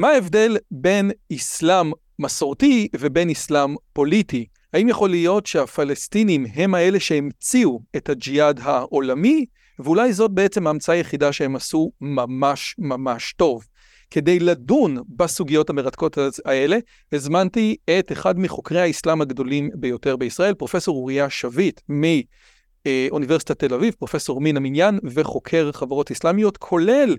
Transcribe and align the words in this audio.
מה 0.00 0.08
ההבדל 0.08 0.56
בין 0.70 1.10
אסלאם 1.32 1.92
מסורתי 2.18 2.88
ובין 3.00 3.30
אסלאם 3.30 3.74
פוליטי? 3.92 4.46
האם 4.72 4.88
יכול 4.88 5.10
להיות 5.10 5.46
שהפלסטינים 5.46 6.46
הם 6.54 6.74
האלה 6.74 7.00
שהמציאו 7.00 7.80
את 7.96 8.08
הג'יהאד 8.08 8.60
העולמי, 8.62 9.46
ואולי 9.78 10.12
זאת 10.12 10.30
בעצם 10.30 10.66
ההמצאה 10.66 10.94
היחידה 10.94 11.32
שהם 11.32 11.56
עשו 11.56 11.92
ממש 12.00 12.74
ממש 12.78 13.32
טוב. 13.32 13.66
כדי 14.10 14.38
לדון 14.38 14.96
בסוגיות 15.16 15.70
המרתקות 15.70 16.18
האלה, 16.44 16.78
הזמנתי 17.12 17.76
את 17.98 18.12
אחד 18.12 18.38
מחוקרי 18.38 18.80
האסלאם 18.80 19.20
הגדולים 19.20 19.70
ביותר 19.74 20.16
בישראל, 20.16 20.54
פרופסור 20.54 20.96
אוריה 20.96 21.30
שביט 21.30 21.80
מאוניברסיטת 21.88 23.58
תל 23.58 23.74
אביב, 23.74 23.94
פרופסור 23.98 24.40
מן 24.40 24.56
המניין 24.56 24.98
וחוקר 25.04 25.72
חברות 25.72 26.10
אסלאמיות, 26.10 26.56
כולל 26.56 27.16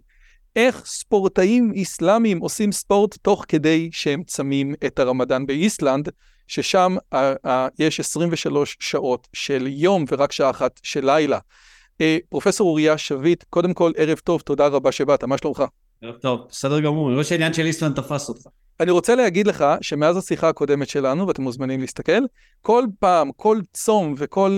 איך 0.56 0.86
ספורטאים 0.86 1.74
אסלאמיים 1.82 2.40
עושים 2.40 2.72
ספורט 2.72 3.18
תוך 3.22 3.46
כדי 3.48 3.90
שהם 3.92 4.24
צמים 4.24 4.76
את 4.86 5.00
הרמדאן 5.00 5.46
באיסלנד, 5.46 6.10
ששם 6.48 6.96
uh, 7.14 7.18
uh, 7.46 7.50
יש 7.80 8.00
23 8.00 8.78
שעות 8.80 9.28
של 9.34 9.68
יום 9.68 10.06
ורק 10.12 10.32
שעה 10.32 10.50
אחת 10.50 10.80
של 10.84 11.06
לילה. 11.06 11.38
Uh, 11.38 12.06
פרופסור 12.30 12.70
אוריה 12.70 12.98
שביט, 12.98 13.44
קודם 13.50 13.74
כל 13.74 13.92
ערב 13.98 14.18
טוב, 14.18 14.42
תודה 14.42 14.68
רבה 14.68 14.92
שבאת, 14.92 15.24
מה 15.24 15.38
שלומך? 15.38 15.64
ערב 16.02 16.16
טוב, 16.16 16.40
בסדר 16.50 16.80
גמור, 16.80 17.08
אני 17.08 17.14
רואה 17.14 17.24
שהעניין 17.26 17.54
של 17.54 17.66
איסלנד 17.66 17.96
תפס 17.96 18.30
אותך. 18.30 18.42
אני 18.80 18.92
רוצה 18.92 19.16
להגיד 19.16 19.48
לך 19.48 19.66
שמאז 19.82 20.18
השיחה 20.18 20.50
הקודמת 20.50 20.90
שלנו, 20.90 21.28
ואתם 21.28 21.44
מוזמנים 21.44 21.82
להסתכל, 21.82 22.22
כל 22.62 22.84
פעם, 23.00 23.32
כל 23.36 23.60
צום 23.74 24.16
וכל 24.18 24.58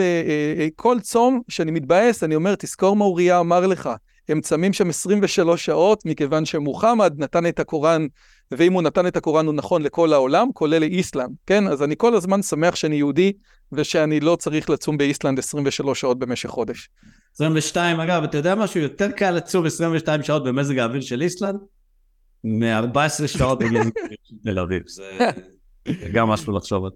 כל 0.76 1.00
צום 1.00 1.42
שאני 1.50 1.72
מתבאס, 1.72 2.24
אני 2.24 2.36
אומר, 2.36 2.56
תזכור 2.56 2.96
מה 2.96 3.06
אוריה 3.06 3.40
אמר 3.40 3.68
לך. 3.68 3.90
הם 4.30 4.42
צמים 4.42 4.74
שם 4.74 4.90
23 4.90 5.66
שעות, 5.66 6.06
מכיוון 6.06 6.46
שמוחמד 6.46 7.14
נתן 7.18 7.46
את 7.46 7.60
הקוראן, 7.60 8.08
ואם 8.52 8.74
הוא 8.74 8.82
נתן 8.82 9.08
את 9.08 9.18
הקוראן 9.18 9.46
הוא 9.46 9.54
נכון 9.54 9.82
לכל 9.82 10.14
העולם, 10.14 10.48
כולל 10.54 10.80
לאיסלאם, 10.80 11.30
כן? 11.46 11.68
אז 11.68 11.84
אני 11.84 11.96
כל 11.98 12.16
הזמן 12.16 12.42
שמח 12.42 12.76
שאני 12.76 12.96
יהודי, 12.96 13.32
ושאני 13.72 14.20
לא 14.20 14.36
צריך 14.36 14.70
לצום 14.70 14.98
באיסלנד 14.98 15.40
23 15.40 16.02
שעות 16.02 16.20
במשך 16.20 16.50
חודש. 16.50 16.90
22, 17.36 18.00
אגב, 18.00 18.24
אתה 18.24 18.38
יודע 18.38 18.56
משהו? 18.56 18.80
יותר 18.80 19.12
קל 19.12 19.32
לצום 19.32 19.66
22 19.66 20.24
שעות 20.24 20.44
במזג 20.44 20.78
האוויר 20.78 21.02
של 21.02 21.22
איסלנד, 21.22 21.60
מ-14 22.44 23.28
שעות 23.28 23.60
בגיל 23.60 23.82
תל 24.44 24.60
אביב. 24.60 24.84
זה 25.88 26.10
גם 26.14 26.28
משהו 26.28 26.58
לחשוב 26.58 26.86
על. 26.86 26.92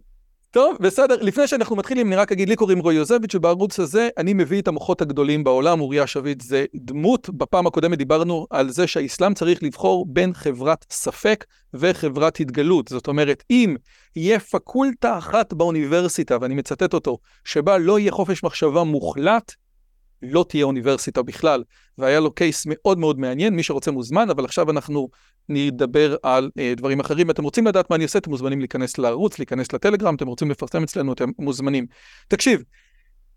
טוב, 0.52 0.78
בסדר. 0.80 1.16
לפני 1.22 1.48
שאנחנו 1.48 1.76
מתחילים, 1.76 2.08
אני 2.08 2.16
רק 2.16 2.32
אגיד, 2.32 2.50
לי 2.50 2.56
קוראים 2.56 2.80
רועי 2.80 2.96
יוזביץ', 2.96 3.36
ובערוץ 3.36 3.80
הזה 3.80 4.10
אני 4.18 4.34
מביא 4.34 4.62
את 4.62 4.68
המוחות 4.68 5.02
הגדולים 5.02 5.44
בעולם. 5.44 5.82
אוריה 5.82 6.08
שביט 6.08 6.42
זה 6.42 6.66
דמות. 6.76 7.30
בפעם 7.30 7.68
הקודמת 7.68 7.98
דיברנו 7.98 8.48
על 8.50 8.70
זה 8.70 8.88
שהאסלאם 8.88 9.34
צריך 9.34 9.64
לבחור 9.64 10.06
בין 10.10 10.34
חברת 10.34 10.86
ספק 10.92 11.46
וחברת 11.74 12.40
התגלות. 12.40 12.88
זאת 12.88 13.08
אומרת, 13.08 13.44
אם 13.50 13.76
יהיה 14.16 14.40
פקולטה 14.40 15.18
אחת 15.18 15.54
באוניברסיטה, 15.54 16.38
ואני 16.42 16.56
מצטט 16.56 16.94
אותו, 16.94 17.18
שבה 17.44 17.78
לא 17.78 18.00
יהיה 18.00 18.12
חופש 18.12 18.44
מחשבה 18.44 18.84
מוחלט, 18.84 19.52
לא 20.22 20.46
תהיה 20.50 20.66
אוניברסיטה 20.66 21.22
בכלל. 21.22 21.64
והיה 21.98 22.20
לו 22.20 22.32
קייס 22.32 22.64
מאוד 22.70 23.00
מאוד 23.00 23.20
מעניין, 23.20 23.56
מי 23.56 23.64
שרוצה 23.64 23.92
מוזמן, 23.92 24.30
אבל 24.30 24.46
עכשיו 24.46 24.72
אנחנו 24.72 25.10
נדבר 25.50 26.16
על 26.24 26.50
uh, 26.58 26.78
דברים 26.78 27.00
אחרים. 27.00 27.30
אתם 27.30 27.44
רוצים 27.44 27.68
לדעת 27.68 27.90
מה 27.90 27.96
אני 27.96 28.04
עושה, 28.04 28.20
אתם 28.20 28.30
מוזמנים 28.30 28.60
להיכנס 28.60 28.98
לערוץ, 28.98 29.40
להיכנס 29.40 29.74
לטלגרם, 29.74 30.16
אתם 30.16 30.28
רוצים 30.28 30.52
לפרסם 30.52 30.84
אצלנו, 30.84 31.14
אתם 31.14 31.30
מוזמנים. 31.40 31.86
תקשיב, 32.28 32.64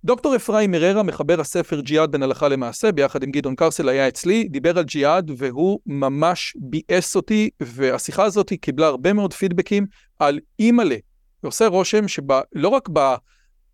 דוקטור 0.04 0.36
אפרים 0.36 0.70
מררה, 0.70 1.02
מחבר 1.02 1.40
הספר 1.40 1.80
ג'יהאד 1.80 2.12
בין 2.12 2.22
הלכה 2.22 2.48
למעשה, 2.48 2.92
ביחד 2.92 3.22
עם 3.22 3.30
גדעון 3.30 3.54
קרסל 3.54 3.88
היה 3.88 4.08
אצלי, 4.08 4.44
דיבר 4.44 4.78
על 4.78 4.84
ג'יהאד 4.84 5.30
והוא 5.36 5.80
ממש 5.86 6.56
ביאס 6.60 7.16
אותי, 7.16 7.50
והשיחה 7.60 8.24
הזאת 8.24 8.52
קיבלה 8.60 8.86
הרבה 8.86 9.12
מאוד 9.12 9.32
פידבקים 9.34 9.86
על 10.18 10.38
אימא'לה. 10.58 10.96
ועושה 11.42 11.66
רושם 11.66 12.08
שלא 12.08 12.68
רק 12.68 12.88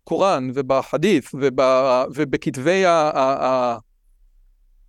בקוראן 0.07 0.49
ובחדית' 0.53 1.25
וב, 1.33 1.59
ובכתבי 2.15 2.85
ה, 2.85 2.91
ה, 2.91 3.45
ה, 3.45 3.77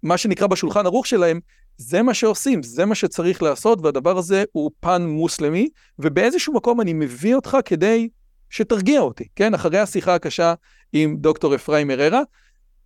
מה 0.02 0.16
שנקרא 0.16 0.46
בשולחן 0.46 0.86
ערוך 0.86 1.06
שלהם, 1.06 1.40
זה 1.76 2.02
מה 2.02 2.14
שעושים, 2.14 2.62
זה 2.62 2.84
מה 2.84 2.94
שצריך 2.94 3.42
לעשות, 3.42 3.78
והדבר 3.82 4.18
הזה 4.18 4.44
הוא 4.52 4.70
פן 4.80 5.06
מוסלמי, 5.06 5.68
ובאיזשהו 5.98 6.54
מקום 6.54 6.80
אני 6.80 6.92
מביא 6.92 7.34
אותך 7.34 7.56
כדי 7.64 8.08
שתרגיע 8.50 9.00
אותי, 9.00 9.28
כן? 9.36 9.54
אחרי 9.54 9.78
השיחה 9.78 10.14
הקשה 10.14 10.54
עם 10.92 11.16
דוקטור 11.16 11.54
אפרים 11.54 11.90
אררה, 11.90 12.22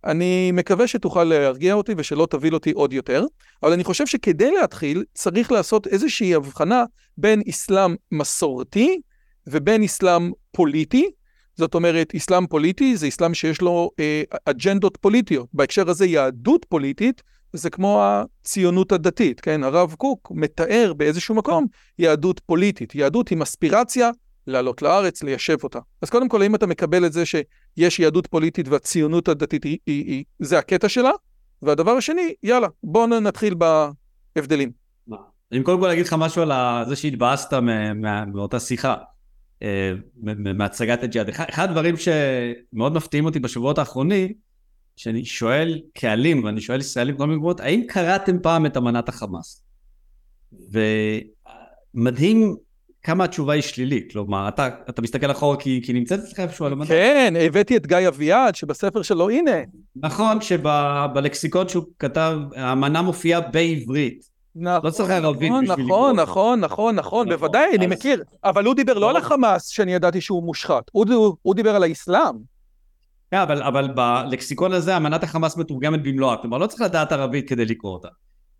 אני 0.03 0.51
מקווה 0.51 0.87
שתוכל 0.87 1.23
להרגיע 1.23 1.73
אותי 1.73 1.93
ושלא 1.97 2.27
תביל 2.29 2.53
אותי 2.53 2.71
עוד 2.71 2.93
יותר, 2.93 3.25
אבל 3.63 3.73
אני 3.73 3.83
חושב 3.83 4.05
שכדי 4.07 4.51
להתחיל 4.51 5.03
צריך 5.13 5.51
לעשות 5.51 5.87
איזושהי 5.87 6.35
הבחנה 6.35 6.83
בין 7.17 7.41
אסלאם 7.49 7.95
מסורתי 8.11 9.01
ובין 9.47 9.83
אסלאם 9.83 10.31
פוליטי. 10.51 11.11
זאת 11.55 11.75
אומרת, 11.75 12.15
אסלאם 12.15 12.47
פוליטי 12.47 12.97
זה 12.97 13.07
אסלאם 13.07 13.33
שיש 13.33 13.61
לו 13.61 13.91
אה, 13.99 14.23
אג'נדות 14.45 14.97
פוליטיות. 15.01 15.47
בהקשר 15.53 15.89
הזה 15.89 16.05
יהדות 16.05 16.65
פוליטית 16.69 17.23
זה 17.53 17.69
כמו 17.69 18.03
הציונות 18.03 18.91
הדתית, 18.91 19.41
כן? 19.41 19.63
הרב 19.63 19.95
קוק 19.97 20.31
מתאר 20.35 20.93
באיזשהו 20.97 21.35
מקום 21.35 21.65
יהדות 21.99 22.41
פוליטית. 22.45 22.95
יהדות 22.95 23.31
עם 23.31 23.41
אספירציה 23.41 24.09
לעלות 24.47 24.81
לארץ, 24.81 25.23
ליישב 25.23 25.57
אותה. 25.63 25.79
אז 26.01 26.09
קודם 26.09 26.29
כל, 26.29 26.41
האם 26.41 26.55
אתה 26.55 26.67
מקבל 26.67 27.05
את 27.05 27.13
זה 27.13 27.23
שיש 27.25 27.99
יהדות 27.99 28.27
פוליטית 28.27 28.67
והציונות 28.67 29.27
הדתית 29.27 29.63
היא, 29.63 29.77
היא, 29.85 30.05
היא, 30.05 30.23
זה 30.39 30.59
הקטע 30.59 30.89
שלה? 30.89 31.11
והדבר 31.61 31.91
השני, 31.91 32.33
יאללה, 32.43 32.67
בואו 32.83 33.07
נתחיל 33.07 33.55
בהבדלים. 34.35 34.71
אני 35.51 35.63
קודם 35.63 35.79
כל 35.79 35.89
אגיד 35.89 36.05
לך 36.05 36.13
משהו 36.13 36.41
על 36.41 36.51
זה 36.87 36.95
שהתבאסת 36.95 37.53
מאותה 38.33 38.59
שיחה, 38.59 38.95
מהצגת 40.55 41.03
הג'יהאד. 41.03 41.29
אחד 41.29 41.69
הדברים 41.69 41.95
שמאוד 41.97 42.93
מפתיעים 42.93 43.25
אותי 43.25 43.39
בשבועות 43.39 43.77
האחרונים, 43.77 44.33
שאני 44.95 45.25
שואל 45.25 45.81
קהלים, 45.93 46.43
ואני 46.43 46.61
שואל 46.61 46.79
ישראלים 46.79 47.15
בכל 47.15 47.25
מיני 47.25 47.37
מקומות, 47.37 47.59
האם 47.59 47.83
קראתם 47.87 48.39
פעם 48.39 48.65
את 48.65 48.77
אמנת 48.77 49.09
החמאס? 49.09 49.63
ומדהים 51.95 52.55
כמה 53.03 53.23
התשובה 53.23 53.53
היא 53.53 53.61
שלילית, 53.61 54.11
כלומר, 54.11 54.47
אתה, 54.47 54.69
אתה 54.89 55.01
מסתכל 55.01 55.31
אחורה 55.31 55.57
כי, 55.57 55.81
כי 55.85 55.93
נמצאת 55.93 56.19
אצלך 56.19 56.39
איפשהו 56.39 56.65
על 56.65 56.71
המדע. 56.71 56.87
כן, 56.87 57.33
הבאתי 57.39 57.77
את 57.77 57.87
גיא 57.87 58.07
אביעד, 58.07 58.55
שבספר 58.55 59.01
שלו, 59.01 59.29
הנה. 59.29 59.51
נכון, 59.95 60.41
שבלקסיקון 60.41 61.69
שהוא 61.69 61.83
כתב, 61.99 62.37
האמנה 62.55 63.01
מופיעה 63.01 63.41
בעברית. 63.41 64.32
נכון, 64.55 64.85
לא 64.85 64.89
צריך 64.91 65.09
ערבית 65.09 65.51
נכון, 65.51 65.65
בשביל. 65.65 65.85
נכון, 65.85 66.19
נכון, 66.19 66.59
נכון, 66.59 66.95
נכון, 66.95 67.29
בוודאי, 67.29 67.75
אני 67.75 67.87
מכיר. 67.87 68.23
אבל 68.43 68.65
הוא 68.65 68.73
דיבר 68.75 68.93
לא 68.93 69.09
על 69.09 69.15
החמאס, 69.15 69.67
שאני 69.67 69.93
ידעתי 69.93 70.21
שהוא 70.21 70.43
מושחת, 70.43 70.83
הוא 71.41 71.55
דיבר 71.55 71.75
על 71.75 71.83
האסלאם. 71.83 72.35
כן, 73.31 73.37
אבל, 73.37 73.63
אבל 73.63 73.87
בלקסיקון 73.95 74.73
הזה 74.73 74.97
אמנת 74.97 75.23
החמאס 75.23 75.57
מתורגמת 75.57 76.03
במלואה, 76.03 76.37
כלומר 76.37 76.57
לא 76.57 76.67
צריך 76.67 76.81
לדעת 76.81 77.11
ערבית 77.11 77.49
כדי 77.49 77.65
לקרוא 77.65 77.93
אותה. 77.93 78.07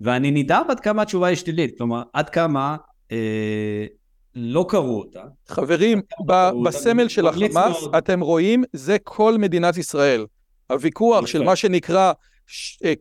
ואני 0.01 0.31
נדהם 0.31 0.71
עד 0.71 0.79
כמה 0.79 1.01
התשובה 1.01 1.27
היא 1.27 1.35
שלילית, 1.37 1.77
כלומר 1.77 2.03
עד 2.13 2.29
כמה 2.29 2.75
אה, 3.11 3.85
לא 4.35 4.65
קראו 4.69 4.99
אותה. 4.99 5.21
חברים, 5.47 6.01
ב- 6.27 6.49
בסמל 6.65 7.07
של 7.07 7.27
החמאס 7.27 7.53
מאוד. 7.53 7.95
אתם 7.95 8.19
רואים, 8.19 8.63
זה 8.73 8.97
כל 9.03 9.37
מדינת 9.37 9.77
ישראל. 9.77 10.25
הוויכוח 10.69 11.25
של 11.25 11.43
מה 11.43 11.55
שנקרא 11.55 12.11
ש- 12.47 12.79
אה, 12.85 12.93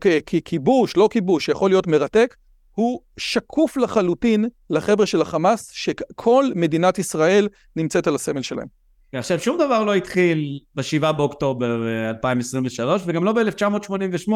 כיבוש, 0.45 0.97
לא 0.97 1.07
כיבוש, 1.11 1.45
שיכול 1.45 1.69
להיות 1.69 1.87
מרתק, 1.87 2.35
הוא 2.75 3.01
שקוף 3.17 3.77
לחלוטין 3.77 4.45
לחבר'ה 4.69 5.05
של 5.05 5.21
החמאס, 5.21 5.71
שכל 5.71 6.45
מדינת 6.55 6.99
ישראל 6.99 7.47
נמצאת 7.75 8.07
על 8.07 8.15
הסמל 8.15 8.41
שלהם. 8.41 8.67
עכשיו 9.13 9.39
שום 9.39 9.57
דבר 9.57 9.83
לא 9.83 9.95
התחיל 9.95 10.59
ב-7 10.75 11.11
באוקטובר 11.11 11.81
2023 12.09 13.01
אה, 13.01 13.07
וגם 13.07 13.23
לא 13.23 13.33
ב-1988 13.33 14.31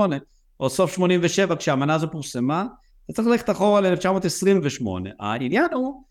או 0.60 0.70
סוף 0.70 0.94
87 0.94 1.56
כשהאמנה 1.56 1.96
הזו 1.96 2.12
פורסמה, 2.12 2.66
אתה 3.06 3.14
צריך 3.14 3.28
ללכת 3.28 3.50
אחורה 3.50 3.82
ל-1928. 3.82 4.86
העניין 5.20 5.68
הוא 5.74 6.04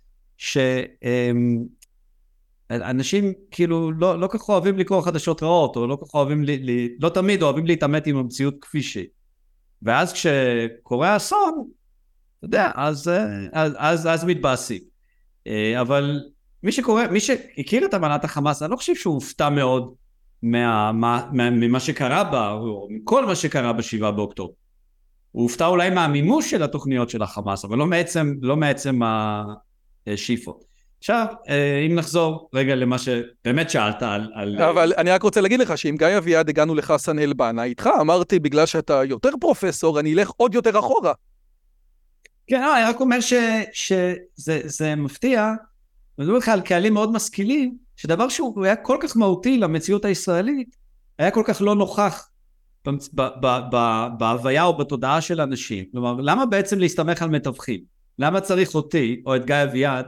שאנשים 2.69 3.33
כאילו 3.51 3.93
לא, 3.93 4.21
לא 4.21 4.29
כך 4.31 4.49
אוהבים 4.49 4.79
לקרוא 4.79 5.03
חדשות 5.03 5.43
רעות 5.43 5.77
או 5.77 5.87
לא 5.87 5.99
כך 6.03 6.15
אוהבים, 6.15 6.45
לי, 6.45 6.59
לי, 6.59 6.97
לא 7.01 7.09
תמיד 7.09 7.43
אוהבים 7.43 7.67
להתעמת 7.67 8.07
עם 8.07 8.17
המציאות 8.17 8.55
כפי 8.61 8.83
שהיא. 8.83 9.07
ואז 9.83 10.13
כשקורה 10.13 11.17
אסון, 11.17 11.69
אתה 12.39 12.47
יודע, 12.47 12.71
אז, 12.75 13.09
אה, 13.09 13.27
אז, 13.53 13.73
אז, 13.79 14.07
אז 14.07 14.25
מתבאסים. 14.25 14.81
אה, 15.47 15.81
אבל 15.81 16.21
מי 16.63 16.73
שקורא, 16.73 17.07
מי 17.07 17.21
שהכיר 17.21 17.85
את 17.85 17.95
אמנת 17.95 18.25
החמאס, 18.25 18.63
אני 18.63 18.71
לא 18.71 18.77
חושב 18.77 18.95
שהוא 18.95 19.15
הופתע 19.15 19.49
מאוד 19.49 19.95
מה, 20.43 20.93
מה, 20.93 21.29
מה, 21.33 21.51
ממה 21.51 21.81
שקרה 21.81 22.25
בה, 22.25 22.51
או 22.51 22.89
מכל 22.91 23.27
מה 23.27 23.35
שקרה 23.35 23.73
בשבעה 23.73 24.13
באוקטובר. 24.13 24.53
הוא 25.33 25.43
הופתע 25.43 25.67
אולי 25.67 25.91
מהמימוש 25.91 26.51
של 26.51 26.63
התוכניות 26.63 27.11
של 27.11 27.23
החמאס, 27.23 27.65
אבל 27.65 27.79
לא 27.79 27.87
מעצם, 27.87 28.35
לא 28.43 28.57
מעצם 28.57 29.01
השאיפות. 30.07 30.65
עכשיו, 30.99 31.27
אה, 31.49 31.87
אם 31.87 31.95
נחזור 31.95 32.49
רגע 32.55 32.75
למה 32.75 32.99
שבאמת 32.99 33.71
שאלת 33.71 34.03
על... 34.03 34.31
על... 34.35 34.63
אבל 34.63 34.93
אני 34.97 35.11
רק 35.11 35.23
רוצה 35.23 35.41
להגיד 35.41 35.61
לך 35.61 35.79
שאם 35.79 35.97
גיא 35.99 36.19
אביעד 36.19 36.49
הגענו 36.49 36.75
לחסן 36.75 37.19
אל-בנה 37.19 37.65
איתך, 37.65 37.91
אמרתי 38.01 38.39
בגלל 38.39 38.67
שאתה 38.67 39.05
יותר 39.05 39.31
פרופסור, 39.41 40.01
אני 40.01 40.15
אלך 40.15 40.31
עוד 40.37 40.55
יותר 40.55 40.79
אחורה. 40.79 41.13
כן, 42.47 42.61
לא, 42.61 42.77
אני 42.77 42.85
רק 42.85 43.01
אומר 43.01 43.19
שזה 43.73 44.95
מפתיע, 44.97 45.53
אני 46.19 46.27
מדבר 46.27 46.39
לך 46.39 46.49
על 46.49 46.61
קהלים 46.61 46.95
מאוד 46.95 47.13
משכילים, 47.13 47.77
שדבר 47.97 48.29
שהוא 48.29 48.65
היה 48.65 48.77
כל 48.77 48.99
כך 49.01 49.17
מהותי 49.17 49.59
למציאות 49.59 50.05
הישראלית, 50.05 50.77
היה 51.19 51.31
כל 51.31 51.43
כך 51.47 51.63
לא 51.63 51.75
נוכח 51.75 52.29
בהוויה 54.19 54.65
או 54.65 54.77
בתודעה 54.77 55.21
של 55.21 55.41
אנשים. 55.41 55.85
כלומר, 55.93 56.17
למה 56.21 56.47
בעצם 56.47 56.79
להסתמך 56.79 57.23
על 57.23 57.31
מתווכים? 57.31 57.81
למה 58.19 58.41
צריך 58.41 58.75
אותי, 58.75 59.23
או 59.27 59.37
את 59.37 59.45
גיא 59.45 59.63
אביעד, 59.65 60.07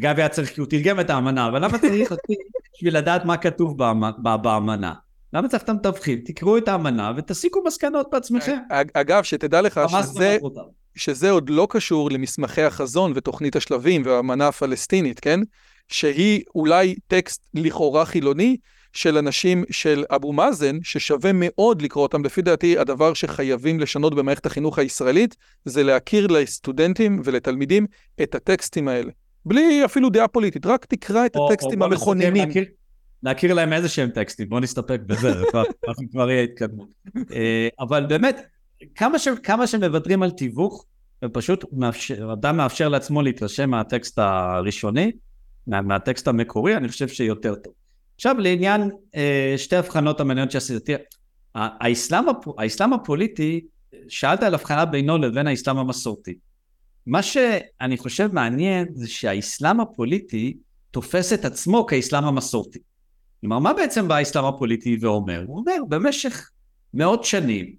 גיא 0.00 0.10
אביעד 0.10 0.30
צריך, 0.30 0.54
כי 0.54 0.60
הוא 0.60 0.68
תרגם 0.68 1.00
את 1.00 1.10
האמנה, 1.10 1.48
אבל 1.48 1.64
למה 1.64 1.78
צריך 1.78 2.10
אותי 2.10 2.34
בשביל 2.74 2.96
לדעת 2.96 3.24
מה 3.24 3.36
כתוב 3.36 3.76
באמנה? 4.42 4.94
למה 5.32 5.48
צריך 5.48 5.62
את 5.62 5.68
המתווכים? 5.68 6.20
תקראו 6.24 6.58
את 6.58 6.68
האמנה 6.68 7.12
ותסיקו 7.16 7.60
מסקנות 7.66 8.06
בעצמכם. 8.12 8.58
אגב, 8.94 9.22
שתדע 9.22 9.60
לך 9.60 9.80
שזה, 9.88 10.38
שזה 10.98 11.30
עוד 11.30 11.50
לא 11.50 11.66
קשור 11.70 12.10
למסמכי 12.10 12.62
החזון 12.62 13.12
ותוכנית 13.14 13.56
השלבים 13.56 14.02
והאמנה 14.04 14.48
הפלסטינית, 14.48 15.20
כן? 15.20 15.40
שהיא 15.88 16.42
אולי 16.54 16.94
טקסט 17.06 17.48
לכאורה 17.54 18.04
חילוני, 18.04 18.56
של 18.92 19.18
אנשים 19.18 19.64
של 19.70 20.04
אבו 20.10 20.32
מאזן, 20.32 20.78
ששווה 20.82 21.30
מאוד 21.34 21.82
לקרוא 21.82 22.02
אותם. 22.02 22.24
לפי 22.24 22.42
דעתי, 22.42 22.78
הדבר 22.78 23.14
שחייבים 23.14 23.80
לשנות 23.80 24.14
במערכת 24.14 24.46
החינוך 24.46 24.78
הישראלית, 24.78 25.36
זה 25.64 25.82
להכיר 25.82 26.26
לסטודנטים 26.26 27.20
ולתלמידים 27.24 27.86
את 28.22 28.34
הטקסטים 28.34 28.88
האלה. 28.88 29.10
בלי 29.44 29.84
אפילו 29.84 30.10
דעה 30.10 30.28
פוליטית, 30.28 30.66
רק 30.66 30.84
תקרא 30.84 31.26
את 31.26 31.36
או, 31.36 31.52
הטקסטים 31.52 31.82
או 31.82 31.86
המכוננים. 31.86 32.48
להכיר, 33.22 33.54
להם 33.54 33.72
איזה 33.72 33.88
שהם 33.88 34.10
טקסטים, 34.10 34.48
בוא 34.48 34.60
נסתפק 34.60 35.00
בזה, 35.06 35.32
כבר 36.12 36.30
יהיה 36.30 36.42
התקדמות. 36.42 36.88
אה, 37.32 37.68
אבל 37.80 38.06
באמת, 38.08 38.40
כמה, 38.94 39.18
ש, 39.18 39.28
כמה 39.42 39.66
שמוותרים 39.66 40.22
על 40.22 40.30
תיווך, 40.30 40.84
ופשוט 41.24 41.64
מאפשר, 41.72 42.32
אדם 42.32 42.56
מאפשר 42.56 42.88
לעצמו 42.88 43.22
להתרשם 43.22 43.70
מהטקסט 43.70 44.18
הראשוני, 44.18 45.12
מה, 45.66 45.82
מהטקסט 45.82 46.28
המקורי, 46.28 46.76
אני 46.76 46.88
חושב 46.88 47.08
שיותר 47.08 47.54
טוב. 47.54 47.72
עכשיו 48.14 48.36
לעניין 48.38 48.90
אה, 49.14 49.54
שתי 49.56 49.76
הבחנות 49.76 50.20
המעניינות 50.20 50.50
שעשיתי. 50.50 50.92
האסלאם, 51.54 52.24
האסלאם 52.58 52.92
הפוליטי, 52.92 53.60
שאלת 54.08 54.42
על 54.42 54.54
הבחנה 54.54 54.84
בינו 54.84 55.18
לבין 55.18 55.46
האסלאם 55.46 55.78
המסורתי. 55.78 56.34
מה 57.06 57.22
שאני 57.22 57.96
חושב 57.96 58.28
מעניין 58.32 58.88
זה 58.94 59.08
שהאסלאם 59.08 59.80
הפוליטי 59.80 60.56
תופס 60.90 61.32
את 61.32 61.44
עצמו 61.44 61.86
כאסלאם 61.86 62.24
המסורתי. 62.24 62.78
כלומר, 63.40 63.58
מה 63.58 63.72
בעצם 63.72 64.08
בא 64.08 64.14
האסלאם 64.14 64.44
הפוליטי 64.44 64.98
ואומר? 65.00 65.44
הוא 65.46 65.58
אומר, 65.58 65.76
במשך 65.88 66.50
מאות 66.94 67.24
שנים, 67.24 67.74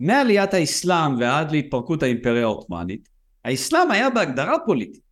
מעליית 0.00 0.54
האסלאם 0.54 1.18
ועד 1.18 1.50
להתפרקות 1.50 2.02
האימפריה 2.02 2.42
העות'מאנית, 2.42 3.08
האסלאם 3.44 3.90
היה 3.90 4.10
בהגדרה 4.10 4.56
פוליטית. 4.66 5.04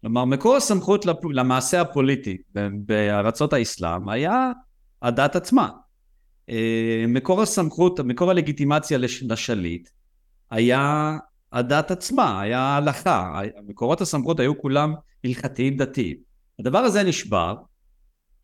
כלומר, 0.00 0.24
מקור 0.24 0.56
הסמכות 0.56 1.06
למעשה 1.32 1.80
הפוליטי 1.80 2.38
בארצות 2.86 3.52
האסלאם 3.52 4.08
היה 4.08 4.52
הדת 5.02 5.36
עצמה. 5.36 5.68
אה, 6.50 7.04
מקור 7.08 7.42
הסמכות, 7.42 8.00
מקור 8.00 8.30
הלגיטימציה 8.30 8.98
לשליט 9.22 9.88
היה 10.50 11.16
הדת 11.52 11.90
עצמה, 11.90 12.40
היה 12.40 12.60
ההלכה. 12.60 13.40
מקורות 13.66 14.00
הסמכות 14.00 14.40
היו 14.40 14.58
כולם 14.58 14.94
הלכתיים 15.24 15.76
דתיים. 15.76 16.16
הדבר 16.58 16.78
הזה 16.78 17.02
נשבר. 17.02 17.54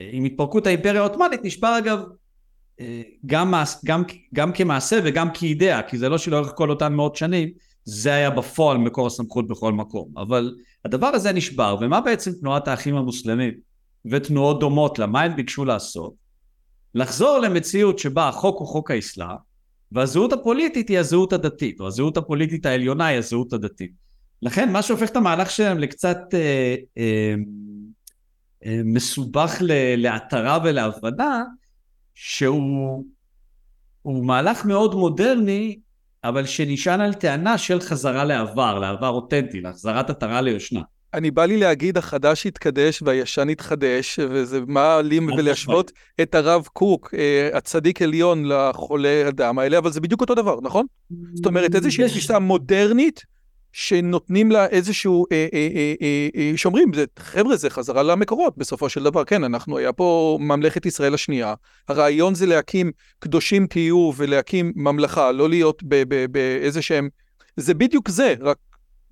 עם 0.00 0.24
התפרקות 0.24 0.66
האימפריה 0.66 1.00
העות'מאנית 1.00 1.40
נשבר 1.44 1.78
אגב 1.78 2.02
גם, 3.26 3.54
גם, 3.84 4.02
גם 4.34 4.52
כמעשה 4.52 4.98
וגם 5.04 5.28
כאידאה, 5.34 5.82
כי 5.82 5.98
זה 5.98 6.08
לא 6.08 6.18
שלאורך 6.18 6.52
כל 6.54 6.70
אותן 6.70 6.94
מאות 6.94 7.16
שנים 7.16 7.48
זה 7.84 8.14
היה 8.14 8.30
בפועל 8.30 8.78
מקור 8.78 9.06
הסמכות 9.06 9.48
בכל 9.48 9.72
מקום. 9.72 10.08
אבל 10.16 10.54
הדבר 10.84 11.06
הזה 11.06 11.32
נשבר, 11.32 11.76
ומה 11.80 12.00
בעצם 12.00 12.32
תנועת 12.40 12.68
האחים 12.68 12.96
המוסלמים 12.96 13.54
ותנועות 14.10 14.60
דומות 14.60 14.98
לה, 14.98 15.06
מה 15.06 15.22
הם 15.22 15.36
ביקשו 15.36 15.64
לעשות? 15.64 16.14
לחזור 16.94 17.38
למציאות 17.38 17.98
שבה 17.98 18.28
החוק 18.28 18.58
הוא 18.58 18.68
חוק 18.68 18.90
האסלאם, 18.90 19.36
והזהות 19.92 20.32
הפוליטית 20.32 20.88
היא 20.88 20.98
הזהות 20.98 21.32
הדתית, 21.32 21.80
או 21.80 21.86
הזהות 21.86 22.16
הפוליטית 22.16 22.66
העליונה 22.66 23.06
היא 23.06 23.18
הזהות 23.18 23.52
הדתית. 23.52 23.90
לכן 24.42 24.72
מה 24.72 24.82
שהופך 24.82 25.10
את 25.10 25.16
המהלך 25.16 25.50
שלהם 25.50 25.78
לקצת 25.78 26.18
אה, 26.34 26.74
אה, 26.98 27.34
אה, 28.66 28.80
מסובך 28.84 29.56
להתרה 29.96 30.58
ולהבנה, 30.64 31.44
שהוא 32.16 33.04
מהלך 34.04 34.64
מאוד 34.64 34.94
מודרני 34.94 35.78
אבל 36.24 36.46
שנשען 36.46 37.00
על 37.00 37.14
טענה 37.14 37.58
של 37.58 37.80
חזרה 37.80 38.24
לעבר, 38.24 38.78
לעבר 38.78 39.08
אותנטי, 39.08 39.60
להחזרת 39.60 40.10
עטרה 40.10 40.40
ליושנה. 40.40 40.80
אני 41.14 41.30
בא 41.30 41.44
לי 41.44 41.56
להגיד, 41.56 41.98
החדש 41.98 42.46
יתקדש 42.46 43.02
והישן 43.02 43.48
יתחדש, 43.50 44.18
וזה 44.30 44.60
מה 44.66 45.02
לי 45.02 45.18
ולהשוות 45.18 45.92
את 46.22 46.34
הרב 46.34 46.68
קוק, 46.72 47.14
אה, 47.18 47.50
הצדיק 47.54 48.02
עליון 48.02 48.44
לחולי 48.44 49.28
אדם 49.28 49.58
האלה, 49.58 49.78
אבל 49.78 49.92
זה 49.92 50.00
בדיוק 50.00 50.20
אותו 50.20 50.34
דבר, 50.34 50.58
נכון? 50.62 50.86
זאת 51.34 51.46
אומרת, 51.46 51.74
איזושהי 51.74 52.08
תפיסה 52.08 52.38
מודרנית, 52.38 53.22
שנותנים 53.78 54.50
לה 54.50 54.66
איזשהו, 54.66 55.26
אה, 55.32 55.46
אה, 55.54 55.68
אה, 55.74 55.94
אה, 56.02 56.28
אה, 56.36 56.52
שאומרים, 56.56 56.92
זה, 56.94 57.04
חבר'ה, 57.18 57.56
זה 57.56 57.70
חזרה 57.70 58.02
למקורות 58.02 58.58
בסופו 58.58 58.88
של 58.88 59.02
דבר. 59.02 59.24
כן, 59.24 59.44
אנחנו, 59.44 59.78
היה 59.78 59.92
פה 59.92 60.38
ממלכת 60.40 60.86
ישראל 60.86 61.14
השנייה. 61.14 61.54
הרעיון 61.88 62.34
זה 62.34 62.46
להקים 62.46 62.92
קדושים 63.18 63.66
תהיו 63.66 64.12
ולהקים 64.16 64.72
ממלכה, 64.76 65.32
לא 65.32 65.48
להיות 65.48 65.82
באיזה 66.30 66.82
שהם... 66.82 67.08
זה 67.56 67.74
בדיוק 67.74 68.08
זה, 68.08 68.34
רק 68.40 68.56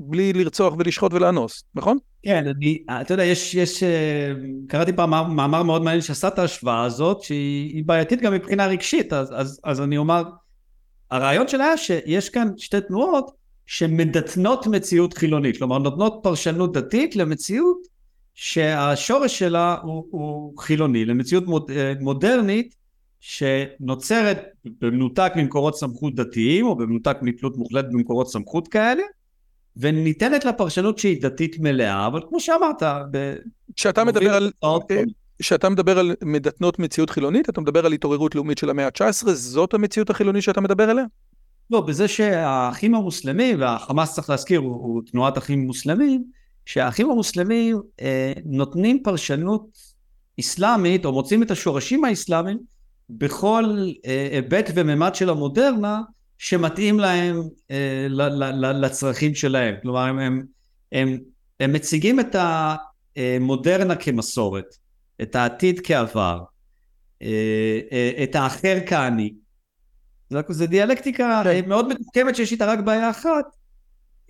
בלי 0.01 0.33
לרצוח 0.33 0.75
ולשחוט 0.79 1.13
ולאנוס, 1.13 1.65
נכון? 1.75 1.99
כן, 2.23 2.45
אני, 2.57 2.79
אתה 3.01 3.15
יודע, 3.15 3.25
יש, 3.25 3.55
יש, 3.55 3.83
אה, 3.83 4.33
קראתי 4.69 4.93
פעם 4.93 5.11
מאמר 5.11 5.63
מאוד 5.63 5.83
מעניין 5.83 6.03
שעשה 6.03 6.29
את 6.29 6.39
ההשוואה 6.39 6.85
הזאת, 6.85 7.23
שהיא 7.23 7.85
בעייתית 7.87 8.21
גם 8.21 8.33
מבחינה 8.33 8.67
רגשית, 8.67 9.13
אז, 9.13 9.33
אז, 9.37 9.61
אז 9.65 9.81
אני 9.81 9.97
אומר, 9.97 10.23
הרעיון 11.11 11.49
שלה 11.49 11.77
שיש 11.77 12.29
כאן 12.29 12.49
שתי 12.57 12.81
תנועות, 12.81 13.44
שמדתנות 13.67 14.67
מציאות 14.67 15.15
חילונית, 15.15 15.59
כלומר 15.59 15.79
נותנות 15.79 16.21
פרשנות 16.23 16.73
דתית 16.73 17.17
למציאות 17.17 17.79
שהשורש 18.35 19.39
שלה 19.39 19.77
הוא, 19.83 20.07
הוא 20.11 20.59
חילוני, 20.59 21.05
למציאות 21.05 21.47
מוד, 21.47 21.71
אה, 21.71 21.93
מודרנית 22.01 22.75
שנוצרת 23.21 24.43
במנותק 24.81 25.33
ממקורות 25.37 25.77
סמכות 25.77 26.15
דתיים 26.15 26.67
או 26.67 26.77
במנותק 26.77 27.17
מתלות 27.23 27.57
מוחלטת 27.57 27.89
במקורות 27.93 28.29
סמכות 28.29 28.69
כאלה 28.69 29.03
וניתנת 29.77 30.45
לה 30.45 30.53
פרשנות 30.53 30.99
שהיא 30.99 31.23
דתית 31.23 31.59
מלאה, 31.59 32.07
אבל 32.07 32.21
כמו 32.29 32.41
שאמרת, 32.41 32.83
כשאתה 33.77 34.05
מדבר 34.05 34.35
על... 34.35 34.51
כשאתה 35.39 35.69
מדבר 35.69 35.99
על 35.99 36.15
מדתנות 36.25 36.79
מציאות 36.79 37.11
חילונית, 37.11 37.49
אתה 37.49 37.61
מדבר 37.61 37.87
על 37.87 37.93
התעוררות 37.93 38.35
לאומית 38.35 38.59
של 38.59 38.71
המאה 38.71 38.87
ה-19, 38.87 39.29
זאת 39.33 39.75
המציאות 39.75 40.11
החילונית 40.11 40.43
שאתה 40.43 40.61
מדבר 40.61 40.91
עליה? 40.91 41.05
לא, 41.75 41.81
בזה 41.81 42.09
שהאחים 42.09 42.95
המוסלמים, 42.95 43.61
והחמאס 43.61 44.15
צריך 44.15 44.31
להזכיר 44.31 44.61
הוא, 44.61 44.75
הוא 44.75 45.03
תנועת 45.11 45.39
אחים 45.39 45.67
מוסלמים, 45.67 46.25
שהאחים 46.67 47.11
המוסלמים 47.11 47.81
אה, 48.01 48.33
נותנים 48.45 49.03
פרשנות 49.03 49.67
אסלאמית, 50.41 51.05
או 51.05 51.13
מוצאים 51.13 51.43
את 51.43 51.51
השורשים 51.51 52.05
האסלאמיים, 52.05 52.59
בכל 53.11 53.79
אה, 54.07 54.29
היבט 54.33 54.71
וממד 54.75 55.15
של 55.15 55.31
המודרנה, 55.31 56.03
שמתאים 56.39 57.01
להם 57.01 57.43
אה, 57.71 58.07
ל, 58.09 58.23
ל, 58.23 58.67
ל, 58.67 58.85
לצרכים 58.85 59.35
שלהם. 59.35 59.75
כלומר, 59.83 60.01
הם, 60.01 60.19
הם, 60.19 60.43
הם, 60.93 61.19
הם 61.61 61.73
מציגים 61.73 62.21
את 62.21 62.37
המודרנה 63.17 63.97
כמסורת, 63.97 64.77
את 65.23 65.37
העתיד 65.37 65.81
כעבר, 65.85 66.41
אה, 67.23 67.81
אה, 67.93 68.23
את 68.23 68.35
האחר 68.35 68.79
כעני. 68.87 69.44
זה 70.49 70.67
דיאלקטיקה 70.67 71.41
כן. 71.45 71.69
מאוד 71.69 71.89
מתוחכמת 71.89 72.37
שיש 72.37 72.53
איתה 72.53 72.67
רק 72.67 72.79
בעיה 72.79 73.11
אחת. 73.11 73.45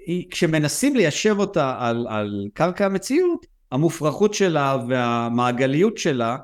היא, 0.07 0.27
כשמנסים 0.31 0.97
ליישב 0.97 1.37
אותה 1.39 1.77
על, 1.79 2.07
על 2.11 2.49
קרקע 2.55 2.87
המציאות, 2.87 3.47
המופרכות 3.73 4.35
שלה 4.35 4.77
והמעגליות 4.89 5.99
שלה 5.99 6.37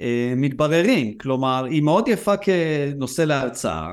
אה, 0.00 0.32
מתבררים. 0.36 1.18
כלומר, 1.18 1.64
היא 1.64 1.82
מאוד 1.82 2.08
יפה 2.08 2.36
כנושא 2.36 3.22
להרצאה, 3.22 3.92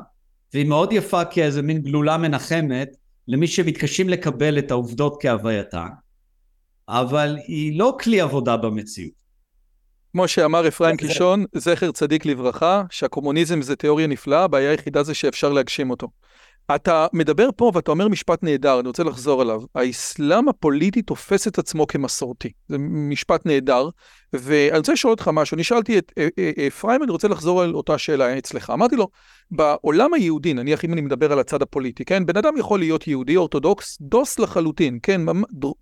והיא 0.53 0.65
מאוד 0.65 0.93
יפה 0.93 1.25
כאיזה 1.25 1.61
מין 1.61 1.81
גלולה 1.81 2.17
מנחמת 2.17 2.89
למי 3.27 3.47
שמתקשים 3.47 4.09
לקבל 4.09 4.59
את 4.59 4.71
העובדות 4.71 5.17
כהווייתה, 5.21 5.85
אבל 6.89 7.37
היא 7.47 7.79
לא 7.79 7.97
כלי 7.99 8.21
עבודה 8.21 8.57
במציאות. 8.57 9.18
כמו 10.11 10.27
שאמר 10.27 10.67
אפרים 10.67 10.97
קישון, 10.97 11.45
זכר 11.55 11.91
צדיק 11.91 12.25
לברכה, 12.25 12.83
שהקומוניזם 12.89 13.61
זה 13.61 13.75
תיאוריה 13.75 14.07
נפלאה, 14.07 14.43
הבעיה 14.43 14.71
היחידה 14.71 15.03
זה 15.03 15.13
שאפשר 15.13 15.49
להגשים 15.49 15.89
אותו. 15.89 16.07
אתה 16.75 17.07
מדבר 17.13 17.49
פה 17.55 17.71
ואתה 17.73 17.91
אומר 17.91 18.07
משפט 18.07 18.43
נהדר, 18.43 18.79
אני 18.79 18.87
רוצה 18.87 19.03
לחזור 19.03 19.41
עליו. 19.41 19.61
האסלאם 19.75 20.49
הפוליטי 20.49 21.01
תופס 21.01 21.47
את 21.47 21.59
עצמו 21.59 21.87
כמסורתי. 21.87 22.51
זה 22.67 22.77
משפט 22.79 23.45
נהדר. 23.45 23.89
ואני 24.33 24.77
רוצה 24.77 24.93
לשאול 24.93 25.11
אותך 25.11 25.29
משהו, 25.33 25.55
אני 25.55 25.63
שאלתי 25.63 25.97
את 25.97 26.11
אפרים, 26.67 27.03
אני 27.03 27.11
רוצה 27.11 27.27
לחזור 27.27 27.61
על 27.61 27.73
אותה 27.73 27.97
שאלה 27.97 28.37
אצלך. 28.37 28.69
אמרתי 28.69 28.95
לו, 28.95 29.07
בעולם 29.51 30.13
היהודי, 30.13 30.53
נניח 30.53 30.85
אם 30.85 30.93
אני 30.93 31.01
מדבר 31.01 31.31
על 31.31 31.39
הצד 31.39 31.61
הפוליטי, 31.61 32.05
כן? 32.05 32.25
בן 32.25 32.37
אדם 32.37 32.57
יכול 32.57 32.79
להיות 32.79 33.07
יהודי 33.07 33.35
אורתודוקס, 33.35 33.97
דוס 34.01 34.39
לחלוטין, 34.39 34.99
כן? 35.03 35.21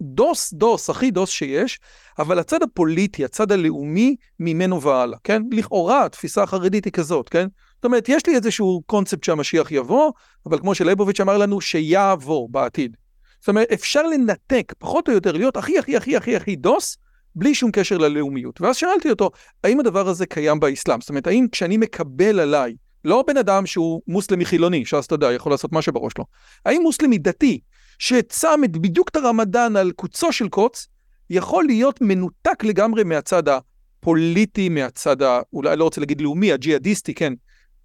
דוס, 0.01 0.53
דוס, 0.53 0.89
הכי 0.89 1.11
דוס 1.11 1.29
שיש, 1.29 1.79
אבל 2.19 2.39
הצד 2.39 2.63
הפוליטי, 2.63 3.25
הצד 3.25 3.51
הלאומי, 3.51 4.15
ממנו 4.39 4.81
והלאה, 4.81 5.17
כן? 5.23 5.41
לכאורה, 5.51 6.05
התפיסה 6.05 6.43
החרדית 6.43 6.85
היא 6.85 6.93
כזאת, 6.93 7.29
כן? 7.29 7.47
זאת 7.77 7.85
אומרת, 7.85 8.09
יש 8.09 8.27
לי 8.27 8.35
איזשהו 8.35 8.81
קונספט 8.85 9.23
שהמשיח 9.23 9.71
יבוא, 9.71 10.11
אבל 10.45 10.59
כמו 10.59 10.75
שלייבוביץ' 10.75 11.19
אמר 11.19 11.37
לנו, 11.37 11.61
שיעבור 11.61 12.49
בעתיד. 12.49 12.97
זאת 13.39 13.47
אומרת, 13.47 13.71
אפשר 13.73 14.03
לנתק, 14.03 14.73
פחות 14.77 15.09
או 15.09 15.13
יותר, 15.13 15.31
להיות 15.31 15.57
הכי 15.57 15.79
הכי 15.79 15.97
הכי 15.97 16.17
הכי 16.17 16.35
הכי 16.35 16.55
דוס, 16.55 16.97
בלי 17.35 17.55
שום 17.55 17.71
קשר 17.71 17.97
ללאומיות. 17.97 18.61
ואז 18.61 18.75
שאלתי 18.75 19.09
אותו, 19.09 19.29
האם 19.63 19.79
הדבר 19.79 20.07
הזה 20.07 20.25
קיים 20.25 20.59
באסלאם? 20.59 21.01
זאת 21.01 21.09
אומרת, 21.09 21.27
האם 21.27 21.45
כשאני 21.51 21.77
מקבל 21.77 22.39
עליי, 22.39 22.75
לא 23.05 23.23
בן 23.27 23.37
אדם 23.37 23.65
שהוא 23.65 24.01
מוסלמי 24.07 24.45
חילוני, 24.45 24.85
שאז 24.85 25.05
אתה 25.05 25.15
יודע, 25.15 25.33
יכול 25.33 25.51
לעשות 25.51 25.71
מה 25.71 25.81
שבראש 25.81 26.13
לו, 26.17 26.25
האם 26.65 26.81
מוסלמי 26.81 27.17
דתי, 27.17 27.59
שצם 27.99 28.61
בדיוק 28.71 29.09
את 29.09 29.15
הרמדאן 29.15 29.75
על 29.75 29.91
קוצו 29.91 30.31
של 30.31 30.49
קוץ, 30.49 30.87
יכול 31.29 31.65
להיות 31.65 32.01
מנותק 32.01 32.63
לגמרי 32.63 33.03
מהצד 33.03 33.43
הפוליטי, 33.47 34.69
מהצד 34.69 35.21
ה... 35.21 35.39
אולי 35.53 35.75
לא 35.75 35.83
רוצה 35.83 36.01
להגיד 36.01 36.21
לאומי, 36.21 36.51
הג'יהאדיסטי, 36.51 37.13
כן, 37.13 37.33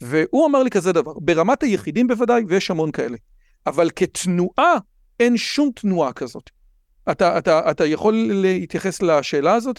והוא 0.03 0.47
אמר 0.47 0.63
לי 0.63 0.71
כזה 0.71 0.93
דבר, 0.93 1.13
ברמת 1.21 1.63
היחידים 1.63 2.09
בוודאי, 2.09 2.45
ויש 2.49 2.71
המון 2.71 2.91
כאלה, 2.91 3.17
אבל 3.67 3.91
כתנועה, 3.97 4.75
אין 5.21 5.37
שום 5.37 5.71
תנועה 5.75 6.13
כזאת. 6.13 6.51
אתה, 7.11 7.39
אתה, 7.39 7.71
אתה 7.71 7.87
יכול 7.87 8.15
להתייחס 8.33 9.03
לשאלה 9.03 9.55
הזאת? 9.55 9.79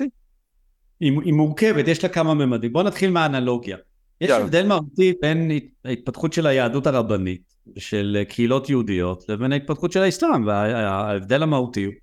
היא, 1.00 1.12
היא 1.26 1.34
מורכבת, 1.34 1.88
יש 1.88 2.04
לה 2.04 2.10
כמה 2.10 2.34
ממדים. 2.34 2.74
בוא 2.74 2.84
נתחיל 2.84 3.12
מהאנלוגיה. 3.12 3.78
יש 4.22 4.30
יאללה. 4.30 4.44
הבדל 4.44 4.68
מהותי 4.68 5.14
בין 5.22 5.52
ההתפתחות 5.86 6.34
של 6.34 6.48
היהדות 6.48 6.88
הרבנית, 6.88 7.54
של 7.78 8.24
קהילות 8.30 8.70
יהודיות, 8.70 9.30
לבין 9.30 9.52
ההתפתחות 9.52 9.92
של 9.92 10.02
האסלאם, 10.02 10.48
וההבדל 10.48 11.44
המהותי 11.44 11.84
הוא 11.84 11.94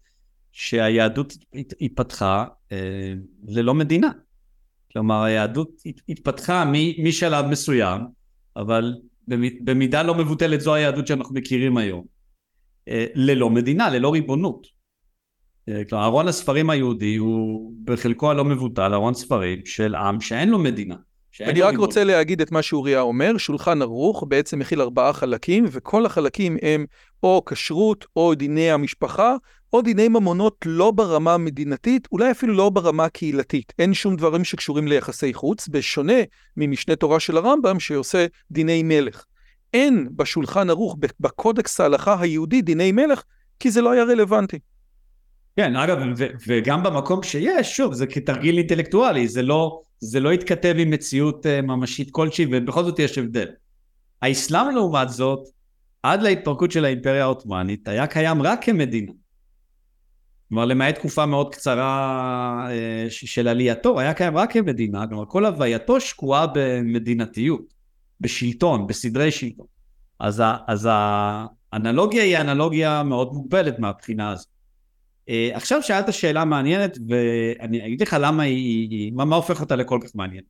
שהיהדות 0.53 1.35
התפתחה 1.81 2.45
אה, 2.73 3.13
ללא 3.49 3.75
מדינה. 3.75 4.11
כלומר 4.93 5.23
היהדות 5.23 5.69
התפתחה 6.09 6.65
משלב 6.99 7.47
מסוים, 7.47 8.01
אבל 8.57 8.95
במידה 9.61 10.03
לא 10.03 10.15
מבוטלת 10.15 10.61
זו 10.61 10.75
היהדות 10.75 11.07
שאנחנו 11.07 11.35
מכירים 11.35 11.77
היום, 11.77 12.05
אה, 12.89 13.07
ללא 13.15 13.51
מדינה, 13.51 13.91
ללא 13.91 14.13
ריבונות. 14.13 14.67
אה, 15.69 15.85
כלומר, 15.89 16.05
ארון 16.05 16.29
הספרים 16.29 16.71
היהודי 16.71 17.17
הוא 17.17 17.73
בחלקו 17.85 18.31
הלא 18.31 18.45
מבוטל 18.45 18.95
ארון 18.95 19.15
ספרים 19.15 19.59
של 19.65 19.95
עם 19.95 20.21
שאין 20.21 20.49
לו 20.49 20.59
מדינה. 20.59 20.97
אני 21.41 21.63
רק 21.63 21.77
רוצה 21.77 22.05
להגיד 22.05 22.41
את 22.41 22.53
מה 22.53 22.63
שאוריה 22.63 23.01
אומר, 23.01 23.39
שולחן 23.39 23.83
ערוך 23.83 24.25
בעצם 24.29 24.59
מכיל 24.59 24.81
ארבעה 24.81 25.13
חלקים, 25.13 25.65
וכל 25.73 26.07
החלקים 26.07 26.57
הם 26.63 26.87
או 27.23 27.43
כשרות, 27.47 28.07
או 28.17 28.35
דיני 28.35 28.71
המשפחה, 28.71 29.37
או 29.73 29.83
דיני 29.83 30.09
ממונות 30.09 30.57
לא 30.67 30.91
ברמה 30.91 31.35
המדינתית, 31.35 32.09
אולי 32.13 32.31
אפילו 32.31 32.55
לא 32.55 32.71
ברמה 32.71 33.05
הקהילתית. 33.05 33.73
אין 33.79 33.95
שום 33.95 34.17
דברים 34.17 34.45
שקשורים 34.45 34.89
ליחסי 34.89 35.35
חוץ, 35.35 35.69
בשונה 35.69 36.23
ממשנה 36.57 36.97
תורה 36.97 37.21
של 37.21 37.37
הרמב"ם 37.37 37.81
שעושה 37.81 38.27
דיני 38.51 38.83
מלך. 38.83 39.25
אין 39.75 40.09
בשולחן 40.17 40.71
ערוך, 40.71 40.97
בקודקס 41.21 41.81
ההלכה 41.81 42.21
היהודי, 42.21 42.63
דיני 42.63 42.93
מלך, 42.93 43.23
כי 43.61 43.71
זה 43.71 43.83
לא 43.83 43.91
היה 43.91 44.05
רלוונטי. 44.05 44.59
כן, 45.57 45.77
אגב, 45.77 45.99
ו- 46.17 46.27
וגם 46.47 46.83
במקום 46.83 47.23
שיש, 47.23 47.77
שוב, 47.77 47.95
זה 47.95 48.07
כתרגיל 48.07 48.59
אינטלקטואלי, 48.59 49.29
זה 49.29 49.43
לא, 49.43 49.81
זה 50.01 50.21
לא 50.21 50.33
התכתב 50.33 50.75
עם 50.79 50.91
מציאות 50.91 51.47
uh, 51.47 51.63
ממשית 51.63 52.11
כלשהי, 52.11 52.47
ובכל 52.53 52.85
זאת 52.85 52.99
יש 52.99 53.19
הבדל. 53.19 53.49
האסלאם 54.23 54.71
לעומת 54.75 55.09
זאת, 55.09 55.49
עד 56.03 56.23
להתפרקות 56.23 56.71
של 56.71 56.85
האימפריה 56.85 57.23
העות'מאנית, 57.23 57.89
היה 57.89 58.07
קיים 58.07 58.43
רק 58.43 58.65
כמדינה. 58.65 59.13
כלומר, 60.51 60.65
למעט 60.65 60.95
תקופה 60.95 61.27
מאוד 61.27 61.55
קצרה 61.55 62.69
uh, 62.69 63.11
של 63.11 63.49
עלייתו, 63.49 64.01
היה 64.01 64.15
קיים 64.15 64.37
רק 64.37 64.53
כמדינה, 64.53 65.07
כלומר, 65.07 65.25
כל 65.27 65.47
הווייתו 65.47 66.01
שקועה 66.01 66.47
במדינתיות, 66.55 67.75
בשלטון, 68.21 68.87
בסדרי 68.87 69.31
שלטון. 69.31 69.67
אז, 70.19 70.41
ה- 70.41 70.57
אז 70.67 70.89
האנלוגיה 71.73 72.23
היא 72.23 72.39
אנלוגיה 72.39 73.03
מאוד 73.03 73.33
מוגבלת 73.33 73.79
מהבחינה 73.79 74.31
הזאת. 74.31 74.47
Uh, 75.27 75.31
עכשיו 75.53 75.83
שאלת 75.83 76.13
שאלה 76.13 76.45
מעניינת 76.45 76.99
ואני 77.09 77.87
אגיד 77.87 78.03
לך 78.03 78.17
למה 78.21 78.43
היא, 78.43 79.13
מה, 79.13 79.25
מה 79.25 79.37
הופך 79.37 79.61
אותה 79.61 79.77
לכל 79.77 79.99
כך 80.05 80.11
מעניינת. 80.15 80.45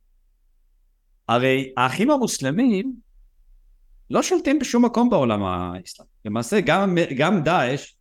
הרי 1.27 1.73
האחים 1.77 2.11
המוסלמים 2.11 2.93
לא 4.09 4.23
שולטים 4.23 4.59
בשום 4.59 4.85
מקום 4.85 5.09
בעולם 5.09 5.43
האסלאם. 5.43 6.07
למעשה 6.25 6.61
גם, 6.61 6.97
גם 7.17 7.43
דאעש 7.43 7.93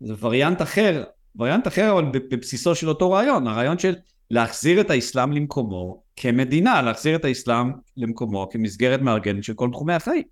זה 0.00 0.14
וריאנט 0.20 0.62
אחר, 0.62 1.04
וריאנט 1.38 1.66
אחר 1.66 1.92
אבל 1.92 2.04
בבסיסו 2.12 2.74
של 2.74 2.88
אותו 2.88 3.10
רעיון, 3.10 3.46
הרעיון 3.46 3.78
של 3.78 3.94
להחזיר 4.30 4.80
את 4.80 4.90
האסלאם 4.90 5.32
למקומו 5.32 6.02
כמדינה, 6.16 6.82
להחזיר 6.82 7.16
את 7.16 7.24
האסלאם 7.24 7.72
למקומו 7.96 8.48
כמסגרת 8.50 9.00
מארגנת 9.00 9.44
של 9.44 9.54
כל 9.54 9.68
תחומי 9.72 9.94
החיים. 9.94 10.22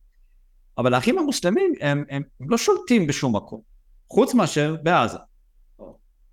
אבל 0.79 0.95
האחים 0.95 1.19
המוסלמים 1.19 1.73
הם, 1.81 2.05
הם, 2.11 2.23
הם 2.41 2.51
לא 2.51 2.59
שולטים 2.59 3.07
בשום 3.07 3.37
מקום, 3.37 3.61
חוץ 4.09 4.35
מאשר 4.35 4.77
בעזה. 4.83 5.19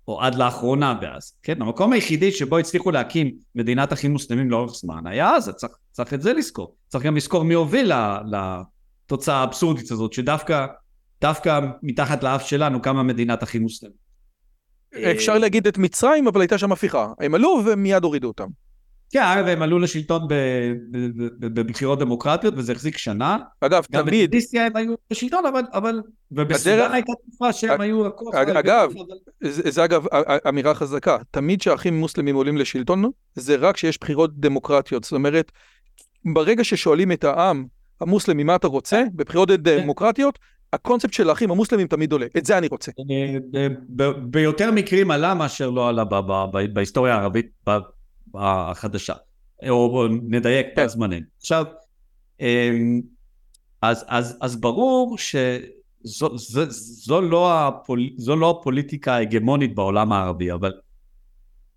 או 0.08 0.22
עד 0.22 0.34
לאחרונה 0.34 0.94
בעזה, 0.94 1.32
כן? 1.42 1.62
המקום 1.62 1.92
היחידי 1.92 2.32
שבו 2.32 2.58
הצליחו 2.58 2.90
להקים 2.90 3.30
מדינת 3.54 3.92
אחים 3.92 4.12
מוסלמים 4.12 4.50
לאורך 4.50 4.74
זמן 4.74 5.06
היה 5.06 5.36
עזה, 5.36 5.52
צריך, 5.52 5.72
צריך 5.92 6.14
את 6.14 6.22
זה 6.22 6.32
לזכור. 6.32 6.74
צריך 6.88 7.04
גם 7.04 7.16
לזכור 7.16 7.42
מי 7.42 7.54
הוביל 7.54 7.92
לתוצאה 9.06 9.36
האבסורדית 9.36 9.90
הזאת, 9.90 10.12
שדווקא 10.12 10.66
דווקא 11.20 11.60
מתחת 11.82 12.22
לאף 12.22 12.46
שלנו 12.46 12.82
קמה 12.82 13.02
מדינת 13.02 13.42
אחים 13.42 13.62
מוסלמים. 13.62 14.01
אפשר 15.12 15.38
להגיד 15.38 15.66
את 15.66 15.78
מצרים, 15.78 16.26
אבל 16.26 16.40
הייתה 16.40 16.58
שם 16.58 16.72
הפיכה. 16.72 17.12
הם 17.20 17.34
עלו 17.34 17.62
ומיד 17.66 18.04
הורידו 18.04 18.28
אותם. 18.28 18.46
כן, 19.12 19.22
אגב, 19.22 19.46
הם 19.46 19.62
עלו 19.62 19.78
לשלטון 19.78 20.22
בבחירות 21.40 21.98
דמוקרטיות, 21.98 22.54
וזה 22.56 22.72
החזיק 22.72 22.98
שנה. 22.98 23.38
אגב, 23.60 23.84
תמיד... 23.84 24.04
גם 24.04 24.26
בדיסטיה 24.26 24.66
הם 24.66 24.76
היו 24.76 24.94
בשלטון, 25.10 25.46
אבל... 25.46 25.62
אבל 25.72 26.00
ובסודן 26.32 26.92
הייתה 26.92 27.12
תקופה 27.22 27.52
שהם 27.52 27.80
היו 27.80 28.06
הכוח... 28.06 28.34
אגב, 28.34 28.92
זה 29.40 29.84
אגב 29.84 30.04
אמירה 30.48 30.74
חזקה. 30.74 31.16
תמיד 31.30 31.60
כשאחים 31.60 32.00
מוסלמים 32.00 32.34
עולים 32.34 32.56
לשלטון, 32.56 33.10
זה 33.34 33.56
רק 33.56 33.74
כשיש 33.74 33.98
בחירות 34.00 34.38
דמוקרטיות. 34.38 35.04
זאת 35.04 35.12
אומרת, 35.12 35.52
ברגע 36.24 36.64
ששואלים 36.64 37.12
את 37.12 37.24
העם 37.24 37.66
המוסלמי 38.00 38.44
מה 38.44 38.56
אתה 38.56 38.66
רוצה, 38.66 39.02
בבחירות 39.14 39.50
דמוקרטיות, 39.50 40.38
הקונספט 40.72 41.12
של 41.12 41.30
האחים 41.30 41.50
המוסלמים 41.50 41.86
תמיד 41.86 42.12
עולה, 42.12 42.26
את 42.36 42.46
זה 42.46 42.58
אני 42.58 42.66
רוצה. 42.66 42.92
אה, 43.54 43.68
ביותר 44.22 44.70
מקרים 44.70 45.10
עלה 45.10 45.34
מאשר 45.34 45.70
לא 45.70 45.88
עלה 45.88 46.04
בהיסטוריה 46.72 47.14
הערבית 47.14 47.50
החדשה, 48.34 49.14
או 49.68 50.06
נדייק 50.22 50.66
כן. 50.76 50.84
בזמנים. 50.84 51.22
עכשיו, 51.38 51.64
אמ, 52.40 53.00
אז, 53.82 54.60
ברור 54.60 55.18
שזו 55.18 56.38
זו, 56.38 56.70
זו 56.70 57.20
לא, 57.20 57.60
לא 58.26 58.50
הפוליטיקה 58.50 59.14
ההגמונית 59.14 59.74
בעולם 59.74 60.12
הערבי, 60.12 60.52
אבל 60.52 60.72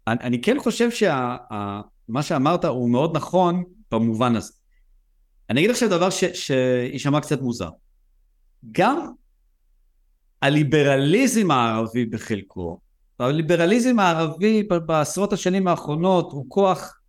אני 0.07 0.41
כן 0.41 0.57
חושב 0.59 0.91
שמה 0.91 2.21
שאמרת 2.21 2.65
הוא 2.65 2.89
מאוד 2.89 3.15
נכון 3.15 3.63
במובן 3.91 4.35
הזה. 4.35 4.53
אני 5.49 5.59
אגיד 5.59 5.71
עכשיו 5.71 5.89
דבר 5.89 6.09
שיישמע 6.09 7.21
קצת 7.21 7.41
מוזר. 7.41 7.69
גם 8.71 9.11
הליברליזם 10.41 11.51
הערבי 11.51 12.05
בחלקו 12.05 12.79
הליברליזם 13.19 13.99
הערבי 13.99 14.63
בעשרות 14.63 15.33
השנים 15.33 15.67
האחרונות 15.67 16.31
הוא 16.31 16.45
כוח 16.47 16.99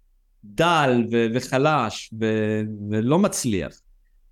דל 0.44 1.04
וחלש 1.34 2.14
ולא 2.90 3.18
מצליח. 3.18 3.80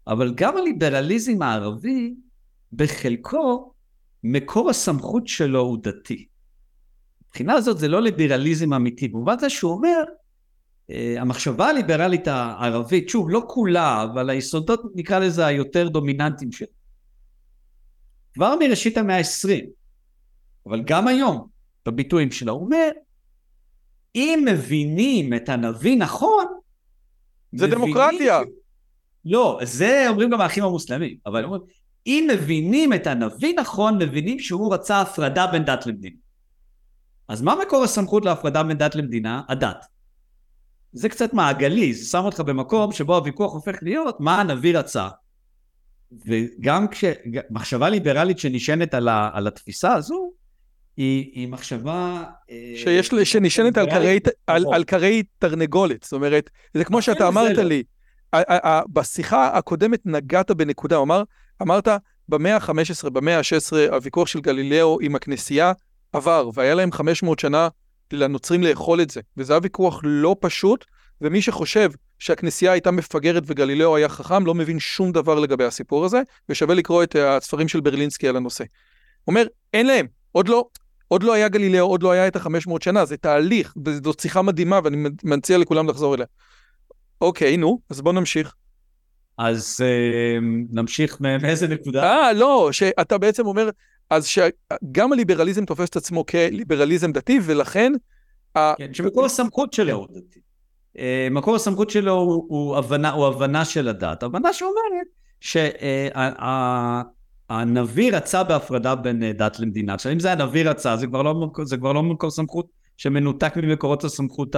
אבל 0.06 0.34
גם 0.34 0.56
הליברליזם 0.56 1.42
הערבי 1.42 2.14
בחלקו 2.72 3.72
מקור 4.24 4.70
הסמכות 4.70 5.28
שלו 5.28 5.60
הוא 5.60 5.78
דתי. 5.82 6.26
מבחינה 7.28 7.54
הזאת 7.54 7.78
זה 7.78 7.88
לא 7.88 8.02
ליברליזם 8.02 8.72
אמיתי, 8.72 9.08
במובן 9.08 9.38
זה 9.38 9.50
שהוא 9.50 9.72
אומר 9.72 10.04
אה, 10.90 11.14
המחשבה 11.18 11.68
הליברלית 11.68 12.28
הערבית, 12.28 13.08
שוב 13.08 13.30
לא 13.30 13.42
כולה, 13.48 14.02
אבל 14.02 14.30
היסודות 14.30 14.82
נקרא 14.94 15.18
לזה 15.18 15.46
היותר 15.46 15.88
דומיננטיים 15.88 16.52
שלה. 16.52 16.66
כבר 18.34 18.54
מראשית 18.60 18.96
המאה 18.96 19.18
ה-20, 19.18 19.66
אבל 20.66 20.82
גם 20.82 21.08
היום, 21.08 21.46
בביטויים 21.86 22.30
שלו. 22.30 22.52
הוא 22.52 22.64
אומר, 22.64 22.88
אם 24.14 24.44
מבינים 24.52 25.34
את 25.34 25.48
הנביא 25.48 25.96
נכון, 25.96 26.46
זה 27.52 27.66
דמוקרטיה. 27.66 28.40
ש... 28.40 28.48
לא, 29.24 29.60
זה 29.62 30.06
אומרים 30.08 30.30
גם 30.30 30.40
האחים 30.40 30.64
המוסלמים, 30.64 31.16
אבל 31.26 31.44
אומרים, 31.44 31.62
אם 32.06 32.28
מבינים 32.32 32.92
את 32.92 33.06
הנביא 33.06 33.54
נכון, 33.58 33.98
מבינים 33.98 34.38
שהוא 34.38 34.74
רצה 34.74 35.00
הפרדה 35.00 35.46
בין 35.46 35.64
דת 35.64 35.86
למדינה. 35.86 36.16
אז 37.28 37.42
מה 37.42 37.54
מקור 37.62 37.84
הסמכות 37.84 38.24
להפרדה 38.24 38.62
בין 38.62 38.78
דת 38.78 38.94
למדינה? 38.94 39.42
הדת. 39.48 39.84
זה 40.92 41.08
קצת 41.08 41.34
מעגלי, 41.34 41.94
זה 41.94 42.10
שם 42.10 42.24
אותך 42.24 42.40
במקום 42.40 42.92
שבו 42.92 43.16
הוויכוח 43.16 43.52
הופך 43.52 43.76
להיות 43.82 44.20
מה 44.20 44.40
הנביא 44.40 44.78
רצה. 44.78 45.08
וגם 46.26 46.86
כשמחשבה 46.88 47.88
ליברלית 47.88 48.38
שנשענת 48.38 48.94
על, 48.94 49.08
ה, 49.08 49.30
על 49.32 49.46
התפיסה 49.46 49.92
הזו, 49.92 50.32
היא, 50.96 51.30
היא 51.34 51.48
מחשבה... 51.48 52.24
אה, 52.50 52.72
שיש, 52.76 53.10
שנשענת 53.24 53.78
על 53.78 53.90
קרי, 53.90 54.18
על, 54.46 54.62
נכון. 54.62 54.74
על 54.74 54.84
קרי 54.84 55.22
תרנגולת, 55.38 56.02
זאת 56.02 56.12
אומרת, 56.12 56.50
זה 56.74 56.84
כמו 56.84 57.02
שאתה 57.02 57.28
אמרת 57.28 57.56
לא. 57.56 57.62
לי, 57.62 57.82
בשיחה 58.88 59.58
הקודמת 59.58 60.00
נגעת 60.04 60.50
בנקודה, 60.50 60.98
אמר, 60.98 61.22
אמרת, 61.62 61.88
במאה 62.28 62.56
ה-15, 62.56 63.10
במאה 63.10 63.38
ה-16, 63.38 63.92
הוויכוח 63.92 64.28
של 64.28 64.40
גלילאו 64.40 64.98
עם 65.00 65.14
הכנסייה 65.14 65.72
עבר, 66.12 66.50
והיה 66.54 66.74
להם 66.74 66.92
500 66.92 67.38
שנה 67.38 67.68
לנוצרים 68.12 68.62
לאכול 68.62 69.00
את 69.00 69.10
זה, 69.10 69.20
וזה 69.36 69.52
היה 69.52 69.60
ויכוח 69.62 70.00
לא 70.04 70.36
פשוט, 70.40 70.84
ומי 71.20 71.42
שחושב 71.42 71.90
שהכנסייה 72.18 72.72
הייתה 72.72 72.90
מפגרת 72.90 73.42
וגלילאו 73.46 73.96
היה 73.96 74.08
חכם, 74.08 74.46
לא 74.46 74.54
מבין 74.54 74.78
שום 74.78 75.12
דבר 75.12 75.40
לגבי 75.40 75.64
הסיפור 75.64 76.04
הזה, 76.04 76.22
ושווה 76.48 76.74
לקרוא 76.74 77.02
את 77.02 77.16
הספרים 77.18 77.68
של 77.68 77.80
ברלינסקי 77.80 78.28
על 78.28 78.36
הנושא. 78.36 78.64
הוא 79.24 79.32
אומר, 79.32 79.46
אין 79.72 79.86
להם, 79.86 80.06
עוד 80.32 80.48
לא, 80.48 80.68
עוד 81.08 81.22
לא 81.22 81.32
היה 81.32 81.48
גלילאו, 81.48 81.86
עוד 81.86 82.02
לא 82.02 82.12
היה 82.12 82.28
את 82.28 82.36
החמש 82.36 82.66
מאות 82.66 82.82
שנה, 82.82 83.04
זה 83.04 83.16
תהליך, 83.16 83.74
וזו 83.86 84.12
שיחה 84.20 84.42
מדהימה, 84.42 84.80
ואני 84.84 85.08
מציע 85.24 85.58
לכולם 85.58 85.88
לחזור 85.88 86.14
אליה. 86.14 86.26
אוקיי, 87.20 87.56
נו, 87.56 87.78
אז 87.90 88.00
בוא 88.00 88.12
נמשיך. 88.12 88.54
אז 89.38 89.80
אה, 89.82 90.38
נמשיך 90.70 91.20
מאיזה 91.20 91.68
נקודה? 91.68 92.02
אה, 92.02 92.32
לא, 92.32 92.68
שאתה 92.72 93.18
בעצם 93.18 93.46
אומר, 93.46 93.70
אז 94.10 94.26
שגם 94.26 95.12
הליברליזם 95.12 95.64
תופס 95.64 95.88
את 95.88 95.96
עצמו 95.96 96.26
כליברליזם 96.26 97.12
דתי, 97.12 97.38
ולכן... 97.42 97.92
כן, 98.54 98.94
שמקור 98.94 99.24
הסמכות 99.24 99.72
שלו 99.72 99.92
הוא 99.92 100.06
דתי. 100.10 100.40
אה, 100.98 101.28
מקור 101.30 101.56
הסמכות 101.56 101.90
שלו 101.90 102.12
הוא, 102.12 102.44
הוא, 102.48 102.76
הבנה, 102.76 103.10
הוא 103.10 103.26
הבנה 103.26 103.64
של 103.64 103.88
הדת. 103.88 104.22
הבנה 104.22 104.52
שאומרת 104.52 105.06
שהנביא 107.50 108.12
רצה 108.12 108.44
בהפרדה 108.44 108.94
בין 108.94 109.22
אה, 109.22 109.32
דת 109.32 109.60
למדינה. 109.60 109.94
עכשיו 109.94 110.12
אם 110.12 110.20
זה 110.20 110.32
הנביא 110.32 110.64
רצה 110.70 110.96
זה 110.96 111.06
כבר 111.06 111.22
לא, 111.22 111.50
זה 111.62 111.76
כבר 111.76 111.92
לא 111.92 112.02
מקור 112.02 112.30
סמכות 112.30 112.66
שמנותק 112.96 113.56
ממקורות 113.56 114.04
הסמכות 114.04 114.56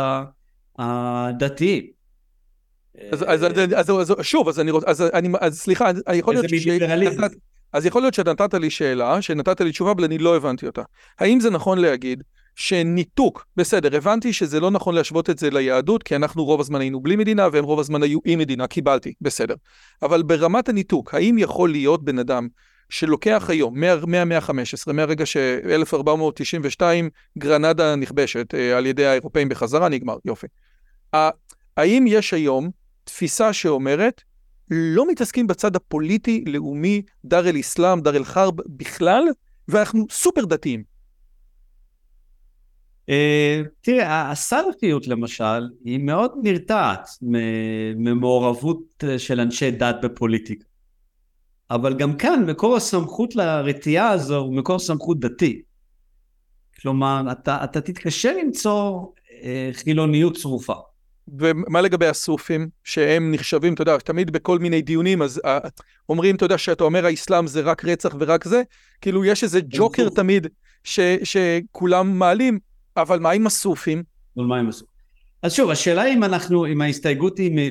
הדתיים. 0.79 1.87
אז, 3.13 3.25
אז, 3.27 3.45
אז, 3.45 3.91
אז, 3.91 3.91
אז 3.91 4.15
שוב, 4.23 4.49
אז 4.49 4.61
אני 4.61 4.71
רוצה, 4.71 4.87
אז, 4.91 5.03
אני, 5.03 5.29
אז 5.41 5.59
סליחה, 5.59 5.91
יכול 6.15 6.35
להיות 6.35 6.49
ש... 6.49 6.69
אז 7.73 7.87
יכול 7.87 8.03
להיות 8.03 8.15
שנתת 8.15 8.55
לי 8.55 8.71
שאלה, 8.71 9.23
שנתת 9.23 9.61
לי 9.61 9.71
תשובה, 9.71 9.93
אבל 9.93 10.05
אני 10.05 10.19
לא 10.19 10.37
הבנתי 10.37 10.67
אותה. 10.67 10.83
האם 11.19 11.41
זה 11.41 11.51
נכון 11.51 11.79
להגיד 11.79 12.23
שניתוק, 12.57 13.47
בסדר, 13.57 13.97
הבנתי 13.97 14.33
שזה 14.33 14.61
לא 14.61 14.71
נכון 14.71 14.95
להשוות 14.95 15.31
את 15.31 15.39
זה 15.39 15.51
ליהדות, 15.51 16.03
כי 16.03 16.17
אנחנו 16.17 16.45
רוב 16.45 16.61
הזמן 16.61 16.81
היינו 16.81 17.01
בלי 17.01 17.17
מדינה, 17.17 17.49
והם 17.53 17.65
רוב 17.65 17.81
הזמן 17.81 18.03
היו 18.03 18.19
עם 18.25 18.39
מדינה, 18.39 18.67
קיבלתי, 18.67 19.15
בסדר. 19.21 19.55
אבל 20.03 20.23
ברמת 20.23 20.69
הניתוק, 20.69 21.15
האם 21.15 21.39
יכול 21.39 21.71
להיות 21.71 22.05
בן 22.05 22.19
אדם 22.19 22.49
שלוקח 22.89 23.47
היום, 23.49 23.81
מהמאה 24.07 24.39
ה-15, 24.39 24.93
מהרגע 24.93 25.27
ש-1492 25.27 26.83
גרנדה 27.39 27.97
נכבשת 27.97 28.55
אה, 28.55 28.79
על 28.79 28.87
ידי 28.87 29.07
האירופאים 29.07 29.49
בחזרה, 29.49 29.89
נגמר, 29.89 30.17
יופי. 30.25 30.47
האם 31.77 32.05
יש 32.09 32.35
היום 32.35 32.71
תפיסה 33.05 33.53
שאומרת, 33.53 34.23
לא 34.71 35.09
מתעסקים 35.09 35.47
בצד 35.47 35.77
הפוליטי-לאומי, 35.77 37.03
דאר 37.25 37.49
אל-אסלאם, 37.49 38.01
דאר 38.01 38.17
אל-חרב 38.17 38.55
בכלל, 38.67 39.23
ואנחנו 39.69 40.07
סופר 40.11 40.45
דתיים. 40.45 40.96
אה, 43.09 43.63
תראה, 43.81 44.31
הסלפיות 44.31 45.07
למשל 45.07 45.69
היא 45.85 45.99
מאוד 45.99 46.33
נרתעת 46.43 47.09
ממעורבות 47.97 49.05
אה, 49.05 49.19
של 49.19 49.41
אנשי 49.41 49.71
דת 49.71 49.97
בפוליטיקה. 50.03 50.65
אבל 51.71 51.95
גם 51.95 52.17
כאן 52.17 52.45
מקור 52.51 52.77
הסמכות 52.77 53.37
לרתיעה 53.37 54.11
הזו 54.11 54.37
הוא 54.37 54.55
מקור 54.55 54.79
סמכות 54.79 55.21
דתי. 55.21 55.63
כלומר, 56.81 57.23
אתה, 57.33 57.65
אתה 57.65 57.81
תתקשה 57.81 58.33
למצוא 58.33 59.07
אה, 59.43 59.71
חילוניות 59.73 60.37
צרופה. 60.37 60.75
ומה 61.39 61.81
לגבי 61.81 62.07
הסופים, 62.07 62.69
שהם 62.85 63.33
נחשבים, 63.33 63.75
אתה 63.75 63.83
יודע, 63.83 63.99
תמיד 63.99 64.31
בכל 64.31 64.59
מיני 64.59 64.83
דיונים, 64.83 65.23
אז 65.23 65.41
uh, 65.47 65.49
אומרים, 66.09 66.37
אתה 66.37 66.45
יודע, 66.45 66.59
שאתה 66.59 66.85
אומר 66.85 67.07
האסלאם 67.07 67.47
זה 67.47 67.61
רק 67.61 67.85
רצח 67.85 68.15
ורק 68.19 68.45
זה, 68.45 68.63
כאילו 69.01 69.25
יש 69.25 69.45
איזה 69.45 69.61
ג'וקר 69.69 70.09
תמיד 70.09 70.47
ש, 70.85 71.01
שכולם 71.25 72.19
מעלים, 72.19 72.59
אבל 72.97 73.19
מה 73.19 73.31
עם 73.31 73.47
הסופים? 73.47 74.03
אבל 74.37 74.47
מה 74.47 74.59
עם 74.59 74.69
הסופים? 74.69 74.97
אז 75.43 75.53
שוב, 75.53 75.71
השאלה 75.71 76.07
אם 76.07 76.25
אנחנו, 76.25 76.67
אם 76.67 76.81
ההסתייגות 76.81 77.39
היא 77.39 77.71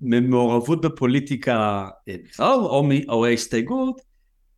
ממעורבות 0.00 0.80
בפוליטיקה 0.80 1.88
אה, 2.08 2.16
בכלל, 2.24 2.46
או, 2.46 2.88
או 3.08 3.26
ההסתייגות 3.26 4.00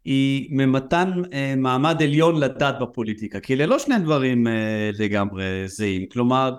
היא 0.04 0.48
ממתן 0.50 1.12
אה, 1.32 1.54
מעמד 1.56 2.02
עליון 2.02 2.40
לדת 2.40 2.74
בפוליטיקה, 2.80 3.40
כי 3.40 3.54
אלה 3.54 3.66
לא 3.66 3.78
שני 3.78 3.98
דברים 3.98 4.46
אה, 4.46 4.90
לגמרי 4.98 5.68
זהים, 5.68 6.06
כלומר, 6.12 6.54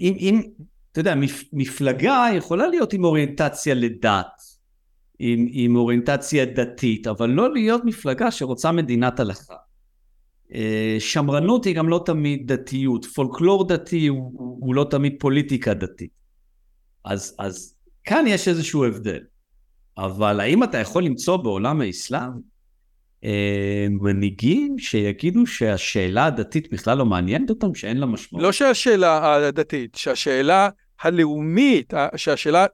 אם, 0.00 0.14
אם, 0.18 0.42
אתה 0.92 1.00
יודע, 1.00 1.14
מפלגה 1.52 2.26
יכולה 2.34 2.66
להיות 2.66 2.92
עם 2.92 3.04
אוריינטציה 3.04 3.74
לדת, 3.74 4.42
עם, 5.18 5.46
עם 5.50 5.76
אוריינטציה 5.76 6.44
דתית, 6.44 7.06
אבל 7.06 7.30
לא 7.30 7.52
להיות 7.52 7.84
מפלגה 7.84 8.30
שרוצה 8.30 8.72
מדינת 8.72 9.20
הלכה. 9.20 9.54
אה, 10.54 10.96
שמרנות 10.98 11.64
היא 11.64 11.74
גם 11.74 11.88
לא 11.88 12.02
תמיד 12.06 12.52
דתיות, 12.52 13.04
פולקלור 13.04 13.68
דתי 13.68 14.06
הוא, 14.06 14.32
הוא 14.60 14.74
לא 14.74 14.86
תמיד 14.90 15.16
פוליטיקה 15.20 15.74
דתית. 15.74 16.10
אז, 17.04 17.36
אז 17.38 17.74
כאן 18.04 18.24
יש 18.28 18.48
איזשהו 18.48 18.84
הבדל. 18.84 19.20
אבל 19.98 20.40
האם 20.40 20.64
אתה 20.64 20.78
יכול 20.78 21.04
למצוא 21.04 21.36
בעולם 21.36 21.80
האסלאם 21.80 22.30
אה, 23.24 23.86
מנהיגים 23.90 24.78
שיגידו 24.78 25.46
שהשאלה 25.46 26.26
הדתית 26.26 26.72
בכלל 26.72 26.98
לא 26.98 27.06
מעניינת 27.06 27.50
אותם, 27.50 27.74
שאין 27.74 27.96
לה 27.96 28.06
משמעות? 28.06 28.42
לא 28.42 28.52
שהשאלה 28.52 29.34
הדתית, 29.34 29.94
שהשאלה 29.94 30.68
הלאומית, 31.00 31.92
שהשאלה, 32.16 32.66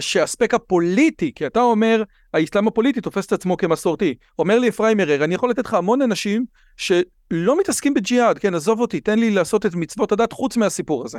שהאספקט 0.00 0.54
הפוליטי, 0.54 1.32
כי 1.34 1.46
אתה 1.46 1.60
אומר, 1.60 2.02
האסלאם 2.34 2.68
הפוליטי 2.68 3.00
תופס 3.00 3.26
את 3.26 3.32
עצמו 3.32 3.56
כמסורתי. 3.56 4.14
אומר 4.38 4.58
לי 4.58 4.68
אפרים 4.68 5.00
הרר, 5.00 5.24
אני 5.24 5.34
יכול 5.34 5.50
לתת 5.50 5.66
לך 5.66 5.74
המון 5.74 6.02
אנשים 6.02 6.44
שלא 6.76 7.60
מתעסקים 7.60 7.94
בג'יהאד, 7.94 8.38
כן, 8.38 8.54
עזוב 8.54 8.80
אותי, 8.80 9.00
תן 9.00 9.18
לי 9.18 9.30
לעשות 9.30 9.66
את 9.66 9.74
מצוות 9.74 10.12
הדת 10.12 10.32
חוץ 10.32 10.56
מהסיפור 10.56 11.04
הזה. 11.04 11.18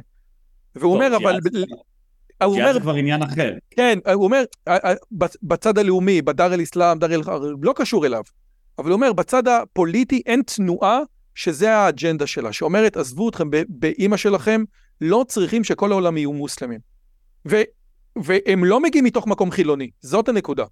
והוא 0.76 0.94
אומר, 0.94 1.18
אבל... 1.18 1.40
הוא 2.44 2.56
אומר... 2.56 2.74
זה 2.74 2.80
כבר 2.80 2.94
עניין 2.94 3.24
אחר. 3.24 3.54
כן, 3.72 4.00
הוא 4.14 4.24
אומר, 4.24 4.44
בצד 5.44 5.78
הלאומי, 5.78 6.22
בדר 6.22 6.54
אל 6.54 6.64
אסלאם, 6.64 7.00
דר 7.00 7.14
אל... 7.14 7.22
לא 7.62 7.74
קשור 7.76 8.06
אליו. 8.06 8.22
אבל 8.80 8.90
הוא 8.90 8.96
אומר, 8.96 9.14
בצד 9.14 9.48
הפוליטי 9.48 10.22
אין 10.26 10.42
תנועה 10.42 11.00
שזה 11.36 11.76
האג'נדה 11.76 12.28
שלה, 12.28 12.54
שאומרת, 12.54 12.98
עזבו 12.98 13.30
אתכם 13.30 13.50
באימא 13.70 14.18
שלכם, 14.18 14.64
לא 15.02 15.26
צריכים 15.28 15.64
שכל 15.64 15.92
העולם 15.92 16.18
יהיו 16.18 16.34
מוסלמים. 16.34 16.80
והם 18.16 18.66
לא 18.66 18.80
מגיעים 18.80 19.06
מתוך 19.06 19.28
מקום 19.28 19.52
חילוני, 19.52 19.90
זאת 20.02 20.30
הנקודה. 20.30 20.66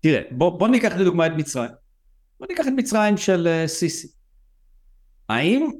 תראה, 0.00 0.20
בוא, 0.30 0.58
בוא 0.58 0.68
ניקח 0.68 0.92
לדוגמה 0.96 1.26
את 1.26 1.32
מצרים. 1.36 1.70
בוא 2.40 2.46
ניקח 2.46 2.68
את 2.68 2.72
מצרים 2.76 3.16
של 3.16 3.48
uh, 3.64 3.68
סיסי. 3.68 4.08
האם 5.28 5.70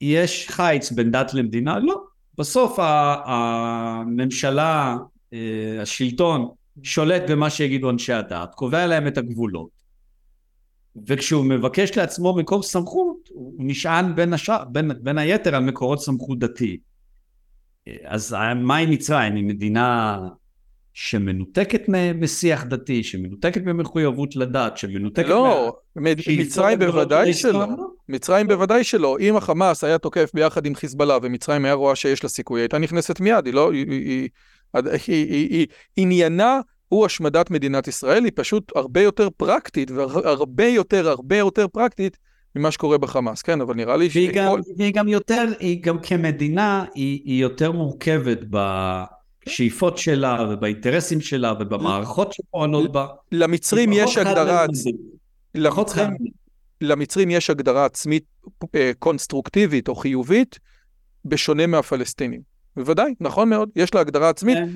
יש 0.00 0.48
חיץ 0.50 0.92
בין 0.92 1.10
דת 1.10 1.34
למדינה? 1.34 1.78
לא. 1.78 2.02
בסוף 2.38 2.78
הממשלה, 3.24 4.96
uh, 5.30 5.36
השלטון, 5.82 6.48
שולט 6.82 7.22
במה 7.30 7.50
שיגידו 7.50 7.90
אנשי 7.90 8.12
הדת, 8.12 8.54
קובע 8.54 8.86
להם 8.86 9.06
את 9.06 9.18
הגבולות. 9.18 9.78
וכשהוא 11.06 11.44
מבקש 11.44 11.96
לעצמו 11.96 12.36
מקור 12.36 12.62
סמכות, 12.62 13.28
הוא 13.28 13.54
נשען 13.58 14.14
בין, 14.14 14.32
השאר, 14.32 14.64
בין, 14.64 14.90
בין 15.02 15.18
היתר 15.18 15.54
על 15.54 15.62
מקורות 15.62 16.00
סמכות 16.00 16.38
דתי. 16.38 16.78
אז 18.04 18.36
מה 18.56 18.76
עם 18.76 18.90
מצרים? 18.90 19.34
היא 19.34 19.44
מדינה 19.44 20.18
שמנותקת 20.92 21.82
משיח 22.14 22.64
דתי, 22.64 23.02
שמנותקת 23.02 23.62
ממחויבות 23.62 24.36
לדת, 24.36 24.76
שמנותקת... 24.76 25.28
לא, 25.28 25.76
מה... 25.96 26.10
מצרים 26.38 26.78
בוודאי 26.78 27.34
שלא. 27.34 27.66
מצרים 28.08 28.48
בוודאי 28.48 28.84
שלא. 28.84 29.16
אם 29.20 29.36
החמאס 29.36 29.84
היה 29.84 29.98
תוקף 29.98 30.30
ביחד 30.34 30.66
עם 30.66 30.74
חיזבאללה 30.74 31.18
ומצרים 31.22 31.64
היה 31.64 31.74
רואה 31.74 31.96
שיש 31.96 32.22
לה 32.22 32.28
סיכוי, 32.28 32.60
הייתה 32.60 32.78
נכנסת 32.78 33.20
מיד, 33.20 33.46
היא 33.46 33.54
לא... 33.54 33.72
היא, 33.72 33.90
היא, 33.90 34.28
היא, 34.74 34.90
היא, 35.06 35.48
היא, 35.50 35.66
עניינה 35.96 36.60
הוא 36.88 37.06
השמדת 37.06 37.50
מדינת 37.50 37.88
ישראל, 37.88 38.24
היא 38.24 38.32
פשוט 38.34 38.72
הרבה 38.76 39.02
יותר 39.02 39.28
פרקטית, 39.36 39.90
והרבה 39.90 40.66
יותר, 40.66 41.08
הרבה 41.08 41.36
יותר 41.36 41.68
פרקטית 41.68 42.18
ממה 42.56 42.70
שקורה 42.70 42.98
בחמאס, 42.98 43.42
כן, 43.42 43.60
אבל 43.60 43.74
נראה 43.74 43.96
לי 43.96 44.08
והיא 44.12 44.30
גם, 44.34 44.54
והיא 44.76 44.94
גם 44.94 45.08
יותר, 45.08 45.44
היא 45.60 45.82
גם 45.82 45.98
כמדינה, 45.98 46.84
היא, 46.94 47.20
היא 47.24 47.42
יותר 47.42 47.72
מורכבת. 47.72 48.38
בשאיפות 49.46 49.98
שלה 49.98 50.46
ובאינטרסים 50.50 51.20
שלה 51.20 51.52
ובמערכות 51.60 52.32
שפועלות 52.32 52.92
בה. 52.92 53.06
למצרים 53.32 53.90
היא 53.90 54.02
יש 54.02 54.18
הגדרה, 54.18 54.66
למצרים. 55.54 56.16
למצרים 56.80 57.30
יש 57.30 57.50
הגדרה 57.50 57.84
עצמית 57.84 58.24
אה, 58.74 58.90
קונסטרוקטיבית 58.98 59.88
או 59.88 59.94
חיובית, 59.94 60.58
בשונה 61.24 61.66
מהפלסטינים. 61.66 62.40
בוודאי, 62.76 63.14
נכון 63.20 63.48
מאוד, 63.48 63.68
יש 63.76 63.94
לה 63.94 64.00
הגדרה 64.00 64.28
עצמית, 64.28 64.58
כן. 64.58 64.72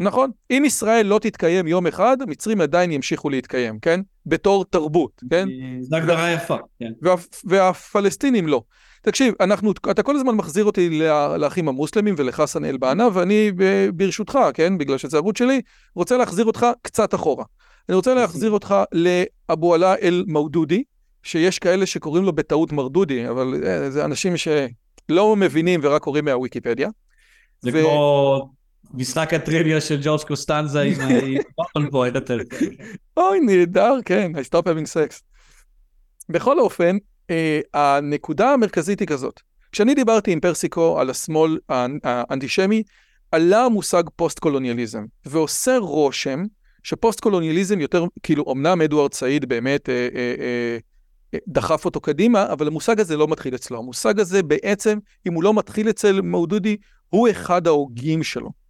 נכון. 0.00 0.30
אם 0.50 0.62
ישראל 0.66 1.06
לא 1.06 1.18
תתקיים 1.18 1.66
יום 1.66 1.86
אחד, 1.86 2.16
מצרים 2.26 2.60
עדיין 2.60 2.92
ימשיכו 2.92 3.30
להתקיים, 3.30 3.78
כן? 3.78 4.00
בתור 4.26 4.64
תרבות, 4.64 5.22
כן? 5.30 5.48
זו 5.80 5.96
הגדרה 5.96 6.32
יפה, 6.32 6.56
כן. 6.78 6.92
וה, 7.02 7.14
והפלסטינים 7.44 8.48
לא. 8.48 8.62
תקשיב, 9.02 9.34
אנחנו, 9.40 9.72
אתה 9.90 10.02
כל 10.02 10.16
הזמן 10.16 10.34
מחזיר 10.34 10.64
אותי 10.64 11.00
לאחים 11.38 11.68
המוסלמים 11.68 12.14
ולחסן 12.18 12.64
אל-בנה, 12.64 13.08
ואני 13.12 13.52
ברשותך, 13.94 14.38
כן, 14.54 14.78
בגלל 14.78 14.98
שזה 14.98 15.16
ערוץ 15.16 15.38
שלי, 15.38 15.60
רוצה 15.94 16.16
להחזיר 16.16 16.44
אותך 16.44 16.66
קצת 16.82 17.14
אחורה. 17.14 17.44
אני 17.88 17.96
רוצה 17.96 18.14
להחזיר 18.14 18.50
אותך 18.50 18.74
לאבו 18.92 19.74
עלה 19.74 19.94
אל-מאודודי, 20.02 20.82
שיש 21.22 21.58
כאלה 21.58 21.86
שקוראים 21.86 22.24
לו 22.24 22.32
בטעות 22.32 22.72
מרדודי, 22.72 23.28
אבל 23.28 23.54
אה, 23.66 23.90
זה 23.90 24.04
אנשים 24.04 24.34
שלא 24.36 25.36
מבינים 25.36 25.80
ורק 25.82 26.02
קוראים 26.02 26.24
מהוויקיפדיה. 26.24 26.88
זה 27.60 27.70
ו- 27.72 27.82
כמו 27.82 28.50
משחק 28.94 29.34
הטריוויה 29.34 29.80
של 29.80 29.98
ג'ורג' 30.02 30.20
קוסטנזה 30.20 30.80
עם 30.82 31.00
ה- 31.00 31.08
עם 31.26 31.36
בוטלבוי, 31.58 32.08
הטלפון. 32.14 32.68
אוי, 33.16 33.40
נהדר, 33.40 33.94
כן, 34.04 34.32
I 34.34 34.38
stop 34.38 34.62
having 34.62 34.86
sex. 34.86 35.20
בכל 36.28 36.60
אופן, 36.60 36.96
אה, 37.30 37.60
הנקודה 37.74 38.50
המרכזית 38.52 39.00
היא 39.00 39.08
כזאת. 39.08 39.40
כשאני 39.72 39.94
דיברתי 39.94 40.32
עם 40.32 40.40
פרסיקו 40.40 41.00
על 41.00 41.10
השמאל 41.10 41.58
האנ- 41.72 42.00
האנטישמי, 42.04 42.82
עלה 43.32 43.64
המושג 43.64 44.02
פוסט-קולוניאליזם, 44.16 45.04
ועושה 45.26 45.76
רושם 45.78 46.42
שפוסט-קולוניאליזם 46.82 47.80
יותר, 47.80 48.04
כאילו, 48.22 48.52
אמנם 48.52 48.82
אדוארד 48.82 49.14
סעיד 49.14 49.48
באמת 49.48 49.88
אה, 49.88 50.08
אה, 50.14 50.78
דחף 51.48 51.84
אותו 51.84 52.00
קדימה, 52.00 52.52
אבל 52.52 52.66
המושג 52.66 53.00
הזה 53.00 53.16
לא 53.16 53.28
מתחיל 53.28 53.54
אצלו. 53.54 53.78
המושג 53.78 54.20
הזה 54.20 54.42
בעצם, 54.42 54.98
אם 55.28 55.32
הוא 55.34 55.42
לא 55.42 55.54
מתחיל 55.54 55.90
אצל 55.90 56.20
מאודודי, 56.20 56.76
הוא 57.08 57.28
אחד 57.30 57.66
ההוגים 57.66 58.22
שלו. 58.22 58.65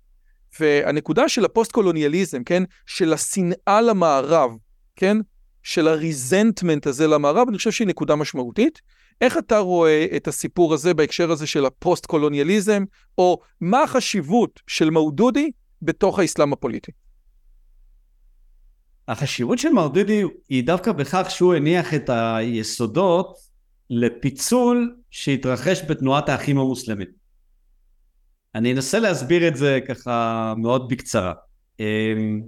והנקודה 0.60 1.28
של 1.28 1.44
הפוסט-קולוניאליזם, 1.44 2.44
כן, 2.44 2.62
של 2.86 3.12
השנאה 3.12 3.80
למערב, 3.80 4.50
כן, 4.96 5.16
של 5.62 5.88
ה 5.88 5.97
resentment 5.97 6.86
הזה 6.86 7.06
למערב, 7.06 7.48
אני 7.48 7.56
חושב 7.56 7.70
שהיא 7.70 7.88
נקודה 7.88 8.16
משמעותית. 8.16 8.80
איך 9.20 9.38
אתה 9.38 9.58
רואה 9.58 10.06
את 10.16 10.28
הסיפור 10.28 10.74
הזה 10.74 10.94
בהקשר 10.94 11.30
הזה 11.30 11.46
של 11.46 11.66
הפוסט-קולוניאליזם, 11.66 12.84
או 13.18 13.38
מה 13.60 13.82
החשיבות 13.82 14.60
של 14.66 14.90
מאודודי 14.90 15.50
בתוך 15.82 16.18
האסלאם 16.18 16.52
הפוליטי? 16.52 16.92
החשיבות 19.08 19.58
של 19.58 19.68
מאודודי 19.68 20.22
היא 20.48 20.64
דווקא 20.64 20.92
בכך 20.92 21.26
שהוא 21.30 21.54
הניח 21.54 21.94
את 21.94 22.10
היסודות 22.12 23.38
לפיצול 23.90 24.96
שהתרחש 25.10 25.82
בתנועת 25.88 26.28
האחים 26.28 26.58
המוסלמים. 26.58 27.06
אני 28.56 28.72
אנסה 28.72 28.98
להסביר 28.98 29.48
את 29.48 29.56
זה 29.56 29.78
ככה 29.88 30.54
מאוד 30.56 30.88
בקצרה. 30.88 31.32
אמ, 31.80 32.42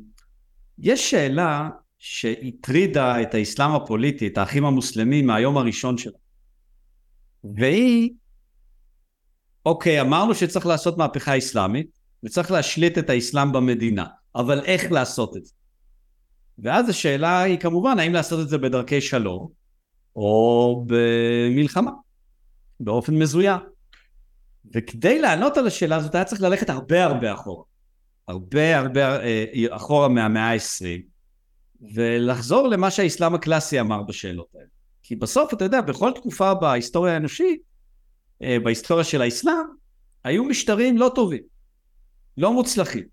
יש 0.79 1.11
שאלה 1.11 1.69
שהטרידה 1.99 3.23
את 3.23 3.35
האסלאם 3.35 3.75
הפוליטי, 3.75 4.27
את 4.27 4.39
האחים 4.39 4.65
המוסלמים 4.65 5.27
מהיום 5.27 5.57
הראשון 5.57 5.99
שלה. 5.99 6.19
והיא, 7.55 8.11
אוקיי, 9.67 10.01
אמרנו 10.01 10.35
שצריך 10.35 10.67
לעשות 10.67 10.99
מהפכה 10.99 11.39
אסלאמית, 11.39 11.99
וצריך 12.25 12.51
להשליט 12.51 12.99
את 12.99 13.11
האסלאם 13.11 13.53
במדינה, 13.53 14.07
אבל 14.35 14.65
איך 14.65 14.93
לעשות 14.93 15.37
את 15.37 15.45
זה? 15.45 15.53
ואז 16.59 16.89
השאלה 16.89 17.41
היא 17.41 17.59
כמובן 17.59 17.99
האם 17.99 18.13
לעשות 18.13 18.41
את 18.41 18.49
זה 18.49 18.59
בדרכי 18.59 19.01
שלום 19.01 19.49
או 20.17 20.85
במלחמה, 20.87 21.91
באופן 22.81 23.15
מזוין. 23.15 23.59
וכדי 24.75 25.19
לענות 25.19 25.57
על 25.57 25.67
השאלה 25.67 25.97
הזאת 25.97 26.15
היה 26.15 26.25
צריך 26.25 26.43
ללכת 26.43 26.71
הרבה 26.71 27.05
הרבה 27.05 27.33
אחורה. 27.33 27.65
הרבה 28.29 28.79
הרבה 28.79 29.23
אה, 29.23 29.45
אחורה 29.71 30.09
מהמאה 30.09 30.53
ה-20 30.53 31.03
ולחזור 31.95 32.69
למה 32.69 32.91
שהאסלאם 32.91 33.35
הקלאסי 33.35 33.81
אמר 33.81 34.03
בשאלות 34.03 34.49
האלה. 34.55 34.67
כי 35.03 35.17
בסוף 35.17 35.55
אתה 35.55 35.65
יודע 35.65 35.81
בכל 35.81 36.13
תקופה 36.15 36.55
בהיסטוריה 36.55 37.15
האנושית, 37.15 37.61
אה, 38.43 38.57
בהיסטוריה 38.63 39.05
של 39.05 39.23
האסלאם, 39.23 39.65
היו 40.25 40.45
משטרים 40.45 40.99
לא 40.99 41.13
טובים, 41.15 41.43
לא 42.37 42.53
מוצלחים, 42.53 43.05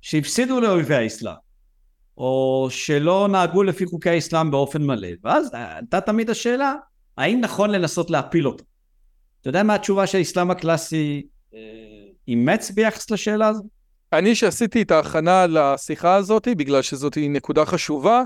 שהפסידו 0.00 0.60
לאויבי 0.60 0.94
האסלאם. 0.94 1.34
או 2.18 2.66
שלא 2.70 3.28
נהגו 3.32 3.62
לפי 3.62 3.86
חוקי 3.86 4.10
האסלאם 4.10 4.50
באופן 4.50 4.82
מלא. 4.82 5.08
ואז 5.24 5.50
הייתה 5.52 6.00
תמיד 6.00 6.30
השאלה, 6.30 6.74
האם 7.16 7.40
נכון 7.40 7.70
לנסות 7.70 8.10
להפיל 8.10 8.46
אותו? 8.46 8.64
אתה 9.48 9.56
יודע 9.56 9.62
מה 9.62 9.74
התשובה 9.74 10.06
שהאסלאם 10.06 10.50
הקלאסי 10.50 11.26
אה, 11.54 11.58
אימץ 12.28 12.70
ביחס 12.70 13.10
לשאלה 13.10 13.48
הזו? 13.48 13.62
אני 14.12 14.34
שעשיתי 14.34 14.82
את 14.82 14.90
ההכנה 14.90 15.46
לשיחה 15.46 16.14
הזאת, 16.14 16.48
בגלל 16.56 16.82
שזאת 16.82 17.18
נקודה 17.20 17.64
חשובה, 17.64 18.22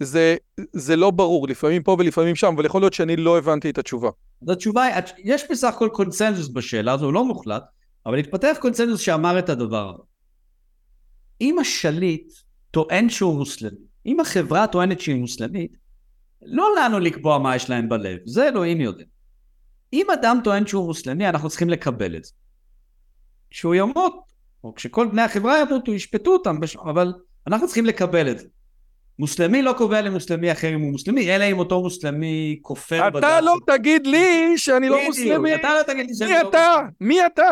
זה, 0.00 0.36
זה 0.72 0.96
לא 0.96 1.10
ברור, 1.10 1.48
לפעמים 1.48 1.82
פה 1.82 1.96
ולפעמים 1.98 2.36
שם, 2.36 2.52
אבל 2.54 2.64
יכול 2.64 2.82
להיות 2.82 2.92
שאני 2.92 3.16
לא 3.16 3.38
הבנתי 3.38 3.70
את 3.70 3.78
התשובה. 3.78 4.10
אז 4.42 4.48
התשובה 4.48 4.82
היא, 4.84 5.02
יש 5.18 5.44
בסך 5.50 5.74
הכל 5.74 5.88
קונצנזוס 5.92 6.48
בשאלה 6.48 6.92
הזו, 6.92 7.12
לא 7.12 7.24
מוחלט, 7.24 7.62
אבל 8.06 8.18
התפתח 8.18 8.56
קונצנזוס 8.60 9.00
שאמר 9.00 9.38
את 9.38 9.48
הדבר 9.48 9.90
הזה. 9.94 10.02
אם 11.40 11.58
השליט 11.58 12.32
טוען 12.70 13.08
שהוא 13.08 13.38
מוסלמי, 13.38 13.76
אם 14.06 14.20
החברה 14.20 14.66
טוענת 14.66 15.00
שהיא 15.00 15.16
מוסלמית, 15.16 15.72
לא 16.42 16.68
לנו 16.78 16.98
לקבוע 16.98 17.38
מה 17.38 17.56
יש 17.56 17.70
להם 17.70 17.88
בלב, 17.88 18.18
זה 18.24 18.48
אלוהים 18.48 18.80
יודע. 18.80 19.04
אם 19.92 20.06
אדם 20.10 20.40
טוען 20.44 20.66
שהוא 20.66 20.86
מוסלמי, 20.86 21.28
אנחנו 21.28 21.48
צריכים 21.48 21.70
לקבל 21.70 22.16
את 22.16 22.24
זה. 22.24 22.32
כשהוא 23.50 23.74
ימות, 23.74 24.26
או 24.64 24.74
כשכל 24.74 25.06
בני 25.06 25.22
החברה 25.22 25.60
ימותו, 25.60 25.92
ישפטו 25.92 26.32
אותם, 26.32 26.60
בש... 26.60 26.76
אבל 26.76 27.12
אנחנו 27.46 27.66
צריכים 27.66 27.86
לקבל 27.86 28.30
את 28.30 28.38
זה. 28.38 28.46
מוסלמי 29.18 29.62
לא 29.62 29.72
קובע 29.72 30.00
למוסלמי 30.00 30.52
אחר 30.52 30.74
אם 30.74 30.80
הוא 30.80 30.92
מוסלמי, 30.92 31.36
אלא 31.36 31.44
אם 31.44 31.58
אותו 31.58 31.82
מוסלמי 31.82 32.58
כופר 32.62 33.08
אתה 33.08 33.40
לא 33.40 33.54
תגיד 33.66 34.06
לי 34.06 34.58
שאני 34.58 34.88
לא 34.88 35.06
מוסלמי. 35.06 35.54
אתה 35.54 35.68
לא 35.74 35.82
תגיד 35.82 36.06
לי 36.06 36.14
שאני 36.14 36.32
לא 36.42 36.48
אתה? 36.48 36.76
מי 37.00 37.26
אתה? 37.26 37.42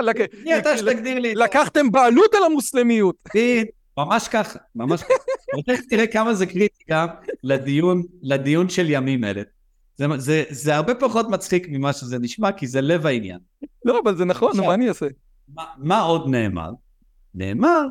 מי 0.44 0.58
אתה 0.58 0.78
שתגדיר 0.78 1.18
לי? 1.18 1.34
לקחתם 1.34 1.90
בעלות 1.90 2.34
על 2.34 2.44
המוסלמיות. 2.44 3.16
ממש 3.98 4.28
ככה, 4.28 4.58
ממש 4.74 5.02
ככה. 5.02 5.82
תראה 5.88 6.06
כמה 6.06 6.34
זה 6.34 6.46
קריטי 6.46 6.84
גם 6.90 7.06
לדיון 8.22 8.68
של 8.68 8.90
ימים 8.90 9.24
אלה. 9.24 9.42
זה, 9.96 10.06
זה, 10.18 10.44
זה 10.50 10.76
הרבה 10.76 10.94
פחות 10.94 11.28
מצחיק 11.28 11.66
ממה 11.68 11.92
שזה 11.92 12.18
נשמע, 12.18 12.52
כי 12.52 12.66
זה 12.66 12.80
לב 12.80 13.06
העניין. 13.06 13.38
לא, 13.84 14.00
אבל 14.04 14.16
זה 14.16 14.24
נכון, 14.24 14.56
מה 14.56 14.74
אני 14.74 14.88
אעשה? 14.88 15.06
מה, 15.48 15.64
מה 15.78 16.00
עוד 16.00 16.28
נאמר? 16.28 16.70
נאמר 17.34 17.86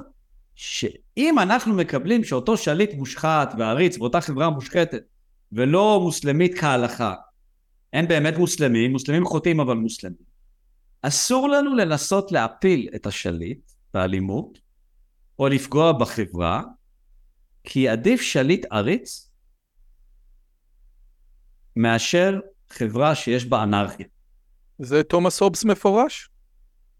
שאם 0.55 1.39
אנחנו 1.39 1.73
מקבלים 1.73 2.23
שאותו 2.23 2.57
שליט 2.57 2.93
מושחת 2.93 3.53
ועריץ 3.57 3.97
באותה 3.97 4.21
חברה 4.21 4.49
מושחתת 4.49 5.03
ולא 5.51 5.99
מוסלמית 6.03 6.59
כהלכה, 6.59 7.15
אין 7.93 8.07
באמת 8.07 8.37
מוסלמים, 8.37 8.91
מוסלמים 8.91 9.25
חוטאים 9.25 9.59
אבל 9.59 9.75
מוסלמים, 9.75 10.33
אסור 11.01 11.49
לנו 11.49 11.75
לנסות 11.75 12.31
להפיל 12.31 12.89
את 12.95 13.05
השליט 13.05 13.71
באלימות 13.93 14.59
או 15.39 15.47
לפגוע 15.47 15.91
בחברה, 15.91 16.63
כי 17.63 17.89
עדיף 17.89 18.21
שליט 18.21 18.65
עריץ 18.71 19.29
מאשר 21.75 22.39
חברה 22.69 23.15
שיש 23.15 23.45
בה 23.45 23.63
אנרכיה. 23.63 24.05
זה 24.79 25.03
תומאס 25.03 25.39
הובס 25.39 25.65
מפורש? 25.65 26.29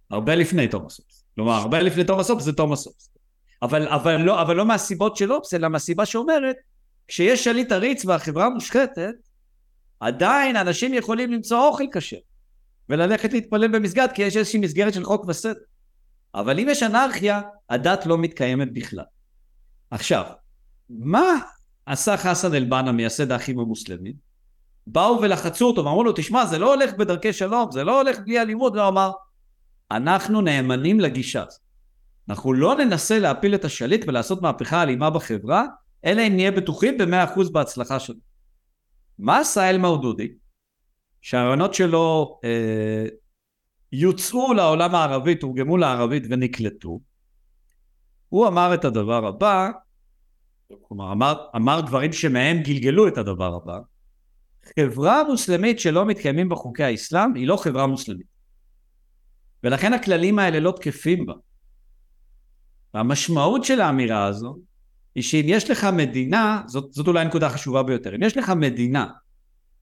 הרבה 0.10 0.36
לפני 0.36 0.68
תומאס 0.68 1.00
הובס. 1.00 1.24
כלומר, 1.36 1.52
הרבה 1.52 1.80
לפני 1.82 2.04
תומאס 2.04 2.30
הובס 2.30 2.44
זה 2.44 2.54
תומאס 2.54 2.86
הובס. 2.86 3.10
אבל, 3.62 3.88
אבל, 3.88 4.18
לא, 4.18 4.42
אבל 4.42 4.56
לא 4.56 4.66
מהסיבות 4.66 5.18
של 5.18 5.32
הובס, 5.32 5.54
אלא 5.54 5.68
מהסיבה 5.68 6.06
שאומרת, 6.06 6.56
כשיש 7.08 7.44
שליט 7.44 7.72
עריץ 7.72 8.06
והחברה 8.06 8.50
מושחתת, 8.50 9.14
עדיין 10.00 10.56
אנשים 10.56 10.94
יכולים 10.94 11.32
למצוא 11.32 11.68
אוכל 11.68 11.84
כשר, 11.94 12.18
וללכת 12.90 13.34
להתפלל 13.34 13.68
במסגד, 13.68 14.08
כי 14.16 14.22
יש 14.22 14.38
איזושהי 14.38 14.60
מסגרת 14.60 14.94
של 14.94 15.04
חוק 15.04 15.26
וסדר. 15.28 15.60
אבל 16.36 16.60
אם 16.60 16.68
יש 16.70 16.84
אנרכיה, 16.84 17.42
הדת 17.70 18.06
לא 18.06 18.18
מתקיימת 18.18 18.74
בכלל. 18.74 19.04
עכשיו, 19.92 20.24
מה 20.90 21.40
עשה 21.86 22.18
חסן 22.18 22.54
אל-בנה, 22.54 22.92
מייסד 22.92 23.32
האחים 23.32 23.60
המוסלמים? 23.60 24.33
באו 24.88 25.22
ולחצו 25.22 25.68
אותו 25.68 25.86
ואמרו 25.86 26.04
לו, 26.04 26.14
תשמע, 26.16 26.46
זה 26.46 26.60
לא 26.60 26.74
הולך 26.74 26.94
בדרכי 26.94 27.34
שלום, 27.34 27.72
זה 27.72 27.84
לא 27.84 28.02
הולך 28.02 28.20
בלי 28.20 28.42
אלימות, 28.42 28.74
והוא 28.74 28.88
אמר, 28.88 29.12
אנחנו 29.92 30.42
נאמנים 30.42 31.00
לגישה 31.00 31.44
הזאת. 31.48 31.62
אנחנו 32.30 32.54
לא 32.54 32.76
ננסה 32.76 33.20
להפיל 33.20 33.56
את 33.56 33.66
השליט 33.66 34.06
ולעשות 34.08 34.42
מהפכה 34.42 34.84
אלימה 34.84 35.10
בחברה, 35.10 35.66
אלא 36.06 36.22
אם 36.28 36.36
נהיה 36.36 36.52
בטוחים 36.52 36.98
במאה 36.98 37.24
אחוז 37.24 37.52
בהצלחה 37.52 38.00
שלו. 38.00 38.20
מה 39.20 39.40
עשה 39.40 39.70
אל-מאודודי? 39.70 40.34
שהרעיונות 41.22 41.74
שלו 41.74 42.40
אה, 42.44 43.06
יוצאו 43.92 44.54
לעולם 44.54 44.96
הערבי, 44.96 45.36
תורגמו 45.36 45.78
לערבית 45.78 46.24
ונקלטו. 46.30 47.00
הוא 48.30 48.48
אמר 48.48 48.74
את 48.74 48.86
הדבר 48.86 49.26
הבא, 49.26 49.72
כלומר 50.82 51.12
אמר, 51.12 51.46
אמר 51.56 51.82
דברים 51.82 52.14
שמהם 52.14 52.58
גלגלו 52.58 53.08
את 53.08 53.18
הדבר 53.18 53.56
הבא, 53.56 53.80
חברה 54.80 55.24
מוסלמית 55.24 55.80
שלא 55.80 56.06
מתקיימים 56.06 56.50
בה 56.50 56.56
חוקי 56.56 56.84
האסלאם 56.84 57.34
היא 57.36 57.48
לא 57.48 57.58
חברה 57.58 57.88
מוסלמית. 57.88 58.28
ולכן 59.64 59.94
הכללים 59.94 60.40
האלה 60.40 60.60
לא 60.60 60.72
תקפים 60.72 61.26
בה. 61.26 61.34
והמשמעות 62.94 63.64
של 63.64 63.82
האמירה 63.82 64.26
הזו 64.26 64.58
היא 65.16 65.24
שאם 65.24 65.46
יש 65.48 65.70
לך 65.70 65.84
מדינה, 65.84 66.62
זאת, 66.68 66.94
זאת 66.94 67.08
אולי 67.08 67.22
הנקודה 67.22 67.48
החשובה 67.48 67.84
ביותר, 67.84 68.16
אם 68.16 68.24
יש 68.24 68.38
לך 68.38 68.50
מדינה 68.50 69.08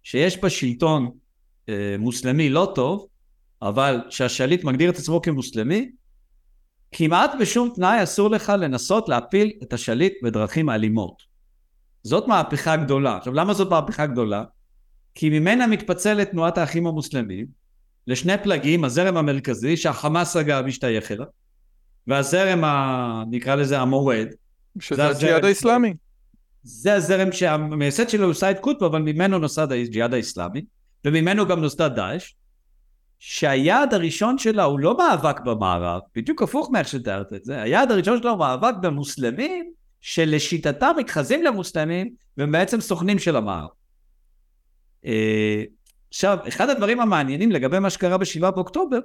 שיש 0.03 0.41
בה 0.41 0.49
שלטון 0.49 1.11
אה, 1.69 1.95
מוסלמי 1.99 2.49
לא 2.49 2.71
טוב, 2.75 3.07
אבל 3.61 4.01
שהשליט 4.09 4.63
מגדיר 4.63 4.89
את 4.89 4.95
עצמו 4.95 5.21
כמוסלמי, 5.21 5.91
כמעט 6.91 7.31
בשום 7.39 7.69
תנאי 7.75 8.03
אסור 8.03 8.29
לך 8.29 8.53
לנסות 8.59 9.09
להפיל 9.09 9.51
את 9.63 9.73
השליט 9.73 10.13
בדרכים 10.23 10.69
אלימות. 10.69 11.23
זאת 12.03 12.27
מהפכה 12.27 12.75
גדולה. 12.75 13.17
עכשיו 13.17 13.33
למה 13.33 13.53
זאת 13.53 13.69
מהפכה 13.69 14.05
גדולה? 14.05 14.43
כי 15.15 15.29
ממנה 15.29 15.67
מתפצלת 15.67 16.31
תנועת 16.31 16.57
האחים 16.57 16.87
המוסלמים 16.87 17.45
לשני 18.07 18.37
פלגים, 18.43 18.83
הזרם 18.83 19.17
המרכזי 19.17 19.77
שהחמאס 19.77 20.35
אגב 20.35 20.65
משתייך 20.65 21.11
אליו, 21.11 21.25
והזרם 22.07 22.63
ה... 22.63 23.23
נקרא 23.29 23.55
לזה 23.55 23.79
המורד. 23.79 24.27
שזה 24.79 25.07
הג'יהאד 25.07 25.45
האיסלאמי. 25.45 25.93
זה 26.63 26.93
הזרם 26.93 27.31
שהמייסד 27.31 28.09
שלו 28.09 28.25
הוא 28.25 28.33
סייד 28.33 28.59
קוטב, 28.59 28.83
אבל 28.83 29.01
ממנו 29.01 29.39
נוסד 29.39 29.71
הג'יהאד 29.71 30.13
האיסלאמי, 30.13 30.61
וממנו 31.05 31.47
גם 31.47 31.61
נוסדה 31.61 31.89
דאעש, 31.89 32.33
שהיעד 33.19 33.93
הראשון 33.93 34.37
שלה 34.37 34.63
הוא 34.63 34.79
לא 34.79 34.97
מאבק 34.97 35.39
במערב, 35.39 36.01
בדיוק 36.15 36.41
הפוך 36.41 36.69
מאיך 36.71 36.87
שתיארת 36.87 37.33
את 37.33 37.45
זה, 37.45 37.61
היעד 37.61 37.91
הראשון 37.91 38.21
שלה 38.21 38.31
הוא 38.31 38.39
מאבק 38.39 38.73
במוסלמים, 38.81 39.71
שלשיטתם 40.01 40.91
מתחזים 40.97 41.43
למוסלמים, 41.43 42.09
והם 42.37 42.51
בעצם 42.51 42.81
סוכנים 42.81 43.19
של 43.19 43.35
המערב. 43.35 43.69
אה, 45.05 45.63
עכשיו, 46.09 46.37
אחד 46.47 46.69
הדברים 46.69 46.99
המעניינים 46.99 47.51
לגבי 47.51 47.79
מה 47.79 47.89
שקרה 47.89 48.17
ב-7 48.17 48.51
באוקטובר, 48.51 48.99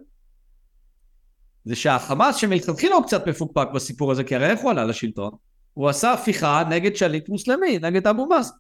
זה 1.65 1.77
שהחמאס 1.77 2.37
שמלכתחילה 2.37 2.95
הוא 2.95 3.05
קצת 3.05 3.27
מפוקפק 3.27 3.69
בסיפור 3.75 4.13
הזה, 4.13 4.25
כי 4.25 4.37
הרי 4.37 4.51
איך 4.51 4.61
הוא 4.61 4.71
עלה 4.71 4.85
לשלטון? 4.85 5.31
הוא 5.73 5.89
עשה 5.89 6.13
הפיכה 6.13 6.63
נגד 6.69 6.97
שליט 6.97 7.29
מוסלמי, 7.29 7.79
נגד 7.79 8.07
אבו 8.07 8.27
מאזן. 8.27 8.55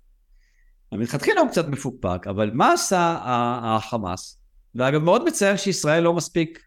מלכתחילה 0.93 1.41
הוא 1.41 1.49
קצת 1.49 1.69
מפוקפק, 1.69 2.27
אבל 2.27 2.51
מה 2.55 2.73
עשה 2.73 3.19
החמאס? 3.63 4.39
ואגב 4.75 5.03
מאוד 5.03 5.25
מצער 5.25 5.57
שישראל 5.57 6.03
לא 6.03 6.13
מספיק 6.13 6.67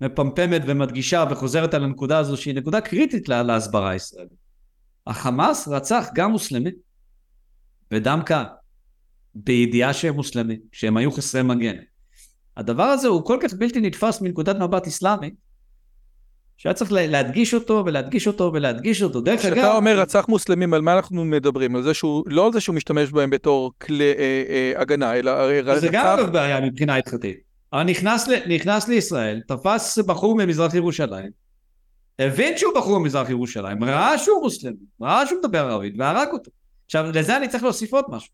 מפמפמת 0.00 0.62
ומדגישה 0.66 1.24
וחוזרת 1.30 1.74
על 1.74 1.84
הנקודה 1.84 2.18
הזו 2.18 2.36
שהיא 2.36 2.54
נקודה 2.54 2.80
קריטית 2.80 3.28
לה, 3.28 3.42
להסברה 3.42 3.90
הישראלית. 3.90 4.44
החמאס 5.06 5.68
רצח 5.68 6.08
גם 6.14 6.30
מוסלמים 6.30 6.74
בדם 7.90 8.20
קר, 8.26 8.44
בידיעה 9.34 9.92
שהם 9.92 10.14
מוסלמים, 10.14 10.60
שהם 10.72 10.96
היו 10.96 11.12
חסרי 11.12 11.42
מגן. 11.42 11.76
הדבר 12.56 12.82
הזה 12.82 13.08
הוא 13.08 13.24
כל 13.24 13.38
כך 13.40 13.54
בלתי 13.54 13.80
נתפס 13.80 14.20
מנקודת 14.20 14.56
מבט 14.56 14.86
אסלאמית, 14.86 15.34
שהיה 16.56 16.74
צריך 16.74 16.92
להדגיש 16.92 17.54
אותו 17.54 17.82
ולהדגיש 17.86 18.26
אותו 18.26 18.50
ולהדגיש 18.54 19.02
אותו. 19.02 19.20
דרך 19.20 19.44
אגב... 19.44 19.54
כשאתה 19.54 19.76
אומר 19.76 19.98
רצח 19.98 20.28
מוסלמים, 20.28 20.74
על 20.74 20.82
מה 20.82 20.94
אנחנו 20.94 21.24
מדברים? 21.24 21.76
על 21.76 21.82
זה 21.82 21.94
שהוא, 21.94 22.24
לא 22.26 22.46
על 22.46 22.52
זה 22.52 22.60
שהוא 22.60 22.74
משתמש 22.76 23.10
בהם 23.10 23.30
בתור 23.30 23.72
כלי 23.80 24.12
אה, 24.18 24.42
אה, 24.48 24.72
הגנה, 24.80 25.14
אלא 25.14 25.30
הרי 25.30 25.60
רצח... 25.60 25.80
זה 25.80 25.88
גם 25.92 26.32
בעיה 26.32 26.60
מבחינה 26.60 26.94
הלכתית. 26.94 27.36
נכנס, 27.86 28.28
נכנס 28.48 28.88
לישראל, 28.88 29.40
תפס 29.48 29.98
בחור 29.98 30.36
ממזרח 30.36 30.74
ירושלים, 30.74 31.30
הבין 32.18 32.58
שהוא 32.58 32.74
בחור 32.74 32.98
ממזרח 32.98 33.30
ירושלים, 33.30 33.84
ראה 33.84 34.18
שהוא 34.18 34.42
מוסלמי, 34.42 34.76
ראה 35.02 35.26
שהוא 35.26 35.38
מדבר 35.38 35.58
ערבית 35.58 35.94
והרג 35.98 36.28
אותו. 36.32 36.50
עכשיו, 36.86 37.06
לזה 37.14 37.36
אני 37.36 37.48
צריך 37.48 37.62
להוסיף 37.62 37.92
עוד 37.94 38.04
משהו, 38.08 38.32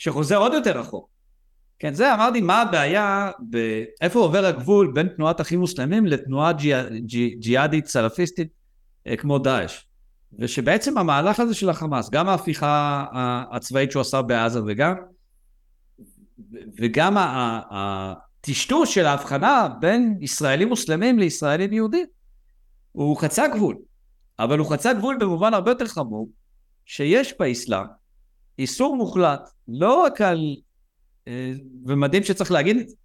שחוזר 0.00 0.36
עוד 0.36 0.52
יותר 0.52 0.78
רחוק. 0.80 1.08
כן, 1.78 1.94
זה 1.94 2.14
אמרתי, 2.14 2.40
מה 2.40 2.62
הבעיה, 2.62 3.30
איפה 4.00 4.18
עובר 4.18 4.44
הגבול 4.44 4.92
בין 4.94 5.08
תנועת 5.08 5.40
אחים 5.40 5.60
מוסלמים 5.60 6.06
לתנועה 6.06 6.52
ג'יהאדית 7.38 7.86
סלפיסטית 7.86 8.48
אה, 9.06 9.16
כמו 9.16 9.38
דאעש. 9.38 9.84
ושבעצם 10.38 10.98
המהלך 10.98 11.40
הזה 11.40 11.54
של 11.54 11.70
החמאס, 11.70 12.10
גם 12.10 12.28
ההפיכה 12.28 13.04
הצבאית 13.52 13.90
שהוא 13.90 14.00
עשה 14.00 14.22
בעזה 14.22 14.60
וגם, 14.66 14.94
וגם 16.78 17.16
הטשטוש 17.70 18.94
של 18.94 19.06
ההבחנה 19.06 19.68
בין 19.80 20.18
ישראלים 20.20 20.68
מוסלמים 20.68 21.18
לישראלים 21.18 21.72
יהודים, 21.72 22.06
הוא 22.92 23.16
חצה 23.16 23.48
גבול. 23.48 23.76
אבל 24.38 24.58
הוא 24.58 24.70
חצה 24.70 24.92
גבול 24.92 25.16
במובן 25.20 25.54
הרבה 25.54 25.70
יותר 25.70 25.86
חמור, 25.86 26.28
שיש 26.84 27.34
באסלאם 27.38 27.99
איסור 28.60 28.96
מוחלט, 28.96 29.48
לא 29.68 30.02
רק 30.02 30.20
על 30.20 30.56
אה, 31.28 31.52
ומדהים 31.86 32.22
שצריך 32.22 32.52
להגיד 32.52 32.76
את 32.76 32.88
זה. 32.88 32.96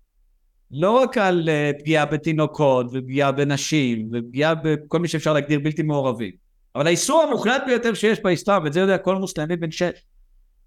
לא 0.71 0.91
רק 0.91 1.17
על 1.17 1.49
אה, 1.49 1.71
פגיעה 1.79 2.05
בתינוקות 2.05 2.85
ופגיעה 2.93 3.31
בנשים 3.31 4.09
ופגיעה 4.13 4.55
בכל 4.55 4.99
מי 4.99 5.07
שאפשר 5.07 5.33
להגדיר 5.33 5.59
בלתי 5.59 5.83
מעורבים, 5.83 6.31
אבל 6.75 6.87
האיסור 6.87 7.21
המוחלט 7.21 7.63
ביותר 7.65 7.93
שיש 7.93 8.19
באסלאם, 8.19 8.63
ואת 8.63 8.73
זה 8.73 8.79
יודע 8.79 8.97
כל 8.97 9.15
מוסלמי 9.15 9.55
בן 9.55 9.71
שש, 9.71 9.91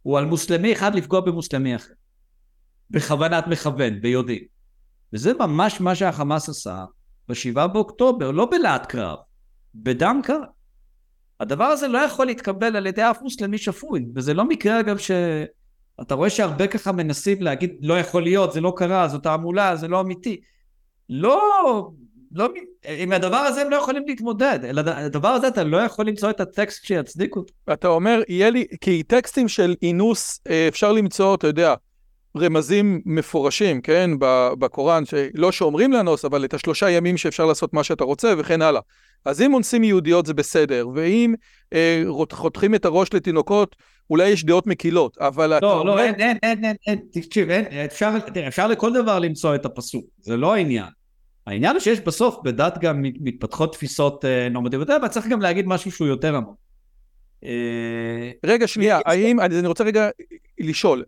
הוא 0.02 0.18
על 0.18 0.24
מוסלמי 0.24 0.72
אחד 0.72 0.94
לפגוע 0.94 1.20
במוסלמי 1.20 1.76
אחר. 1.76 1.92
בכוונת 2.90 3.46
מכוון, 3.46 4.00
ביודעין. 4.00 4.44
וזה 5.12 5.32
ממש 5.34 5.80
מה 5.80 5.94
שהחמאס 5.94 6.48
עשה 6.48 6.84
בשבעה 7.28 7.66
באוקטובר, 7.66 8.30
לא 8.30 8.48
בלהט 8.50 8.86
קרב, 8.86 9.18
בדם 9.74 10.20
קר. 10.24 10.40
הדבר 11.40 11.64
הזה 11.64 11.88
לא 11.88 11.98
יכול 11.98 12.26
להתקבל 12.26 12.76
על 12.76 12.86
ידי 12.86 13.02
אף 13.02 13.22
מוסלמי 13.22 13.58
שפוי, 13.58 14.06
וזה 14.14 14.34
לא 14.34 14.44
מקרה 14.44 14.80
אגב 14.80 14.98
ש... 14.98 15.10
אתה 16.00 16.14
רואה 16.14 16.30
שהרבה 16.30 16.66
ככה 16.66 16.92
מנסים 16.92 17.42
להגיד, 17.42 17.76
לא 17.80 17.98
יכול 17.98 18.22
להיות, 18.22 18.52
זה 18.52 18.60
לא 18.60 18.72
קרה, 18.76 19.08
זאת 19.08 19.22
תעמולה, 19.22 19.76
זה 19.76 19.88
לא 19.88 20.00
אמיתי. 20.00 20.40
לא, 21.08 21.40
לא, 22.32 22.48
עם 22.98 23.12
הדבר 23.12 23.36
הזה 23.36 23.62
הם 23.62 23.70
לא 23.70 23.76
יכולים 23.76 24.02
להתמודד, 24.06 24.58
אלא 24.64 24.82
הדבר 24.86 25.28
הזה 25.28 25.48
אתה 25.48 25.64
לא 25.64 25.76
יכול 25.76 26.06
למצוא 26.06 26.30
את 26.30 26.40
הטקסט 26.40 26.84
שיצדיק 26.84 27.36
אותו. 27.36 27.54
אתה 27.72 27.88
אומר, 27.88 28.22
יהיה 28.28 28.50
לי, 28.50 28.66
כי 28.80 29.02
טקסטים 29.02 29.48
של 29.48 29.74
אינוס 29.82 30.40
אה, 30.50 30.68
אפשר 30.68 30.92
למצוא, 30.92 31.34
אתה 31.34 31.46
יודע, 31.46 31.74
רמזים 32.38 33.00
מפורשים, 33.06 33.80
כן, 33.80 34.10
בקוראן, 34.58 35.04
שלא 35.04 35.52
שאומרים 35.52 35.92
לאנוס, 35.92 36.24
אבל 36.24 36.44
את 36.44 36.54
השלושה 36.54 36.90
ימים 36.90 37.16
שאפשר 37.16 37.46
לעשות 37.46 37.74
מה 37.74 37.84
שאתה 37.84 38.04
רוצה 38.04 38.34
וכן 38.38 38.62
הלאה. 38.62 38.80
אז 39.24 39.42
אם 39.42 39.54
אונסים 39.54 39.84
יהודיות 39.84 40.26
זה 40.26 40.34
בסדר, 40.34 40.88
ואם 40.94 41.34
אה, 41.72 42.02
חותכים 42.30 42.74
את 42.74 42.84
הראש 42.84 43.14
לתינוקות, 43.14 43.76
אולי 44.10 44.28
יש 44.28 44.44
דעות 44.44 44.66
מקילות, 44.66 45.18
אבל... 45.20 45.50
לא, 45.50 45.60
לא, 45.60 45.92
אומר... 45.92 45.98
אין, 45.98 46.14
אין, 46.14 46.36
אין, 46.42 46.64
אין, 46.64 46.76
אין, 46.86 46.98
תקשיב, 47.12 47.50
אין, 47.50 47.64
אפשר, 47.84 48.10
אפשר 48.48 48.66
לכל 48.66 48.92
דבר 48.92 49.18
למצוא 49.18 49.54
את 49.54 49.64
הפסוק, 49.64 50.04
זה 50.20 50.36
לא 50.36 50.54
העניין. 50.54 50.88
העניין 51.46 51.72
הוא 51.72 51.80
שיש 51.80 52.00
בסוף 52.00 52.36
בדת 52.44 52.78
גם 52.78 53.02
מתפתחות 53.02 53.72
תפיסות 53.72 54.24
אה, 54.24 54.48
נורמטיביות, 54.48 54.90
אבל 54.90 55.08
צריך 55.08 55.26
גם 55.26 55.40
להגיד 55.40 55.66
משהו 55.66 55.92
שהוא 55.92 56.08
יותר 56.08 56.36
עמוק. 56.36 56.67
אה... 57.44 58.30
רגע, 58.44 58.66
שנייה, 58.66 58.98
האם, 59.04 59.40
אני, 59.40 59.66
רוצה 59.66 59.84
רגע 59.84 60.08
לשאול, 60.60 61.04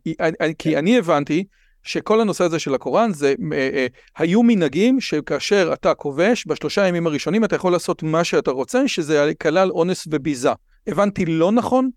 כי 0.58 0.78
אני 0.78 0.98
הבנתי 0.98 1.44
שכל 1.82 2.20
הנושא 2.20 2.44
הזה 2.44 2.58
של 2.58 2.74
הקוראן 2.74 3.12
זה, 3.12 3.34
אה, 3.52 3.70
אה, 3.74 3.86
היו 4.18 4.42
מנהגים 4.42 5.00
שכאשר 5.00 5.70
אתה 5.72 5.94
כובש, 5.94 6.46
בשלושה 6.46 6.86
ימים 6.86 7.06
הראשונים 7.06 7.44
אתה 7.44 7.56
יכול 7.56 7.72
לעשות 7.72 8.02
מה 8.02 8.24
שאתה 8.24 8.50
רוצה, 8.50 8.88
שזה 8.88 9.32
כלל 9.42 9.70
אונס 9.70 10.08
וביזה. 10.10 10.50
הבנתי 10.86 11.26
לא 11.26 11.52
נכון? 11.52 11.90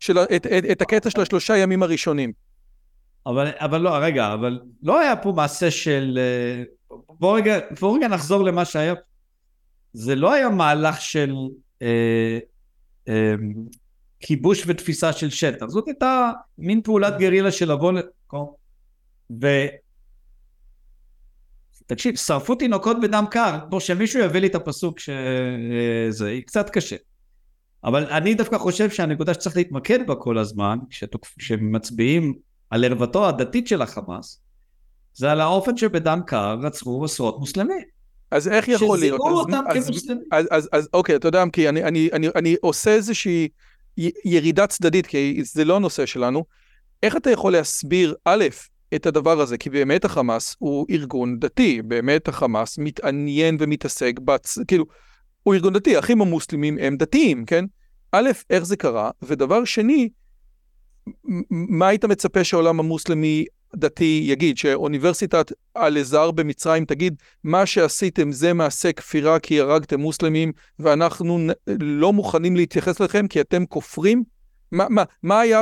של, 0.00 0.18
את, 0.18 0.46
את, 0.46 0.64
את 0.72 0.82
הקטע 0.82 1.10
של 1.10 1.20
השלושה 1.20 1.56
ימים 1.56 1.82
הראשונים. 1.82 2.32
אבל, 3.26 3.50
אבל 3.58 3.80
לא, 3.80 3.90
רגע, 3.96 4.32
אבל 4.32 4.60
לא 4.82 5.00
היה 5.00 5.16
פה 5.16 5.32
מעשה 5.36 5.70
של... 5.70 6.18
בוא 7.08 7.36
רגע, 7.36 7.58
בוא 7.80 7.96
רגע 7.96 8.08
נחזור 8.08 8.44
למה 8.44 8.64
שהיה. 8.64 8.94
זה 9.92 10.14
לא 10.14 10.32
היה 10.32 10.48
מהלך 10.48 11.00
של 11.00 11.34
אה, 11.82 12.38
כיבוש 14.20 14.64
ותפיסה 14.66 15.12
של 15.12 15.30
שטח, 15.30 15.66
זאת 15.66 15.84
הייתה 15.86 16.30
מין 16.58 16.82
פעולת 16.82 17.18
גרילה 17.18 17.52
של 17.52 17.72
לבוא 17.72 17.92
למקום. 17.92 18.54
ו... 19.42 19.46
תקשיב, 21.86 22.16
שרפו 22.16 22.54
תינוקות 22.54 22.96
בדם 23.02 23.24
קר, 23.30 23.58
בוא 23.68 23.80
שמישהו 23.80 24.20
יביא 24.20 24.40
לי 24.40 24.46
את 24.46 24.54
הפסוק 24.54 24.98
שזה, 24.98 26.28
אה, 26.30 26.40
קצת 26.46 26.70
קשה. 26.70 26.96
אבל 27.84 28.06
אני 28.06 28.34
דווקא 28.34 28.58
חושב 28.58 28.90
שהנקודה 28.90 29.34
שצריך 29.34 29.56
להתמקד 29.56 30.06
בה 30.06 30.14
כל 30.14 30.38
הזמן, 30.38 30.78
כשמצביעים 31.38 32.34
על 32.70 32.84
ערוותו 32.84 33.28
הדתית 33.28 33.68
של 33.68 33.82
החמאס, 33.82 34.40
זה 35.14 35.32
על 35.32 35.40
האופן 35.40 35.76
שבדם 35.76 36.20
קר 36.26 36.56
רצחו 36.62 37.04
עשרות 37.04 37.38
מוסלמים. 37.38 37.93
אז 38.34 38.48
איך 38.48 38.68
יכול 38.68 38.98
להיות? 38.98 39.20
שזיהו 39.20 39.38
אותם 39.38 39.64
כמוסלמים. 39.72 40.24
אז, 40.32 40.46
אז, 40.50 40.50
אז, 40.50 40.68
אז 40.72 40.88
אוקיי, 40.94 41.16
אתה 41.16 41.28
יודע, 41.28 41.44
כי 41.52 41.68
אני, 41.68 41.84
אני, 41.84 42.08
אני, 42.12 42.28
אני 42.34 42.56
עושה 42.60 42.94
איזושהי 42.94 43.48
ירידה 44.24 44.66
צדדית, 44.66 45.06
כי 45.06 45.42
זה 45.44 45.64
לא 45.64 45.76
הנושא 45.76 46.06
שלנו. 46.06 46.44
איך 47.02 47.16
אתה 47.16 47.30
יכול 47.30 47.52
להסביר, 47.52 48.14
א', 48.24 48.44
את 48.94 49.06
הדבר 49.06 49.40
הזה? 49.40 49.58
כי 49.58 49.70
באמת 49.70 50.04
החמאס 50.04 50.56
הוא 50.58 50.86
ארגון 50.90 51.38
דתי, 51.38 51.82
באמת 51.82 52.28
החמאס 52.28 52.78
מתעניין 52.78 53.56
ומתעסק, 53.60 54.12
בצ... 54.24 54.58
כאילו, 54.68 54.84
הוא 55.42 55.54
ארגון 55.54 55.72
דתי, 55.72 55.96
האחים 55.96 56.20
המוסלמים 56.20 56.78
הם 56.80 56.96
דתיים, 56.96 57.44
כן? 57.44 57.64
א', 58.12 58.30
איך 58.50 58.64
זה 58.64 58.76
קרה? 58.76 59.10
ודבר 59.22 59.64
שני, 59.64 60.08
מה 61.50 61.88
היית 61.88 62.04
מצפה 62.04 62.44
שהעולם 62.44 62.80
המוסלמי 62.80 63.44
דתי 63.76 64.24
יגיד? 64.24 64.58
שאוניברסיטת 64.58 65.52
אל-עזר 65.76 66.30
במצרים 66.30 66.84
תגיד, 66.84 67.14
מה 67.44 67.66
שעשיתם 67.66 68.32
זה 68.32 68.52
מעשה 68.52 68.92
כפירה 68.92 69.38
כי 69.38 69.60
הרגתם 69.60 70.00
מוסלמים, 70.00 70.52
ואנחנו 70.78 71.38
לא 71.80 72.12
מוכנים 72.12 72.56
להתייחס 72.56 73.00
לכם 73.00 73.28
כי 73.28 73.40
אתם 73.40 73.66
כופרים? 73.66 74.24
מה, 74.72 74.86
מה, 74.90 75.02
מה 75.22 75.40
היה 75.40 75.60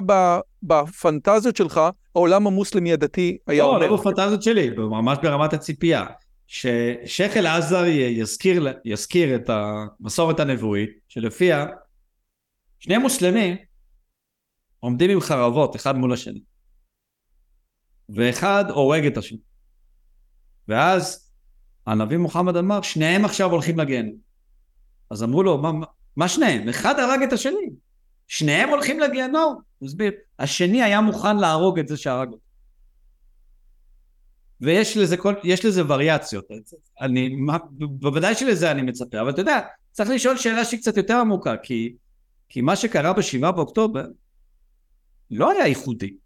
בפנטזיות 0.63 1.57
שלך, 1.57 1.81
העולם 2.15 2.47
המוסלמי 2.47 2.93
הדתי 2.93 3.39
היה 3.47 3.63
לא, 3.63 3.77
אומר? 3.77 3.87
לא 3.87 3.97
בפנטזיות 3.97 4.43
שלי, 4.43 4.71
ממש 4.71 5.19
ברמת 5.23 5.53
הציפייה. 5.53 6.07
ששייח' 6.47 7.37
אל-עזר 7.37 7.85
יזכיר, 7.87 8.67
יזכיר 8.85 9.37
את 9.37 9.51
המסורת 9.51 10.41
הנבואית, 10.41 10.91
שלפיה 11.09 11.67
שני 12.79 12.99
מוסלמים 12.99 13.57
עומדים 14.81 15.11
עם 15.11 15.21
חרבות 15.21 15.77
אחד 15.77 15.97
מול 15.97 16.13
השני, 16.13 16.41
ואחד 18.09 18.65
הורג 18.71 19.07
את 19.07 19.17
השני. 19.17 19.39
ואז 20.69 21.31
הנביא 21.87 22.17
מוחמד 22.17 22.57
אמר, 22.57 22.83
שניהם 22.83 23.25
עכשיו 23.25 23.51
הולכים 23.51 23.79
לגיהנום. 23.79 24.17
אז 25.11 25.23
אמרו 25.23 25.43
לו, 25.43 25.59
מה, 25.59 25.71
מה 26.17 26.29
שניהם? 26.29 26.69
אחד 26.69 26.99
הרג 26.99 27.23
את 27.23 27.33
השני. 27.33 27.71
שניהם 28.29 28.69
הולכים 28.69 29.01
לגיהנום. 29.01 29.61
הוא 29.79 29.87
הסביר, 29.87 30.13
השני 30.39 30.83
היה 30.83 31.01
מוכן 31.01 31.37
להרוג 31.37 31.79
את 31.79 31.89
זה 31.89 31.97
שהרג 31.97 32.29
אותו. 32.29 32.43
ויש 34.61 34.97
לזה, 34.97 35.17
כל, 35.17 35.35
לזה 35.65 35.83
וריאציות. 35.89 36.45
אני, 37.01 37.29
מה, 37.29 37.57
בוודאי 37.79 38.35
שלזה 38.35 38.71
אני 38.71 38.83
מצפה, 38.83 39.21
אבל 39.21 39.31
אתה 39.31 39.41
יודע, 39.41 39.61
צריך 39.93 40.11
לשאול 40.11 40.37
שאלה 40.37 40.65
שהיא 40.65 40.81
קצת 40.81 40.97
יותר 40.97 41.17
עמוקה, 41.17 41.57
כי, 41.57 41.95
כי 42.49 42.61
מה 42.61 42.77
שקרה 42.77 43.13
בשבעה 43.13 43.53
באוקטובר 43.53 44.05
לא 45.31 45.51
היה 45.51 45.67
ייחודי. 45.67 46.17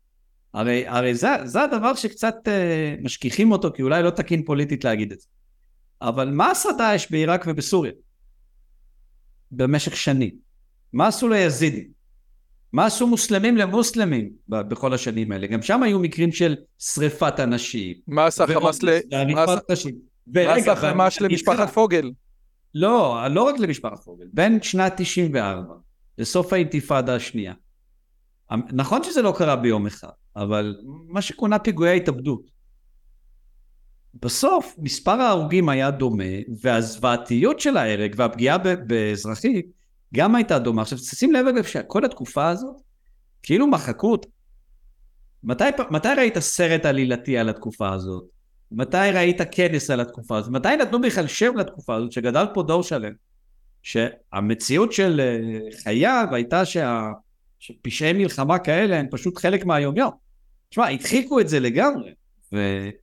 הרי, 0.57 0.88
הרי 0.88 1.14
זה, 1.14 1.29
זה 1.45 1.62
הדבר 1.62 1.95
שקצת 1.95 2.35
אה, 2.47 2.95
משכיחים 3.03 3.53
אותו, 3.53 3.73
כי 3.75 3.83
אולי 3.83 4.03
לא 4.03 4.11
תקין 4.11 4.45
פוליטית 4.45 4.85
להגיד 4.85 5.12
את 5.12 5.21
זה. 5.21 5.27
אבל 6.03 6.31
מה 6.31 6.51
עשה 6.51 6.69
דאעש 6.79 7.11
בעיראק 7.11 7.45
ובסוריה? 7.47 7.92
במשך 9.51 9.97
שנים. 9.97 10.37
מה 10.92 11.07
עשו 11.07 11.29
ליזידים? 11.29 11.88
מה 12.73 12.87
עשו 12.87 13.07
מוסלמים 13.07 13.57
למוסלמים 13.57 14.31
בכל 14.49 14.95
השנים 14.95 15.33
האלה? 15.33 15.47
גם 15.47 15.62
שם 15.62 15.83
היו 15.83 15.99
מקרים 15.99 16.33
של 16.33 16.57
שריפת 16.79 17.40
אנשים. 17.40 17.97
מה 18.07 18.27
עשה 18.27 18.47
חמאס 18.47 18.83
ל... 18.83 18.88
מה 20.27 20.55
עשה 20.55 20.77
חמאס 20.77 21.21
למשפחת 21.21 21.71
פוגל? 21.71 22.11
לא, 22.75 23.27
לא 23.31 23.42
רק 23.42 23.59
למשפחת 23.59 24.05
פוגל. 24.05 24.27
בין 24.33 24.62
שנת 24.62 24.92
94 24.97 25.75
לסוף 26.19 26.53
האינתיפאדה 26.53 27.14
השנייה. 27.14 27.55
נכון 28.73 29.03
שזה 29.03 29.23
לא 29.23 29.35
קרה 29.38 29.57
ביום 29.57 29.87
אחד, 29.87 30.09
אבל 30.37 30.77
מה 30.85 31.22
שכונה 31.22 31.59
פיגועי 31.59 31.96
התאבדות. 31.96 32.51
בסוף 34.22 34.75
מספר 34.79 35.11
ההרוגים 35.11 35.68
היה 35.68 35.90
דומה, 35.90 36.25
והזוועתיות 36.61 37.61
של 37.61 37.77
ההרג 37.77 38.14
והפגיעה 38.16 38.59
באזרחים 38.59 39.62
גם 40.14 40.35
הייתה 40.35 40.59
דומה. 40.59 40.83
עכשיו 40.83 40.99
שים 40.99 41.33
לב 41.33 41.46
אגב 41.46 41.64
שכל 41.64 42.05
התקופה 42.05 42.49
הזאת, 42.49 42.77
כאילו 43.42 43.66
מחקו. 43.66 44.16
מתי, 45.44 45.64
מתי 45.90 46.09
ראית 46.16 46.38
סרט 46.38 46.85
עלילתי 46.85 47.38
על 47.38 47.49
התקופה 47.49 47.92
הזאת? 47.92 48.25
מתי 48.72 49.11
ראית 49.14 49.40
כנס 49.51 49.90
על 49.90 50.01
התקופה 50.01 50.38
הזאת? 50.38 50.53
מתי 50.53 50.77
נתנו 50.77 51.01
בכלל 51.01 51.27
שם 51.27 51.57
לתקופה 51.57 51.94
הזאת, 51.94 52.12
שגדל 52.12 52.44
פה 52.55 52.62
דור 52.62 52.83
שלם? 52.83 53.12
שהמציאות 53.83 54.92
של 54.92 55.20
אה, 55.20 55.81
חייו 55.83 56.27
הייתה 56.33 56.64
שה... 56.64 57.11
שפשעי 57.59 58.12
מלחמה 58.12 58.59
כאלה 58.59 58.96
הם 58.96 59.07
פשוט 59.11 59.38
חלק 59.38 59.64
מהיומיום. 59.64 60.26
תשמע, 60.69 60.89
הדחיקו 60.89 61.41
את 61.41 61.49
זה 61.49 61.61
לגמרי. 61.61 62.11
ו... 62.53 62.57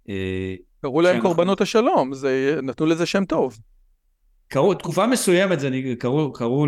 אה, 0.09 0.55
קראו 0.81 1.01
להם 1.01 1.13
שאנחנו... 1.13 1.29
קורבנות 1.29 1.61
השלום, 1.61 2.13
זה... 2.13 2.59
נתנו 2.63 2.85
לזה 2.85 3.05
שם 3.05 3.25
טוב. 3.25 3.57
קראו, 4.47 4.73
תקופה 4.73 5.07
מסוימת 5.07 5.59
זה, 5.59 5.69
קראו, 5.99 6.33
קראו, 6.33 6.65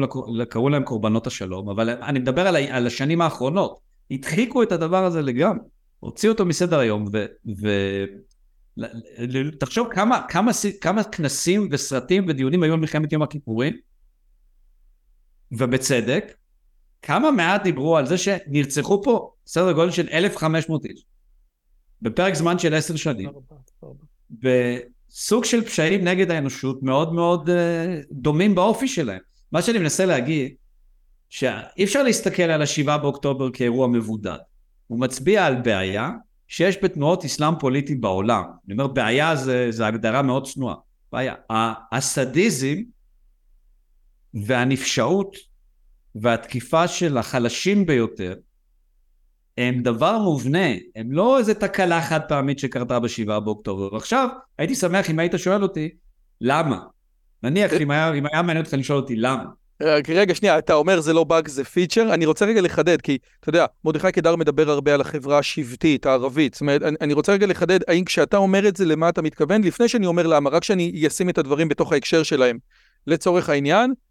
קראו, 0.50 0.70
להם 0.70 0.84
קורבנות 0.84 1.28
השלום, 1.28 1.70
אבל 1.70 1.90
אני 1.90 2.20
מדבר 2.20 2.48
על, 2.48 2.56
על 2.56 2.88
השנים 2.88 3.22
האחרונות. 3.22 3.80
הדחיקו 4.12 4.64
את 4.64 4.72
הדבר 4.72 5.06
הזה 5.06 5.22
לגמרי, 5.22 5.66
הוציאו 6.00 6.34
אותו 6.34 6.46
מסדר 6.46 6.80
היום, 6.80 7.06
ו... 7.14 7.26
ו... 7.62 7.70
תחשוב 9.60 9.88
כמה, 9.92 10.22
כמה, 10.30 10.52
כמה 10.82 11.04
כנסים 11.04 11.68
וסרטים 11.72 12.26
ודיונים 12.28 12.64
היו 12.64 12.74
על 12.74 12.80
מלחמת 12.80 13.14
יום 13.14 13.22
הכיפורים, 13.22 13.74
ובצדק, 15.52 16.34
כמה 17.02 17.32
מעט 17.32 17.64
דיברו 17.64 17.98
על 17.98 18.06
זה 18.06 18.18
שנרצחו 18.18 19.04
פה 19.04 19.32
סדר 19.48 19.72
גודל 19.72 19.92
של 19.92 20.08
1,500 20.12 20.86
איש, 20.86 21.06
בפרק 22.02 22.34
זמן 22.34 22.60
של 22.60 22.74
עשר 22.74 22.96
שנים. 22.96 23.30
סוג 25.10 25.46
של 25.46 25.62
פשעים 25.62 26.04
נגד 26.04 26.32
האנושות 26.32 26.84
מאוד 26.84 27.14
מאוד 27.14 27.50
uh, 27.50 27.54
דומים 28.12 28.56
באופי 28.56 28.88
שלהם. 28.88 29.20
מה 29.52 29.62
שאני 29.62 29.78
מנסה 29.78 30.06
להגיד, 30.06 30.56
שאי 31.30 31.84
אפשר 31.84 32.04
להסתכל 32.04 32.44
על 32.44 32.62
השבעה 32.62 32.98
באוקטובר 32.98 33.52
כאירוע 33.52 33.88
מבודד. 33.88 34.38
הוא 34.88 35.00
מצביע 35.00 35.46
על 35.46 35.56
בעיה 35.56 36.12
שיש 36.48 36.78
בתנועות 36.84 37.26
אסלאם 37.26 37.54
פוליטי 37.60 37.96
בעולם. 37.96 38.44
אני 38.66 38.74
אומר 38.74 38.88
בעיה 38.88 39.36
זה, 39.36 39.68
זה 39.70 39.88
הגדרה 39.88 40.22
מאוד 40.22 40.48
צנועה. 40.48 40.76
בעיה. 41.12 41.36
הסדיזם 41.92 42.76
והנפשעות 44.34 45.36
והתקיפה 46.16 46.88
של 46.88 47.18
החלשים 47.18 47.86
ביותר 47.86 48.36
הם 49.58 49.82
דבר 49.82 50.18
מובנה, 50.18 50.68
הם 50.96 51.12
לא 51.12 51.38
איזה 51.38 51.54
תקלה 51.54 52.02
חד 52.02 52.20
פעמית 52.28 52.60
שקרתה 52.60 53.00
בשבעה 53.00 53.40
באוקטובר. 53.40 53.94
ועכשיו, 53.94 54.30
הייתי 54.58 54.76
שמח 54.76 55.10
אם 55.10 55.20
היית 55.20 55.34
שואל 55.38 55.64
אותי, 55.64 55.90
למה? 56.42 56.80
נניח 57.44 57.74
אם 57.74 57.92
היה, 57.92 58.14
אם 58.14 58.26
היה 58.32 58.42
מעניין 58.42 58.66
אותך 58.66 58.74
לשאול 58.74 59.00
אותי 59.00 59.16
למה. 59.16 59.46
רגע, 60.08 60.36
שנייה, 60.36 60.58
אתה 60.58 60.74
אומר 60.74 61.00
זה 61.00 61.14
לא 61.14 61.24
באג, 61.24 61.48
זה 61.48 61.64
פיצ'ר? 61.64 62.14
אני 62.14 62.26
רוצה 62.26 62.46
רגע 62.46 62.62
לחדד, 62.62 63.02
כי 63.02 63.18
אתה 63.40 63.50
יודע, 63.50 63.66
מרדכי 63.86 64.12
קידר 64.12 64.36
מדבר 64.36 64.70
הרבה 64.70 64.94
על 64.94 65.02
החברה 65.02 65.38
השבטית, 65.38 66.06
הערבית. 66.06 66.54
זאת 66.54 66.62
אומרת, 66.62 66.82
אני, 66.82 66.96
אני 67.02 67.14
רוצה 67.14 67.34
רגע 67.34 67.48
לחדד, 67.48 67.80
האם 67.88 68.04
כשאתה 68.04 68.38
אומר 68.38 68.68
את 68.68 68.76
זה, 68.76 68.86
למה 68.86 69.10
אתה 69.10 69.22
מתכוון? 69.22 69.64
לפני 69.64 69.88
שאני 69.88 70.06
אומר 70.06 70.28
למה, 70.28 70.50
רק 70.50 70.64
שאני 70.64 71.08
אשים 71.08 71.30
את 71.30 71.38
הדברים 71.38 71.70
בתוך 71.70 71.94
ההקשר 71.94 72.24
שלהם. 72.24 72.58
לצורך 73.08 73.50
העניין, 73.50 73.82
אה, 73.82 73.86
אה, 73.86 73.92
אה, 73.92 74.05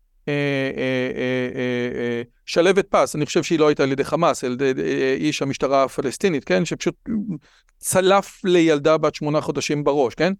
שלבת 2.46 2.86
פס, 2.86 3.16
אני 3.16 3.26
חושב 3.26 3.42
שהיא 3.42 3.58
לא 3.58 3.68
הייתה 3.68 3.82
על 3.82 3.92
ידי 3.92 4.04
חמאס, 4.04 4.44
על 4.44 4.52
ידי 4.52 4.82
איש 5.16 5.42
המשטרה 5.42 5.84
הפלסטינית, 5.84 6.44
כן? 6.44 6.64
שפשוט 6.64 6.94
צלף 7.78 8.40
לילדה 8.44 8.98
בת 8.98 9.14
שמונה 9.14 9.40
חודשים 9.40 9.84
בראש, 9.84 10.14
כן? 10.14 10.32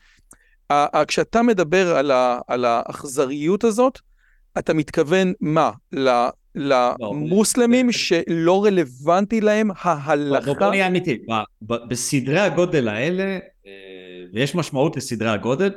כשאתה 1.09 1.43
מדבר 1.43 1.97
על 2.47 2.65
האכזריות 2.65 3.65
הזאת, 3.65 3.99
אתה 4.59 4.75
מתכוון 4.75 5.33
מה? 5.41 5.71
למוסלמים 6.55 7.93
שלא 7.93 8.65
רלוונטי 8.65 9.41
להם 9.41 9.71
ההלכה? 9.81 10.55
בוא 10.55 10.71
נהיה 10.71 10.87
אמיתי, 10.87 11.19
בסדרי 11.63 12.41
הגודל 12.41 12.89
האלה, 12.89 13.39
ויש 14.35 14.55
משמעות 14.55 14.97
לסדרי 14.97 15.31
הגודל, 15.31 15.73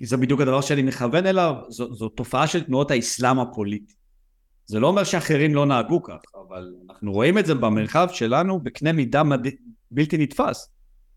כי 0.00 0.06
זה 0.06 0.16
בדיוק 0.16 0.40
הדבר 0.40 0.60
שאני 0.60 0.82
מכוון 0.82 1.26
אליו, 1.26 1.54
זו, 1.68 1.94
זו 1.94 2.08
תופעה 2.08 2.46
של 2.46 2.62
תנועות 2.62 2.90
האסלאם 2.90 3.38
הפוליטי. 3.38 3.94
זה 4.66 4.80
לא 4.80 4.86
אומר 4.86 5.04
שאחרים 5.04 5.54
לא 5.54 5.66
נהגו 5.66 6.02
כך, 6.02 6.20
אבל 6.48 6.74
אנחנו 6.90 7.12
רואים 7.12 7.38
את 7.38 7.46
זה 7.46 7.54
במרחב 7.54 8.08
שלנו 8.12 8.60
בקנה 8.60 8.92
מידה 8.92 9.22
מד... 9.22 9.46
בלתי 9.90 10.18
נתפס. 10.18 10.68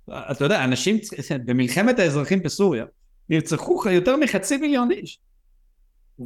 אתה 0.10 0.46
יודע, 0.46 0.64
אנשים, 0.64 0.98
במלחמת 1.46 2.00
האזרחים 2.00 2.44
בסוריה, 2.44 2.86
נרצחו 3.30 3.90
יותר 3.90 4.18
מחצי 4.18 4.58
מיליון 4.58 4.92
איש. 4.92 5.20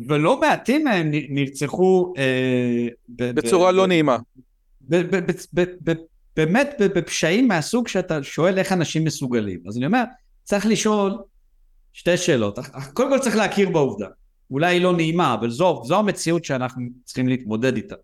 ולא 0.08 0.42
מעטים 0.42 0.84
מהם 0.84 1.12
נרצחו... 1.30 2.14
אה, 2.18 2.88
בצורה 3.10 3.72
ב- 3.72 3.76
לא 3.76 3.84
ב- 3.84 3.88
נעימה. 3.88 4.18
באמת 6.36 6.76
בפשעים 6.96 7.48
מהסוג 7.48 7.88
שאתה 7.88 8.24
שואל 8.24 8.60
איך 8.60 8.72
אנשים 8.72 9.04
מסוגלים. 9.04 9.60
אז 9.68 9.78
אני 9.78 9.86
אומר, 9.86 10.04
צריך 10.44 10.66
לשאול 10.66 11.18
שתי 11.98 12.18
שאלות. 12.18 12.60
קודם 12.94 13.10
כל 13.10 13.20
צריך 13.20 13.36
להכיר 13.36 13.70
בעובדה. 13.70 14.08
אולי 14.52 14.76
היא 14.76 14.82
לא 14.82 14.96
נעימה, 14.96 15.34
אבל 15.34 15.50
זו, 15.50 15.82
זו 15.86 16.00
המציאות 16.00 16.46
שאנחנו 16.46 16.82
צריכים 17.06 17.28
להתמודד 17.28 17.76
איתה. 17.76 17.96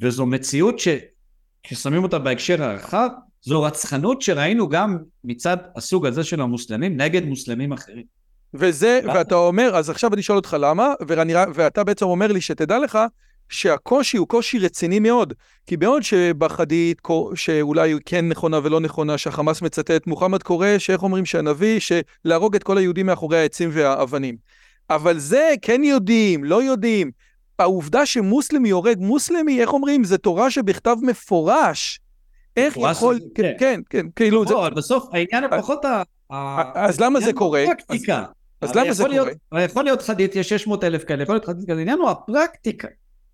וזו 0.00 0.26
מציאות 0.26 0.74
שכששמים 0.78 2.02
אותה 2.02 2.18
בהקשר 2.18 2.62
הרחב, 2.62 3.08
זו 3.42 3.62
רצחנות 3.62 4.22
שראינו 4.22 4.68
גם 4.68 4.98
מצד 5.24 5.56
הסוג 5.76 6.06
הזה 6.06 6.24
של 6.24 6.40
המוסלמים 6.40 6.96
נגד 6.96 7.24
מוסלמים 7.24 7.72
אחרים. 7.72 8.04
וזה, 8.54 9.00
ואתה 9.04 9.34
אומר, 9.34 9.70
אז 9.76 9.90
עכשיו 9.90 10.14
אני 10.14 10.22
שואל 10.22 10.36
אותך 10.36 10.56
למה, 10.60 10.92
ואני, 11.08 11.32
ואתה 11.54 11.84
בעצם 11.84 12.06
אומר 12.06 12.32
לי 12.32 12.40
שתדע 12.40 12.78
לך 12.78 12.98
שהקושי 13.48 14.16
הוא 14.16 14.28
קושי 14.28 14.58
רציני 14.58 14.98
מאוד. 14.98 15.34
כי 15.66 15.76
בעוד 15.76 16.02
שבחדית, 16.02 17.02
שאולי 17.34 17.94
כן 18.06 18.28
נכונה 18.28 18.60
ולא 18.62 18.80
נכונה, 18.80 19.18
שהחמאס 19.18 19.62
מצטט, 19.62 20.06
מוחמד 20.06 20.42
קורא, 20.42 20.78
שאיך 20.78 21.02
אומרים 21.02 21.26
שהנביא, 21.26 21.80
שלהרוג 21.80 22.54
את 22.54 22.62
כל 22.62 22.78
היהודים 22.78 23.06
מאחורי 23.06 23.38
העצים 23.38 23.70
והאבנים. 23.72 24.36
אבל 24.90 25.18
זה 25.18 25.54
כן 25.62 25.84
יודעים, 25.84 26.44
לא 26.44 26.62
יודעים. 26.62 27.10
העובדה 27.58 28.06
שמוסלמי 28.06 28.70
הורג 28.70 28.98
מוסלמי, 28.98 29.60
איך 29.60 29.72
אומרים? 29.72 30.04
זה 30.04 30.18
תורה 30.18 30.50
שבכתב 30.50 30.96
מפורש. 31.02 32.00
איך 32.56 32.76
יכול... 32.90 33.18
כן, 33.34 33.42
כן. 33.42 33.54
כן, 33.58 33.80
כן, 33.90 34.06
כאילו 34.16 34.46
זה... 34.46 34.54
אבל 34.54 34.70
בסוף 34.70 35.08
העניין 35.12 35.44
הוא 35.44 35.60
פחות 35.60 35.84
ה... 35.84 36.02
אז 36.74 37.00
למה 37.00 37.20
זה 37.20 37.32
קורה? 37.32 37.64
אז 38.60 38.74
למה 38.74 38.92
זה 38.92 39.04
קורה? 39.04 39.62
יכול 39.64 39.84
להיות 39.84 40.02
חדית, 40.02 40.36
יש 40.36 40.48
600 40.48 40.84
אלף 40.84 41.04
כאלה, 41.04 41.22
יכול 41.22 41.34
להיות 41.34 41.44
חדית 41.44 41.70
כזה, 41.70 41.78
העניין 41.78 41.98
הוא 41.98 42.10
הפרקטיקה. 42.10 42.88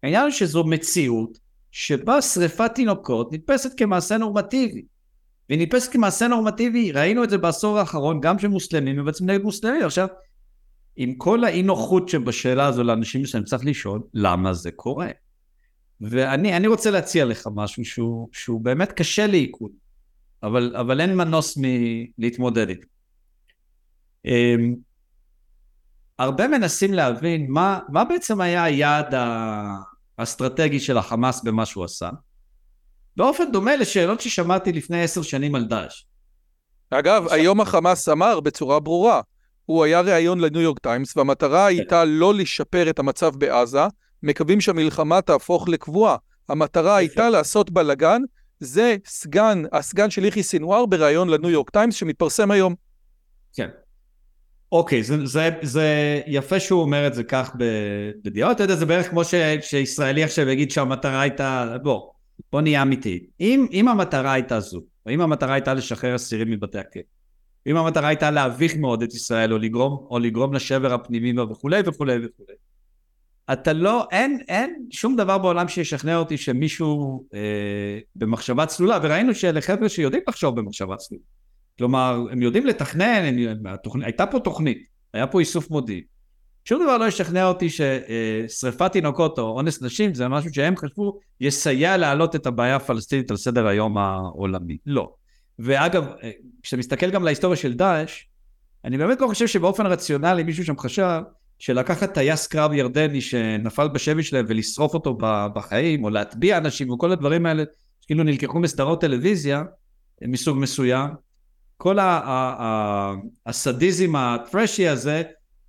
העניין 0.05 0.22
הוא 0.22 0.30
שזו 0.30 0.64
מציאות 0.64 1.38
שבה 1.70 2.22
שריפת 2.22 2.70
תינוקות 2.74 3.32
נתפסת 3.32 3.78
כמעשה 3.78 4.18
נורמטיבי. 4.18 4.84
והיא 5.48 5.61
נתפסת 5.62 5.92
כמעשה 5.92 6.28
נורמטיבי, 6.28 6.92
ראינו 6.92 7.24
את 7.24 7.30
זה 7.30 7.38
בעשור 7.38 7.78
האחרון, 7.78 8.20
גם 8.20 8.38
שמוסלמים 8.38 8.96
מבצעים 8.96 9.30
נגד 9.30 9.42
מוסלמים. 9.42 9.82
עכשיו, 9.84 10.09
עם 10.96 11.14
כל 11.14 11.44
האי 11.44 11.62
נוחות 11.62 12.09
שבשאלה 12.09 12.66
הזו 12.66 12.82
לאנשים 12.82 13.22
מסוימים, 13.22 13.46
צריך 13.46 13.64
לשאול 13.66 14.02
למה 14.14 14.55
זה 14.55 14.70
קורה. 14.70 15.09
ואני 16.00 16.57
אני 16.57 16.66
רוצה 16.66 16.90
להציע 16.90 17.24
לך 17.24 17.48
משהו 17.55 17.84
שהוא, 17.84 18.28
שהוא 18.32 18.61
באמת 18.61 18.92
קשה 18.92 19.26
לעיכול, 19.26 19.70
אבל, 20.42 20.76
אבל 20.76 21.00
אין 21.00 21.16
מנוס 21.16 21.59
מלהתמודד 21.61 22.68
איתו. 22.68 22.86
אמ, 24.24 24.74
הרבה 26.18 26.48
מנסים 26.48 26.92
להבין 26.94 27.46
מה, 27.50 27.80
מה 27.88 28.05
בעצם 28.05 28.40
היה 28.40 28.64
היעד 28.64 29.14
ה- 29.14 29.93
האסטרטגי 30.19 30.81
של 30.81 30.99
החמאס 30.99 31.43
במה 31.43 31.67
שהוא 31.67 31.85
עשה. 31.85 32.11
באופן 33.17 33.53
דומה 33.53 33.77
לשאלות 33.77 34.21
ששמעתי 34.21 34.73
לפני 34.73 35.03
עשר 35.03 35.23
שנים 35.23 35.55
על 35.55 35.65
דאעש. 35.65 36.05
אגב, 36.91 37.27
היום 37.31 37.61
החמאס 37.61 38.09
אמר 38.09 38.41
בצורה 38.41 38.81
ברורה, 38.81 39.21
הוא 39.67 39.85
היה 39.85 40.01
ראיון 40.01 40.41
לניו 40.41 40.61
יורק 40.61 40.79
טיימס, 40.79 41.17
והמטרה 41.17 41.67
הייתה 41.67 42.05
לא 42.05 42.35
לשפר 42.35 42.91
את 42.91 42.99
המצב 42.99 43.37
בעזה, 43.37 43.87
מקווים 44.23 44.61
שהמלחמה 44.61 45.23
תהפוך 45.23 45.69
לקבועה. 45.69 46.17
המטרה 46.49 46.97
הייתה 46.97 47.31
לעשות 47.31 47.71
בלאגן, 47.71 48.23
זה 48.61 48.97
סגן, 49.07 49.62
הסגן 49.73 50.11
של 50.11 50.25
יחיא 50.25 50.43
סינואר 50.43 50.87
בראיון 50.87 51.29
לניו 51.29 51.51
יורק 51.51 51.71
טיימס 51.71 51.95
שמתפרסם 51.95 52.51
היום. 52.51 52.75
כן. 53.55 53.69
אוקיי, 54.75 55.03
זה, 55.03 55.27
זה, 55.27 55.51
זה 55.62 56.20
יפה 56.27 56.61
שהוא 56.61 56.81
אומר 56.81 57.07
את 57.07 57.14
זה 57.14 57.25
כך 57.25 57.57
בדיוק, 58.25 58.51
אתה 58.51 58.64
יודע, 58.64 58.77
זה 58.77 58.87
בערך 58.87 59.11
כמו 59.11 59.25
ש, 59.25 59.35
שישראלי 59.61 60.25
עכשיו 60.25 60.49
יגיד 60.49 60.70
שהמטרה 60.70 61.20
הייתה, 61.20 61.77
בוא, 61.83 62.11
בוא 62.53 62.61
נהיה 62.61 62.83
אמיתי. 62.83 63.27
אם, 63.41 63.66
אם 63.72 63.89
המטרה 63.89 64.33
הייתה 64.33 64.61
זו, 64.61 64.81
או 65.07 65.11
אם 65.11 65.20
המטרה 65.20 65.55
הייתה 65.55 65.75
לשחרר 65.75 66.14
אסירים 66.14 66.51
מבתי 66.51 66.79
הכלא, 66.79 67.03
אם 67.66 67.77
המטרה 67.77 68.09
הייתה 68.09 68.31
להביך 68.31 68.77
מאוד 68.77 69.03
את 69.03 69.14
ישראל, 69.14 69.53
או 69.53 69.59
לגרום, 69.59 70.07
או 70.11 70.18
לגרום 70.18 70.55
לשבר 70.55 70.93
הפנימי 70.93 71.41
וכולי 71.41 71.83
וכולי 71.87 72.16
וכולי, 72.16 72.55
אתה 73.53 73.72
לא, 73.72 74.07
אין, 74.11 74.41
אין 74.49 74.87
שום 74.91 75.16
דבר 75.16 75.39
בעולם 75.39 75.68
שישכנע 75.68 76.16
אותי 76.16 76.37
שמישהו 76.37 77.25
אה, 77.35 77.99
במחשבה 78.16 78.66
צלולה, 78.66 78.99
וראינו 79.03 79.35
שאלה 79.35 79.61
חבר'ה 79.61 79.89
שיודעים 79.89 80.22
לחשוב 80.29 80.61
במחשבה 80.61 80.97
צלולה. 80.97 81.25
כלומר, 81.79 82.27
הם 82.31 82.43
יודעים 82.43 82.66
לתכנן, 82.66 83.22
הם, 83.25 83.66
התוכנ... 83.66 84.03
הייתה 84.03 84.27
פה 84.27 84.41
תוכנית, 84.41 84.79
היה 85.12 85.27
פה 85.27 85.41
איסוף 85.41 85.70
מודיעין. 85.70 86.03
שום 86.64 86.83
דבר 86.83 86.99
לא 86.99 87.05
ישכנע 87.05 87.47
אותי 87.49 87.68
ששריפת 87.70 88.93
תינוקות 88.93 89.39
או 89.39 89.45
אונס 89.45 89.83
נשים 89.83 90.14
זה 90.14 90.29
משהו 90.29 90.55
שהם 90.55 90.77
חשבו 90.77 91.18
יסייע 91.41 91.97
להעלות 91.97 92.37
את 92.37 92.47
הבעיה 92.47 92.77
הפלסטינית 92.77 93.31
על 93.31 93.37
סדר 93.37 93.66
היום 93.66 93.99
העולמי. 93.99 94.77
לא. 94.87 95.12
ואגב, 95.59 96.05
אה, 96.22 96.31
כשאתה 96.62 96.77
מסתכל 96.77 97.11
גם 97.11 97.25
להיסטוריה 97.25 97.57
של 97.57 97.75
דאעש, 97.75 98.25
אני 98.85 98.99
באמת 98.99 99.20
לא 99.20 99.27
חושב 99.27 99.47
שבאופן 99.47 99.87
רציונלי 99.87 100.43
מישהו 100.43 100.64
שם 100.64 100.79
חשב 100.79 101.20
שלקחת 101.59 102.14
טייס 102.14 102.47
קרב 102.47 102.72
ירדני 102.72 103.20
שנפל 103.20 103.89
בשבי 103.89 104.22
שלהם 104.22 104.45
ולשרוף 104.49 104.95
אותו 104.95 105.18
בחיים, 105.55 106.05
או 106.05 106.11
להטביע 106.11 106.59
אנשים, 106.59 106.91
וכל 106.91 107.12
הדברים 107.12 107.47
האלה, 107.47 107.64
שכאילו 108.01 108.25
נלקחו 108.25 108.59
מסדרות 108.59 109.01
טלוויזיה 109.01 109.62
מסוג 110.22 110.59
מסוים, 110.59 111.11
כל 111.77 111.99
ה- 111.99 112.03
ה- 112.03 112.62
ה- 112.62 113.14
הסדיזם 113.47 114.16
הטרשי 114.16 114.89
הזה, 114.89 115.22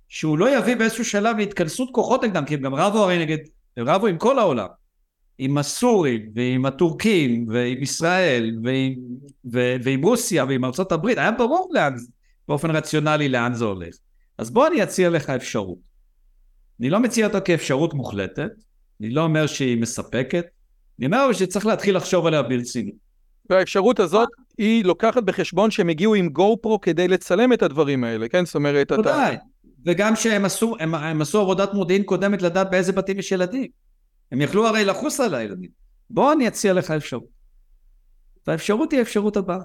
שהוא 0.08 0.38
לא 0.38 0.58
יביא 0.58 0.76
באיזשהו 0.76 1.04
שלב 1.04 1.36
להתכנסות 1.36 1.88
כוחות 1.92 2.24
נגדם, 2.24 2.44
כי 2.44 2.54
הם 2.54 2.60
גם 2.60 2.74
רבו 2.74 2.98
הרי 2.98 3.18
נגד, 3.18 3.38
הם 3.76 3.88
רבו 3.88 4.06
עם 4.06 4.18
כל 4.18 4.38
העולם, 4.38 4.66
עם 5.38 5.58
הסורים, 5.58 6.30
ועם 6.34 6.66
הטורקים, 6.66 7.46
ועם 7.48 7.82
ישראל, 7.82 8.58
ועם, 8.64 8.94
ו, 9.52 9.76
ועם 9.82 10.02
רוסיה, 10.02 10.44
ועם 10.44 10.64
ארצות 10.64 10.92
הברית, 10.92 11.18
היה 11.18 11.30
ברור 11.32 11.70
לאן, 11.72 11.94
באופן 12.48 12.70
רציונלי 12.70 13.28
לאן 13.28 13.54
זה 13.54 13.64
הולך. 13.64 13.94
אז 14.38 14.50
בוא 14.50 14.66
אני 14.66 14.82
אציע 14.82 15.10
לך 15.10 15.30
אפשרות. 15.30 15.78
אני 16.80 16.90
לא 16.90 17.00
מציע 17.00 17.26
אותה 17.26 17.40
כאפשרות 17.40 17.94
מוחלטת, 17.94 18.50
אני 19.00 19.10
לא 19.10 19.20
אומר 19.20 19.46
שהיא 19.46 19.80
מספקת, 19.80 20.44
אני 20.98 21.06
אומר 21.06 21.32
שצריך 21.32 21.66
להתחיל 21.66 21.96
לחשוב 21.96 22.26
עליה 22.26 22.42
ברצינות. 22.42 22.94
והאפשרות 23.50 24.00
הזאת, 24.00 24.28
היא 24.58 24.84
לוקחת 24.84 25.22
בחשבון 25.22 25.70
שהם 25.70 25.88
הגיעו 25.88 26.14
עם 26.14 26.28
גו 26.28 26.58
פרו 26.62 26.80
כדי 26.80 27.08
לצלם 27.08 27.52
את 27.52 27.62
הדברים 27.62 28.04
האלה, 28.04 28.28
כן? 28.28 28.44
זאת 28.44 28.54
אומרת, 28.54 28.92
אתה... 28.92 29.00
ודאי. 29.00 29.36
וגם 29.86 30.16
שהם 30.16 30.44
עשו, 30.44 30.76
הם, 30.80 30.94
הם 30.94 31.22
עשו 31.22 31.40
עבודת 31.40 31.74
מודיעין 31.74 32.02
קודמת 32.02 32.42
לדעת 32.42 32.70
באיזה 32.70 32.92
בתים 32.92 33.18
יש 33.18 33.32
ילדים. 33.32 33.70
הם 34.32 34.40
יכלו 34.40 34.66
הרי 34.66 34.84
לחוס 34.84 35.20
על 35.20 35.34
הילדים. 35.34 35.70
בוא 36.10 36.32
אני 36.32 36.48
אציע 36.48 36.72
לך 36.72 36.90
אפשרות. 36.90 37.36
והאפשרות 38.46 38.92
היא 38.92 38.98
האפשרות 38.98 39.36
הבאה. 39.36 39.58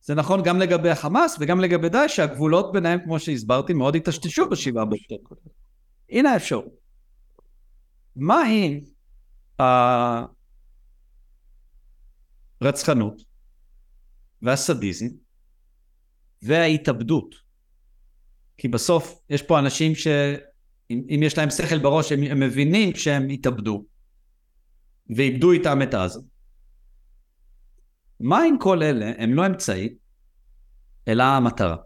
זה 0.00 0.14
נכון 0.14 0.42
גם 0.42 0.58
לגבי 0.58 0.90
החמאס 0.90 1.36
וגם 1.40 1.60
לגבי 1.60 1.88
דאעש, 1.88 2.16
שהגבולות 2.16 2.72
ביניהם, 2.72 3.00
כמו 3.04 3.18
שהסברתי, 3.18 3.72
מאוד 3.72 3.94
היטשטשו 3.94 4.48
בשבעה 4.48 4.84
באוקטובר. 4.84 5.36
הנה 6.10 6.30
האפשרות. 6.32 6.86
מה 8.16 8.42
אם 8.48 8.80
הרצחנות 12.60 13.25
והסדיזם 14.42 15.06
וההתאבדות 16.42 17.34
כי 18.58 18.68
בסוף 18.68 19.20
יש 19.30 19.42
פה 19.42 19.58
אנשים 19.58 19.94
שאם 19.94 20.36
אם 20.90 21.20
יש 21.22 21.38
להם 21.38 21.50
שכל 21.50 21.78
בראש 21.78 22.12
הם, 22.12 22.22
הם 22.22 22.40
מבינים 22.40 22.94
שהם 22.94 23.28
התאבדו 23.28 23.84
ואיבדו 25.16 25.52
איתם 25.52 25.82
את 25.82 25.94
עזה. 25.94 26.20
מה 28.20 28.46
אם 28.46 28.56
כל 28.60 28.82
אלה 28.82 29.12
הם 29.18 29.34
לא 29.34 29.46
אמצעי 29.46 29.96
אלא 31.08 31.22
המטרה? 31.22 31.76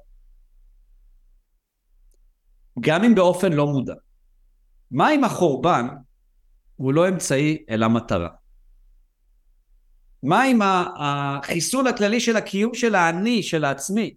גם 2.81 3.05
אם 3.05 3.15
באופן 3.15 3.53
לא 3.53 3.67
מודע. 3.67 3.95
מה 4.91 5.15
אם 5.15 5.25
החורבן 5.25 5.87
הוא 6.77 6.95
לא 6.95 7.09
אמצעי 7.09 7.65
אלא 7.71 7.89
מטרה? 7.89 8.29
מה 10.23 10.43
ה- 10.63 11.39
החיסול 11.39 11.87
הכללי 11.89 12.21
של 12.21 12.37
הקיום 12.37 12.75
של 12.75 12.95
האני, 12.95 13.43
של 13.43 13.65
העצמי, 13.65 14.15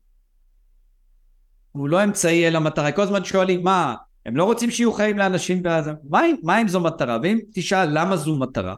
הוא 1.72 1.90
לא 1.90 2.04
אמצעי 2.04 2.48
אלא 2.48 2.60
מטרה. 2.60 2.92
כל 2.92 3.02
הזמן 3.02 3.24
שואלים, 3.24 3.64
מה, 3.64 3.96
הם 4.26 4.38
לא 4.38 4.44
רוצים 4.44 4.72
שיהיו 4.72 4.94
חיים 4.94 5.18
לאנשים 5.18 5.64
בעזה? 5.64 5.92
מה, 6.10 6.22
מה 6.44 6.62
אם 6.62 6.68
זו 6.68 6.80
מטרה? 6.80 7.18
ואם 7.24 7.40
תשאל 7.54 8.00
למה 8.00 8.18
זו 8.18 8.36
מטרה, 8.36 8.76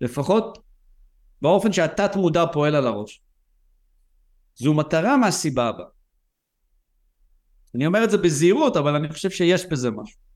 לפחות 0.00 0.58
באופן 1.42 1.72
שהתת 1.72 2.16
מודע 2.16 2.44
פועל 2.52 2.74
על 2.74 2.86
הראש. 2.86 3.22
זו 4.54 4.74
מטרה 4.74 5.16
מהסיבה 5.16 5.68
הבאה. 5.68 5.86
אני 7.74 7.86
אומר 7.86 8.04
את 8.04 8.10
זה 8.10 8.18
בזהירות, 8.18 8.76
אבל 8.76 8.94
אני 8.94 9.08
חושב 9.08 9.30
שיש 9.30 9.66
בזה 9.66 9.90
משהו. 9.90 10.27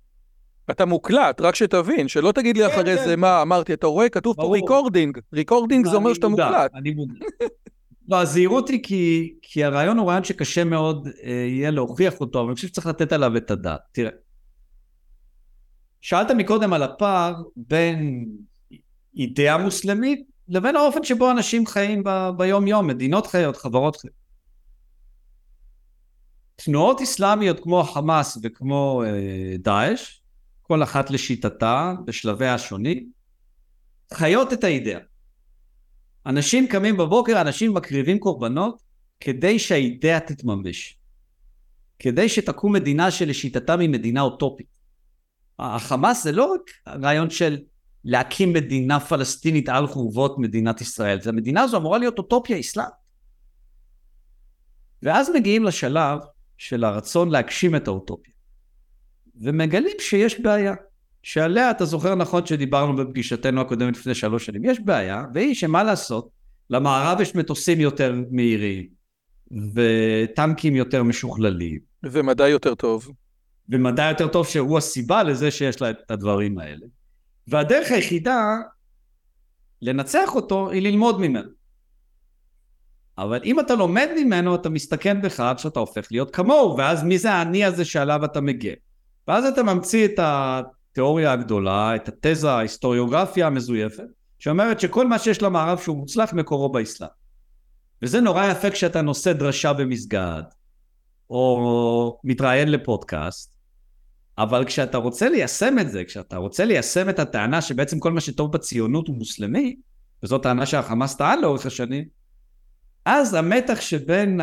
אתה 0.71 0.85
מוקלט, 0.85 1.41
רק 1.41 1.55
שתבין, 1.55 2.09
שלא 2.09 2.33
תגיד 2.33 2.57
לי 2.57 2.65
כן, 2.65 2.71
אחרי 2.71 2.97
כן. 2.97 3.05
זה 3.05 3.17
מה 3.17 3.43
אמרתי, 3.43 3.75
אתה 3.75 3.87
רואה, 3.87 4.09
כתוב 4.09 4.37
פה. 4.37 4.55
recording, 4.55 5.18
recording 5.33 5.87
זה 5.87 5.97
אומר 5.97 6.07
אני 6.07 6.15
שאתה 6.15 6.29
מוקלט. 6.29 6.71
אני. 6.75 6.95
לא, 8.09 8.21
הזהירות 8.21 8.69
היא 8.69 8.81
כי, 8.83 9.35
כי 9.43 9.65
הרעיון 9.65 9.99
הוא 9.99 10.09
רעיון 10.09 10.25
שקשה 10.25 10.65
מאוד 10.65 11.09
אה, 11.23 11.31
יהיה 11.31 11.71
להוכיח 11.71 12.21
אותו, 12.21 12.41
אבל 12.41 12.49
אני 12.49 12.55
חושב 12.55 12.69
שצריך 12.69 12.87
לתת 12.87 13.13
עליו 13.13 13.37
את 13.37 13.51
הדעת. 13.51 13.81
תראה, 13.93 14.11
שאלת 16.01 16.31
מקודם 16.31 16.73
על 16.73 16.83
הפער 16.83 17.35
בין 17.57 18.29
אידאה 19.17 19.59
מוסלמית 19.59 20.27
לבין 20.49 20.77
האופן 20.77 21.05
שבו 21.05 21.31
אנשים 21.31 21.67
חיים 21.67 22.03
ב, 22.05 22.31
ביום 22.37 22.67
יום, 22.67 22.87
מדינות 22.87 23.27
חיות, 23.27 23.57
חברות 23.57 23.97
חיות. 23.97 24.15
תנועות 26.57 27.01
אסלאמיות 27.01 27.61
כמו 27.61 27.81
החמאס 27.81 28.39
וכמו 28.43 29.03
אה, 29.07 29.57
דאעש, 29.59 30.22
כל 30.73 30.83
אחת 30.83 31.11
לשיטתה 31.11 31.95
בשלביה 32.05 32.55
השונים, 32.55 33.11
חיות 34.14 34.53
את 34.53 34.64
האידאה. 34.64 34.99
אנשים 36.27 36.66
קמים 36.66 36.97
בבוקר, 36.97 37.41
אנשים 37.41 37.75
מקריבים 37.75 38.18
קורבנות 38.18 38.83
כדי 39.20 39.59
שהאידאה 39.59 40.20
תתממש. 40.20 40.99
כדי 41.99 42.29
שתקום 42.29 42.73
מדינה 42.73 43.11
שלשיטתם 43.11 43.81
היא 43.81 43.89
מדינה 43.89 44.20
אוטופית. 44.20 44.79
החמאס 45.59 46.25
זה 46.25 46.33
לא 46.33 46.55
רק 46.55 46.70
רעיון 46.89 47.31
של 47.31 47.59
להקים 48.05 48.53
מדינה 48.53 49.01
פלסטינית 49.01 49.68
על 49.68 49.87
חורבות 49.87 50.39
מדינת 50.39 50.81
ישראל, 50.81 51.20
זה 51.20 51.31
המדינה 51.31 51.62
הזו 51.62 51.77
אמורה 51.77 51.99
להיות 51.99 52.18
אוטופיה 52.18 52.61
אסלאמית. 52.61 52.93
ואז 55.03 55.31
מגיעים 55.35 55.64
לשלב 55.64 56.18
של 56.59 56.85
הרצון 56.85 57.31
להגשים 57.31 57.77
את 57.77 57.89
האוטופיה. 57.89 58.32
ומגלים 59.41 59.97
שיש 59.99 60.41
בעיה. 60.41 60.74
שעליה 61.22 61.70
אתה 61.70 61.85
זוכר 61.85 62.14
נכון 62.14 62.47
שדיברנו 62.47 62.97
בפגישתנו 62.97 63.61
הקודמת 63.61 63.97
לפני 63.97 64.14
שלוש 64.14 64.47
שנים, 64.47 64.64
יש 64.64 64.80
בעיה, 64.80 65.24
והיא 65.35 65.55
שמה 65.55 65.83
לעשות, 65.83 66.28
למערב 66.70 67.20
יש 67.20 67.35
מטוסים 67.35 67.80
יותר 67.80 68.14
מהירים, 68.30 68.87
וטנקים 69.74 70.76
יותר 70.76 71.03
משוכללים. 71.03 71.78
ומדע 72.03 72.49
יותר 72.49 72.74
טוב. 72.74 73.09
ומדע 73.68 74.05
יותר 74.05 74.28
טוב 74.28 74.47
שהוא 74.47 74.78
הסיבה 74.78 75.22
לזה 75.22 75.51
שיש 75.51 75.80
לה 75.80 75.91
את 75.91 76.11
הדברים 76.11 76.59
האלה. 76.59 76.87
והדרך 77.49 77.91
היחידה 77.91 78.57
לנצח 79.83 80.35
אותו 80.35 80.70
היא 80.70 80.83
ללמוד 80.83 81.20
ממנו. 81.20 81.51
אבל 83.18 83.41
אם 83.45 83.61
אתה 83.61 83.74
לומד 83.74 84.09
ממנו 84.16 84.55
אתה 84.55 84.68
מסתכן 84.68 85.16
עד 85.39 85.59
שאתה 85.59 85.80
הופך 85.80 86.07
להיות 86.11 86.35
כמוהו 86.35 86.76
ואז 86.78 87.05
מי 87.05 87.18
זה 87.18 87.33
האני 87.33 87.64
הזה 87.64 87.85
שעליו 87.85 88.24
אתה 88.24 88.41
מגן 88.41 88.74
ואז 89.29 89.45
אתה 89.45 89.62
ממציא 89.62 90.05
את 90.05 90.18
התיאוריה 90.23 91.33
הגדולה 91.33 91.97
את 91.97 92.09
התזה 92.09 92.51
ההיסטוריוגרפיה 92.51 93.47
המזויפת 93.47 94.05
שאומרת 94.39 94.81
שכל 94.81 95.07
מה 95.07 95.18
שיש 95.18 95.43
למערב 95.43 95.79
שהוא 95.79 95.97
מוצלח 95.97 96.33
מקורו 96.33 96.68
באסלאם 96.68 97.09
וזה 98.03 98.20
נורא 98.20 98.47
יפה 98.47 98.70
כשאתה 98.70 99.03
נושא 99.03 99.33
דרשה 99.33 99.73
במסגד 99.73 100.43
או 101.31 102.20
מתראיין 102.25 102.70
לפודקאסט 102.70 103.53
אבל 104.39 104.64
כשאתה 104.64 104.99
רוצה 104.99 105.29
ליישם 105.29 105.79
את 105.79 105.91
זה, 105.91 106.05
כשאתה 106.05 106.37
רוצה 106.37 106.64
ליישם 106.64 107.09
את 107.09 107.18
הטענה 107.18 107.62
שבעצם 107.62 107.99
כל 107.99 108.12
מה 108.12 108.20
שטוב 108.20 108.53
בציונות 108.53 109.09
הוא 109.09 109.16
מוסלמי, 109.16 109.77
וזו 110.23 110.39
טענה 110.39 110.66
שהחמאס 110.66 111.16
טען 111.16 111.41
לאורך 111.41 111.66
השנים, 111.66 112.05
אז 113.05 113.35
המתח 113.35 113.81
שבין. 113.81 114.41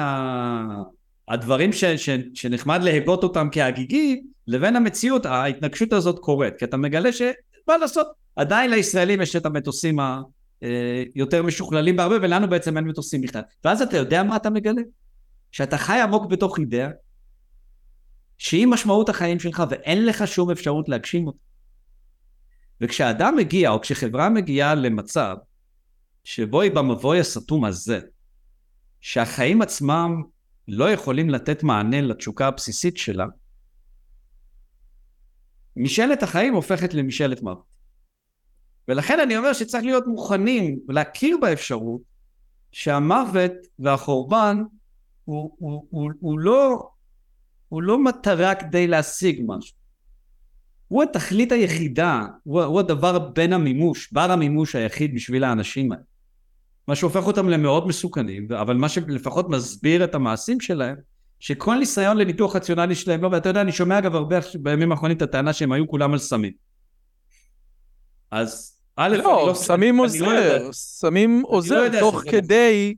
הדברים 1.29 1.73
ש... 1.73 1.85
ש... 1.85 2.09
שנחמד 2.33 2.83
להגות 2.83 3.23
אותם 3.23 3.47
כהגיגי, 3.51 4.21
לבין 4.47 4.75
המציאות, 4.75 5.25
ההתנגשות 5.25 5.93
הזאת 5.93 6.19
קורית, 6.19 6.53
כי 6.57 6.65
אתה 6.65 6.77
מגלה 6.77 7.13
שמה 7.13 7.77
לעשות, 7.81 8.07
עדיין 8.35 8.71
לישראלים 8.71 9.21
יש 9.21 9.35
את 9.35 9.45
המטוסים 9.45 9.99
היותר 11.15 11.37
אה, 11.37 11.41
משוכללים 11.41 11.95
בהרבה, 11.95 12.15
ולנו 12.21 12.49
בעצם 12.49 12.77
אין 12.77 12.85
מטוסים 12.85 13.21
בכלל. 13.21 13.41
ואז 13.63 13.81
אתה 13.81 13.97
יודע 13.97 14.23
מה 14.23 14.35
אתה 14.35 14.49
מגלה? 14.49 14.81
שאתה 15.51 15.77
חי 15.77 15.99
עמוק 15.99 16.31
בתוך 16.31 16.59
אידאה, 16.59 16.89
שהיא 18.37 18.67
משמעות 18.67 19.09
החיים 19.09 19.39
שלך 19.39 19.63
ואין 19.69 20.05
לך 20.05 20.27
שום 20.27 20.51
אפשרות 20.51 20.89
להגשים 20.89 21.27
אותה. 21.27 21.39
וכשאדם 22.81 23.35
מגיע, 23.35 23.69
או 23.69 23.81
כשחברה 23.81 24.29
מגיעה 24.29 24.75
למצב 24.75 25.35
שבו 26.23 26.61
היא 26.61 26.71
במבוי 26.71 27.19
הסתום 27.19 27.65
הזה, 27.65 27.99
שהחיים 29.01 29.61
עצמם 29.61 30.21
לא 30.69 30.91
יכולים 30.91 31.29
לתת 31.29 31.63
מענה 31.63 32.01
לתשוקה 32.01 32.47
הבסיסית 32.47 32.97
שלה, 32.97 33.25
משאלת 35.75 36.23
החיים 36.23 36.53
הופכת 36.53 36.93
למשאלת 36.93 37.41
מוות. 37.41 37.69
ולכן 38.87 39.19
אני 39.19 39.37
אומר 39.37 39.53
שצריך 39.53 39.83
להיות 39.83 40.07
מוכנים 40.07 40.79
להכיר 40.89 41.37
באפשרות 41.41 42.01
שהמוות 42.71 43.51
והחורבן 43.79 44.63
הוא, 45.25 45.55
הוא, 45.59 45.87
הוא, 45.89 46.11
הוא 46.19 46.39
לא 46.39 46.89
הוא 47.69 47.83
לא 47.83 48.03
מטרה 48.03 48.55
כדי 48.55 48.87
להשיג 48.87 49.43
משהו. 49.47 49.77
הוא 50.87 51.03
התכלית 51.03 51.51
היחידה, 51.51 52.25
הוא, 52.43 52.63
הוא 52.63 52.79
הדבר 52.79 53.19
בין 53.19 53.53
המימוש, 53.53 54.13
בר 54.13 54.31
המימוש 54.31 54.75
היחיד 54.75 55.15
בשביל 55.15 55.43
האנשים 55.43 55.91
האלה. 55.91 56.03
מה 56.89 56.95
שהופך 56.95 57.27
אותם 57.27 57.49
למאוד 57.49 57.87
מסוכנים, 57.87 58.47
אבל 58.61 58.75
מה 58.75 58.89
שלפחות 58.89 59.49
מסביר 59.49 60.03
את 60.03 60.15
המעשים 60.15 60.59
שלהם, 60.59 60.95
שכל 61.39 61.75
ניסיון 61.75 62.17
לניתוח 62.17 62.55
רציונלי 62.55 62.95
שלהם, 62.95 63.21
לא, 63.23 63.29
ואתה 63.31 63.49
יודע, 63.49 63.61
אני 63.61 63.71
שומע 63.71 63.97
אגב 63.97 64.15
הרבה 64.15 64.39
בימים 64.59 64.91
האחרונים 64.91 65.17
את 65.17 65.21
הטענה 65.21 65.53
שהם 65.53 65.71
היו 65.71 65.87
כולם 65.87 66.13
על 66.13 66.19
סמים. 66.19 66.53
אז 68.31 68.79
א', 68.95 69.17
לא, 69.17 69.47
לא, 69.47 69.53
סמים 69.53 69.97
לא 69.97 70.03
עוזר, 70.03 70.69
סמים 70.71 71.41
עוזר 71.45 71.99
תוך 71.99 72.23
כדי 72.31 72.95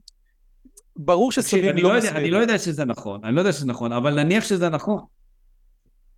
ברור 0.96 1.32
שסמים 1.32 1.76
לא, 1.76 1.92
לא 1.92 1.98
מספיק. 1.98 2.16
אני 2.16 2.30
לא 2.30 2.38
יודע 2.38 2.58
שזה 2.58 2.84
נכון, 2.84 3.20
אני 3.24 3.34
לא 3.34 3.40
יודע 3.40 3.52
שזה 3.52 3.66
נכון, 3.66 3.92
אבל 3.92 4.22
נניח 4.22 4.44
שזה 4.44 4.68
נכון. 4.68 5.00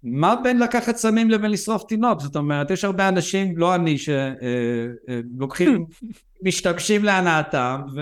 מה 0.04 0.36
בין 0.42 0.58
לקחת 0.58 0.96
סמים 0.96 1.30
לבין 1.30 1.50
לשרוף 1.50 1.84
תינוק? 1.84 2.20
זאת 2.20 2.36
אומרת, 2.36 2.70
יש 2.70 2.84
הרבה 2.84 3.08
אנשים, 3.08 3.58
לא 3.58 3.74
אני, 3.74 3.96
שלוקחים, 3.98 5.86
משתמשים 6.44 7.04
להנאתם, 7.04 7.80
ו... 7.94 8.00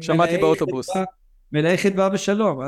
שמעתי 0.00 0.38
באוטובוס. 0.38 0.88
מלאי 1.52 1.78
חדווה 1.78 2.08
ושלום. 2.12 2.60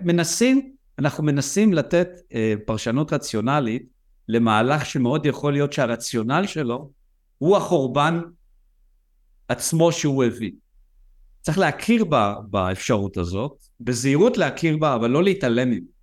מנסים, 0.00 0.72
אנחנו 0.98 1.24
מנסים 1.24 1.72
לתת 1.72 2.08
אה, 2.34 2.54
פרשנות 2.66 3.12
רציונלית 3.12 3.86
למהלך 4.28 4.86
שמאוד 4.86 5.26
יכול 5.26 5.52
להיות 5.52 5.72
שהרציונל 5.72 6.46
שלו 6.46 6.90
הוא 7.38 7.56
החורבן 7.56 8.20
עצמו 9.48 9.92
שהוא 9.92 10.24
הביא. 10.24 10.52
צריך 11.42 11.58
להכיר 11.58 12.04
בה, 12.04 12.34
באפשרות 12.50 13.16
הזאת, 13.16 13.64
בזהירות 13.80 14.38
להכיר 14.38 14.76
בה, 14.76 14.94
אבל 14.94 15.10
לא 15.10 15.22
להתעלם 15.22 15.70
ממנה. 15.70 15.95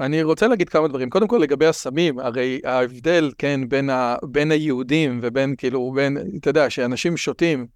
אני 0.00 0.22
רוצה 0.22 0.48
להגיד 0.48 0.68
כמה 0.68 0.88
דברים. 0.88 1.10
קודם 1.10 1.28
כל 1.28 1.38
לגבי 1.38 1.66
הסמים, 1.66 2.18
הרי 2.18 2.60
ההבדל, 2.64 3.30
כן, 3.38 3.60
בין, 3.68 3.90
ה, 3.90 4.16
בין 4.22 4.50
היהודים 4.50 5.20
ובין, 5.22 5.54
כאילו, 5.58 5.92
בין, 5.94 6.18
אתה 6.40 6.50
יודע, 6.50 6.70
שאנשים 6.70 7.16
שותים, 7.16 7.66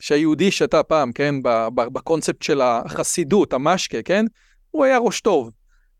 שהיהודי 0.00 0.50
שתה 0.50 0.82
פעם, 0.82 1.12
כן, 1.12 1.34
בקונספט 1.74 2.42
של 2.42 2.60
החסידות, 2.60 3.52
המשקה, 3.52 4.02
כן, 4.02 4.24
הוא 4.70 4.84
היה 4.84 4.98
ראש 4.98 5.20
טוב. 5.20 5.50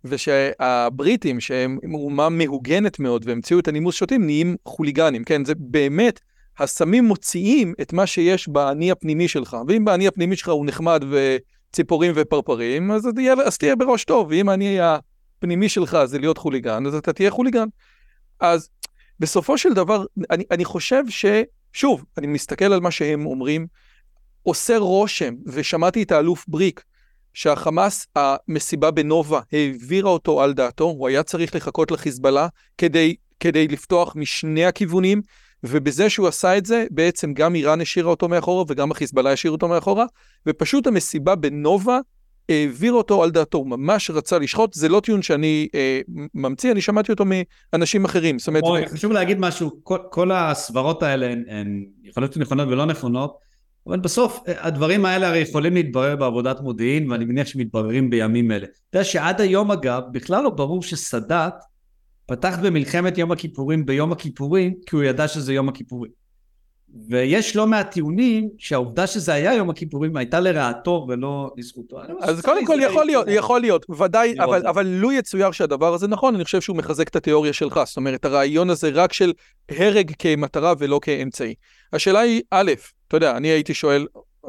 ושהבריטים, 0.05 1.41
שהם 1.41 1.79
אומה 1.95 2.29
מהוגנת 2.29 2.99
מאוד 2.99 3.22
והמציאו 3.29 3.59
את 3.59 3.68
הנימוס 3.68 3.95
שותים, 3.95 4.27
נהיים 4.27 4.57
חוליגנים, 4.66 5.24
כן, 5.24 5.45
זה 5.45 5.53
באמת 5.59 6.20
הסמים 6.59 7.05
מוציאים 7.05 7.74
את 7.81 7.93
מה 7.93 8.07
שיש 8.07 8.49
באני 8.49 8.91
הפנימי 8.91 9.29
שלך, 9.29 9.57
ואם 9.68 9.85
באני 9.85 10.09
הפנימי 10.09 10.37
שלך 10.37 10.49
הוא 10.49 10.66
נחמד 10.66 11.05
וציפורים 11.11 12.12
ופרפרים, 12.14 12.91
אז 12.91 13.09
תהיה, 13.14 13.35
אז 13.45 13.59
תהיה 13.59 13.77
בראש 13.77 14.05
טוב, 14.05 14.27
ואם 14.31 14.49
האני 14.49 14.79
הפנימי 15.39 15.68
שלך 15.68 15.99
זה 16.05 16.18
להיות 16.18 16.39
חוליגן, 16.39 16.87
אז 16.87 16.95
אתה 16.95 17.12
תהיה 17.12 17.30
חוליגן. 17.30 17.66
אז 18.41 18.68
בסופו 19.20 19.59
של 19.59 19.74
דבר, 19.74 20.05
אני, 20.30 20.45
אני 20.51 20.64
חושב 20.64 21.03
ש... 21.09 21.26
שוב, 21.72 22.05
אני 22.18 22.26
מסתכל 22.26 22.72
על 22.72 22.80
מה 22.80 22.91
שהם 22.91 23.26
אומרים, 23.26 23.66
עושה 24.43 24.78
רושם, 24.78 25.34
ושמעתי 25.47 26.03
את 26.03 26.12
האלוף 26.12 26.45
בריק, 26.49 26.84
שהחמאס, 27.34 28.07
המסיבה 28.16 28.91
בנובה, 28.91 29.41
העבירה 29.53 30.11
אותו 30.11 30.43
על 30.43 30.53
דעתו, 30.53 30.84
הוא 30.84 31.09
היה 31.09 31.22
צריך 31.22 31.55
לחכות 31.55 31.91
לחיזבאללה 31.91 32.49
כדי, 32.78 33.16
כדי 33.41 33.68
לפתוח 33.68 34.16
משני 34.16 34.64
הכיוונים, 34.64 35.22
ובזה 35.64 36.11
שהוא 36.11 36.28
עשה 36.28 36.59
את 36.59 36.66
זה, 36.66 36.87
בעצם 36.91 37.32
גם 37.32 37.55
איראן 37.55 37.80
השאירה 37.80 38.11
אותו 38.11 38.28
מאחורה 38.28 38.64
וגם 38.68 38.91
החיזבאללה 38.91 39.32
השאיר 39.32 39.53
אותו 39.53 39.68
מאחורה, 39.68 40.05
ופשוט 40.47 40.87
המסיבה 40.87 41.34
בנובה 41.34 41.99
העביר 42.49 42.93
אותו 42.93 43.23
על 43.23 43.31
דעתו, 43.31 43.59
הוא 43.59 43.67
ממש 43.67 44.11
רצה 44.11 44.39
לשחוט, 44.39 44.75
זה 44.75 44.89
לא 44.89 45.01
טיעון 45.01 45.23
שאני 45.23 45.69
אה, 45.75 46.01
ממציא, 46.35 46.73
אני 46.73 46.81
שמעתי 46.81 47.13
אותו 47.13 47.25
מאנשים 47.73 48.05
אחרים. 48.05 48.39
זאת 48.39 48.49
אומרת... 48.49 48.65
חשוב 48.89 49.13
להגיד 49.13 49.39
משהו, 49.39 49.81
כל, 49.83 49.99
כל 50.11 50.33
הסברות 50.33 51.03
האלה 51.03 51.27
הן, 51.27 51.45
הן 51.49 51.85
יכולות 52.05 52.37
להיות 52.37 52.47
נכונות 52.47 52.69
ולא 52.69 52.87
נכונות, 52.87 53.37
אבל 53.87 54.01
בסוף 54.01 54.41
אה, 54.49 54.55
הדברים 54.59 55.05
האלה 55.05 55.29
הרי 55.29 55.39
יכולים 55.39 55.75
להתברר 55.75 56.17
בעבודת 56.17 56.61
מודיעין, 56.61 57.11
ואני 57.11 57.25
מניח 57.25 57.47
שמתבררים 57.47 58.11
בימים 58.11 58.51
אלה. 58.51 58.67
אתה 58.67 58.99
יודע 58.99 59.05
שעד 59.05 59.41
היום 59.41 59.71
אגב, 59.71 60.03
בכלל 60.13 60.45
לא 60.45 60.51
ברור 60.51 60.83
שסאדאת 60.83 61.55
פתח 62.27 62.59
במלחמת 62.63 63.19
יום 63.19 63.33
הכיפורים 63.33 63.87
ביום 63.87 64.13
הכיפורים, 64.13 64.75
כי 64.87 64.97
הוא 64.97 65.05
ידע 65.05 65.29
שזה 65.29 65.55
יום 65.55 65.69
הכיפורים. 65.69 66.26
ויש 67.09 67.57
לא 67.57 67.67
מעט 67.67 67.91
טיעונים 67.91 68.49
שהעובדה 68.59 69.07
שזה 69.07 69.33
היה 69.33 69.55
יום 69.55 69.71
הכיפורים 69.71 70.17
הייתה 70.17 70.41
לרעתו 70.41 71.07
ולא 71.09 71.51
לזכותו. 71.57 71.97
אז 72.21 72.41
קודם 72.41 72.67
כל 72.67 72.79
יכול 72.83 73.07
להיות, 73.07 73.27
יכול 73.31 73.61
להיות, 73.61 73.87
ודאי, 73.91 74.35
אבל, 74.39 74.67
אבל 74.67 74.87
לו 74.87 75.13
יצויר 75.13 75.51
שהדבר 75.51 75.95
הזה 75.95 76.09
נכון, 76.09 76.35
אני 76.35 76.45
חושב 76.45 76.61
שהוא 76.61 76.77
מחזק 76.77 77.09
את 77.09 77.17
התיאוריה 77.17 77.53
שלך, 77.53 77.81
זאת 77.87 77.97
אומרת, 77.97 78.25
הרעיון 78.25 78.71
הזה 78.71 78.91
רק 78.95 79.13
של 79.13 79.33
הרג 79.71 80.13
כמטרה 80.19 80.75
ולא 80.79 81.01
כאמצעי. 81.03 81.55
השאלה 81.93 82.21
היא, 82.21 82.43
א', 82.51 82.73
אתה 83.09 83.17
יודע, 83.17 83.37
אני 83.37 83.49
הייתי 83.49 83.75
שואל, 83.75 84.07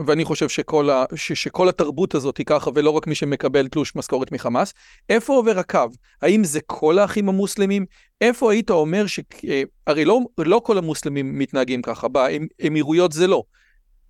ואני 0.07 0.25
חושב 0.25 0.49
שכל, 0.49 0.89
ה, 0.89 1.05
ש, 1.15 1.31
שכל 1.31 1.69
התרבות 1.69 2.15
הזאת 2.15 2.37
היא 2.37 2.45
ככה, 2.45 2.69
ולא 2.75 2.89
רק 2.89 3.07
מי 3.07 3.15
שמקבל 3.15 3.67
תלוש 3.67 3.95
משכורת 3.95 4.31
מחמאס. 4.31 4.73
איפה 5.09 5.33
עובר 5.33 5.59
הקו? 5.59 5.79
האם 6.21 6.43
זה 6.43 6.59
כל 6.65 6.99
האחים 6.99 7.29
המוסלמים? 7.29 7.85
איפה 8.21 8.51
היית 8.51 8.69
אומר 8.69 9.07
ש... 9.07 9.19
אה, 9.49 9.61
הרי 9.87 10.05
לא, 10.05 10.19
לא 10.37 10.61
כל 10.63 10.77
המוסלמים 10.77 11.39
מתנהגים 11.39 11.81
ככה, 11.81 12.07
באמירויות 12.07 13.11
זה 13.11 13.27
לא. 13.27 13.43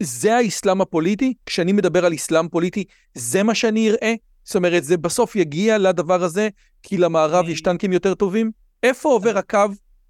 זה 0.04 0.36
האסלאם 0.36 0.82
הפוליטי? 0.82 1.34
כשאני 1.46 1.72
מדבר 1.72 2.06
על 2.06 2.14
אסלאם 2.14 2.48
פוליטי, 2.48 2.84
זה 3.16 3.44
מה 3.44 3.56
שאני 3.56 3.90
אראה? 3.90 4.14
זאת 4.44 4.56
אומרת, 4.56 4.84
זה 4.84 4.98
בסוף 4.98 5.36
יגיע 5.36 5.78
לדבר 5.78 6.24
הזה, 6.24 6.50
כי 6.84 6.98
למערב 6.98 7.50
יש 7.50 7.62
טנקים 7.62 7.94
יותר 7.94 8.14
טובים? 8.14 8.52
איפה 8.84 9.10
עובר 9.10 9.38
הקו 9.38 9.60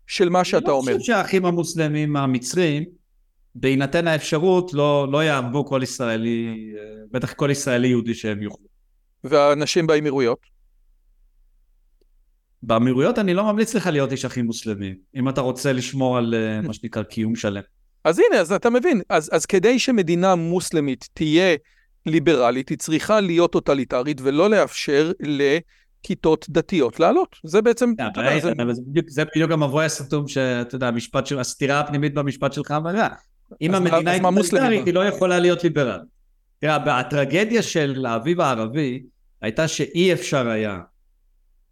של 0.07 0.29
מה 0.29 0.43
שאתה 0.43 0.71
אומר? 0.71 0.91
אני 0.91 0.93
לא 0.93 0.99
חושב 0.99 1.13
שהאחים 1.13 1.45
המוסלמים 1.45 2.15
המצרים 2.15 2.83
בהינתן 3.59 4.07
האפשרות 4.07 4.73
לא, 4.73 5.07
לא 5.11 5.23
יעבו 5.23 5.65
כל 5.65 5.79
ישראלי, 5.83 6.73
בטח 7.11 7.33
כל 7.33 7.49
ישראלי 7.51 7.87
יהודי 7.87 8.13
שהם 8.13 8.41
יוכלו. 8.41 8.67
והאנשים 9.23 9.87
באמירויות? 9.87 10.39
באמירויות 12.63 13.19
אני 13.19 13.33
לא 13.33 13.43
ממליץ 13.43 13.75
לך 13.75 13.87
להיות 13.87 14.11
איש 14.11 14.25
אחים 14.25 14.45
מוסלמי, 14.45 14.93
אם 15.15 15.29
אתה 15.29 15.41
רוצה 15.41 15.73
לשמור 15.73 16.17
על 16.17 16.33
אה, 16.33 16.61
מה 16.67 16.73
שנקרא 16.73 17.03
קיום 17.03 17.35
שלם. 17.35 17.61
אז 18.03 18.19
הנה, 18.19 18.41
אז 18.41 18.51
אתה 18.51 18.69
מבין, 18.69 19.01
אז, 19.09 19.29
אז 19.33 19.45
כדי 19.45 19.79
שמדינה 19.79 20.35
מוסלמית 20.35 21.09
תהיה 21.13 21.55
ליברלית, 22.05 22.69
היא 22.69 22.77
צריכה 22.77 23.19
להיות 23.19 23.51
טוטליטרית 23.51 24.21
ולא 24.21 24.49
לאפשר 24.49 25.11
לכיתות 25.19 26.45
דתיות 26.49 26.99
לעלות. 26.99 27.35
זה 27.45 27.61
בעצם... 27.61 27.93
זה 29.07 29.23
בדיוק 29.25 29.51
המבוי 29.51 29.85
הסתום 29.85 30.27
שאתה 30.27 30.75
יודע, 30.75 30.87
המשפט 30.87 31.25
של, 31.25 31.39
הסתירה 31.39 31.79
הפנימית 31.79 32.13
במשפט 32.13 32.53
שלך 32.53 32.71
אמרה. 32.71 33.07
אם 33.61 33.75
המדינה 33.75 34.11
היא 34.11 34.21
טוטליטרית, 34.21 34.85
היא 34.85 34.93
לא 34.93 35.05
יכולה 35.05 35.39
להיות 35.39 35.63
ליברלית. 35.63 36.01
תראה, 36.59 36.99
הטרגדיה 36.99 37.61
של 37.61 38.05
האביב 38.05 38.41
הערבי 38.41 39.03
הייתה 39.41 39.67
שאי 39.67 40.13
אפשר 40.13 40.47
היה, 40.47 40.79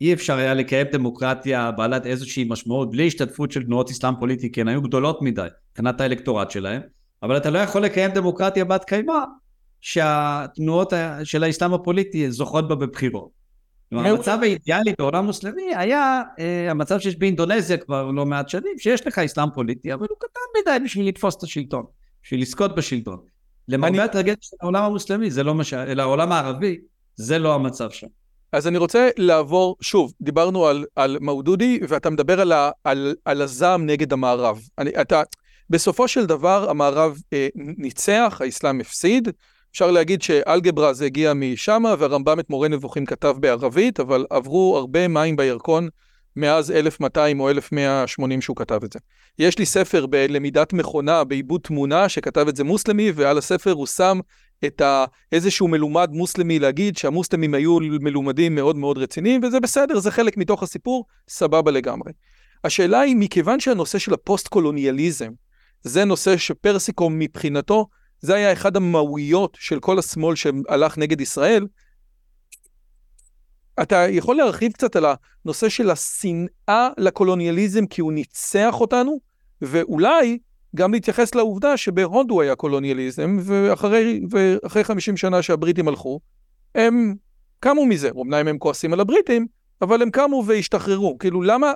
אי 0.01 0.13
אפשר 0.13 0.38
היה 0.38 0.53
לקיים 0.53 0.88
דמוקרטיה 0.91 1.71
בעלת 1.71 2.05
איזושהי 2.05 2.43
משמעות 2.49 2.91
בלי 2.91 3.07
השתתפות 3.07 3.51
של 3.51 3.63
תנועות 3.63 3.89
אסלאם 3.89 4.13
פוליטי, 4.19 4.51
כי 4.51 4.61
הן 4.61 4.67
היו 4.67 4.82
גדולות 4.82 5.21
מדי 5.21 5.47
מבחינת 5.71 6.01
האלקטורט 6.01 6.51
שלהן, 6.51 6.82
אבל 7.23 7.38
אתה 7.38 7.49
לא 7.49 7.59
יכול 7.59 7.82
לקיים 7.82 8.11
דמוקרטיה 8.11 8.65
בת 8.65 8.84
קיימא 8.84 9.19
שהתנועות 9.82 10.93
של 11.23 11.43
האסלאם 11.43 11.73
הפוליטי 11.73 12.32
זוכות 12.32 12.67
בה 12.67 12.76
בבחירות. 12.76 13.30
המצב 13.91 14.39
האידיאלי 14.41 14.93
בעולם 14.99 15.25
מוסלמי 15.25 15.75
היה 15.75 16.21
אה, 16.39 16.71
המצב 16.71 16.99
שיש 16.99 17.15
באינדונזיה 17.15 17.77
כבר 17.77 18.11
לא 18.11 18.25
מעט 18.25 18.49
שנים, 18.49 18.79
שיש 18.79 19.07
לך 19.07 19.19
אסלאם 19.19 19.47
פוליטי, 19.55 19.93
אבל 19.93 20.07
הוא 20.09 20.17
קטן 20.19 20.39
מדי 20.61 20.86
בשביל 20.86 21.07
לתפוס 21.07 21.36
את 21.36 21.43
השלטון, 21.43 21.86
בשביל 22.23 22.41
לזכות 22.41 22.75
בשלטון. 22.75 23.19
למרבה 23.67 24.03
הטרגדיה 24.03 24.36
של 24.41 24.57
העולם 24.61 24.83
המוסלמי, 24.83 25.31
זה 25.31 25.43
לא 25.43 25.55
מה 25.55 25.63
ש... 25.63 25.73
אלא 25.73 26.01
העולם 26.01 26.31
הערבי, 26.31 26.77
זה 27.15 27.39
לא 27.39 27.55
המצב 27.55 27.89
שם. 27.89 28.07
אז 28.51 28.67
אני 28.67 28.77
רוצה 28.77 29.09
לעבור, 29.17 29.75
שוב, 29.81 30.13
דיברנו 30.21 30.65
על, 30.65 30.86
על 30.95 31.17
מאודודי, 31.21 31.79
ואתה 31.89 32.09
מדבר 32.09 32.41
על, 32.41 32.51
ה, 32.51 32.71
על, 32.83 33.15
על 33.25 33.41
הזעם 33.41 33.86
נגד 33.86 34.13
המערב. 34.13 34.59
אני, 34.77 34.89
אתה, 35.01 35.21
בסופו 35.69 36.07
של 36.07 36.25
דבר 36.25 36.69
המערב 36.69 37.17
אה, 37.33 37.47
ניצח, 37.55 38.41
האסלאם 38.43 38.79
הפסיד. 38.79 39.29
אפשר 39.76 39.91
להגיד 39.91 40.21
שאלגברה 40.21 40.93
זה 40.93 41.05
הגיע 41.05 41.34
משמה, 41.34 41.95
והרמב"ם 41.99 42.39
את 42.39 42.49
מורה 42.49 42.67
נבוכים 42.67 43.05
כתב 43.05 43.36
בערבית, 43.39 43.99
אבל 43.99 44.26
עברו 44.30 44.78
הרבה 44.78 45.07
מים 45.07 45.36
בירקון 45.36 45.89
מאז 46.36 46.71
1200 46.71 47.39
או 47.39 47.49
1180 47.49 48.41
שהוא 48.41 48.55
כתב 48.55 48.80
את 48.84 48.93
זה. 48.93 48.99
יש 49.39 49.59
לי 49.59 49.65
ספר 49.65 50.05
בלמידת 50.05 50.73
מכונה, 50.73 51.23
בעיבוד 51.23 51.61
תמונה, 51.61 52.09
שכתב 52.09 52.45
את 52.47 52.55
זה 52.55 52.63
מוסלמי, 52.63 53.11
ועל 53.15 53.38
הספר 53.38 53.71
הוא 53.71 53.86
שם 53.86 54.19
את 54.65 54.82
ה... 54.82 55.05
איזשהו 55.32 55.67
מלומד 55.67 56.09
מוסלמי 56.11 56.59
להגיד 56.59 56.97
שהמוסלמים 56.97 57.53
היו 57.53 57.78
מלומדים 58.01 58.55
מאוד 58.55 58.76
מאוד 58.76 58.97
רציניים, 58.97 59.41
וזה 59.43 59.59
בסדר, 59.59 59.99
זה 59.99 60.11
חלק 60.11 60.38
מתוך 60.38 60.63
הסיפור, 60.63 61.05
סבבה 61.30 61.71
לגמרי. 61.71 62.11
השאלה 62.63 62.99
היא, 62.99 63.15
מכיוון 63.15 63.59
שהנושא 63.59 63.97
של 63.97 64.13
הפוסט-קולוניאליזם, 64.13 65.32
זה 65.84 66.05
נושא 66.05 66.38
שפרסיקו 66.38 67.19
מבחינתו, 67.19 67.88
זה 68.22 68.36
היה 68.36 68.53
אחד 68.53 68.76
המהויות 68.76 69.57
של 69.59 69.80
כל 69.80 69.99
השמאל 69.99 70.36
שהלך 70.36 70.97
נגד 70.97 71.22
ישראל, 71.22 71.68
אתה 73.82 74.05
יכול 74.09 74.36
להרחיב 74.36 74.72
קצת 74.72 74.95
על 74.95 75.05
הנושא 75.45 75.70
של 75.70 75.89
השנאה 75.89 76.89
לקולוניאליזם 76.97 77.86
כי 77.86 78.01
הוא 78.01 78.13
ניצח 78.13 78.76
אותנו, 78.80 79.20
ואולי 79.61 80.38
גם 80.76 80.93
להתייחס 80.93 81.36
לעובדה 81.36 81.78
שבהודו 81.78 82.41
היה 82.41 82.55
קולוניאליזם, 82.55 83.38
ואחרי, 83.43 84.22
ואחרי 84.32 84.84
50 84.84 85.18
שנה 85.18 85.41
שהבריטים 85.41 85.88
הלכו, 85.88 86.20
הם 86.76 87.16
קמו 87.59 87.86
מזה. 87.86 88.09
אמנם 88.22 88.47
הם 88.47 88.57
כועסים 88.57 88.93
על 88.93 88.99
הבריטים, 88.99 89.47
אבל 89.82 90.01
הם 90.01 90.09
קמו 90.09 90.43
והשתחררו. 90.47 91.18
כאילו, 91.18 91.41
למה, 91.41 91.74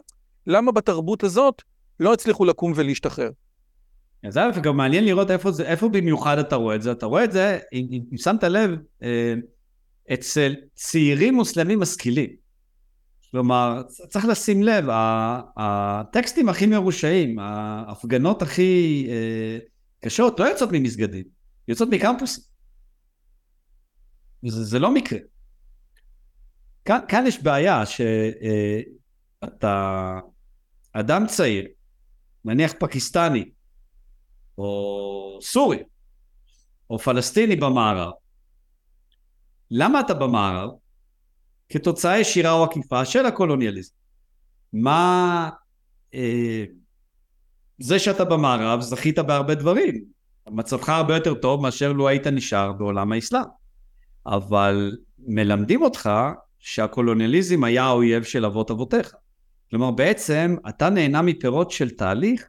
למה 0.47 0.71
בתרבות 0.71 1.23
הזאת 1.23 1.61
לא 1.99 2.13
הצליחו 2.13 2.45
לקום 2.45 2.73
ולהשתחרר? 2.75 3.29
אז 4.23 4.37
א', 4.37 4.59
גם 4.63 4.77
מעניין 4.77 5.05
לראות 5.05 5.31
איפה, 5.31 5.51
זה, 5.51 5.63
איפה 5.63 5.89
במיוחד 5.89 6.37
אתה 6.37 6.55
רואה 6.55 6.75
את 6.75 6.81
זה. 6.81 6.91
אתה 6.91 7.05
רואה 7.05 7.23
את 7.23 7.31
זה, 7.31 7.59
אם, 7.73 7.87
אם 8.11 8.17
שמת 8.17 8.43
לב, 8.43 8.71
אה, 9.03 9.33
אצל 10.13 10.55
צעירים 10.73 11.33
מוסלמים 11.33 11.79
משכילים. 11.79 12.29
כלומר, 13.31 13.81
צריך 14.09 14.25
לשים 14.25 14.63
לב, 14.63 14.85
הטקסטים 15.57 16.49
הכי 16.49 16.65
מרושעים, 16.65 17.39
ההפגנות 17.39 18.41
הכי 18.41 19.05
אה, 19.09 19.57
קשות, 20.05 20.39
לא 20.39 20.45
יוצאות 20.45 20.69
ממסגדים, 20.73 21.23
יוצאות 21.67 21.89
מקמפוסים. 21.89 22.43
זה, 24.47 24.63
זה 24.63 24.79
לא 24.79 24.93
מקרה. 24.93 25.19
כאן, 26.85 26.99
כאן 27.07 27.27
יש 27.27 27.43
בעיה 27.43 27.85
שאתה 27.85 28.13
אה, 29.63 30.19
אדם 30.93 31.27
צעיר, 31.27 31.67
נניח 32.45 32.73
פקיסטני, 32.79 33.49
או 34.59 35.39
סורי, 35.41 35.77
או 36.89 36.99
פלסטיני 36.99 37.55
במערב, 37.55 38.11
למה 39.71 39.99
אתה 39.99 40.13
במערב? 40.13 40.69
כתוצאה 41.69 42.19
ישירה 42.19 42.51
או 42.51 42.63
עקיפה 42.63 43.05
של 43.05 43.25
הקולוניאליזם. 43.25 43.93
מה... 44.73 45.49
אה, 46.13 46.65
זה 47.79 47.99
שאתה 47.99 48.25
במערב 48.25 48.81
זכית 48.81 49.19
בהרבה 49.19 49.55
דברים. 49.55 50.03
מצבך 50.49 50.89
הרבה 50.89 51.15
יותר 51.15 51.33
טוב 51.33 51.61
מאשר 51.61 51.93
לו 51.93 52.07
היית 52.07 52.27
נשאר 52.27 52.73
בעולם 52.73 53.11
האסלאם. 53.11 53.43
אבל 54.25 54.97
מלמדים 55.19 55.81
אותך 55.81 56.09
שהקולוניאליזם 56.59 57.63
היה 57.63 57.83
האויב 57.83 58.23
של 58.23 58.45
אבות 58.45 58.71
אבותיך. 58.71 59.13
כלומר 59.69 59.91
בעצם 59.91 60.55
אתה 60.69 60.89
נהנה 60.89 61.21
מפירות 61.21 61.71
של 61.71 61.89
תהליך 61.89 62.47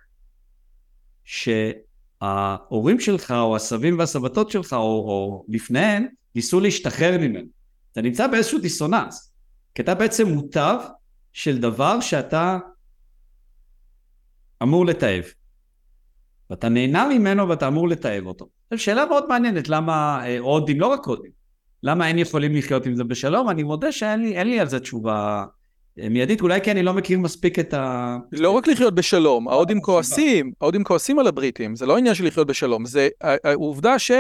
שההורים 2.21 3.01
שלך 3.01 3.31
או 3.31 3.57
הסבים 3.57 3.99
והסבתות 3.99 4.51
שלך 4.51 4.73
או, 4.73 4.79
או 4.79 5.45
לפניהם 5.49 6.07
ניסו 6.35 6.61
להשתחרר 6.61 7.19
ממנו. 7.19 7.49
אתה 7.93 8.03
נמצא 8.03 8.27
באיזשהו 8.27 8.59
דיסוננס, 8.59 9.33
כי 9.75 9.83
אתה 9.83 9.95
בעצם 9.95 10.29
מוטב 10.29 10.79
של 11.33 11.59
דבר 11.59 12.01
שאתה 12.01 12.59
אמור 14.63 14.87
לתעב. 14.87 15.25
ואתה 16.51 16.69
נהנה 16.69 17.09
ממנו 17.09 17.49
ואתה 17.49 17.69
אמור 17.69 17.89
לתעב 17.89 18.27
אותו. 18.27 18.49
שאלה 18.77 19.07
מאוד 19.07 19.29
מעניינת, 19.29 19.69
למה 19.69 20.27
אה, 20.27 20.39
הודים, 20.39 20.81
לא 20.81 20.87
רק 20.87 21.07
הודים, 21.07 21.31
למה 21.83 22.07
הם 22.07 22.19
יכולים 22.19 22.55
לחיות 22.55 22.87
עם 22.87 22.95
זה 22.95 23.05
בשלום? 23.05 23.51
אני 23.51 23.63
מודה 23.63 23.93
שאין 23.93 24.21
לי, 24.21 24.45
לי 24.45 24.61
על 24.61 24.69
זה 24.69 24.81
תשובה 24.81 25.15
אה, 25.15 25.45
מיידית, 25.97 26.41
אולי 26.41 26.61
כי 26.61 26.71
אני 26.71 26.83
לא 26.83 26.95
מכיר 26.95 27.19
מספיק 27.19 27.59
את 27.59 27.75
ה... 27.75 28.17
לא 28.33 28.51
רק 28.51 28.69
לחיות 28.69 28.95
בשלום, 28.95 29.49
ההודים 29.49 29.81
כועסים, 29.81 30.53
ההודים 30.61 30.85
כועסים 30.85 31.19
על 31.19 31.27
הבריטים, 31.27 31.77
זה 31.77 31.87
לא 31.87 31.99
עניין 31.99 32.15
של 32.15 32.27
לחיות 32.27 32.47
בשלום, 32.47 32.85
זה 32.87 33.09
העובדה 33.21 33.99
ש... 33.99 34.11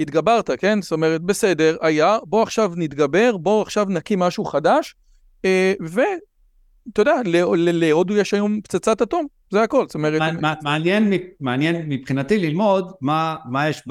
התגברת, 0.00 0.50
כן? 0.58 0.82
זאת 0.82 0.92
אומרת, 0.92 1.22
בסדר, 1.22 1.76
היה, 1.80 2.18
בוא 2.26 2.42
עכשיו 2.42 2.72
נתגבר, 2.76 3.36
בוא 3.36 3.62
עכשיו 3.62 3.86
נקים 3.88 4.18
משהו 4.18 4.44
חדש, 4.44 4.94
אה, 5.44 5.72
ואתה 5.80 7.00
יודע, 7.00 7.14
להודו 7.54 8.16
יש 8.16 8.34
היום 8.34 8.60
פצצת 8.60 9.02
אטום, 9.02 9.26
זה 9.50 9.62
הכל, 9.62 9.86
זאת 9.86 9.94
אומרת... 9.94 10.20
מעניין, 10.62 11.12
מעניין 11.40 11.88
מבחינתי 11.88 12.38
ללמוד 12.38 12.92
מה, 13.00 13.36
מה 13.50 13.68
יש 13.68 13.82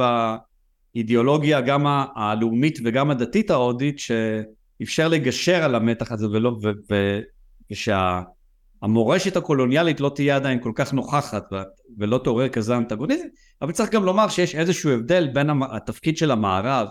באידיאולוגיה 0.95 1.61
גם 1.61 1.85
הלאומית 2.15 2.79
וגם 2.85 3.11
הדתית 3.11 3.51
ההודית, 3.51 3.97
שאפשר 4.85 5.07
לגשר 5.07 5.63
על 5.63 5.75
המתח 5.75 6.11
הזה 6.11 6.27
ולא, 6.27 6.49
ו, 6.49 6.71
ו, 6.91 7.19
ושה... 7.71 8.21
המורשת 8.83 9.37
הקולוניאלית 9.37 9.99
לא 9.99 10.11
תהיה 10.15 10.35
עדיין 10.35 10.59
כל 10.61 10.71
כך 10.75 10.93
נוכחת 10.93 11.43
ולא 11.97 12.17
תעורר 12.23 12.49
כזה 12.49 12.77
אנטגוניזם, 12.77 13.25
אבל 13.61 13.71
צריך 13.71 13.89
גם 13.89 14.05
לומר 14.05 14.29
שיש 14.29 14.55
איזשהו 14.55 14.89
הבדל 14.89 15.27
בין 15.33 15.49
התפקיד 15.71 16.17
של 16.17 16.31
המערב 16.31 16.87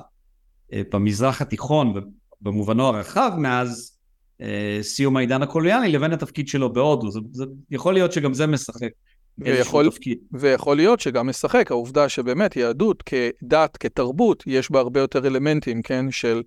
אה, 0.72 0.82
במזרח 0.92 1.42
התיכון 1.42 1.94
במובנו 2.40 2.86
הרחב 2.86 3.32
מאז 3.38 3.98
אה, 4.40 4.78
סיום 4.82 5.16
העידן 5.16 5.42
הקולוניאלי 5.42 5.92
לבין 5.92 6.12
התפקיד 6.12 6.48
שלו 6.48 6.72
בהודו, 6.72 7.10
זה, 7.10 7.20
זה 7.30 7.44
יכול 7.70 7.94
להיות 7.94 8.12
שגם 8.12 8.34
זה 8.34 8.46
משחק. 8.46 8.90
ויכול, 9.38 9.88
ויכול 10.32 10.76
להיות 10.76 11.00
שגם 11.00 11.26
משחק, 11.26 11.70
העובדה 11.70 12.08
שבאמת 12.08 12.56
יהדות 12.56 13.02
כדת, 13.02 13.76
כתרבות, 13.76 14.42
יש 14.46 14.70
בה 14.70 14.80
הרבה 14.80 15.00
יותר 15.00 15.26
אלמנטים, 15.26 15.82
כן, 15.82 16.10
של 16.10 16.42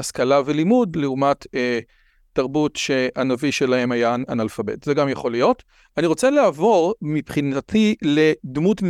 השכלה 0.00 0.40
ולימוד, 0.46 0.96
לעומת 0.96 1.46
אה, 1.54 1.78
תרבות 2.32 2.76
שהנביא 2.76 3.50
שלהם 3.50 3.92
היה 3.92 4.14
אנאלפבית, 4.28 4.84
זה 4.84 4.94
גם 4.94 5.08
יכול 5.08 5.32
להיות. 5.32 5.62
אני 5.96 6.06
רוצה 6.06 6.30
לעבור 6.30 6.94
מבחינתי 7.02 7.94
לדמות 8.02 8.82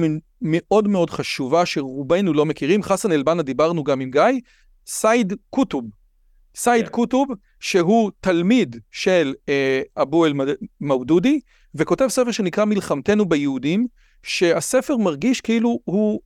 מאוד 0.42 0.88
מאוד 0.88 1.10
חשובה 1.10 1.66
שרובנו 1.66 2.32
לא 2.32 2.46
מכירים, 2.46 2.82
חסן 2.82 3.12
אל-בנה 3.12 3.42
דיברנו 3.42 3.84
גם 3.84 4.00
עם 4.00 4.10
גיא, 4.10 4.40
סייד 4.86 5.32
קוטוב. 5.50 5.84
סייד 6.56 6.86
yeah. 6.86 6.90
קוטוב, 6.90 7.28
שהוא 7.60 8.10
תלמיד 8.20 8.76
של 8.90 9.34
אה, 9.48 9.82
אבו 9.96 10.26
אל-מאודודי, 10.26 11.40
וכותב 11.74 12.08
ספר 12.08 12.30
שנקרא 12.30 12.64
מלחמתנו 12.64 13.24
ביהודים, 13.24 13.86
שהספר 14.22 14.96
מרגיש 14.96 15.40
כאילו 15.40 15.78
הוא 15.84 16.20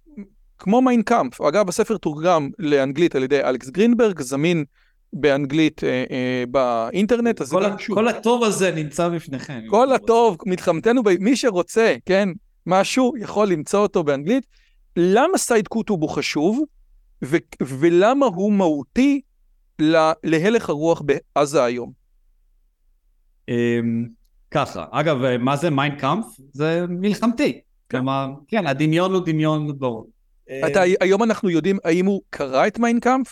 כמו 0.58 0.82
מיינקאמפ. 0.82 1.40
אגב, 1.40 1.68
הספר 1.68 1.96
תורגם 1.96 2.50
לאנגלית 2.58 3.14
על 3.14 3.22
ידי 3.22 3.40
אלכס 3.42 3.70
גרינברג, 3.70 4.20
זמין 4.20 4.64
באנגלית 5.12 5.84
אה, 5.84 6.04
אה, 6.10 6.44
באינטרנט, 6.50 7.40
אז 7.40 7.50
כל, 7.50 7.64
ה- 7.64 7.78
שוב, 7.78 7.96
כל 7.96 8.08
הטוב 8.08 8.44
הזה 8.44 8.70
נמצא 8.74 9.08
בפניכם. 9.08 9.60
כל 9.70 9.92
הטוב, 9.92 10.36
מלחמתנו, 10.46 11.02
ב- 11.02 11.20
מי 11.20 11.36
שרוצה, 11.36 11.96
כן, 12.06 12.28
משהו, 12.66 13.12
יכול 13.20 13.48
למצוא 13.48 13.80
אותו 13.80 14.04
באנגלית. 14.04 14.46
למה 14.96 15.38
סייד 15.38 15.68
קוטוב 15.68 16.02
הוא 16.02 16.10
חשוב, 16.10 16.60
ו- 17.24 17.36
ולמה 17.62 18.26
הוא 18.26 18.52
מהותי 18.52 19.20
ל- 19.80 20.12
להלך 20.24 20.68
הרוח 20.68 21.02
בעזה 21.36 21.64
היום? 21.64 21.92
אמ, 23.48 24.06
ככה, 24.50 24.84
אגב, 24.90 25.16
מה 25.38 25.56
זה 25.56 25.70
מיינקאמפ? 25.70 26.24
זה 26.52 26.84
מלחמתי. 26.88 27.60
כלומר, 27.90 28.28
כן, 28.48 28.66
הדמיון 28.66 29.14
הוא 29.14 29.22
דמיון 29.26 29.78
ברור. 29.78 30.10
אתה, 30.50 30.80
היום 31.00 31.22
אנחנו 31.22 31.50
יודעים 31.50 31.78
האם 31.84 32.06
הוא 32.06 32.22
קרא 32.30 32.66
את 32.66 32.78
מיינקאמפ? 32.78 33.26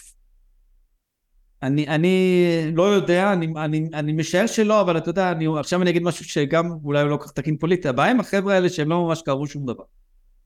אני, 1.63 1.89
אני 1.89 2.73
לא 2.75 2.83
יודע, 2.83 3.33
אני, 3.33 3.53
אני, 3.57 3.89
אני 3.95 4.13
משער 4.13 4.47
שלא, 4.47 4.81
אבל 4.81 4.99
אתה 4.99 5.11
יודע, 5.11 5.33
אני, 5.33 5.47
עכשיו 5.59 5.83
אני 5.83 5.91
אגיד 5.91 6.03
משהו 6.03 6.25
שגם 6.25 6.71
אולי 6.85 7.03
הוא 7.03 7.11
לא 7.11 7.17
כל 7.17 7.25
כך 7.25 7.33
תקין 7.33 7.57
פוליטי. 7.57 7.89
הבעיה 7.89 8.11
עם 8.11 8.21
החבר'ה 8.21 8.55
האלה 8.55 8.69
שהם 8.69 8.89
לא 8.89 9.07
ממש 9.07 9.23
קראו 9.23 9.47
שום 9.47 9.67
דבר. 9.67 9.85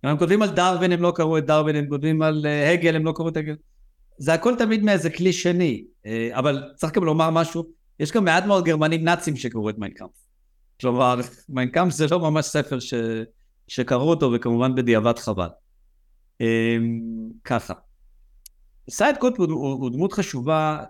הם 0.02 0.18
כותבים 0.18 0.42
על 0.42 0.50
דרווין, 0.50 0.92
הם 0.92 1.02
לא 1.02 1.12
קראו 1.16 1.38
את 1.38 1.46
דרווין, 1.46 1.76
הם 1.76 1.88
כותבים 1.88 2.22
על 2.22 2.46
אה, 2.46 2.72
הגל, 2.72 2.96
הם 2.96 3.04
לא 3.04 3.12
קראו 3.16 3.28
את 3.28 3.36
הגל. 3.36 3.54
זה 4.18 4.34
הכל 4.34 4.54
תמיד 4.58 4.82
מאיזה 4.82 5.10
כלי 5.10 5.32
שני. 5.32 5.84
אה, 6.06 6.28
אבל 6.32 6.62
צריך 6.76 6.92
גם 6.92 7.04
לומר 7.04 7.30
משהו, 7.30 7.64
יש 8.00 8.12
גם 8.12 8.24
מעט 8.24 8.44
מאוד 8.44 8.64
גרמנים 8.64 9.04
נאצים 9.04 9.36
שקראו 9.36 9.70
את 9.70 9.78
מיינקאמפ. 9.78 10.10
כלומר, 10.80 11.20
מיינקאמפ 11.48 11.92
זה 11.92 12.06
לא 12.10 12.20
ממש 12.20 12.46
ספר 12.46 12.78
ש, 12.78 12.94
שקראו 13.68 14.10
אותו, 14.10 14.32
וכמובן 14.32 14.74
בדיעבד 14.74 15.18
חבל. 15.18 15.48
אה, 16.40 16.76
ככה. 17.44 17.74
סייד 18.90 19.16
קוטוב 19.16 19.50
הוא, 19.50 19.90
דמות 19.90 20.12
חשובה 20.12 20.84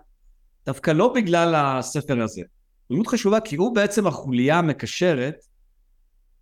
דווקא 0.65 0.91
לא 0.91 1.13
בגלל 1.13 1.55
הספר 1.55 2.21
הזה. 2.21 2.41
הוא 2.87 2.95
דמות 2.95 3.07
חשובה 3.07 3.39
כי 3.39 3.55
הוא 3.55 3.75
בעצם 3.75 4.07
החוליה 4.07 4.57
המקשרת 4.57 5.35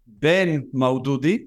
בין 0.08 0.64
מרדודי 0.74 1.46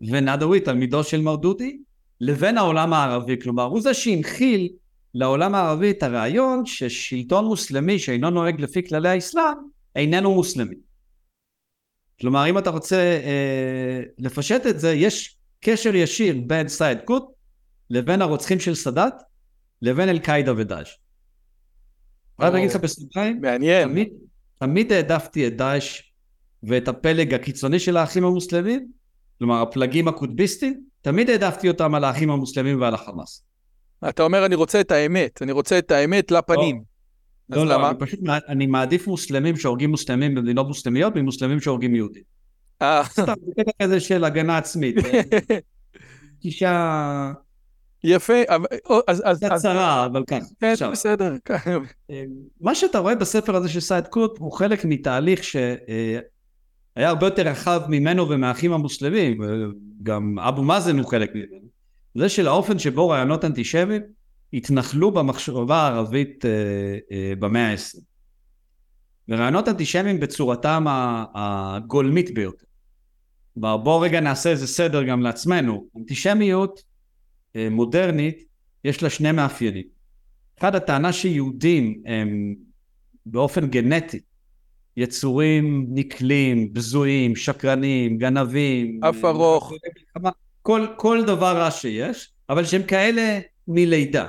ונדאווי, 0.00 0.60
תלמידו 0.60 1.04
של 1.04 1.20
מרדודי, 1.20 1.78
לבין 2.20 2.58
העולם 2.58 2.92
הערבי. 2.92 3.40
כלומר, 3.40 3.62
הוא 3.62 3.80
זה 3.80 3.94
שהנחיל 3.94 4.68
לעולם 5.14 5.54
הערבי 5.54 5.90
את 5.90 6.02
הרעיון 6.02 6.66
ששלטון 6.66 7.44
מוסלמי 7.44 7.98
שאינו 7.98 8.30
נוהג 8.30 8.60
לפי 8.60 8.88
כללי 8.88 9.08
האסלאם, 9.08 9.54
איננו 9.96 10.34
מוסלמי. 10.34 10.74
כלומר, 12.20 12.50
אם 12.50 12.58
אתה 12.58 12.70
רוצה 12.70 12.96
אה, 12.96 14.02
לפשט 14.18 14.66
את 14.66 14.80
זה, 14.80 14.92
יש 14.92 15.36
קשר 15.64 15.94
ישיר 15.94 16.36
בין 16.46 16.68
סייד 16.68 16.98
קוט 17.04 17.24
לבין 17.90 18.22
הרוצחים 18.22 18.60
של 18.60 18.74
סאדאת 18.74 19.14
לבין 19.82 20.08
אל-קאעידה 20.08 20.52
ודאעש. 20.56 20.96
רק 22.40 22.54
אגיד 22.54 22.70
לך 22.70 22.76
בסוגריים, 22.76 23.40
מעניין. 23.40 23.88
תמיד, 23.88 24.08
תמיד 24.58 24.92
העדפתי 24.92 25.46
את 25.46 25.56
דאעש 25.56 26.02
ואת 26.62 26.88
הפלג 26.88 27.34
הקיצוני 27.34 27.78
של 27.78 27.96
האחים 27.96 28.24
המוסלמים, 28.24 28.88
כלומר 29.38 29.62
הפלגים 29.62 30.08
הקוטביסטים, 30.08 30.80
תמיד 31.00 31.30
העדפתי 31.30 31.68
אותם 31.68 31.94
על 31.94 32.04
האחים 32.04 32.30
המוסלמים 32.30 32.80
ועל 32.80 32.94
החמאס. 32.94 33.44
אתה 34.08 34.22
אומר, 34.22 34.46
אני 34.46 34.54
רוצה 34.54 34.80
את 34.80 34.90
האמת, 34.90 35.42
אני 35.42 35.52
רוצה 35.52 35.78
את 35.78 35.90
האמת 35.90 36.30
לפנים. 36.30 36.82
אז 37.50 37.56
לא, 37.56 37.66
לא, 37.66 37.74
למה? 37.74 37.90
אני 37.90 37.98
פשוט, 37.98 38.20
אני 38.48 38.66
מעדיף 38.66 39.06
מוסלמים 39.06 39.56
שהורגים 39.56 39.90
מוסלמים 39.90 40.34
במדינות 40.34 40.66
מוסלמיות 40.66 41.16
ממוסלמים 41.16 41.60
שהורגים 41.60 41.94
יהודים. 41.94 42.22
אה, 42.82 43.02
סתם, 43.04 43.34
זה 43.46 43.52
קטע 43.56 43.70
כזה 43.82 44.00
של 44.00 44.24
הגנה 44.24 44.58
עצמית. 44.58 44.96
גישה 46.42 47.32
יפה, 48.04 48.42
אז, 49.06 49.22
אז, 49.24 49.38
קצת 49.38 49.52
אז, 49.52 49.62
צרה, 49.62 50.06
אבל. 50.06 50.22
כן, 50.26 50.40
עכשיו, 50.62 50.92
בסדר. 50.92 51.36
מה 52.60 52.74
שאתה 52.74 52.98
רואה 52.98 53.14
בספר 53.14 53.56
הזה 53.56 53.68
של 53.68 53.80
סייד 53.80 54.06
קוט 54.06 54.38
הוא 54.38 54.52
חלק 54.52 54.84
מתהליך 54.84 55.44
שהיה 55.44 56.20
הרבה 56.96 57.26
יותר 57.26 57.42
רחב 57.42 57.82
ממנו 57.88 58.28
ומהאחים 58.28 58.72
המוסלמים, 58.72 59.40
גם 60.02 60.38
אבו 60.38 60.62
מאזן 60.62 60.98
הוא 60.98 61.10
חלק 61.10 61.30
ממנו. 61.34 61.68
זה 62.14 62.28
של 62.28 62.46
האופן 62.46 62.78
שבו 62.78 63.08
רעיונות 63.08 63.44
אנטישמיים 63.44 64.02
התנחלו 64.52 65.10
במחשבה 65.10 65.76
הערבית 65.76 66.44
אה, 66.44 66.50
אה, 67.12 67.32
במאה 67.38 67.70
ה-20. 67.70 68.00
ורעיונות 69.28 69.68
אנטישמיים 69.68 70.20
בצורתם 70.20 70.84
הגולמית 71.34 72.34
ביותר. 72.34 72.66
בואו 73.56 74.00
רגע 74.00 74.20
נעשה 74.20 74.50
איזה 74.50 74.66
סדר 74.66 75.02
גם 75.02 75.22
לעצמנו. 75.22 75.86
אנטישמיות 75.96 76.82
אה, 77.56 77.68
מודרנית, 77.70 78.44
יש 78.84 79.02
לה 79.02 79.10
שני 79.10 79.32
מאפיינים. 79.32 79.84
אחד, 80.58 80.74
הטענה 80.74 81.12
שיהודים 81.12 82.02
הם 82.06 82.54
באופן 83.26 83.66
גנטי 83.66 84.20
יצורים 84.96 85.86
נקלים, 85.88 86.72
בזויים, 86.72 87.36
שקרנים, 87.36 88.18
גנבים. 88.18 89.04
אף 89.04 89.24
ארוך. 89.24 89.72
כל, 90.62 90.86
כל 90.96 91.24
דבר 91.26 91.56
רע 91.56 91.70
שיש, 91.70 92.32
אבל 92.48 92.64
שהם 92.64 92.82
כאלה 92.82 93.40
מלידה. 93.68 94.26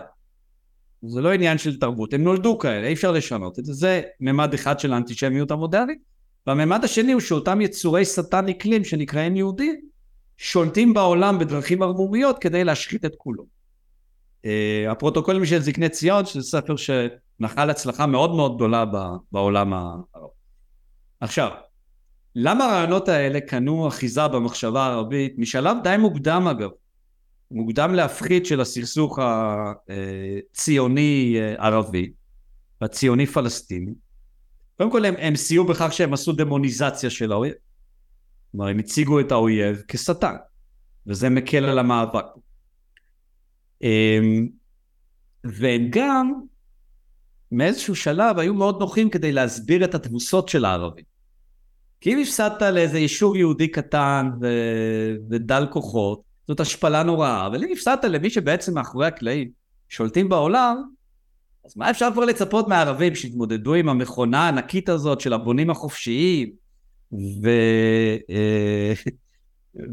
זה 1.02 1.22
לא 1.22 1.34
עניין 1.34 1.58
של 1.58 1.80
תרבות, 1.80 2.14
הם 2.14 2.24
נולדו 2.24 2.60
כאלה, 2.60 2.88
אי 2.88 2.94
אפשר 2.94 3.12
לשנות 3.12 3.60
את 3.60 3.66
זה. 3.66 3.74
זה 3.74 4.02
ממד 4.20 4.54
אחד 4.54 4.80
של 4.80 4.94
האנטישמיות 4.94 5.52
המודרנית. 5.52 6.13
והממד 6.48 6.84
השני 6.84 7.12
הוא 7.12 7.22
שאותם 7.22 7.62
יצורי 7.62 8.06
שטן 8.06 8.46
נקלים 8.46 8.84
שנקראים 8.84 9.36
יהודים, 9.36 9.82
שולטים 10.38 10.94
בעולם 10.94 11.40
בדרכים 11.40 11.82
ערמומיות 11.82 12.40
כדי 12.40 12.64
להשחית 12.64 13.06
את 13.06 13.16
כולו. 13.18 13.46
Uh, 14.46 14.46
הפרוטוקולים 14.92 15.46
של 15.46 15.60
זקני 15.60 15.90
ציון, 15.90 16.26
שזה 16.26 16.42
ספר 16.42 16.76
שנחל 16.76 17.70
הצלחה 17.70 18.06
מאוד 18.06 18.36
מאוד 18.36 18.56
גדולה 18.56 18.86
בעולם 19.32 19.74
הערבי. 19.74 20.34
עכשיו, 21.20 21.52
למה 22.36 22.66
הרעיונות 22.66 23.10
האלה 23.10 23.42
קנו 23.42 23.88
אחיזה 23.88 24.28
במחשבה 24.28 24.84
הערבית? 24.84 25.34
משלב 25.38 25.78
די 25.84 25.96
מוקדם 26.00 26.48
אגב, 26.52 26.70
מוקדם 27.52 27.94
להפחית 27.94 28.46
של 28.46 28.62
הסכסוך 28.62 29.20
הציוני-ערבי 30.52 32.12
והציוני-פלסטיני. 32.82 33.92
קודם 34.78 34.92
כל 34.92 35.06
הם, 35.06 35.16
הם 35.18 35.36
סייעו 35.36 35.66
בכך 35.66 35.94
שהם 35.94 36.14
עשו 36.14 36.32
דמוניזציה 36.32 37.10
של 37.10 37.32
האויב. 37.32 37.54
כלומר, 38.52 38.68
הם 38.68 38.80
הציגו 38.80 39.20
את 39.20 39.32
האויב 39.32 39.84
כשטן, 39.88 40.36
וזה 41.08 41.30
מקל 41.30 41.66
על 41.66 41.80
המאבק. 41.80 42.26
אמ, 43.82 44.48
והם 45.44 45.88
גם, 45.90 46.34
מאיזשהו 47.52 47.96
שלב, 47.96 48.40
היו 48.40 48.54
מאוד 48.54 48.80
נוחים 48.80 49.10
כדי 49.10 49.32
להסביר 49.32 49.86
את 49.86 49.96
התבוסות 49.96 50.50
של 50.50 50.66
הערבים. 50.66 51.06
כי 52.02 52.14
אם 52.14 52.20
הפסדת 52.22 52.62
לאיזה 52.62 53.00
יישוב 53.00 53.36
יהודי 53.36 53.68
קטן 53.68 54.30
ו- 54.42 55.16
ודל 55.30 55.66
כוחות, 55.72 56.22
זאת 56.48 56.60
השפלה 56.60 57.04
נוראה, 57.04 57.48
אבל 57.48 57.64
אם 57.64 57.70
הפסדת 57.74 58.04
למי 58.04 58.30
שבעצם 58.30 58.74
מאחורי 58.74 59.08
הקלעים 59.08 59.50
שולטים 59.90 60.30
בעולם, 60.30 60.84
אז 61.66 61.78
מה 61.78 61.90
אפשר 61.90 62.10
כבר 62.14 62.26
לצפות 62.26 62.68
מהערבים 62.68 63.16
שיתמודדו 63.16 63.74
עם 63.74 63.90
המכונה 63.90 64.46
הענקית 64.46 64.90
הזאת 64.90 65.22
של 65.22 65.34
הבונים 65.34 65.70
החופשיים, 65.70 66.52
ו... 67.14 67.50
אה, 68.30 68.94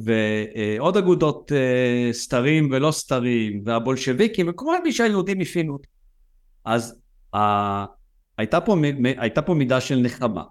ועוד 0.04 0.96
אגודות 0.96 1.52
אה, 1.52 2.08
סתרים 2.12 2.68
ולא 2.72 2.90
סתרים, 2.90 3.62
והבולשביקים, 3.66 4.48
וכל 4.48 4.82
מי 4.82 4.92
שהיהודים 4.92 5.40
הפינו 5.40 5.72
אותו. 5.72 5.88
אז. 6.64 7.00
הייתה, 8.38 8.60
פה, 8.60 8.76
הייתה 9.16 9.42
פה 9.42 9.54
מידה 9.54 9.80
של 9.80 9.96
נחמה. 9.96 10.44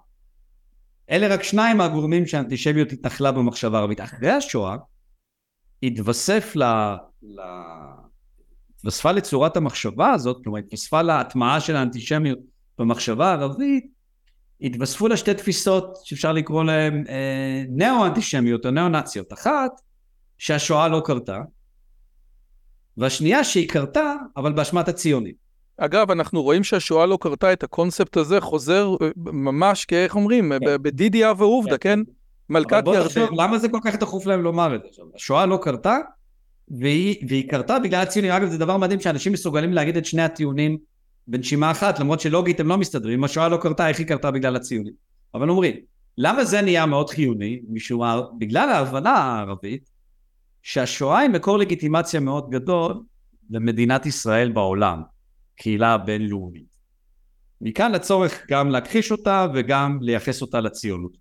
אלה 1.10 1.34
רק 1.34 1.42
שניים 1.42 1.76
מהגורמים 1.76 2.26
שהאנטישמיות 2.26 2.92
התנחלה 2.92 3.32
במחשבה 3.32 3.78
הערבית. 3.78 4.00
אחרי 4.00 4.30
השואה, 4.30 4.76
התווסף 5.82 6.56
ל... 6.56 6.62
ל... 7.22 7.40
התווספה 8.80 9.12
לצורת 9.12 9.56
המחשבה 9.56 10.10
הזאת, 10.10 10.36
כלומר 10.44 10.58
התווספה 10.58 11.02
להטמעה 11.02 11.60
של 11.60 11.76
האנטישמיות 11.76 12.38
במחשבה 12.78 13.28
הערבית, 13.28 13.86
התווספו 14.60 15.08
לה 15.08 15.16
שתי 15.16 15.34
תפיסות 15.34 15.98
שאפשר 16.04 16.32
לקרוא 16.32 16.64
להן 16.64 17.04
אה, 17.08 17.64
נאו-אנטישמיות 17.68 18.66
או 18.66 18.70
נאו-נאציות. 18.70 19.32
אחת, 19.32 19.70
שהשואה 20.38 20.88
לא 20.88 21.02
קרתה, 21.04 21.38
והשנייה 22.96 23.44
שהיא 23.44 23.68
קרתה, 23.68 24.14
אבל 24.36 24.52
באשמת 24.52 24.88
הציונים. 24.88 25.34
אגב, 25.76 26.10
אנחנו 26.10 26.42
רואים 26.42 26.64
שהשואה 26.64 27.06
לא 27.06 27.18
קרתה 27.20 27.52
את 27.52 27.62
הקונספט 27.62 28.16
הזה, 28.16 28.40
חוזר 28.40 28.88
אה, 29.02 29.08
ממש, 29.16 29.84
כאיך 29.84 30.16
אומרים, 30.16 30.48
ב- 30.48 30.76
בדידיה 30.76 31.32
ועובדה, 31.36 31.78
כן? 31.78 31.98
אבל 31.98 32.60
מלכת 32.60 32.84
בוא 32.84 32.96
ירדן. 32.96 33.26
למה 33.36 33.58
זה 33.58 33.68
כל 33.68 33.78
כך 33.84 33.94
דחוף 33.96 34.26
להם 34.26 34.42
לומר 34.42 34.74
את 34.74 34.80
זה? 34.92 35.02
השואה 35.14 35.46
לא 35.46 35.58
קרתה, 35.62 35.98
והיא, 36.78 37.26
והיא 37.28 37.48
קרתה 37.48 37.78
בגלל 37.78 38.02
הציונים. 38.02 38.30
אגב, 38.30 38.48
זה 38.48 38.58
דבר 38.58 38.76
מדהים 38.76 39.00
שאנשים 39.00 39.32
מסוגלים 39.32 39.72
להגיד 39.72 39.96
את 39.96 40.06
שני 40.06 40.22
הטיעונים 40.22 40.78
בנשימה 41.28 41.70
אחת, 41.70 41.98
למרות 41.98 42.20
שלוגית 42.20 42.60
הם 42.60 42.68
לא 42.68 42.78
מסתדרים. 42.78 43.18
אם 43.18 43.24
השואה 43.24 43.48
לא 43.48 43.56
קרתה, 43.56 43.88
איך 43.88 43.98
היא 43.98 44.06
קרתה 44.06 44.30
בגלל 44.30 44.56
הציונים? 44.56 44.92
אבל 45.34 45.50
אומרים, 45.50 45.76
למה 46.18 46.44
זה 46.44 46.62
נהיה 46.62 46.86
מאוד 46.86 47.10
חיוני? 47.10 47.60
משום 47.68 48.02
בגלל 48.38 48.68
ההבנה 48.68 49.10
הערבית, 49.10 49.90
שהשואה 50.62 51.18
היא 51.18 51.30
מקור 51.30 51.58
לגיטימציה 51.58 52.20
מאוד 52.20 52.50
גדול 52.50 52.94
למדינת 53.50 54.06
ישראל 54.06 54.52
בעולם, 54.52 55.02
קהילה 55.56 55.94
הבינלאומית. 55.94 56.64
מכאן 57.60 57.94
הצורך 57.94 58.46
גם 58.50 58.70
להכחיש 58.70 59.12
אותה 59.12 59.46
וגם 59.54 59.98
לייחס 60.00 60.42
אותה 60.42 60.60
לציונות. 60.60 61.16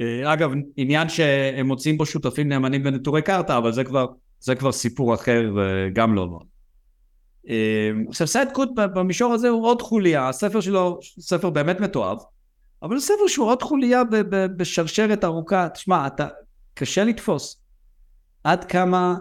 אה, 0.00 0.32
אגב, 0.32 0.50
עניין 0.76 1.08
שהם 1.08 1.66
מוצאים 1.66 1.98
בו 1.98 2.06
שותפים 2.06 2.48
נאמנים 2.48 2.82
בנטורי 2.82 3.22
קרתא, 3.22 3.58
אבל 3.58 3.72
זה 3.72 3.84
כבר, 3.84 4.06
זה 4.40 4.54
כבר 4.54 4.72
סיפור 4.72 5.14
אחר 5.14 5.52
וגם 5.56 6.14
לא 6.14 6.26
נורא. 6.26 6.44
אה, 7.48 7.90
עכשיו 8.08 8.26
סייד 8.26 8.48
קוט 8.52 8.68
במישור 8.74 9.32
הזה 9.32 9.48
הוא 9.48 9.66
עוד 9.66 9.82
חוליה, 9.82 10.28
הספר 10.28 10.60
שלו 10.60 10.98
ספר 11.02 11.50
באמת 11.50 11.80
מתועב, 11.80 12.18
אבל 12.82 12.98
זה 12.98 13.04
ספר 13.06 13.26
שהוא 13.28 13.46
עוד 13.46 13.62
חוליה 13.62 14.02
בשרשרת 14.56 15.24
ארוכה, 15.24 15.68
תשמע, 15.68 16.06
אתה, 16.06 16.28
קשה 16.74 17.04
לתפוס 17.04 17.62
עד 18.44 18.64
כמה 18.64 19.16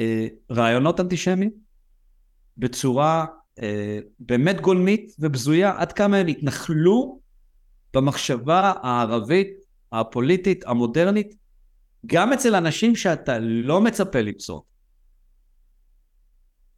אה, 0.00 0.26
רעיונות 0.50 1.00
אנטישמיים 1.00 1.50
בצורה 2.56 3.26
אה, 3.62 3.98
באמת 4.20 4.60
גולמית 4.60 5.16
ובזויה, 5.18 5.72
עד 5.76 5.92
כמה 5.92 6.16
הם 6.16 6.26
התנחלו 6.26 7.20
במחשבה 7.94 8.72
הערבית, 8.82 9.65
הפוליטית, 9.92 10.64
המודרנית, 10.66 11.34
גם 12.06 12.32
אצל 12.32 12.54
אנשים 12.54 12.96
שאתה 12.96 13.38
לא 13.38 13.80
מצפה 13.80 14.20
למצוא. 14.20 14.60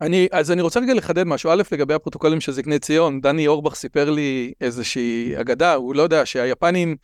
אני, 0.00 0.28
אז 0.32 0.50
אני 0.50 0.62
רוצה 0.62 0.80
רגע 0.80 0.94
לחדד 0.94 1.24
משהו. 1.24 1.50
א', 1.50 1.62
לגבי 1.72 1.94
הפרוטוקולים 1.94 2.40
של 2.40 2.52
זקני 2.52 2.78
ציון, 2.78 3.20
דני 3.20 3.46
אורבך 3.46 3.74
סיפר 3.74 4.10
לי 4.10 4.52
איזושהי 4.60 5.40
אגדה, 5.40 5.74
הוא 5.74 5.94
לא 5.94 6.02
יודע 6.02 6.26
שהיפנים, 6.26 6.96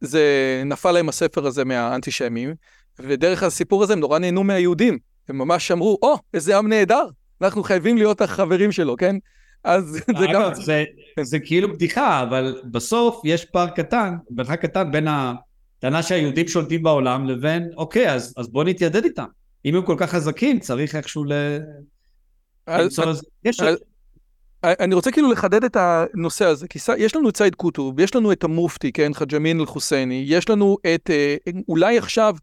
זה 0.00 0.22
נפל 0.66 0.92
להם 0.92 1.08
הספר 1.08 1.46
הזה 1.46 1.64
מהאנטישמים, 1.64 2.54
ודרך 2.98 3.42
הסיפור 3.42 3.82
הזה 3.82 3.92
הם 3.92 4.00
נורא 4.00 4.18
נהנו 4.18 4.44
מהיהודים. 4.44 4.98
הם 5.28 5.38
ממש 5.38 5.70
אמרו, 5.70 5.98
או, 6.02 6.14
oh, 6.14 6.18
איזה 6.34 6.58
עם 6.58 6.68
נהדר, 6.68 7.08
אנחנו 7.42 7.62
חייבים 7.62 7.96
להיות 7.96 8.20
החברים 8.20 8.72
שלו, 8.72 8.96
כן? 8.96 9.16
אז 9.64 9.98
זה 10.18 10.26
גם... 10.32 10.54
זה, 10.54 10.84
זה 11.20 11.38
כאילו 11.38 11.72
בדיחה, 11.72 12.22
אבל 12.22 12.62
בסוף 12.70 13.20
יש 13.24 13.44
פער 13.44 13.68
קטן, 13.68 14.14
מרחק 14.30 14.62
קטן 14.62 14.92
בין 14.92 15.08
הטענה 15.08 16.02
שהיהודים 16.02 16.48
שולטים 16.48 16.82
בעולם 16.82 17.26
לבין, 17.26 17.70
אוקיי, 17.76 18.10
אז, 18.12 18.34
אז 18.36 18.48
בוא 18.48 18.64
נתיידד 18.64 19.04
איתם. 19.04 19.24
אם 19.64 19.74
הם 19.74 19.82
כל 19.82 19.94
כך 19.98 20.10
חזקים, 20.10 20.60
צריך 20.60 20.94
איכשהו 20.94 21.24
ל... 21.24 21.32
אני 24.64 24.94
רוצה 24.94 25.10
כאילו 25.10 25.32
לחדד 25.32 25.64
את 25.64 25.76
הנושא 25.76 26.44
הזה, 26.44 26.68
כי 26.68 26.78
יש 26.98 27.16
לנו 27.16 27.28
את 27.28 27.36
סייד 27.36 27.54
קוטוב, 27.54 28.00
יש 28.00 28.14
לנו 28.14 28.32
את 28.32 28.44
המופתי, 28.44 28.92
כן, 28.92 29.14
חג'מין 29.14 29.60
אל-חוסייני, 29.60 30.24
יש 30.26 30.48
לנו 30.48 30.76
את, 30.94 31.10
אה, 31.10 31.36
אולי 31.68 31.98
עכשיו 31.98 32.34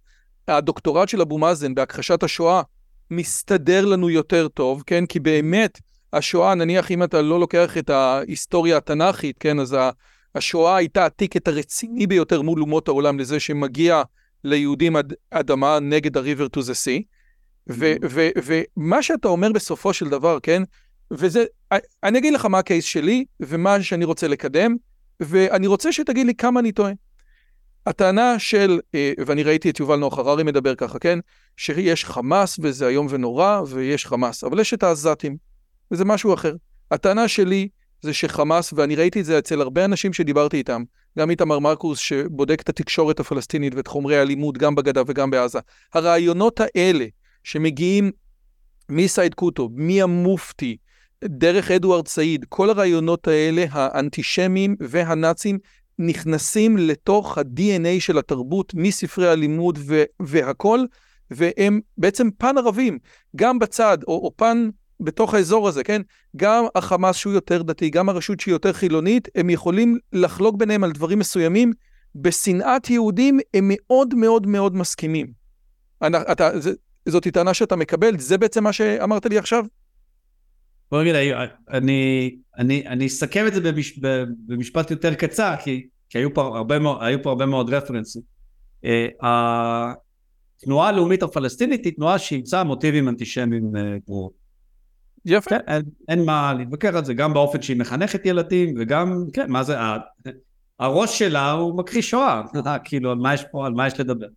הדוקטורט 0.47 1.09
של 1.09 1.21
אבו 1.21 1.37
מאזן 1.37 1.75
בהכחשת 1.75 2.23
השואה 2.23 2.61
מסתדר 3.11 3.85
לנו 3.85 4.09
יותר 4.09 4.47
טוב, 4.47 4.83
כן, 4.85 5.05
כי 5.05 5.19
באמת 5.19 5.79
השואה, 6.13 6.55
נניח 6.55 6.91
אם 6.91 7.03
אתה 7.03 7.21
לא 7.21 7.39
לוקח 7.39 7.77
את 7.77 7.89
ההיסטוריה 7.89 8.77
התנ"כית, 8.77 9.37
כן, 9.39 9.59
אז 9.59 9.77
השואה 10.35 10.75
הייתה 10.75 11.05
הטיקט 11.05 11.47
הרציני 11.47 12.07
ביותר 12.07 12.41
מול 12.41 12.61
אומות 12.61 12.87
העולם 12.87 13.19
לזה 13.19 13.39
שמגיע 13.39 14.01
ליהודים 14.43 14.95
אדמה 15.31 15.79
נגד 15.79 16.17
ה-river 16.17 16.57
to 16.57 16.59
the 16.59 16.73
sea. 16.85 17.03
ומה 18.77 19.03
שאתה 19.03 19.27
אומר 19.27 19.51
בסופו 19.51 19.93
של 19.93 20.09
דבר, 20.09 20.37
כן, 20.43 20.63
וזה, 21.11 21.45
אני 22.03 22.17
אגיד 22.17 22.33
לך 22.33 22.45
מה 22.45 22.59
הקייס 22.59 22.85
שלי 22.85 23.25
ומה 23.39 23.83
שאני 23.83 24.05
רוצה 24.05 24.27
לקדם, 24.27 24.75
ואני 25.19 25.67
רוצה 25.67 25.91
שתגיד 25.91 26.25
לי 26.25 26.35
כמה 26.35 26.59
אני 26.59 26.71
טועה. 26.71 26.91
הטענה 27.85 28.39
של, 28.39 28.79
אה, 28.95 29.13
ואני 29.25 29.43
ראיתי 29.43 29.69
את 29.69 29.79
יובל 29.79 29.95
נוח 29.95 30.17
הררי 30.17 30.43
מדבר 30.43 30.75
ככה, 30.75 30.99
כן? 30.99 31.19
שיש 31.57 32.05
חמאס 32.05 32.59
וזה 32.61 32.87
איום 32.87 33.07
ונורא 33.09 33.61
ויש 33.67 34.05
חמאס, 34.05 34.43
אבל 34.43 34.59
יש 34.59 34.73
את 34.73 34.83
העזתים, 34.83 35.37
וזה 35.91 36.05
משהו 36.05 36.33
אחר. 36.33 36.55
הטענה 36.91 37.27
שלי 37.27 37.67
זה 38.01 38.13
שחמאס, 38.13 38.73
ואני 38.73 38.95
ראיתי 38.95 39.19
את 39.19 39.25
זה 39.25 39.39
אצל 39.39 39.61
הרבה 39.61 39.85
אנשים 39.85 40.13
שדיברתי 40.13 40.57
איתם, 40.57 40.83
גם 41.19 41.29
איתמר 41.29 41.59
מרקוס 41.59 41.99
שבודק 41.99 42.61
את 42.61 42.69
התקשורת 42.69 43.19
הפלסטינית 43.19 43.75
ואת 43.75 43.87
חומרי 43.87 44.17
הלימוד 44.17 44.57
גם 44.57 44.75
בגדה 44.75 45.01
וגם 45.07 45.31
בעזה. 45.31 45.59
הרעיונות 45.93 46.59
האלה 46.59 47.05
שמגיעים 47.43 48.11
מסייד 48.89 49.33
קוטו, 49.33 49.69
מהמופתי, 49.73 50.77
דרך 51.25 51.71
אדוארד 51.71 52.07
סעיד, 52.07 52.45
כל 52.49 52.69
הרעיונות 52.69 53.27
האלה, 53.27 53.65
האנטישמים 53.71 54.75
והנאצים, 54.79 55.59
נכנסים 55.99 56.77
לתוך 56.77 57.37
ה-DNA 57.37 57.99
של 57.99 58.17
התרבות, 58.17 58.73
מספרי 58.75 59.29
הלימוד 59.29 59.79
והכל, 60.19 60.79
והם 61.31 61.79
בעצם 61.97 62.29
פן 62.37 62.57
ערבים, 62.57 62.99
גם 63.35 63.59
בצד, 63.59 63.97
או, 64.07 64.13
או 64.13 64.31
פן 64.35 64.69
בתוך 65.01 65.33
האזור 65.33 65.67
הזה, 65.67 65.83
כן? 65.83 66.01
גם 66.35 66.65
החמאס 66.75 67.15
שהוא 67.15 67.33
יותר 67.33 67.61
דתי, 67.61 67.89
גם 67.89 68.09
הרשות 68.09 68.39
שהיא 68.39 68.53
יותר 68.53 68.73
חילונית, 68.73 69.27
הם 69.35 69.49
יכולים 69.49 69.97
לחלוק 70.13 70.55
ביניהם 70.55 70.83
על 70.83 70.91
דברים 70.91 71.19
מסוימים. 71.19 71.71
בשנאת 72.15 72.89
יהודים 72.89 73.39
הם 73.53 73.71
מאוד 73.73 74.15
מאוד 74.15 74.47
מאוד 74.47 74.75
מסכימים. 74.75 75.31
אתה, 76.03 76.59
זה, 76.59 76.71
זאת 77.09 77.27
טענה 77.27 77.53
שאתה 77.53 77.75
מקבל, 77.75 78.19
זה 78.19 78.37
בעצם 78.37 78.63
מה 78.63 78.73
שאמרת 78.73 79.25
לי 79.25 79.37
עכשיו? 79.37 79.65
בוא 80.91 81.01
נגיד, 81.01 81.15
אני, 81.69 82.35
אני, 82.57 82.87
אני 82.87 83.07
אסכם 83.07 83.47
את 83.47 83.53
זה 83.53 83.61
במש, 83.61 83.99
במשפט 84.47 84.91
יותר 84.91 85.13
קצר, 85.13 85.53
כי, 85.63 85.87
כי 86.09 86.17
היו, 86.17 86.33
פה 86.33 86.57
הרבה, 86.57 86.77
היו 87.01 87.23
פה 87.23 87.29
הרבה 87.29 87.45
מאוד 87.45 87.73
רפרנסים. 87.73 88.21
Uh, 88.85 88.87
התנועה 90.61 90.89
הלאומית 90.89 91.23
הפלסטינית 91.23 91.85
היא 91.85 91.93
תנועה 91.95 92.19
שאימצה 92.19 92.63
מוטיבים 92.63 93.09
אנטישמיים 93.09 93.71
ברורים. 94.07 94.40
יפה. 95.25 95.49
כן, 95.49 95.59
אין, 95.67 95.81
אין 96.07 96.25
מה 96.25 96.53
להתווכח 96.57 96.91
על 96.95 97.05
זה, 97.05 97.13
גם 97.13 97.33
באופן 97.33 97.61
שהיא 97.61 97.77
מחנכת 97.77 98.25
ילדים, 98.25 98.75
וגם, 98.79 99.25
כן, 99.33 99.51
מה 99.51 99.63
זה, 99.63 99.75
הראש 100.79 101.19
שלה 101.19 101.51
הוא 101.51 101.77
מכחיש 101.77 102.09
שואה, 102.09 102.41
כאילו, 102.83 103.11
על 103.11 103.17
מה 103.17 103.33
יש 103.33 103.43
פה, 103.51 103.65
על 103.65 103.73
מה 103.73 103.87
יש 103.87 103.99
לדבר. 103.99 104.27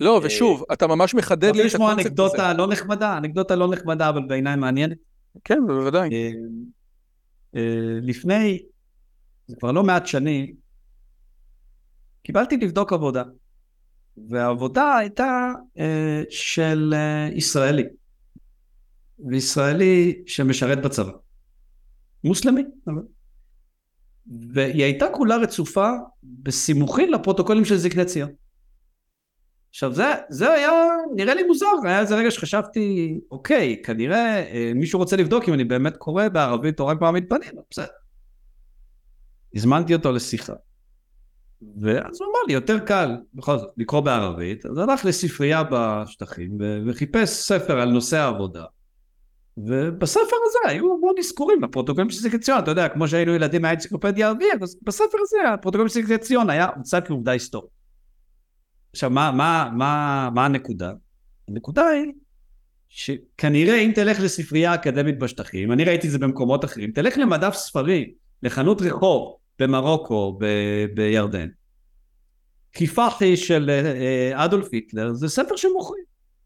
לא, 0.00 0.20
ושוב, 0.24 0.64
אתה 0.72 0.86
ממש 0.86 1.14
מחדד 1.14 1.56
לי 1.56 1.66
את 1.66 1.74
הקונספט 1.74 1.92
הזה. 1.92 2.00
יש 2.00 2.06
אנקדוטה 2.06 2.52
לא 2.52 2.66
נחמדה, 2.68 3.16
אנקדוטה 3.16 3.56
לא 3.56 3.68
נחמדה, 3.68 4.08
אבל 4.08 4.22
בעיניי 4.28 4.56
מעניינת. 4.56 4.96
כן, 5.44 5.58
בוודאי. 5.66 6.10
אה, 6.12 6.30
אה, 7.56 7.98
לפני, 8.02 8.62
זה 9.46 9.56
כבר 9.56 9.72
לא 9.72 9.82
מעט 9.82 10.06
שנים, 10.06 10.54
קיבלתי 12.22 12.56
לבדוק 12.56 12.92
עבודה. 12.92 13.22
והעבודה 14.28 14.96
הייתה 14.96 15.52
אה, 15.78 16.22
של 16.30 16.94
ישראלי. 17.32 17.84
וישראלי 19.28 20.22
שמשרת 20.26 20.82
בצבא. 20.82 21.12
מוסלמי. 22.24 22.62
והיא 24.52 24.84
הייתה 24.84 25.06
כולה 25.12 25.36
רצופה 25.36 25.90
בסימוכין 26.22 27.10
לפרוטוקולים 27.10 27.64
של 27.64 27.76
זקני 27.76 28.04
ציון. 28.04 28.30
עכשיו 29.70 29.92
זה, 29.92 30.04
זה 30.28 30.52
היה 30.52 30.70
נראה 31.16 31.34
לי 31.34 31.42
מוזר, 31.42 31.66
היה 31.84 32.00
איזה 32.00 32.16
רגע 32.16 32.30
שחשבתי, 32.30 33.18
אוקיי, 33.30 33.82
כנראה 33.84 34.38
אה, 34.38 34.72
מישהו 34.74 34.98
רוצה 34.98 35.16
לבדוק 35.16 35.48
אם 35.48 35.54
אני 35.54 35.64
באמת 35.64 35.96
קורא 35.96 36.28
בערבית 36.28 36.80
או 36.80 36.86
רק 36.86 37.00
מעמיד 37.00 37.24
פנים, 37.28 37.52
בסדר. 37.70 37.86
הזמנתי 39.54 39.94
אותו 39.94 40.12
לשיחה. 40.12 40.52
ואז 41.80 42.20
הוא 42.20 42.28
אמר 42.30 42.38
לי, 42.46 42.52
יותר 42.52 42.78
קל 42.78 43.16
בכל 43.34 43.58
זאת 43.58 43.70
לקרוא 43.76 44.00
בערבית, 44.00 44.66
אז 44.66 44.78
הלך 44.78 45.04
לספרייה 45.04 45.62
בשטחים 45.70 46.58
וחיפש 46.86 47.28
ספר 47.28 47.80
על 47.80 47.90
נושא 47.90 48.16
העבודה. 48.16 48.64
ובספר 49.56 50.36
הזה 50.46 50.72
היו 50.72 50.94
המון 50.94 51.14
אזכורים 51.18 51.60
בפרוטוקולים 51.60 52.10
של 52.10 52.20
סיכי 52.20 52.38
ציון, 52.38 52.58
אתה 52.58 52.70
יודע, 52.70 52.88
כמו 52.88 53.08
שהיינו 53.08 53.34
ילדים 53.34 53.62
מהאנציקלופדיה 53.62 54.26
הערבית, 54.26 54.62
אז 54.62 54.76
בספר 54.82 55.18
הזה 55.20 55.36
הפרוטוקולים 55.54 55.88
של 55.88 55.94
סיכי 55.94 56.18
ציון 56.18 56.50
היה 56.50 56.66
מוצג 56.76 57.00
כעובדה 57.06 57.32
היסטורית. 57.32 57.70
עכשיו, 58.92 59.10
מה, 59.10 59.30
מה, 59.32 59.70
מה, 59.76 60.28
מה 60.34 60.44
הנקודה? 60.44 60.92
הנקודה 61.48 61.86
היא 61.86 62.12
שכנראה 62.88 63.78
אם 63.78 63.92
תלך 63.94 64.20
לספרייה 64.20 64.74
אקדמית 64.74 65.18
בשטחים, 65.18 65.72
אני 65.72 65.84
ראיתי 65.84 66.06
את 66.06 66.12
זה 66.12 66.18
במקומות 66.18 66.64
אחרים, 66.64 66.90
תלך 66.90 67.18
למדף 67.18 67.54
ספרים, 67.54 68.08
לחנות 68.42 68.82
רחוב 68.82 69.36
במרוקו, 69.58 70.38
ב- 70.40 70.86
בירדן. 70.94 71.48
קיפחי 72.72 73.36
של 73.36 73.70
אה, 73.70 74.44
אדולף 74.44 74.68
היטלר 74.72 75.12
זה 75.12 75.28
ספר 75.28 75.56
שמוכרים. 75.56 76.04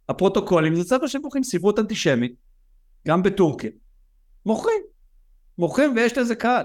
הפרוטוקולים 0.08 0.74
זה 0.74 0.84
ספר 0.84 1.06
שמוכרים, 1.06 1.44
ספרות 1.44 1.78
אנטישמית, 1.78 2.34
גם 3.06 3.22
בטורקיה. 3.22 3.70
מוכרים. 4.46 4.82
מוכרים 5.58 5.96
ויש 5.96 6.18
לזה 6.18 6.34
קהל. 6.34 6.64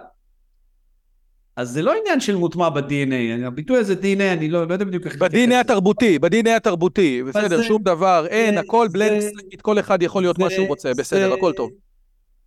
אז 1.55 1.69
זה 1.69 1.81
לא 1.81 1.93
עניין 2.01 2.19
של 2.19 2.36
מוטמע 2.36 2.69
ב-DNA, 2.69 3.45
הביטוי 3.47 3.77
הזה 3.77 3.93
DNA, 3.93 4.34
אני 4.38 4.49
לא, 4.49 4.67
לא 4.67 4.73
יודע 4.73 4.86
בדיוק 4.86 5.05
איך... 5.05 5.17
ב-DNA 5.17 5.55
התרבותי, 5.55 6.19
ב-DNA 6.19 6.49
התרבותי, 6.49 7.23
בסדר, 7.23 7.57
זה, 7.57 7.63
שום 7.63 7.84
דבר, 7.84 8.25
אין, 8.27 8.57
הכל 8.57 8.88
בלנד 8.91 9.23
כל 9.61 9.79
אחד 9.79 10.01
יכול 10.01 10.23
להיות 10.23 10.36
זה, 10.38 10.43
מה 10.43 10.49
שהוא 10.49 10.67
רוצה, 10.67 10.91
בסדר, 10.97 11.29
זה, 11.29 11.36
הכל 11.36 11.53
טוב. 11.53 11.69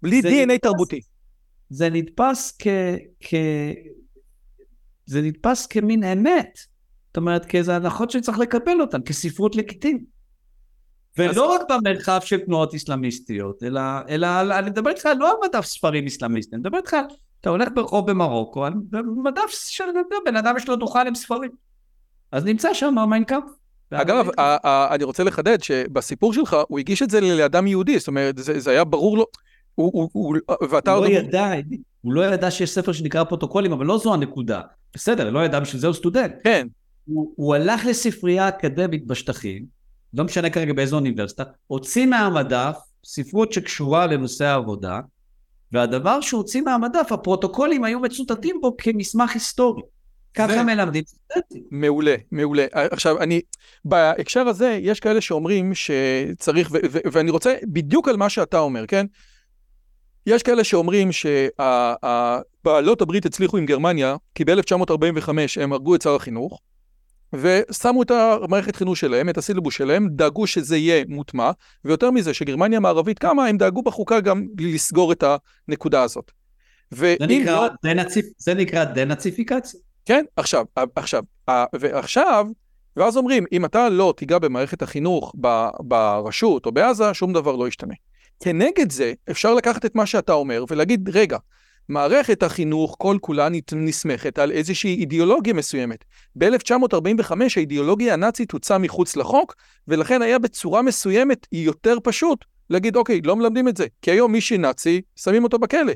בלי 0.03 0.21
DNA 0.21 0.47
נתפס, 0.47 0.59
תרבותי. 0.63 1.01
זה 1.71 1.91
נתפס 1.91 2.57
כ... 2.59 2.67
כ... 3.21 3.35
זה 5.07 5.23
נתפס 5.23 5.67
כמין 5.67 6.05
אמת. 6.05 6.59
זאת 7.07 7.17
אומרת, 7.17 7.45
כאיזה 7.45 7.77
הנחות 7.77 8.11
שצריך 8.11 8.39
לקבל 8.39 8.81
אותן, 8.81 9.03
כספרות 9.03 9.57
לגיטימית. 9.57 10.16
ולא 11.19 11.55
רק 11.55 11.61
במרחב 11.71 12.21
של 12.25 12.39
תנועות 12.39 12.75
אסלאמיסטיות, 12.75 13.63
אלא, 13.63 13.81
אלא 14.09 14.27
אני 14.59 14.71
מדבר 14.71 14.91
איתך 14.91 15.09
לא 15.19 15.31
על 15.31 15.37
מדף 15.49 15.65
ספרים 15.65 16.07
אסלאמיסטיים, 16.07 16.61
אני 16.61 16.69
מדבר 16.69 16.79
איתך 16.79 16.97
אתה 17.41 17.51
הולך 17.51 17.69
ברחוב 17.75 18.11
במרוקו, 18.11 18.67
במדף 18.91 19.51
של 19.51 19.85
בן 20.25 20.37
אדם 20.37 20.57
יש 20.57 20.69
לו 20.69 20.77
דוכן 20.77 21.07
עם 21.07 21.15
ספרים. 21.15 21.51
אז 22.33 22.45
נמצא 22.45 22.75
שם 22.75 22.95
מיינקאמפ. 23.09 23.45
אגב, 23.91 24.29
אני 24.95 25.05
רוצה 25.05 25.25
לחדד 25.25 25.63
שבסיפור 25.63 26.33
שלך 26.33 26.57
הוא 26.69 26.79
הגיש 26.79 27.03
את 27.03 27.11
זה 27.11 27.21
לאדם 27.21 27.67
יהודי, 27.67 27.99
זאת 27.99 28.09
אומרת, 28.09 28.35
זה 28.39 28.71
היה 28.71 28.85
ברור 28.85 29.19
לו, 29.19 29.27
ואתה... 30.71 30.93
הוא 30.93 31.05
לא 31.05 31.11
ידע, 31.11 31.53
הוא 32.03 32.13
לא 32.13 32.25
ידע 32.25 32.51
שיש 32.51 32.71
ספר 32.71 32.93
שנקרא 32.93 33.25
פרוטוקולים, 33.25 33.73
אבל 33.73 33.87
לא 33.87 33.99
זו 33.99 34.15
הנקודה. 34.15 34.61
בסדר, 34.95 35.31
לא 35.31 35.45
ידע 35.45 35.61
בשביל 35.61 35.81
זה 35.81 35.87
הוא 35.87 35.95
סטודנט. 35.95 36.33
כן. 36.45 36.67
הוא, 37.05 37.33
הוא 37.37 37.55
הלך 37.55 37.87
לספרייה 37.87 38.49
אקדמית 38.49 39.07
בשטחים, 39.07 39.76
לא 40.17 40.25
משנה 40.25 40.51
כרגע 40.51 40.73
באיזו 40.73 40.97
אוניברסיטה, 40.97 41.45
הוציא 41.67 42.07
מהמדף 42.07 42.77
ספרות 43.05 43.53
שקשורה 43.53 44.07
לנושא 44.07 44.45
העבודה, 44.45 45.01
והדבר 45.73 46.21
שהוא 46.21 46.39
הוציא 46.39 46.63
מהמדף, 46.63 47.13
הפרוטוקולים 47.13 47.85
היו 47.85 48.01
מצוטטים 48.01 48.59
בו 48.61 48.77
כמסמך 48.79 49.35
היסטורי. 49.35 49.83
ככה 50.35 50.63
מלמדים 50.63 51.05
סטודנטים. 51.07 51.63
מעולה, 51.71 52.15
מעולה. 52.33 52.67
עכשיו, 52.73 53.21
אני, 53.21 53.41
בהקשר 53.85 54.41
הזה, 54.41 54.79
יש 54.83 55.01
כאלה 55.01 55.21
שאומרים 55.21 55.73
שצריך, 55.75 56.71
ואני 57.13 57.31
רוצה, 57.31 57.55
בדיוק 57.63 58.09
על 58.09 58.17
מה 58.17 58.31
שאתה 58.31 58.59
אומר, 58.59 58.87
כן? 58.87 59.07
יש 60.27 60.43
כאלה 60.43 60.65
שאומרים 60.65 61.11
שבעלות 61.13 63.03
הברית 63.03 63.27
הצליחו 63.27 63.57
עם 63.57 63.67
גרמניה, 63.67 64.17
כי 64.35 64.45
ב-1945 64.45 65.31
הם 65.61 65.73
הרגו 65.73 65.95
את 65.95 66.03
שר 66.03 66.15
החינוך, 66.15 66.61
ושמו 67.33 68.03
את 68.03 68.11
המערכת 68.11 68.77
חינוך 68.77 68.97
שלהם, 68.97 69.29
את 69.29 69.39
הסילבוס 69.39 69.75
שלהם, 69.75 70.09
דאגו 70.11 70.47
שזה 70.47 70.77
יהיה 70.77 71.05
מוטמע, 71.09 71.51
ויותר 71.85 72.11
מזה, 72.11 72.35
שגרמניה 72.35 72.77
המערבית 72.77 73.19
קמה, 73.19 73.47
הם 73.47 73.57
דאגו 73.57 73.83
בחוקה 73.83 74.21
גם 74.21 74.47
לסגור 74.61 75.13
את 75.13 75.25
הנקודה 75.69 76.03
הזאת. 76.03 76.31
זה 76.91 77.17
נקרא, 77.21 77.67
לא... 77.67 77.69
דנציפ... 77.85 78.27
זה 78.39 78.55
נקרא 78.55 78.85
דנאציפיקציה? 78.85 79.81
כן, 80.05 80.25
עכשיו, 80.37 80.65
עכשיו, 80.97 81.23
ועכשיו, 81.75 82.47
ואז 82.97 83.17
אומרים, 83.17 83.45
אם 83.53 83.65
אתה 83.65 83.89
לא 83.89 84.15
תיגע 84.17 84.39
במערכת 84.39 84.83
החינוך 84.83 85.35
ברשות 85.81 86.67
או 86.67 86.73
בעזה, 86.73 87.15
שום 87.15 87.33
דבר 87.33 87.57
לא 87.57 87.69
ישתנה. 87.69 87.95
כנגד 88.41 88.93
זה, 88.93 89.13
אפשר 89.31 89.55
לקחת 89.55 89.85
את 89.85 89.95
מה 89.95 90.07
שאתה 90.07 90.33
אומר 90.33 90.65
ולהגיד, 90.71 91.09
רגע, 91.13 91.39
מערכת 91.89 92.43
החינוך 92.43 92.97
כל 92.99 93.17
כולה 93.21 93.49
נסמכת 93.73 94.39
על 94.39 94.53
איזושהי 94.53 94.95
אידיאולוגיה 94.95 95.55
מסוימת. 95.55 96.05
ב-1945 96.37 97.33
האידיאולוגיה 97.57 98.15
הנאצית 98.15 98.53
הוצאה 98.53 98.79
מחוץ 98.79 99.17
לחוק, 99.17 99.55
ולכן 99.89 100.23
היה 100.23 100.39
בצורה 100.39 100.83
מסוימת 100.83 101.47
יותר 101.53 101.97
פשוט 102.03 102.45
להגיד, 102.71 102.97
אוקיי, 102.97 103.21
לא 103.25 103.37
מלמדים 103.37 103.69
את 103.69 103.77
זה, 103.77 103.87
כי 104.03 104.11
היום 104.11 104.33
מי 104.33 104.41
שנאצי, 104.41 105.01
שמים 105.17 105.45
אותו 105.45 105.59
בכלא. 105.59 105.93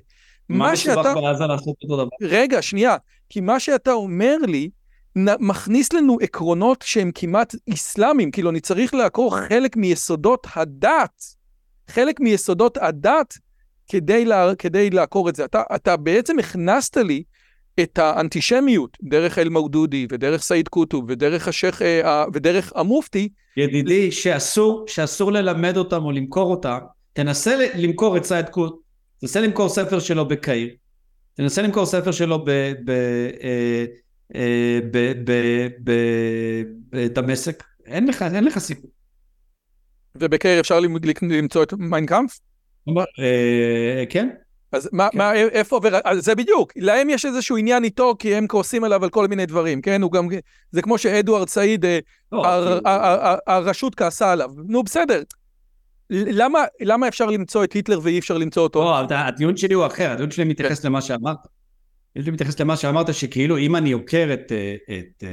מה 0.48 0.72
מסובך 0.72 1.14
בעזה 1.14 1.46
לעשות 1.46 1.76
אותו 1.82 1.96
דבר? 1.96 2.08
רגע, 2.22 2.62
שנייה, 2.62 2.96
כי 3.28 3.40
מה 3.40 3.60
שאתה 3.60 3.92
אומר 3.92 4.36
לי, 4.36 4.70
מכניס 5.16 5.92
לנו 5.92 6.18
עקרונות 6.22 6.84
שהם 6.86 7.10
כמעט 7.14 7.54
אסלאמיים, 7.74 8.30
כאילו 8.30 8.50
אני 8.50 8.60
צריך 8.60 8.94
לעקור 8.94 9.36
חלק 9.36 9.76
מיסודות 9.76 10.46
הדת, 10.54 11.24
חלק 11.88 12.20
מיסודות 12.20 12.76
הדת 12.76 13.38
כדי, 13.90 14.24
לה, 14.24 14.54
כדי 14.58 14.90
לעקור 14.90 15.28
את 15.28 15.36
זה. 15.36 15.44
אתה, 15.44 15.62
אתה 15.74 15.96
בעצם 15.96 16.38
הכנסת 16.38 16.96
לי 16.96 17.22
את 17.80 17.98
האנטישמיות 17.98 18.96
דרך 19.02 19.38
אל-מודודי 19.38 20.06
ודרך 20.10 20.42
סעיד 20.42 20.68
קוטוב 20.68 21.04
ודרך 21.08 21.48
השייח 21.48 21.82
אה, 21.82 22.24
ודרך 22.32 22.72
המופתי. 22.76 23.28
ידידי, 23.56 24.12
שאסור, 24.12 24.84
שאסור 24.88 25.32
ללמד 25.32 25.76
אותם 25.76 26.04
או 26.04 26.12
למכור 26.12 26.50
אותם, 26.50 26.78
תנסה 27.12 27.68
למכור 27.74 28.16
את 28.16 28.24
סעיד 28.24 28.48
קוטוב, 28.48 28.80
תנסה 29.20 29.40
למכור 29.40 29.68
ספר 29.68 30.00
שלו 30.00 30.28
בקהיר, 30.28 30.68
תנסה 31.34 31.62
למכור 31.62 31.86
ספר 31.86 32.12
שלו 32.12 32.44
אה, 32.48 32.72
אה, 34.34 34.78
בדמשק, 36.90 37.62
אין 37.86 38.08
לך, 38.08 38.22
אין 38.22 38.44
לך 38.44 38.58
סיפור. 38.58 38.90
ובקהיר 40.14 40.60
אפשר 40.60 40.80
למצוא 41.22 41.62
את 41.62 41.72
מיינקאמפ? 41.72 42.38
אה, 42.88 44.04
כן. 44.08 44.28
אז 44.72 44.88
מה, 44.92 45.08
כן. 45.12 45.18
מה, 45.18 45.34
איפה, 45.34 45.80
זה 46.18 46.34
בדיוק, 46.34 46.72
להם 46.76 47.10
יש 47.10 47.24
איזשהו 47.24 47.56
עניין 47.56 47.84
איתו, 47.84 48.14
כי 48.18 48.34
הם 48.34 48.46
כועסים 48.46 48.84
עליו 48.84 49.04
על 49.04 49.10
כל 49.10 49.28
מיני 49.28 49.46
דברים, 49.46 49.82
כן? 49.82 50.02
הוא 50.02 50.12
גם, 50.12 50.28
זה 50.72 50.82
כמו 50.82 50.98
שאדוארד 50.98 51.48
סעיד, 51.48 51.84
אה, 51.84 51.98
לא, 52.32 52.44
הרשות 53.46 53.94
כעסה 53.94 54.32
עליו. 54.32 54.50
נו, 54.68 54.82
בסדר. 54.82 55.22
למה, 56.10 56.58
למה 56.80 57.08
אפשר 57.08 57.26
למצוא 57.26 57.64
את 57.64 57.72
היטלר 57.72 58.00
ואי 58.02 58.18
אפשר 58.18 58.38
למצוא 58.38 58.62
אותו? 58.62 58.84
לא, 58.84 59.14
הטיעון 59.14 59.56
שלי 59.56 59.74
הוא 59.74 59.86
אחר, 59.86 60.10
הטיעון 60.10 60.30
שלי 60.30 60.44
מתייחס 60.44 60.80
כן. 60.80 60.88
למה 60.88 61.00
שאמרת. 61.00 61.36
הטיעון 62.10 62.24
שלי 62.24 62.32
מתייחס 62.32 62.60
למה 62.60 62.76
שאמרת, 62.76 63.14
שכאילו 63.14 63.58
אם 63.58 63.76
אני 63.76 63.92
עוקר 63.92 64.30
את, 64.32 64.52
אה, 64.52 64.76
את, 64.98 65.24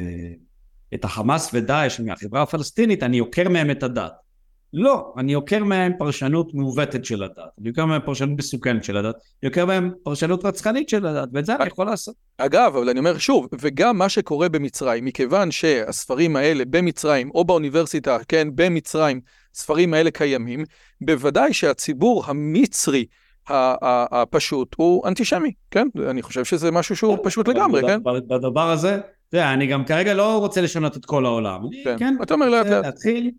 את 0.94 1.06
החמאס 1.06 1.50
ודאעש 1.54 2.00
מהחברה 2.00 2.42
הפלסטינית, 2.42 3.04
אני 3.04 3.20
עוקר 3.20 3.50
מהם 3.50 3.72
את 3.72 3.84
הדת. 3.84 4.27
לא, 4.74 5.14
אני 5.18 5.34
עוקר 5.34 5.64
מהם 5.64 5.92
פרשנות 5.98 6.54
מעוותת 6.54 7.06
של 7.06 7.24
הדת, 7.24 7.38
אני 7.62 7.70
עוקר 7.70 7.86
מהם 7.86 8.02
פרשנות 8.06 8.38
מסוכנת 8.38 8.84
של 8.84 8.98
הדת, 8.98 9.16
אני 9.44 9.50
עוקר 9.50 9.66
מהם 9.66 9.92
פרשנות 10.04 10.46
רצחנית 10.46 10.90
של 10.90 11.06
הדת, 11.06 11.30
ואת 11.34 11.46
זה 11.46 11.56
אני 11.56 11.68
יכול 11.68 11.86
לעשות. 11.86 12.16
אגב, 12.38 12.74
אבל 12.76 12.90
אני 12.90 13.00
אומר 13.00 13.18
שוב, 13.18 13.48
וגם 13.60 13.98
מה 13.98 14.10
שקורה 14.10 14.50
במצרים, 14.50 15.06
מכיוון 15.06 15.52
שהספרים 15.52 16.36
האלה 16.36 16.64
במצרים, 16.70 17.32
או 17.36 17.46
באוניברסיטה, 17.46 18.18
כן, 18.28 18.48
במצרים, 18.56 19.22
ספרים 19.54 19.94
האלה 19.94 20.12
קיימים, 20.12 20.64
בוודאי 21.02 21.54
שהציבור 21.54 22.24
המצרי 22.28 23.06
הפשוט 23.50 24.76
הוא 24.78 25.08
אנטישמי, 25.08 25.52
כן? 25.72 25.88
אני 26.10 26.22
חושב 26.22 26.46
שזה 26.46 26.72
משהו 26.72 26.96
שהוא 26.96 27.18
פשוט 27.24 27.48
לגמרי, 27.48 27.82
כן? 27.82 28.00
בדבר 28.04 28.70
הזה, 28.70 29.00
תראה, 29.30 29.54
אני 29.54 29.68
גם 29.68 29.86
כרגע 29.86 30.14
לא 30.14 30.38
רוצה 30.38 30.62
לשנות 30.62 30.98
את 30.98 31.06
כל 31.06 31.26
העולם. 31.26 31.62
כן, 31.84 31.96
כן 32.00 32.16
אתה 32.24 32.34
אומר 32.34 32.50
לאט 32.50 32.66
לאט. 32.66 32.86
להתחיל 32.86 33.32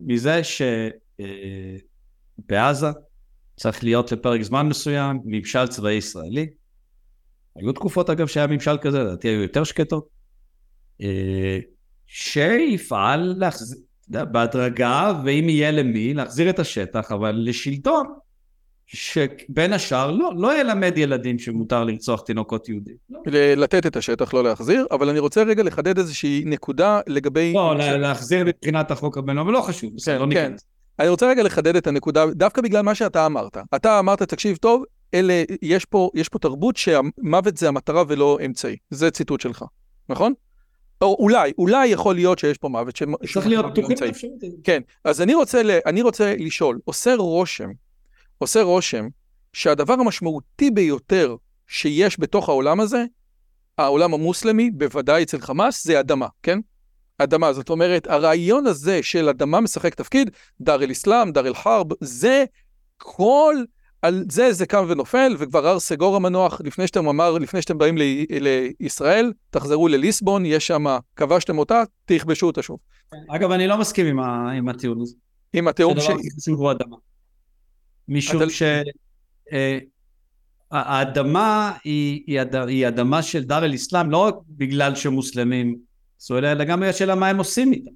מזה 0.00 0.40
שבעזה 2.48 2.86
צריך 3.56 3.84
להיות 3.84 4.12
לפרק 4.12 4.42
זמן 4.42 4.68
מסוים 4.68 5.20
ממשל 5.24 5.66
צבאי 5.66 5.94
ישראלי. 5.94 6.46
היו 7.56 7.72
תקופות 7.72 8.10
אגב 8.10 8.26
שהיה 8.26 8.46
ממשל 8.46 8.78
כזה, 8.80 9.02
לדעתי 9.02 9.28
היו 9.28 9.42
יותר 9.42 9.64
שקטות, 9.64 10.08
אה, 11.00 11.58
שיפעל 12.06 13.34
להחזיר, 13.38 13.78
בהדרגה, 14.08 15.20
ואם 15.24 15.48
יהיה 15.48 15.70
למי, 15.70 16.14
להחזיר 16.14 16.50
את 16.50 16.58
השטח, 16.58 17.12
אבל 17.12 17.42
לשלטון 17.44 18.06
שבין 18.86 19.72
השאר 19.72 20.10
לא, 20.10 20.30
לא 20.36 20.60
ילמד 20.60 20.98
ילדים 20.98 21.38
שמותר 21.38 21.84
לרצוח 21.84 22.20
תינוקות 22.20 22.68
יהודים. 22.68 22.94
לא. 23.10 23.20
לתת 23.56 23.86
את 23.86 23.96
השטח, 23.96 24.34
לא 24.34 24.44
להחזיר, 24.44 24.86
אבל 24.90 25.08
אני 25.08 25.18
רוצה 25.18 25.42
רגע 25.42 25.62
לחדד 25.62 25.98
איזושהי 25.98 26.42
נקודה 26.46 27.00
לגבי... 27.06 27.52
לא, 27.54 27.74
ש... 27.80 27.84
להחזיר 27.84 28.44
מבחינת 28.44 28.90
החוק 28.90 29.18
הבינלאומי, 29.18 29.52
לא 29.52 29.60
חשוב, 29.60 29.94
בסדר, 29.96 30.24
לא 30.24 30.34
כן. 30.34 30.52
אני 30.98 31.08
רוצה 31.08 31.28
רגע 31.28 31.42
לחדד 31.42 31.76
את 31.76 31.86
הנקודה, 31.86 32.26
דווקא 32.26 32.62
בגלל 32.62 32.82
מה 32.82 32.94
שאתה 32.94 33.26
אמרת. 33.26 33.56
אתה 33.74 33.98
אמרת, 33.98 34.22
תקשיב 34.22 34.56
טוב, 34.56 34.84
אלה, 35.14 35.44
יש 35.62 35.84
פה, 35.84 36.10
יש 36.14 36.28
פה 36.28 36.38
תרבות 36.38 36.76
שהמוות 36.76 37.56
זה 37.56 37.68
המטרה 37.68 38.04
ולא 38.08 38.38
אמצעי. 38.46 38.76
זה 38.90 39.10
ציטוט 39.10 39.40
שלך, 39.40 39.64
נכון? 40.08 40.32
או 41.02 41.16
אולי, 41.18 41.52
אולי 41.58 41.86
יכול 41.86 42.14
להיות 42.14 42.38
שיש 42.38 42.58
פה 42.58 42.68
מוות. 42.68 43.02
צריך 43.32 43.46
להיות 43.46 43.66
פתוחים 43.70 43.96
כן, 44.64 44.82
אז 45.04 45.20
אני 45.22 45.34
רוצה, 45.34 45.62
אני 45.86 46.02
רוצה 46.02 46.34
לשאול, 46.38 46.78
עושה 46.84 47.14
רושם 47.14 47.70
עושה 48.38 48.62
רושם 48.62 49.08
שהדבר 49.52 49.94
המשמעותי 49.94 50.70
ביותר 50.70 51.36
שיש 51.66 52.20
בתוך 52.20 52.48
העולם 52.48 52.80
הזה, 52.80 53.04
העולם 53.78 54.14
המוסלמי, 54.14 54.70
בוודאי 54.70 55.22
אצל 55.22 55.40
חמאס, 55.40 55.84
זה 55.84 56.00
אדמה, 56.00 56.26
כן? 56.42 56.58
אדמה, 57.18 57.52
זאת 57.52 57.70
אומרת, 57.70 58.06
הרעיון 58.06 58.66
הזה 58.66 59.02
של 59.02 59.28
אדמה 59.28 59.60
משחק 59.60 59.94
תפקיד, 59.94 60.30
דאר 60.60 60.82
אל 60.82 60.92
אסלאם, 60.92 61.32
דאר 61.32 61.46
אל 61.46 61.54
חרב, 61.54 61.86
זה 62.00 62.44
כל, 62.98 63.56
על 64.02 64.24
זה 64.30 64.52
זה 64.52 64.66
קם 64.66 64.84
ונופל, 64.88 65.36
וכבר 65.38 65.66
הר 65.66 65.80
סגור 65.80 66.16
המנוח, 66.16 66.60
לפני 66.64 66.86
שאתם 66.86 67.08
אמר, 67.08 67.38
לפני 67.38 67.62
שאתם 67.62 67.78
באים 67.78 67.98
לי, 67.98 68.26
לישראל, 68.30 69.32
תחזרו 69.50 69.88
לליסבון, 69.88 70.46
יש 70.46 70.66
שם, 70.66 70.84
כבשתם 71.16 71.58
אותה, 71.58 71.82
תכבשו 72.04 72.46
אותה 72.46 72.62
שוב. 72.62 72.78
אגב, 73.28 73.50
אני 73.50 73.66
לא 73.66 73.78
מסכים 73.78 74.06
עם, 74.06 74.20
ה, 74.20 74.50
עם 74.50 74.68
הטיעון 74.68 75.00
הזה. 75.00 75.14
עם 75.52 75.68
הטיעון 75.68 76.00
ש... 76.00 76.06
משום 78.08 78.42
שהאדמה 80.70 81.70
אה, 81.74 81.78
היא, 81.84 82.22
היא, 82.26 82.40
היא 82.68 82.88
אדמה 82.88 83.22
של 83.22 83.44
דאר 83.44 83.64
אל 83.64 83.74
אסלאם 83.74 84.10
לא 84.10 84.18
רק 84.18 84.34
בגלל 84.48 84.94
שמוסלמים 84.94 85.76
עשו 86.20 86.38
אליה, 86.38 86.52
אלא 86.52 86.64
גם 86.64 86.82
השאלה 86.82 87.14
מה 87.14 87.28
הם 87.28 87.38
עושים 87.38 87.72
איתה. 87.72 87.90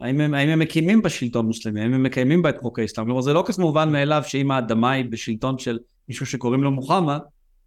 האם 0.00 0.20
הם, 0.20 0.34
האם 0.34 0.48
הם 0.48 0.58
מקימים 0.58 1.02
בשלטון 1.02 1.46
מוסלמי, 1.46 1.80
האם 1.80 1.94
הם 1.94 2.02
מקיימים 2.02 2.42
בה 2.42 2.48
את 2.50 2.58
חוק 2.58 2.78
האסלאם. 2.78 3.06
כלומר 3.06 3.20
זה 3.20 3.32
לא 3.32 3.44
כזה 3.46 3.62
מובן 3.62 3.92
מאליו 3.92 4.22
שאם 4.26 4.50
האדמה 4.50 4.90
היא 4.90 5.04
בשלטון 5.04 5.58
של 5.58 5.78
מישהו 6.08 6.26
שקוראים 6.26 6.62
לו 6.62 6.70
מוחמד, 6.70 7.18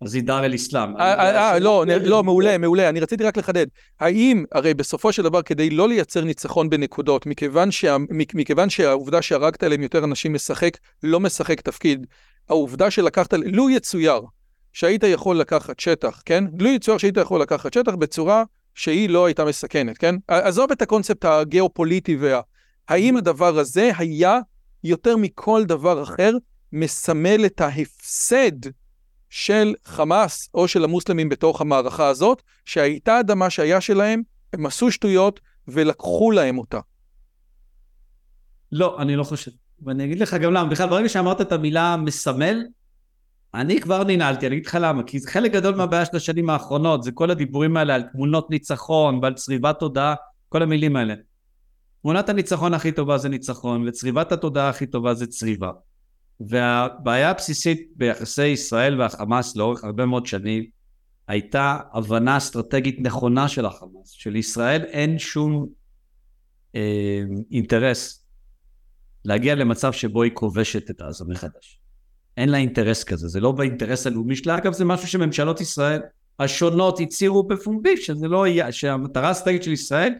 אז 0.01 0.17
דר 0.23 0.45
אל 0.45 0.55
אסלאם. 0.55 0.97
אה, 0.97 1.51
אה, 1.51 1.59
לא, 1.59 1.85
לא, 2.03 2.23
מעולה, 2.23 2.57
מעולה. 2.57 2.89
אני 2.89 2.99
רציתי 2.99 3.23
רק 3.23 3.37
לחדד. 3.37 3.67
האם, 3.99 4.43
הרי 4.51 4.73
בסופו 4.73 5.13
של 5.13 5.23
דבר, 5.23 5.41
כדי 5.41 5.69
לא 5.69 5.89
לייצר 5.89 6.23
ניצחון 6.23 6.69
בנקודות, 6.69 7.25
מכיוון 8.33 8.69
שהעובדה 8.69 9.21
שהרגת 9.21 9.63
עליהם 9.63 9.83
יותר 9.83 10.03
אנשים 10.03 10.33
משחק, 10.33 10.77
לא 11.03 11.19
משחק 11.19 11.61
תפקיד, 11.61 12.07
העובדה 12.49 12.91
שלקחת, 12.91 13.33
לו 13.33 13.69
יצויר, 13.69 14.21
שהיית 14.73 15.03
יכול 15.03 15.39
לקחת 15.39 15.79
שטח, 15.79 16.21
כן? 16.25 16.43
לו 16.59 16.69
יצויר 16.69 16.97
שהיית 16.97 17.17
יכול 17.17 17.41
לקחת 17.41 17.73
שטח 17.73 17.95
בצורה 17.95 18.43
שהיא 18.75 19.09
לא 19.09 19.25
הייתה 19.25 19.45
מסכנת, 19.45 19.97
כן? 19.97 20.15
עזוב 20.27 20.71
את 20.71 20.81
הקונספט 20.81 21.25
הגיאופוליטי 21.25 22.15
וה... 22.15 22.41
האם 22.89 23.17
הדבר 23.17 23.59
הזה 23.59 23.91
היה 23.97 24.39
יותר 24.83 25.17
מכל 25.17 25.63
דבר 25.65 26.03
אחר 26.03 26.31
מסמל 26.71 27.45
את 27.45 27.61
ההפסד 27.61 28.69
של 29.31 29.73
חמאס 29.85 30.49
או 30.53 30.67
של 30.67 30.83
המוסלמים 30.83 31.29
בתוך 31.29 31.61
המערכה 31.61 32.07
הזאת, 32.07 32.41
שהייתה 32.65 33.19
אדמה 33.19 33.49
שהיה 33.49 33.81
שלהם, 33.81 34.21
הם 34.53 34.65
עשו 34.65 34.91
שטויות 34.91 35.39
ולקחו 35.67 36.31
להם 36.31 36.57
אותה. 36.57 36.79
לא, 38.71 39.01
אני 39.01 39.15
לא 39.15 39.23
חושב. 39.23 39.51
ואני 39.81 40.05
אגיד 40.05 40.19
לך 40.19 40.33
גם 40.33 40.53
למה. 40.53 40.69
בכלל, 40.69 40.89
ברגע 40.89 41.09
שאמרת 41.09 41.41
את 41.41 41.51
המילה 41.51 41.97
מסמל, 41.97 42.63
אני 43.53 43.81
כבר 43.81 44.03
ננעלתי, 44.03 44.47
אני 44.47 44.55
אגיד 44.55 44.65
לך 44.65 44.77
למה. 44.81 45.03
כי 45.03 45.19
חלק 45.27 45.51
גדול 45.51 45.75
מהבעיה 45.75 46.05
של 46.05 46.17
השנים 46.17 46.49
האחרונות 46.49 47.03
זה 47.03 47.11
כל 47.11 47.31
הדיבורים 47.31 47.77
האלה 47.77 47.95
על 47.95 48.01
תמונות 48.01 48.49
ניצחון 48.49 49.19
ועל 49.21 49.33
צריבת 49.33 49.79
תודעה, 49.79 50.15
כל 50.49 50.61
המילים 50.61 50.95
האלה. 50.95 51.13
תמונת 52.01 52.29
הניצחון 52.29 52.73
הכי 52.73 52.91
טובה 52.91 53.17
זה 53.17 53.29
ניצחון, 53.29 53.87
וצריבת 53.87 54.31
התודעה 54.31 54.69
הכי 54.69 54.85
טובה 54.85 55.13
זה 55.13 55.27
צריבה. 55.27 55.71
והבעיה 56.47 57.29
הבסיסית 57.29 57.91
ביחסי 57.95 58.47
ישראל 58.47 59.01
והחמאס 59.01 59.55
לאורך 59.55 59.83
הרבה 59.83 60.05
מאוד 60.05 60.25
שנים 60.25 60.65
הייתה 61.27 61.79
הבנה 61.93 62.37
אסטרטגית 62.37 62.97
נכונה 63.01 63.47
של 63.47 63.65
החמאס. 63.65 64.09
שלישראל 64.09 64.83
אין 64.83 65.19
שום 65.19 65.67
אה, 66.75 67.21
אינטרס 67.51 68.25
להגיע 69.25 69.55
למצב 69.55 69.93
שבו 69.93 70.23
היא 70.23 70.31
כובשת 70.33 70.89
את 70.89 71.01
עזה 71.01 71.25
מחדש. 71.27 71.79
אין 72.37 72.49
לה 72.49 72.57
אינטרס 72.57 73.03
כזה, 73.03 73.27
זה 73.27 73.39
לא 73.39 73.51
באינטרס 73.51 74.07
הלאומי 74.07 74.35
שלה. 74.35 74.57
אגב, 74.57 74.73
זה 74.73 74.85
משהו 74.85 75.07
שממשלות 75.07 75.61
ישראל 75.61 76.01
השונות 76.39 76.99
הצהירו 76.99 77.43
בפומבי, 77.43 77.97
שזה 77.97 78.27
לא 78.27 78.47
יהיה, 78.47 78.71
שהמטרה 78.71 79.27
האסטרטגית 79.27 79.63
של 79.63 79.71
ישראל 79.71 80.13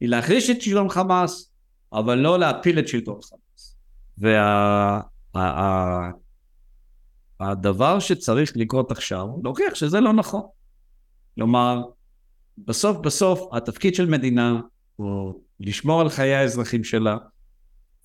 היא 0.00 0.08
להחליש 0.08 0.50
את 0.50 0.62
שלטון 0.62 0.88
חמאס, 0.88 1.52
אבל 1.92 2.18
לא 2.18 2.38
להפיל 2.38 2.78
את 2.78 2.88
שלטון 2.88 3.18
חמאס. 3.22 3.76
והדבר 4.18 5.11
וה, 5.34 6.10
שצריך 8.00 8.52
לקרות 8.56 8.90
עכשיו, 8.90 9.26
להוכיח 9.44 9.74
שזה 9.74 10.00
לא 10.00 10.12
נכון. 10.12 10.42
כלומר, 11.34 11.82
בסוף 12.58 12.96
בסוף 12.96 13.54
התפקיד 13.54 13.94
של 13.94 14.06
מדינה 14.06 14.60
הוא 14.96 15.42
לשמור 15.60 16.00
על 16.00 16.08
חיי 16.08 16.34
האזרחים 16.34 16.84
שלה 16.84 17.16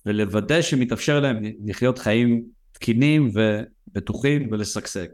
ולוודא 0.06 0.62
שמתאפשר 0.62 1.20
להם 1.20 1.42
לחיות 1.64 1.98
חיים 1.98 2.44
תקינים 2.72 3.30
ובטוחים 3.34 4.48
ולשגשג. 4.52 5.06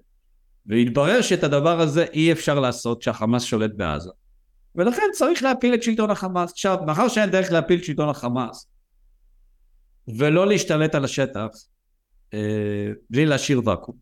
והתברר 0.67 1.23
שאת 1.23 1.45
הדבר 1.45 1.81
הזה 1.81 2.05
אי 2.13 2.33
אפשר 2.33 2.61
לעשות 2.61 3.01
כשהחמאס 3.01 3.43
שולט 3.43 3.71
בעזה. 3.77 4.11
ולכן 4.75 5.03
צריך 5.13 5.43
להפיל 5.43 5.75
את 5.75 5.83
שלטון 5.83 6.11
החמאס. 6.11 6.51
עכשיו, 6.51 6.79
מאחר 6.87 7.09
שאין 7.09 7.31
דרך 7.31 7.53
להפיל 7.53 7.79
את 7.79 7.85
שלטון 7.85 8.09
החמאס 8.09 8.67
ולא 10.19 10.47
להשתלט 10.47 10.95
על 10.95 11.05
השטח 11.05 11.49
בלי 13.11 13.27
להשאיר 13.27 13.61
ואקום, 13.65 13.95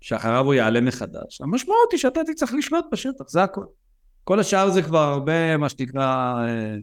שאחריו 0.00 0.44
הוא 0.44 0.54
יעלה 0.54 0.80
מחדש, 0.80 1.40
המשמעות 1.40 1.92
היא 1.92 2.00
שאתה 2.00 2.20
תצטרך 2.26 2.54
לשלוט 2.54 2.84
בשטח, 2.92 3.28
זה 3.28 3.42
הכל. 3.42 3.64
כל 4.24 4.40
השאר 4.40 4.70
זה 4.70 4.82
כבר 4.82 4.98
הרבה, 4.98 5.56
מה 5.56 5.68
שנקרא, 5.68 6.34
אה, 6.46 6.76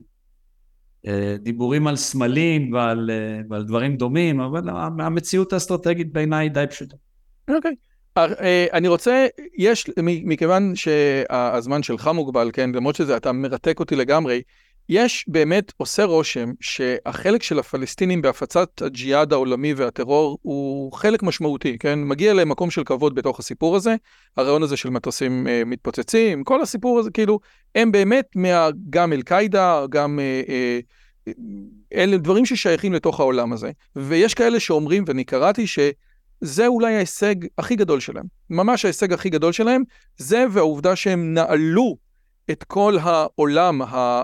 אה, 1.08 1.36
דיבורים 1.40 1.88
על 1.88 1.96
סמלים 1.96 2.74
ועל, 2.74 3.10
אה, 3.14 3.42
ועל 3.50 3.64
דברים 3.64 3.96
דומים, 3.96 4.40
אבל 4.40 4.70
המציאות 5.00 5.54
האסטרטגית 5.54 6.14
בעיניי 6.14 6.46
היא 6.46 6.52
די 6.52 6.66
פשוטה. 6.70 6.96
אוקיי. 7.50 7.72
Okay. 7.72 7.90
אני 8.74 8.88
רוצה, 8.88 9.28
יש, 9.58 9.90
מכיוון 10.04 10.76
שהזמן 10.76 11.84
שלך 11.84 12.08
מוגבל, 12.08 12.50
כן, 12.54 12.72
למרות 12.76 12.96
שזה, 12.96 13.18
אתה 13.18 13.32
מרתק 13.32 13.80
אותי 13.80 13.96
לגמרי, 13.96 14.42
יש 14.90 15.26
באמת, 15.28 15.74
עושה 15.78 16.04
רושם 16.04 16.52
שהחלק 16.60 17.44
של 17.44 17.60
הפלסטינים 17.60 18.22
בהפצת 18.22 18.82
הג'יהאד 18.82 19.34
העולמי 19.34 19.74
והטרור 19.74 20.38
הוא 20.42 20.94
חלק 20.94 21.24
משמעותי, 21.24 21.78
כן? 21.78 22.00
מגיע 22.04 22.34
להם 22.34 22.50
מקום 22.50 22.72
של 22.72 22.84
כבוד 22.84 23.16
בתוך 23.16 23.40
הסיפור 23.40 23.76
הזה, 23.76 23.96
הרעיון 24.38 24.64
הזה 24.64 24.78
של 24.78 24.90
מטוסים 24.90 25.48
אה, 25.48 25.62
מתפוצצים, 25.66 26.44
כל 26.44 26.62
הסיפור 26.62 27.00
הזה, 27.00 27.12
כאילו, 27.12 27.40
הם 27.76 27.92
באמת 27.92 28.26
מה, 28.36 28.70
גם 28.90 29.14
אל-קאעידה, 29.14 29.86
גם... 29.90 30.20
אה, 30.20 30.42
אה, 30.50 30.80
אלה 31.94 32.18
דברים 32.18 32.46
ששייכים 32.46 32.94
לתוך 32.94 33.20
העולם 33.20 33.54
הזה. 33.54 33.72
ויש 33.96 34.34
כאלה 34.34 34.60
שאומרים, 34.60 35.04
ואני 35.08 35.24
קראתי, 35.24 35.66
שזה 35.68 36.68
אולי 36.68 36.96
ההישג 36.96 37.36
הכי 37.58 37.76
גדול 37.76 38.00
שלהם. 38.00 38.26
ממש 38.50 38.86
ההישג 38.86 39.14
הכי 39.14 39.30
גדול 39.30 39.52
שלהם, 39.52 39.84
זה 40.18 40.46
והעובדה 40.52 40.96
שהם 40.96 41.34
נעלו 41.34 42.09
את 42.52 42.64
כל 42.64 42.98
העולם 43.02 43.82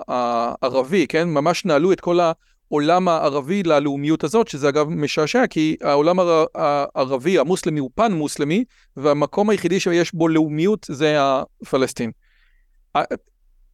הערבי, 0.07 1.07
כן? 1.07 1.29
ממש 1.29 1.65
נעלו 1.65 1.91
את 1.91 2.01
כל 2.01 2.19
העולם 2.19 3.07
הערבי 3.07 3.63
ללאומיות 3.63 4.23
הזאת, 4.23 4.47
שזה 4.47 4.69
אגב 4.69 4.89
משעשע, 4.89 5.47
כי 5.47 5.77
העולם 5.81 6.17
הערבי, 6.55 7.39
המוסלמי 7.39 7.79
הוא 7.79 7.89
פן 7.95 8.11
מוסלמי, 8.11 8.63
והמקום 8.97 9.49
היחידי 9.49 9.79
שיש 9.79 10.13
בו 10.13 10.27
לאומיות 10.27 10.85
זה 10.89 11.17
הפלסטין. 11.19 12.11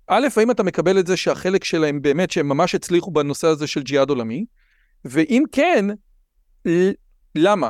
א', 0.08 0.28
האם 0.38 0.52
אתה 0.52 0.64
מקבל 0.64 1.00
את 1.00 1.08
זה 1.08 1.18
שהחלק 1.18 1.64
שלהם 1.64 2.02
באמת, 2.02 2.32
שהם 2.32 2.50
ממש 2.50 2.76
הצליחו 2.76 3.12
בנושא 3.12 3.48
הזה 3.48 3.68
של 3.68 3.82
ג'יהאד 3.82 4.10
עולמי? 4.10 4.46
ואם 5.06 5.44
כן, 5.52 5.86
למה? 7.36 7.70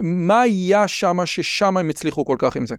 מה 0.00 0.40
היה 0.40 0.88
שמה 0.88 1.26
ששם 1.26 1.76
הם 1.76 1.88
הצליחו 1.88 2.24
כל 2.24 2.36
כך 2.38 2.56
עם 2.56 2.66
זה? 2.66 2.74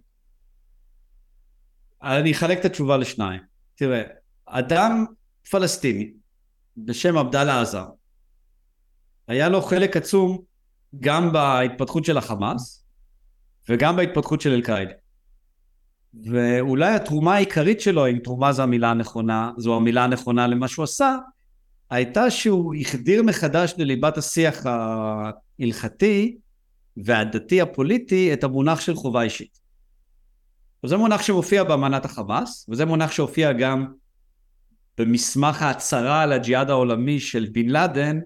אני 2.02 2.32
אחלק 2.32 2.60
את 2.60 2.64
התשובה 2.64 2.96
לשניים. 2.96 3.40
תראה, 3.74 4.02
אדם 4.46 5.04
פלסטיני 5.50 6.10
בשם 6.76 7.18
עבדאללה 7.18 7.60
עזר, 7.60 7.86
היה 9.28 9.48
לו 9.48 9.62
חלק 9.62 9.96
עצום 9.96 10.38
גם 11.00 11.32
בהתפתחות 11.32 12.04
של 12.04 12.18
החמאס 12.18 12.84
וגם 13.68 13.96
בהתפתחות 13.96 14.40
של 14.40 14.52
אל-קאעידה. 14.52 14.92
ואולי 16.24 16.94
התרומה 16.94 17.34
העיקרית 17.34 17.80
שלו, 17.80 18.06
אם 18.06 18.18
תרומה 18.24 18.52
זו 18.52 18.62
המילה 18.62 18.90
הנכונה, 18.90 19.52
זו 19.56 19.76
המילה 19.76 20.04
הנכונה 20.04 20.46
למה 20.46 20.68
שהוא 20.68 20.84
עשה, 20.84 21.16
הייתה 21.90 22.30
שהוא 22.30 22.74
החדיר 22.80 23.22
מחדש 23.22 23.74
לליבת 23.78 24.18
השיח 24.18 24.66
ההלכתי 24.66 26.36
והדתי 26.96 27.60
הפוליטי 27.60 28.32
את 28.32 28.44
המונח 28.44 28.80
של 28.80 28.94
חובה 28.94 29.22
אישית. 29.22 29.57
וזה 30.84 30.96
מונח 30.96 31.22
שמופיע 31.22 31.64
באמנת 31.64 32.04
החמאס, 32.04 32.66
וזה 32.68 32.84
מונח 32.84 33.10
שהופיע 33.10 33.52
גם 33.52 33.86
במסמך 34.98 35.62
ההצהרה 35.62 36.22
על 36.22 36.32
הג'יהאד 36.32 36.70
העולמי 36.70 37.20
של 37.20 37.46
בן 37.52 37.68
לאדן 37.68 38.20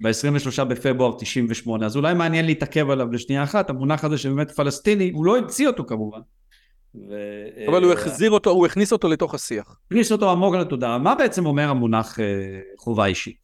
ב-23 0.00 0.64
בפברואר 0.64 1.12
98. 1.18 1.86
אז 1.86 1.96
אולי 1.96 2.14
מעניין 2.14 2.46
להתעכב 2.46 2.90
עליו 2.90 3.12
לשנייה 3.12 3.42
אחת, 3.42 3.70
המונח 3.70 4.04
הזה 4.04 4.18
שבאמת 4.18 4.50
פלסטיני, 4.50 5.10
הוא 5.10 5.24
לא 5.24 5.38
המציא 5.38 5.66
אותו 5.66 5.84
כמובן. 5.84 6.20
ו... 6.94 7.14
אבל 7.68 7.84
הוא 7.84 7.92
החזיר 7.92 8.30
אותו, 8.30 8.50
הוא 8.50 8.66
הכניס 8.66 8.92
אותו 8.92 9.08
לתוך 9.08 9.34
השיח. 9.34 9.76
הכניס 9.86 10.12
אותו 10.12 10.30
עמוק 10.30 10.54
לתודעה. 10.54 10.98
מה 10.98 11.14
בעצם 11.14 11.46
אומר 11.46 11.68
המונח 11.68 12.20
אה, 12.20 12.24
חובה 12.78 13.06
אישית? 13.06 13.36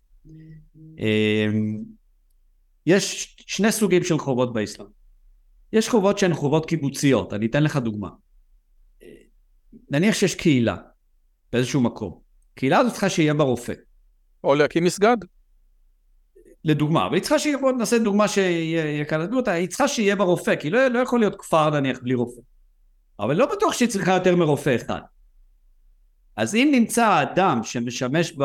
אה, 1.00 1.46
יש 2.86 3.36
שני 3.46 3.72
סוגים 3.72 4.04
של 4.04 4.18
חובות 4.18 4.52
באסלאם. 4.52 4.88
יש 5.72 5.88
חובות 5.88 6.18
שהן 6.18 6.34
חובות 6.34 6.66
קיבוציות, 6.66 7.32
אני 7.32 7.46
אתן 7.46 7.62
לך 7.62 7.76
דוגמה. 7.76 8.08
נניח 9.90 10.14
שיש 10.14 10.34
קהילה 10.34 10.76
באיזשהו 11.52 11.80
מקום, 11.80 12.20
קהילה 12.54 12.78
הזאת 12.78 12.92
צריכה 12.92 13.08
שיהיה 13.08 13.34
בה 13.34 13.44
רופא. 13.44 13.72
או 14.44 14.54
להקים 14.54 14.84
מסגד. 14.84 15.16
לדוגמה, 16.64 17.08
והיא 17.10 17.22
צריכה 17.22 17.38
שיהיה, 17.38 17.58
בוא 17.58 17.72
נעשה 17.72 17.98
דוגמה 17.98 18.28
שיהיה 18.28 19.04
קל 19.04 19.18
לדעת 19.18 19.32
אותה, 19.32 19.52
היא 19.52 19.68
צריכה 19.68 19.88
שיהיה 19.88 20.16
בה 20.16 20.24
רופא, 20.24 20.56
כי 20.56 20.70
לא, 20.70 20.88
לא 20.88 20.98
יכול 20.98 21.20
להיות 21.20 21.36
כפר 21.38 21.70
נניח 21.70 21.98
בלי 22.02 22.14
רופא. 22.14 22.40
אבל 23.20 23.36
לא 23.36 23.46
בטוח 23.52 23.72
שהיא 23.72 23.88
צריכה 23.88 24.12
יותר 24.12 24.36
מרופא 24.36 24.76
אחד. 24.76 25.00
אז 26.36 26.54
אם 26.54 26.68
נמצא 26.72 27.22
אדם 27.22 27.60
שמשמש 27.62 28.32
ב... 28.38 28.44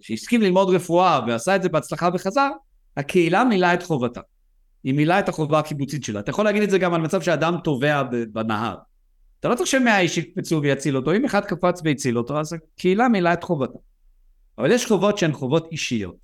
שהסכים 0.00 0.42
ללמוד 0.42 0.74
רפואה 0.74 1.20
ועשה 1.26 1.56
את 1.56 1.62
זה 1.62 1.68
בהצלחה 1.68 2.08
וחזר, 2.14 2.50
הקהילה 2.96 3.44
מילאה 3.44 3.74
את 3.74 3.82
חובתה. 3.82 4.20
היא 4.84 4.94
מילאה 4.94 5.18
את 5.18 5.28
החובה 5.28 5.58
הקיבוצית 5.58 6.04
שלה. 6.04 6.20
אתה 6.20 6.30
יכול 6.30 6.44
להגיד 6.44 6.62
את 6.62 6.70
זה 6.70 6.78
גם 6.78 6.94
על 6.94 7.00
מצב 7.00 7.22
שאדם 7.22 7.56
טובע 7.64 8.02
בנהר. 8.32 8.76
אתה 9.42 9.48
לא 9.48 9.54
צריך 9.54 9.68
שמאה 9.68 10.00
איש 10.00 10.18
יקפצו 10.18 10.60
ויצילו 10.62 10.98
אותו, 10.98 11.14
אם 11.14 11.24
אחד 11.24 11.44
קפץ 11.44 11.80
והציל 11.84 12.18
אותו, 12.18 12.40
אז 12.40 12.52
הקהילה 12.52 13.08
מילאה 13.08 13.32
את 13.32 13.44
חובתה. 13.44 13.78
אבל 14.58 14.72
יש 14.72 14.86
חובות 14.86 15.18
שהן 15.18 15.32
חובות 15.32 15.68
אישיות. 15.72 16.16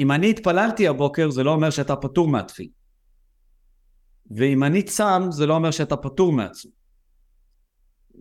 אם 0.00 0.12
אני 0.12 0.30
התפללתי 0.30 0.88
הבוקר, 0.88 1.30
זה 1.30 1.42
לא 1.42 1.50
אומר 1.50 1.70
שאתה 1.70 1.96
פטור 1.96 2.28
מהתפיל. 2.28 2.68
ואם 4.30 4.64
אני 4.64 4.82
צם, 4.82 5.22
זה 5.30 5.46
לא 5.46 5.54
אומר 5.54 5.70
שאתה 5.70 5.96
פטור 5.96 6.32
מהצום. 6.32 6.72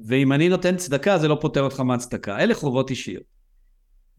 ואם 0.08 0.34
אני 0.34 0.50
נותן 0.50 0.78
צדקה, 0.78 1.18
זה 1.18 1.28
לא 1.28 1.38
פוטר 1.42 1.62
אותך 1.62 1.80
מהצדקה. 1.80 2.40
אלה 2.40 2.56
חובות 2.56 2.90
אישיות. 2.90 3.24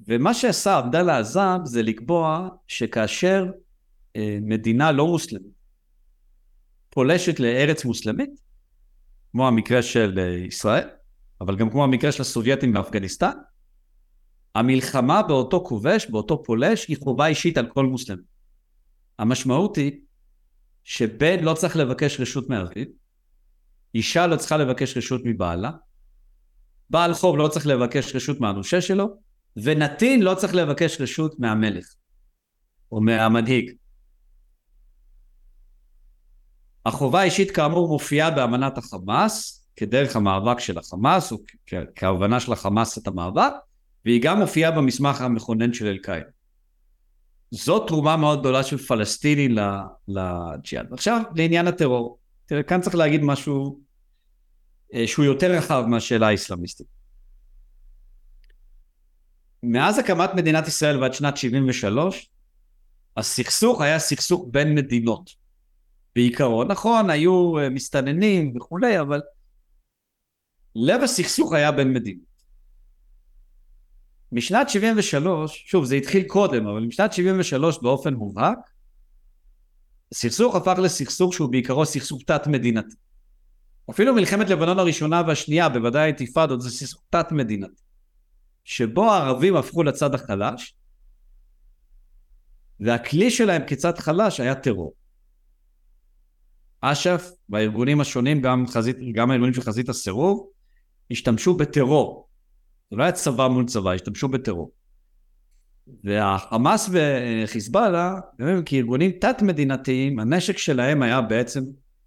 ומה 0.09 0.35
שעשה 0.35 0.79
עבדאללה 0.79 1.19
עזאב 1.19 1.65
זה 1.65 1.83
לקבוע 1.83 2.49
שכאשר 2.69 3.47
אה, 4.17 4.39
מדינה 4.43 4.93
לא 4.93 5.07
מוסלמית 5.07 5.57
פולשת 6.97 7.41
לארץ 7.41 7.85
מוסלמית, 7.85 8.31
כמו 9.37 9.49
המקרה 9.49 9.83
של 9.83 10.19
אה, 10.19 10.29
ישראל, 10.29 10.89
אבל 11.41 11.57
גם 11.57 11.71
כמו 11.71 11.85
המקרה 11.85 12.13
של 12.13 12.23
הסובייטים 12.23 12.73
באפגניסטן, 12.73 13.33
המלחמה 14.55 15.23
באותו 15.23 15.65
כובש, 15.65 16.11
באותו 16.11 16.43
פולש, 16.43 16.89
היא 16.89 16.97
חובה 17.03 17.27
אישית 17.27 17.59
על 17.59 17.67
כל 17.67 17.87
מוסלמי. 17.87 18.23
המשמעות 19.19 19.77
היא 19.77 19.93
שבן 20.85 21.45
לא 21.45 21.55
צריך 21.55 21.77
לבקש 21.77 22.21
רשות 22.21 22.49
מאביו, 22.49 22.85
אישה 23.95 24.27
לא 24.27 24.37
צריכה 24.37 24.57
לבקש 24.57 24.97
רשות 24.97 25.21
מבעלה, 25.25 25.71
בעל 26.91 27.15
חוב 27.15 27.37
לא 27.37 27.49
צריך 27.49 27.67
לבקש 27.67 28.17
רשות 28.17 28.41
מהנושה 28.41 28.81
שלו, 28.81 29.21
ונתין 29.57 30.23
לא 30.23 30.35
צריך 30.35 30.55
לבקש 30.55 31.01
רשות 31.01 31.39
מהמלך 31.39 31.95
או 32.93 33.01
מהמנהיג. 33.01 33.71
החובה 36.87 37.21
האישית 37.21 37.51
כאמור 37.51 37.89
מופיעה 37.89 38.31
באמנת 38.31 38.79
החמאס, 38.79 39.67
כדרך 39.77 40.17
המאבק 40.17 40.61
של 40.61 40.79
החמאס, 40.79 41.33
או 41.33 41.39
כהבנה 41.97 42.41
של 42.41 42.53
החמאס 42.53 42.99
את 42.99 43.07
המאבק, 43.07 43.53
והיא 44.05 44.23
גם 44.23 44.41
מופיעה 44.41 44.71
במסמך 44.71 45.21
המכונן 45.21 45.73
של 45.73 45.87
אל-קאעידה. 45.87 46.29
זו 47.51 47.79
תרומה 47.79 48.17
מאוד 48.17 48.41
גדולה 48.41 48.63
של 48.63 48.79
פלסטיני 48.79 49.49
לג'יהאד. 50.09 50.93
עכשיו 50.93 51.23
לעניין 51.35 51.67
הטרור. 51.67 52.19
תראה, 52.47 52.63
כאן 52.63 52.81
צריך 52.81 52.97
להגיד 52.97 53.23
משהו 53.23 53.81
אה, 54.95 55.07
שהוא 55.07 55.25
יותר 55.25 55.51
רחב 55.53 55.85
מהשאלה 55.89 56.29
האסלאמיסטית. 56.29 56.87
מאז 59.63 59.99
הקמת 59.99 60.31
מדינת 60.35 60.69
ישראל 60.69 61.03
ועד 61.03 61.15
שנת 61.15 61.37
73, 61.37 62.31
הסכסוך 63.17 63.81
היה 63.81 63.99
סכסוך 63.99 64.47
בין 64.51 64.75
מדינות. 64.75 65.46
בעיקרון, 66.17 66.71
נכון, 66.71 67.11
היו 67.11 67.59
אה, 67.59 67.71
מסתננים 67.71 68.57
וכולי, 68.57 69.01
אבל 69.01 69.21
לב 70.75 71.03
הסכסוך 71.03 71.53
היה 71.53 71.73
בין 71.73 71.93
מדינות. 71.93 72.27
משנת 74.33 74.71
73, 74.71 75.65
שוב 75.67 75.85
זה 75.85 75.95
התחיל 75.95 76.23
קודם, 76.27 76.67
אבל 76.67 76.81
משנת 76.81 77.13
73 77.13 77.79
באופן 77.83 78.15
מובהק, 78.15 78.59
הסכסוך 80.13 80.55
הפך 80.55 80.79
לסכסוך 80.79 81.35
שהוא 81.35 81.51
בעיקרו 81.51 81.87
סכסוך 81.87 82.23
תת-מדינתי. 82.27 82.95
אפילו 83.91 84.15
מלחמת 84.15 84.49
לבנון 84.49 84.79
הראשונה 84.79 85.23
והשנייה, 85.27 85.69
בוודאי 85.69 86.03
האינתיפאדות, 86.03 86.61
זה 86.61 86.71
סכסוך 86.71 87.03
תת-מדינתי. 87.11 87.83
שבו 88.65 89.13
הערבים 89.13 89.57
הפכו 89.57 89.83
לצד 89.83 90.15
החלש, 90.15 90.75
והכלי 92.81 93.31
שלהם 93.31 93.63
כצד 93.67 93.99
חלש 93.99 94.41
היה 94.41 94.55
טרור. 94.55 95.06
אש"ף 96.81 97.31
והארגונים 97.49 98.01
השונים, 98.01 98.41
גם, 98.41 98.67
חזית, 98.67 98.97
גם 99.13 99.31
הארגונים 99.31 99.55
של 99.55 99.61
חזית 99.61 99.89
הסירוב, 99.89 100.49
השתמשו 101.11 101.57
בטרור. 101.57 102.29
זה 102.91 102.97
לא 102.97 103.03
היה 103.03 103.13
צבא 103.13 103.49
מול 103.49 103.65
צבא, 103.65 103.93
השתמשו 103.93 104.29
בטרור. 104.29 104.71
והחמאס 106.05 106.91
וחיזבאללה, 106.93 108.15
הם 108.39 108.63
כארגונים 108.67 109.11
תת-מדינתיים, 109.11 110.19
הנשק 110.19 110.59
שלהם 110.59 111.03
היה 111.03 111.21
בעצם 111.21 111.65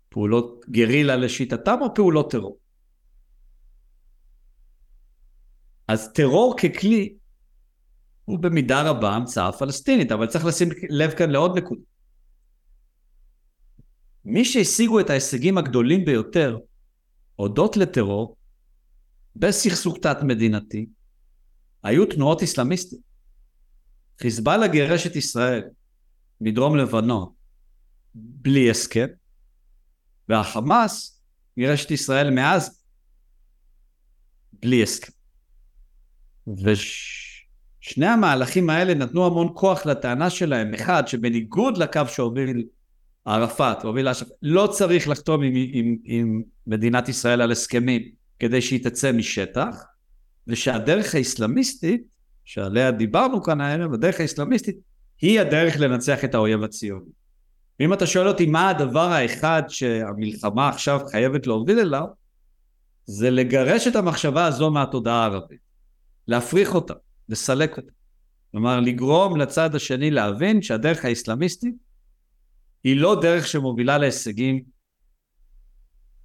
פעולות 0.10 0.66
גרילה 0.70 1.16
לשיטתם 1.16 1.78
או 1.82 1.94
פעולות 1.94 2.32
טרור. 2.32 2.58
אז 5.88 6.14
טרור 6.14 6.58
ככלי 6.58 7.14
הוא 8.26 8.40
במידה 8.40 8.82
רבה 8.82 9.16
המצאה 9.16 9.52
פלסטינית, 9.52 10.12
אבל 10.12 10.28
צריך 10.28 10.46
לשים 10.46 10.70
לב 10.90 11.12
כאן 11.12 11.30
לעוד 11.30 11.58
נקודה. 11.58 11.82
מי 14.26 14.46
שהשיגו 14.46 15.00
את 15.00 15.10
ההישגים 15.10 15.58
הגדולים 15.58 16.06
ביותר 16.06 16.58
הודות 17.36 17.78
לטרור 17.78 18.38
בסכסוך 19.36 19.98
תת-מדינתי 20.02 20.86
היו 21.84 22.06
תנועות 22.06 22.44
אסלאמיסטיות. 22.44 23.02
חיזבאללה 24.22 24.68
גירש 24.68 25.08
את 25.08 25.16
ישראל 25.16 25.64
מדרום 26.42 26.78
לבנון 26.78 27.34
בלי 28.16 28.70
הסכם, 28.70 29.08
והחמאס 30.30 31.22
גירש 31.60 31.86
את 31.86 31.92
ישראל 31.92 32.30
מאז 32.30 32.84
בלי 34.54 34.84
הסכם. 34.84 35.12
ושני 36.48 38.06
המהלכים 38.06 38.70
האלה 38.70 38.94
נתנו 38.94 39.26
המון 39.26 39.52
כוח 39.54 39.86
לטענה 39.86 40.30
שלהם. 40.30 40.74
אחד, 40.74 41.08
שבניגוד 41.08 41.78
לקו 41.78 42.02
שהוביל 42.08 42.68
ערפאת, 43.26 43.84
הוביל 43.84 44.08
אש"ף, 44.08 44.28
לא 44.42 44.68
צריך 44.68 45.08
לחתום 45.08 45.44
עם, 45.44 45.54
עם, 45.56 45.98
עם 46.04 46.42
מדינת 46.68 47.10
ישראל 47.10 47.42
על 47.42 47.52
הסכמים 47.52 48.02
כדי 48.40 48.62
שהיא 48.62 48.84
תצא 48.84 49.12
משטח, 49.12 49.84
ושהדרך 50.48 51.16
האסלאמיסטית, 51.16 52.04
שעליה 52.46 52.92
דיברנו 52.92 53.44
כאן 53.44 53.62
הערב, 53.62 53.94
הדרך 53.94 54.20
האסלאמיסטית, 54.20 54.78
היא 55.22 55.40
הדרך 55.40 55.80
לנצח 55.80 56.24
את 56.24 56.36
האויב 56.36 56.64
הציוני. 56.64 57.10
ואם 57.80 57.94
אתה 57.94 58.08
שואל 58.08 58.28
אותי 58.28 58.46
מה 58.46 58.70
הדבר 58.70 59.12
האחד 59.12 59.64
שהמלחמה 59.68 60.70
עכשיו 60.70 61.00
חייבת 61.12 61.48
להוביל 61.48 61.80
אליו, 61.80 62.06
זה 63.06 63.30
לגרש 63.30 63.88
את 63.88 63.96
המחשבה 63.96 64.46
הזו 64.46 64.72
מהתודעה 64.72 65.22
הערבית. 65.22 65.60
להפריך 66.28 66.76
אותה, 66.76 66.94
לסלק 67.30 67.78
אותה. 67.78 67.92
כלומר, 68.52 68.80
לגרום 68.80 69.38
לצד 69.38 69.76
השני 69.76 70.12
להבין 70.12 70.62
שהדרך 70.62 71.06
האסלאמיסטית 71.06 71.76
היא 72.84 72.98
לא 72.98 73.22
דרך 73.22 73.48
שמובילה 73.48 73.98
להישגים 73.98 74.62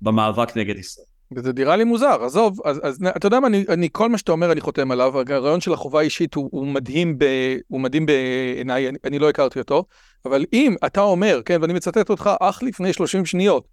במאבק 0.01 0.56
נגד 0.56 0.76
ישראל. 0.78 1.06
וזה 1.36 1.52
נראה 1.52 1.76
לי 1.76 1.85
מוזר, 1.85 2.24
עזוב, 2.24 2.60
אז, 2.64 2.81
אז 2.82 2.98
אתה 3.16 3.26
יודע 3.26 3.40
מה, 3.40 3.47
אני, 3.47 3.64
אני, 3.68 3.89
כל 3.93 4.09
מה 4.09 4.18
שאתה 4.18 4.32
אומר 4.32 4.52
אני 4.52 4.60
חותם 4.60 4.90
עליו, 4.90 5.18
הרעיון 5.18 5.60
של 5.60 5.72
החובה 5.72 6.01
האישית 6.01 6.35
הוא, 6.35 6.48
הוא 6.52 6.66
מדהים, 6.66 7.18
ב, 7.18 7.24
הוא 7.68 7.81
מדהים 7.81 8.06
בעיניי, 8.06 8.89
אני, 8.89 8.98
אני 9.05 9.18
לא 9.18 9.28
הכרתי 9.28 9.59
אותו, 9.59 9.85
אבל 10.24 10.44
אם 10.52 10.74
אתה 10.86 11.01
אומר, 11.01 11.40
כן, 11.44 11.59
ואני 11.60 11.72
מצטט 11.72 12.10
אותך 12.10 12.31
אך 12.40 12.62
לפני 12.62 12.93
30 12.93 13.26
שניות, 13.26 13.68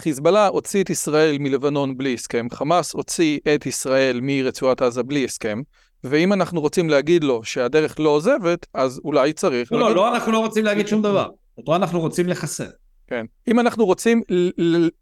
חיזבאללה 0.00 0.46
הוציא 0.46 0.82
את 0.82 0.90
ישראל 0.90 1.36
מלבנון 1.38 1.96
בלי 1.96 2.14
הסכם, 2.14 2.46
חמאס 2.52 2.92
הוציא 2.92 3.38
את 3.54 3.66
ישראל 3.66 4.20
מרצועת 4.22 4.82
עזה 4.82 5.02
בלי 5.02 5.24
הסכם, 5.24 5.60
ואם 6.04 6.32
אנחנו 6.32 6.60
רוצים 6.60 6.90
להגיד 6.90 7.24
לו 7.24 7.44
שהדרך 7.44 8.00
לא 8.00 8.08
עוזבת, 8.08 8.66
אז 8.74 9.00
אולי 9.04 9.32
צריך... 9.32 9.72
לא, 9.72 9.80
להגיד... 9.80 9.96
לא, 9.96 10.02
לא, 10.02 10.14
אנחנו 10.14 10.32
לא 10.32 10.38
רוצים 10.38 10.64
להגיד 10.64 10.88
שום 10.88 11.02
דבר. 11.02 11.28
אותו 11.58 11.76
אנחנו 11.76 12.00
רוצים 12.00 12.28
לחסל. 12.28 12.70
כן. 13.06 13.26
אם 13.48 13.60
אנחנו 13.60 13.86
רוצים 13.86 14.22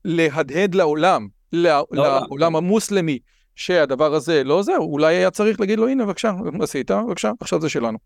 להדהד 0.04 0.74
לעולם, 0.74 1.28
לעולם 1.52 2.56
המוסלמי, 2.56 3.18
שהדבר 3.56 4.14
הזה 4.14 4.44
לא 4.44 4.62
זה, 4.62 4.76
אולי 4.76 5.16
היה 5.16 5.30
צריך 5.30 5.60
להגיד 5.60 5.78
לו, 5.78 5.88
הנה, 5.88 6.06
בבקשה, 6.06 6.32
עשית, 6.60 6.90
בבקשה, 6.90 7.30
עכשיו 7.40 7.60
זה 7.60 7.68
שלנו. 7.68 7.98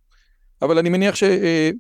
אבל 0.63 0.79
אני 0.79 0.89
מניח 0.89 1.15
ש... 1.15 1.23
אה, 1.23 1.71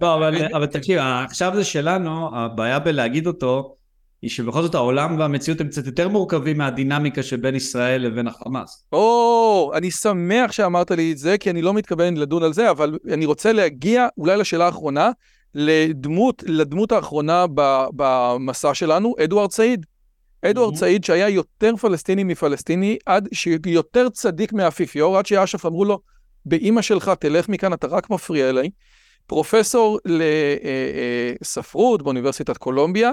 לא, 0.00 0.14
אבל, 0.14 0.54
אבל 0.54 0.66
תקשיב, 0.66 0.98
עכשיו 1.24 1.52
זה 1.54 1.64
שלנו, 1.64 2.36
הבעיה 2.36 2.78
בלהגיד 2.78 3.26
אותו, 3.26 3.74
היא 4.22 4.30
שבכל 4.30 4.62
זאת 4.62 4.74
העולם 4.74 5.18
והמציאות 5.18 5.60
הם 5.60 5.68
קצת 5.68 5.86
יותר 5.86 6.08
מורכבים 6.08 6.58
מהדינמיקה 6.58 7.22
שבין 7.22 7.54
ישראל 7.54 8.02
לבין 8.02 8.26
החמאס. 8.26 8.84
או, 8.92 9.72
אני 9.74 9.90
שמח 9.90 10.52
שאמרת 10.52 10.90
לי 10.90 11.12
את 11.12 11.18
זה, 11.18 11.38
כי 11.38 11.50
אני 11.50 11.62
לא 11.62 11.74
מתכוון 11.74 12.16
לדון 12.16 12.42
על 12.42 12.52
זה, 12.52 12.70
אבל 12.70 12.98
אני 13.12 13.26
רוצה 13.26 13.52
להגיע 13.52 14.08
אולי 14.18 14.36
לשאלה 14.36 14.66
האחרונה, 14.66 15.10
לדמות, 15.58 16.42
לדמות 16.46 16.92
האחרונה 16.92 17.44
במסע 17.96 18.74
שלנו, 18.74 19.14
אדוארד 19.24 19.52
סעיד. 19.52 19.86
אדוארד 20.42 20.74
mm-hmm. 20.74 20.76
סעיד 20.76 21.04
שהיה 21.04 21.28
יותר 21.28 21.76
פלסטיני 21.76 22.24
מפלסטיני, 22.24 22.98
עד 23.06 23.28
שיותר 23.32 24.08
צדיק 24.08 24.52
מהאפיפיור, 24.52 25.18
עד 25.18 25.26
שאש"ף 25.26 25.66
אמרו 25.66 25.84
לו, 25.84 26.00
באימא 26.46 26.82
שלך 26.82 27.10
תלך 27.20 27.48
מכאן, 27.48 27.72
אתה 27.72 27.86
רק 27.86 28.10
מפריע 28.10 28.48
אליי. 28.48 28.70
פרופסור 29.26 29.98
לספרות 31.40 32.02
באוניברסיטת 32.02 32.56
קולומביה, 32.56 33.12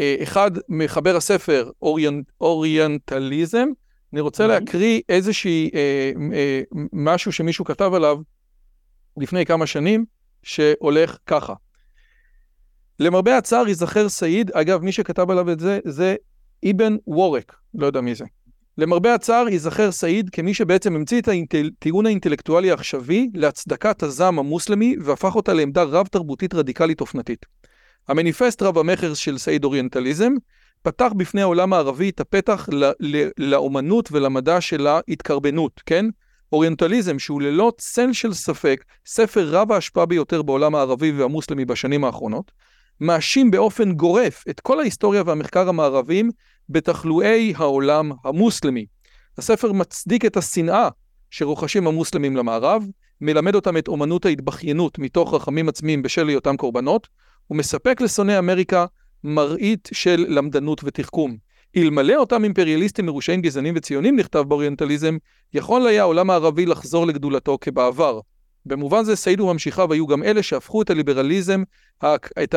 אה, 0.00 0.16
אחד 0.22 0.50
מחבר 0.68 1.16
הספר 1.16 1.70
אוריינ, 1.82 2.22
אוריינטליזם, 2.40 3.66
אני 4.12 4.20
רוצה 4.20 4.44
mm-hmm. 4.44 4.48
להקריא 4.48 5.00
איזושהי, 5.08 5.70
אה, 5.74 6.12
אה, 6.32 6.60
משהו 6.92 7.32
שמישהו 7.32 7.64
כתב 7.64 7.90
עליו 7.94 8.18
לפני 9.16 9.46
כמה 9.46 9.66
שנים, 9.66 10.04
שהולך 10.42 11.18
ככה. 11.26 11.54
למרבה 13.02 13.36
הצער 13.36 13.68
ייזכר 13.68 14.08
סעיד, 14.08 14.50
אגב, 14.50 14.82
מי 14.82 14.92
שכתב 14.92 15.30
עליו 15.30 15.52
את 15.52 15.60
זה, 15.60 15.78
זה 15.84 16.16
אבן 16.70 16.96
וורק, 17.06 17.56
לא 17.74 17.86
יודע 17.86 18.00
מי 18.00 18.14
זה. 18.14 18.24
למרבה 18.78 19.14
הצער 19.14 19.48
ייזכר 19.48 19.92
סעיד 19.92 20.30
כמי 20.30 20.54
שבעצם 20.54 20.94
המציא 20.94 21.20
את 21.20 21.28
הטיעון 21.28 22.06
האינטלקטואלי 22.06 22.70
העכשווי 22.70 23.30
להצדקת 23.34 24.02
הזעם 24.02 24.38
המוסלמי 24.38 24.96
והפך 25.00 25.36
אותה 25.36 25.52
לעמדה 25.52 25.82
רב-תרבותית 25.82 26.54
רדיקלית 26.54 27.00
אופנתית. 27.00 27.46
המניפסט 28.08 28.62
רב 28.62 28.78
המכר 28.78 29.14
של 29.14 29.38
סעיד 29.38 29.64
אוריינטליזם 29.64 30.32
פתח 30.82 31.12
בפני 31.16 31.42
העולם 31.42 31.72
הערבי 31.72 32.08
את 32.08 32.20
הפתח 32.20 32.68
לאומנות 33.38 34.08
ולמדע 34.12 34.60
של 34.60 34.86
ההתקרבנות, 34.86 35.80
כן? 35.86 36.06
אוריינטליזם 36.52 37.18
שהוא 37.18 37.42
ללא 37.42 37.72
צל 37.78 38.12
של 38.12 38.32
ספק 38.32 38.84
ספר 39.06 39.48
רב 39.50 39.72
ההשפעה 39.72 40.06
ביותר 40.06 40.42
בעולם 40.42 40.74
הערבי 40.74 41.12
והמוסלמי 41.12 41.64
בשנים 41.64 42.04
האחרונות, 42.04 42.52
מאשים 43.00 43.50
באופן 43.50 43.92
גורף 43.92 44.44
את 44.50 44.60
כל 44.60 44.80
ההיסטוריה 44.80 45.22
והמחקר 45.26 45.68
המערביים 45.68 46.30
בתחלואי 46.68 47.52
העולם 47.56 48.12
המוסלמי. 48.24 48.86
הספר 49.38 49.72
מצדיק 49.72 50.24
את 50.24 50.36
השנאה 50.36 50.88
שרוחשים 51.30 51.86
המוסלמים 51.86 52.36
למערב, 52.36 52.86
מלמד 53.20 53.54
אותם 53.54 53.76
את 53.76 53.88
אומנות 53.88 54.26
ההתבכיינות 54.26 54.98
מתוך 54.98 55.34
רחמים 55.34 55.68
עצמיים 55.68 56.02
בשל 56.02 56.28
היותם 56.28 56.56
קורבנות, 56.56 57.08
ומספק 57.50 58.00
לשונאי 58.00 58.38
אמריקה 58.38 58.86
מראית 59.24 59.88
של 59.92 60.26
למדנות 60.28 60.80
ותחכום. 60.84 61.36
אלמלא 61.76 62.16
אותם 62.16 62.44
אימפריאליסטים 62.44 63.06
מרושעים 63.06 63.42
גזענים 63.42 63.74
וציונים, 63.76 64.18
נכתב 64.18 64.38
באוריינטליזם, 64.38 65.16
יכול 65.54 65.86
היה 65.86 66.02
העולם 66.02 66.30
הערבי 66.30 66.66
לחזור 66.66 67.06
לגדולתו 67.06 67.58
כבעבר. 67.60 68.20
במובן 68.66 69.04
זה 69.04 69.16
סעיד 69.16 69.40
וממשיכיו 69.40 69.92
היו 69.92 70.06
גם 70.06 70.22
אלה 70.22 70.42
שהפכו 70.42 70.82
את 70.82 70.90
הליברליזם, 70.90 71.62
את 72.42 72.54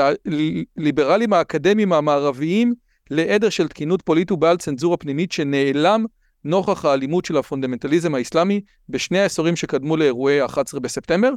הליברלים 0.77 1.33
האקדמיים 1.33 1.93
המערביים 1.93 2.73
לעדר 3.11 3.49
של 3.49 3.67
תקינות 3.67 4.01
פוליטית 4.01 4.31
ובעל 4.31 4.57
צנזורה 4.57 4.97
פנימית 4.97 5.31
שנעלם 5.31 6.05
נוכח 6.43 6.85
האלימות 6.85 7.25
של 7.25 7.37
הפונדמנטליזם 7.37 8.15
האסלאמי 8.15 8.61
בשני 8.89 9.19
העשורים 9.19 9.55
שקדמו 9.55 9.97
לאירועי 9.97 10.41
ה-11 10.41 10.79
בספטמבר. 10.79 11.29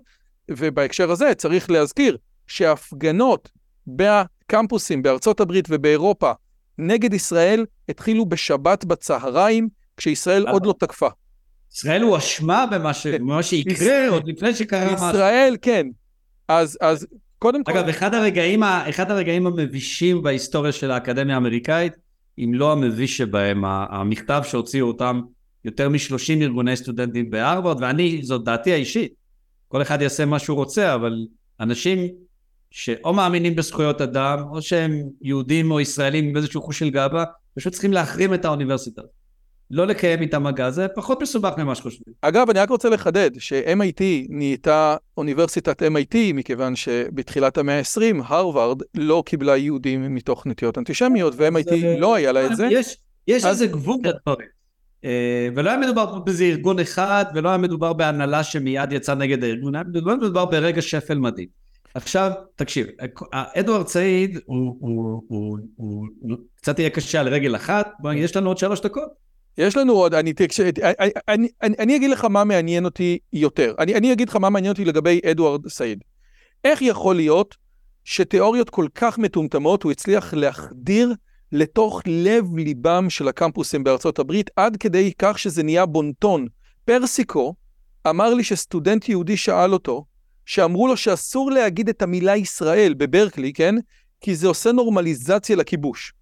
ובהקשר 0.50 1.10
הזה 1.10 1.34
צריך 1.34 1.70
להזכיר 1.70 2.16
שהפגנות 2.46 3.50
בקמפוסים 3.86 5.02
בארצות 5.02 5.40
הברית 5.40 5.64
ובאירופה 5.68 6.32
נגד 6.78 7.14
ישראל 7.14 7.66
התחילו 7.88 8.26
בשבת 8.26 8.84
בצהריים, 8.84 9.68
כשישראל 9.96 10.48
עוד 10.48 10.66
לא 10.66 10.74
תקפה. 10.78 11.08
ישראל 11.72 12.02
הואשמה 12.02 12.66
במה, 12.70 12.94
ש... 12.94 13.06
במה 13.06 13.42
שיקרה 13.42 14.08
עוד 14.08 14.28
לפני 14.28 14.54
שקרה 14.54 14.94
משהו. 14.94 15.08
ישראל, 15.08 15.56
כן. 15.62 15.86
אז, 16.48 16.78
אז 16.80 17.06
קודם 17.38 17.64
כל... 17.64 17.72
אגב, 17.72 17.88
אחד 17.88 18.14
הרגעים, 18.14 18.62
אחד 18.62 19.10
הרגעים 19.10 19.46
המבישים 19.46 20.22
בהיסטוריה 20.22 20.72
של 20.72 20.90
האקדמיה 20.90 21.34
האמריקאית, 21.34 21.92
אם 22.38 22.52
לא 22.54 22.72
המביש 22.72 23.16
שבהם, 23.16 23.64
המכתב 23.64 24.42
שהוציאו 24.44 24.86
אותם 24.86 25.20
יותר 25.64 25.88
מ-30 25.88 26.42
ארגוני 26.42 26.76
סטודנטים 26.76 27.30
בהרווארד, 27.30 27.82
ואני, 27.82 28.20
זאת 28.22 28.44
דעתי 28.44 28.72
האישית, 28.72 29.12
כל 29.68 29.82
אחד 29.82 30.02
יעשה 30.02 30.24
מה 30.24 30.38
שהוא 30.38 30.56
רוצה, 30.56 30.94
אבל 30.94 31.26
אנשים 31.60 32.08
שאו 32.70 33.12
מאמינים 33.12 33.56
בזכויות 33.56 34.00
אדם, 34.00 34.42
או 34.50 34.62
שהם 34.62 35.02
יהודים 35.22 35.70
או 35.70 35.80
ישראלים 35.80 36.28
עם 36.28 36.36
איזשהו 36.36 36.62
חוש 36.62 36.78
של 36.78 36.90
גאווה, 36.90 37.24
פשוט 37.56 37.72
צריכים 37.72 37.92
להחרים 37.92 38.34
את 38.34 38.44
האוניברסיטה. 38.44 39.02
לא 39.70 39.86
לקיים 39.86 40.20
איתם 40.20 40.42
מגע, 40.42 40.70
זה 40.70 40.86
פחות 40.88 41.22
מסובך 41.22 41.52
ממה 41.58 41.74
שחושבים. 41.74 42.14
אגב, 42.20 42.50
אני 42.50 42.58
רק 42.58 42.70
רוצה 42.70 42.88
לחדד 42.88 43.30
ש-MIT 43.38 44.02
נהייתה 44.28 44.96
אוניברסיטת 45.16 45.82
MIT, 45.82 46.16
מכיוון 46.34 46.76
שבתחילת 46.76 47.58
המאה 47.58 47.78
ה-20, 47.78 48.22
הרווארד 48.24 48.82
לא 48.94 49.22
קיבלה 49.26 49.56
יהודים 49.56 50.14
מתוך 50.14 50.46
נטיות 50.46 50.78
אנטישמיות, 50.78 51.34
ו-MIT 51.36 51.74
לא 51.98 52.14
היה 52.14 52.32
לה 52.32 52.46
את 52.46 52.56
זה. 52.56 52.68
יש, 52.70 52.96
יש 53.28 53.44
אז... 53.44 53.50
איזה 53.50 53.66
גבול 53.66 53.96
לדברים. 54.04 54.48
אה, 55.04 55.48
ולא 55.54 55.70
היה 55.70 55.78
מדובר 55.78 56.18
באיזה 56.18 56.44
ארגון 56.44 56.78
אחד, 56.78 57.24
ולא 57.34 57.48
היה 57.48 57.58
מדובר 57.58 57.92
בהנהלה 57.92 58.44
שמיד 58.44 58.92
יצא 58.92 59.14
נגד 59.14 59.44
הארגון, 59.44 59.74
היה 59.74 59.84
מדובר 60.16 60.44
ברגע 60.44 60.82
שפל 60.82 61.18
מדהים. 61.18 61.48
עכשיו, 61.94 62.30
תקשיב, 62.56 62.86
אדוארד 63.30 63.88
סעיד 63.88 64.38
הוא, 64.46 64.76
הוא, 64.80 65.22
הוא, 65.28 65.58
הוא, 65.76 66.06
הוא 66.20 66.36
קצת 66.56 66.78
יהיה 66.78 66.90
קשה 66.90 67.20
על 67.20 67.28
רגל 67.28 67.56
אחת, 67.56 67.90
יש 68.14 68.36
לנו 68.36 68.50
עוד 68.50 68.58
שלוש 68.58 68.80
דקות. 68.80 69.28
יש 69.59 69.76
לנו 69.76 69.93
עוד, 69.93 70.14
אני, 70.14 70.32
תקש... 70.32 70.60
אני, 70.60 71.10
אני, 71.28 71.48
אני, 71.62 71.74
אני 71.78 71.97
אגיד 71.97 72.10
לך 72.10 72.24
מה 72.24 72.44
מעניין 72.44 72.85
אותי 72.85 73.18
יותר. 73.32 73.74
אני, 73.78 73.94
אני 73.94 74.12
אגיד 74.12 74.28
לך 74.28 74.36
מה 74.36 74.51
מעניין 74.51 74.72
אותי 74.72 74.85
לגבי 74.85 75.20
אדוארד 75.30 75.68
סעיד. 75.68 76.05
איך 76.64 76.82
יכול 76.82 77.16
להיות 77.16 77.56
שתיאוריות 78.05 78.70
כל 78.70 78.86
כך 78.94 79.18
מטומטמות 79.18 79.82
הוא 79.82 79.93
הצליח 79.93 80.35
להחדיר 80.35 81.14
לתוך 81.52 82.02
לב 82.06 82.56
ליבם 82.56 83.10
של 83.10 83.28
הקמפוסים 83.28 83.85
בארצות 83.85 84.18
הברית, 84.18 84.51
עד 84.56 84.76
כדי 84.76 85.12
כך 85.18 85.39
שזה 85.39 85.62
נהיה 85.62 85.86
בונטון. 85.86 86.47
פרסיקו 86.85 87.55
אמר 88.09 88.35
לי 88.35 88.44
שסטודנט 88.44 89.09
יהודי 89.09 89.36
שאל 89.36 89.72
אותו, 89.72 90.05
שאמרו 90.47 90.89
לו 90.89 90.97
שאסור 90.97 91.51
להגיד 91.51 91.89
את 91.89 92.02
המילה 92.02 92.36
ישראל 92.36 92.94
בברקלי, 92.94 93.52
כן? 93.52 93.74
כי 94.20 94.35
זה 94.35 94.48
עושה 94.48 94.72
נורמליזציה 94.72 95.56
לכיבוש. 95.56 96.12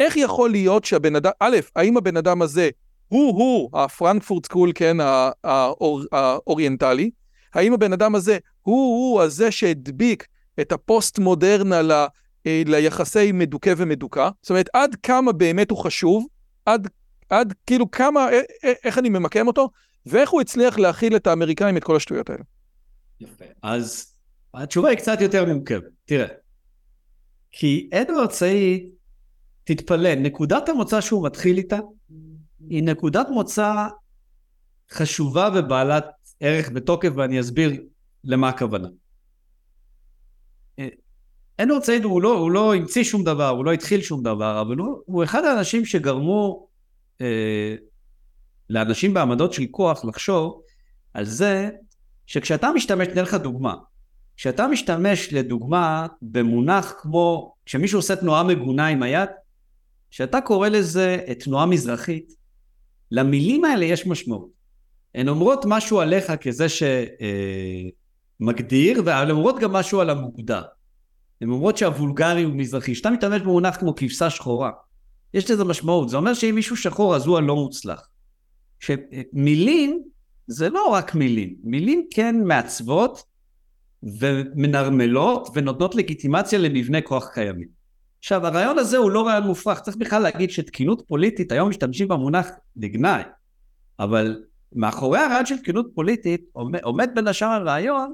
איך 0.00 0.16
יכול 0.16 0.50
להיות 0.50 0.84
שהבן 0.84 1.16
אדם, 1.16 1.30
א', 1.40 1.56
האם 1.76 1.96
הבן 1.96 2.16
אדם 2.16 2.42
הזה 2.42 2.70
הוא-הוא 3.08 3.70
ה 3.78 3.85
Frankfurt 3.85 4.46
School, 4.46 4.72
כן, 4.74 4.96
האור, 5.44 6.02
האוריינטלי? 6.12 7.10
האם 7.54 7.72
הבן 7.72 7.92
אדם 7.92 8.14
הזה 8.14 8.38
הוא-הוא 8.62 9.22
הזה 9.22 9.50
שהדביק 9.50 10.26
את 10.60 10.72
הפוסט-מודרנה 10.72 11.82
ל, 11.82 11.92
אה, 12.46 12.62
ליחסי 12.66 13.32
מדוכא 13.32 13.74
ומדוכא? 13.76 14.28
זאת 14.42 14.50
אומרת, 14.50 14.68
עד 14.72 14.94
כמה 15.02 15.32
באמת 15.32 15.70
הוא 15.70 15.78
חשוב? 15.78 16.26
עד, 16.66 16.88
עד 17.30 17.54
כאילו 17.66 17.90
כמה, 17.90 18.28
א, 18.30 18.66
א, 18.66 18.72
איך 18.84 18.98
אני 18.98 19.08
ממקם 19.08 19.46
אותו? 19.46 19.70
ואיך 20.06 20.30
הוא 20.30 20.40
הצליח 20.40 20.78
להכיל 20.78 21.16
את 21.16 21.26
האמריקאים 21.26 21.76
את 21.76 21.84
כל 21.84 21.96
השטויות 21.96 22.30
האלה? 22.30 22.42
יפה. 23.20 23.44
אז 23.62 24.14
התשובה 24.54 24.88
היא 24.88 24.98
קצת 24.98 25.20
יותר 25.20 25.44
מורכבת. 25.44 25.84
תראה, 26.04 26.26
כי 27.52 27.90
אדוארד 27.92 28.30
סעיד, 28.30 28.88
תתפלא, 29.64 30.14
נקודת 30.14 30.68
המוצא 30.68 31.00
שהוא 31.00 31.26
מתחיל 31.26 31.58
איתה, 31.58 31.78
היא 32.68 32.82
נקודת 32.82 33.26
מוצא 33.30 33.86
חשובה 34.90 35.48
ובעלת 35.54 36.04
ערך 36.40 36.70
בתוקף, 36.70 37.10
ואני 37.16 37.40
אסביר 37.40 37.82
למה 38.24 38.48
הכוונה. 38.48 38.88
אדוארד 41.56 41.82
סעיד 41.82 42.04
הוא 42.04 42.22
לא, 42.22 42.38
הוא 42.38 42.50
לא 42.50 42.74
המציא 42.74 43.04
שום 43.04 43.24
דבר, 43.24 43.48
הוא 43.48 43.64
לא 43.64 43.72
התחיל 43.72 44.02
שום 44.02 44.22
דבר, 44.22 44.60
אבל 44.60 44.76
הוא, 44.76 45.02
הוא 45.06 45.24
אחד 45.24 45.44
האנשים 45.44 45.84
שגרמו 45.84 46.66
אה, 47.20 47.74
לאנשים 48.70 49.14
בעמדות 49.14 49.52
של 49.52 49.66
כוח 49.70 50.04
לחשוב 50.04 50.62
על 51.14 51.24
זה 51.24 51.70
שכשאתה 52.26 52.70
משתמש, 52.74 53.08
אתן 53.08 53.22
לך 53.22 53.34
דוגמה, 53.34 53.74
כשאתה 54.36 54.68
משתמש 54.68 55.32
לדוגמה 55.32 56.06
במונח 56.22 56.94
כמו, 56.98 57.54
כשמישהו 57.66 57.98
עושה 57.98 58.16
תנועה 58.16 58.42
מגונה 58.42 58.86
עם 58.86 59.02
היד, 59.02 59.28
כשאתה 60.14 60.40
קורא 60.40 60.68
לזה 60.68 61.18
תנועה 61.38 61.66
מזרחית, 61.66 62.32
למילים 63.10 63.64
האלה 63.64 63.84
יש 63.84 64.06
משמעות. 64.06 64.48
הן 65.14 65.28
אומרות 65.28 65.64
משהו 65.68 66.00
עליך 66.00 66.32
כזה 66.40 66.66
שמגדיר, 68.40 69.02
והן 69.04 69.30
אומרות 69.30 69.58
גם 69.58 69.72
משהו 69.72 70.00
על 70.00 70.10
המוגדר. 70.10 70.62
הן 71.40 71.48
אומרות 71.48 71.76
שהוולגרי 71.76 72.42
הוא 72.42 72.54
מזרחי. 72.54 72.92
כשאתה 72.92 73.10
מתאמץ 73.10 73.42
במונח 73.42 73.76
כמו 73.76 73.94
כבשה 73.94 74.30
שחורה, 74.30 74.70
יש 75.34 75.50
לזה 75.50 75.64
משמעות. 75.64 76.08
זה 76.08 76.16
אומר 76.16 76.34
שאם 76.34 76.54
מישהו 76.54 76.76
שחור 76.76 77.16
אז 77.16 77.26
הוא 77.26 77.38
הלא 77.38 77.56
מוצלח. 77.56 78.08
שמילים 78.80 80.02
זה 80.46 80.68
לא 80.68 80.86
רק 80.86 81.14
מילים. 81.14 81.54
מילים 81.64 82.06
כן 82.10 82.36
מעצבות 82.44 83.22
ומנרמלות 84.02 85.48
ונותנות 85.54 85.94
לגיטימציה 85.94 86.58
למבנה 86.58 87.00
כוח 87.00 87.30
קיימים. 87.34 87.83
עכשיו 88.24 88.46
הרעיון 88.46 88.78
הזה 88.78 88.96
הוא 88.96 89.10
לא 89.10 89.26
רעיון 89.26 89.42
מופרך, 89.42 89.80
צריך 89.80 89.96
בכלל 89.96 90.22
להגיד 90.22 90.50
שתקינות 90.50 91.02
פוליטית, 91.08 91.52
היום 91.52 91.68
משתמשים 91.68 92.08
במונח 92.08 92.48
לגנאי, 92.76 93.22
אבל 93.98 94.42
מאחורי 94.72 95.18
הרעיון 95.18 95.46
של 95.46 95.58
תקינות 95.58 95.86
פוליטית 95.94 96.44
עומד, 96.52 96.80
עומד 96.82 97.10
בין 97.14 97.28
השאר 97.28 97.48
הרעיון 97.48 98.12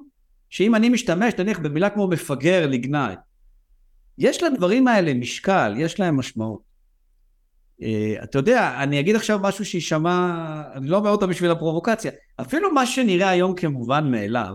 שאם 0.49 0.75
אני 0.75 0.89
משתמש 0.89 1.35
נניח 1.39 1.59
במילה 1.59 1.91
כמו 1.91 2.09
מפגר 2.09 2.67
לגנאי, 2.67 3.15
יש 4.19 4.43
לדברים 4.43 4.89
האלה 4.89 5.15
משקל, 5.15 5.75
יש 5.79 6.01
להם 6.01 6.17
משמעות. 6.17 6.61
Uh, 7.81 7.85
אתה 8.23 8.39
יודע, 8.39 8.83
אני 8.83 9.01
אגיד 9.01 9.17
עכשיו 9.17 9.39
משהו 9.43 9.65
שיישמע, 9.65 10.63
אני 10.75 10.89
לא 10.89 10.97
אומר 10.97 11.11
אותו 11.11 11.29
בשביל 11.29 11.51
הפרובוקציה, 11.51 12.11
אפילו 12.41 12.75
מה 12.75 12.87
שנראה 12.87 13.29
היום 13.29 13.55
כמובן 13.55 14.11
מאליו, 14.11 14.55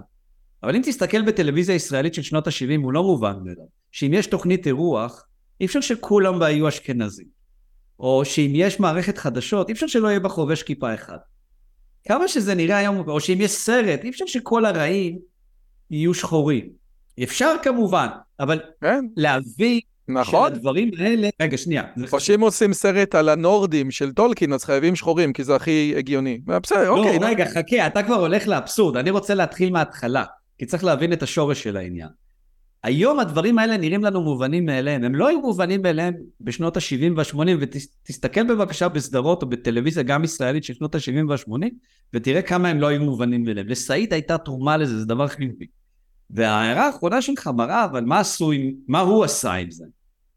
אבל 0.63 0.75
אם 0.75 0.81
תסתכל 0.85 1.21
בטלוויזיה 1.21 1.75
הישראלית 1.75 2.13
של 2.13 2.21
שנות 2.21 2.47
ה-70 2.47 2.81
הוא 2.83 2.93
לא 2.93 3.03
מובן 3.03 3.35
מאליו, 3.43 3.65
שאם 3.91 4.13
יש 4.13 4.27
תוכנית 4.27 4.67
אירוח, 4.67 5.25
אי 5.61 5.65
אפשר 5.65 5.81
שכולם 5.81 6.39
בה 6.39 6.49
יהיו 6.49 6.67
אשכנזים, 6.67 7.27
או 7.99 8.25
שאם 8.25 8.51
יש 8.55 8.79
מערכת 8.79 9.17
חדשות, 9.17 9.67
אי 9.67 9.73
אפשר 9.73 9.87
שלא 9.87 10.07
יהיה 10.07 10.19
בה 10.19 10.29
חובש 10.29 10.63
כיפה 10.63 10.93
אחד. 10.93 11.17
כמה 12.07 12.27
שזה 12.27 12.55
נראה 12.55 12.77
היום, 12.77 13.09
או 13.09 13.19
שאם 13.19 13.41
יש 13.41 13.51
סרט, 13.51 14.03
אי 14.03 14.09
אפשר 14.09 14.25
שכל 14.25 14.65
הרעים 14.65 15.19
יהיו 15.89 16.13
שחורים. 16.13 16.69
אפשר 17.23 17.55
כמובן, 17.63 18.07
אבל 18.39 18.59
כן. 18.81 19.05
להביא 19.17 19.81
נכון. 20.07 20.53
שהדברים 20.53 20.91
האלה... 20.99 21.29
רגע, 21.41 21.57
שנייה. 21.57 21.83
או 22.13 22.19
שאם 22.19 22.41
עושים 22.41 22.73
סרט 22.73 23.15
על 23.15 23.29
הנורדים 23.29 23.91
של 23.91 24.11
טולקין, 24.11 24.53
אז 24.53 24.63
חייבים 24.63 24.95
שחורים, 24.95 25.33
כי 25.33 25.43
זה 25.43 25.55
הכי 25.55 25.93
הגיוני. 25.97 26.37
בסדר, 26.45 26.91
לא, 26.91 26.97
אוקיי. 26.97 27.19
לא, 27.19 27.25
רגע, 27.25 27.45
חכה, 27.45 27.87
אתה 27.87 28.03
כבר 28.03 28.15
הולך 28.15 28.47
לאבסורד. 28.47 28.97
אני 28.97 29.09
רוצה 29.09 29.33
להתחיל 29.33 29.73
מההתחלה, 29.73 30.23
כי 30.57 30.65
צריך 30.65 30.83
להבין 30.83 31.13
את 31.13 31.23
השורש 31.23 31.63
של 31.63 31.77
העניין. 31.77 32.09
היום 32.85 33.19
הדברים 33.19 33.59
האלה 33.59 33.77
נראים 33.77 34.03
לנו 34.03 34.21
מובנים 34.21 34.65
מאליהם. 34.65 35.03
הם 35.03 35.15
לא 35.15 35.27
היו 35.27 35.41
מובנים 35.41 35.81
מאליהם 35.81 36.13
בשנות 36.41 36.77
ה-70 36.77 37.13
וה-80, 37.15 37.49
ותסתכל 37.59 38.43
בבקשה 38.43 38.89
בסדרות 38.89 39.43
או 39.43 39.49
בטלוויזיה, 39.49 40.03
גם 40.03 40.23
ישראלית 40.23 40.63
של 40.63 40.73
שנות 40.73 40.95
ה-70 40.95 41.29
וה-80, 41.29 41.69
ותראה 42.13 42.41
כמה 42.41 42.69
הם 42.69 42.79
לא 42.79 42.87
היו 42.87 43.01
מובנים 43.01 43.43
מאליהם. 43.43 43.67
לסעיד 43.67 44.13
הייתה 44.13 44.37
תרומה 44.37 44.77
לזה, 44.77 44.99
זה 44.99 45.05
דבר 45.05 45.27
חיובי. 45.27 45.65
וההערה 46.29 46.85
האחרונה 46.85 47.21
שלך 47.21 47.47
מראה, 47.47 47.85
אבל 47.85 48.03
מה 48.03 48.19
עשו 48.19 48.51
עם, 48.51 48.71
מה 48.87 48.99
הוא 48.99 49.23
עשה 49.23 49.53
עם 49.53 49.71
זה? 49.71 49.85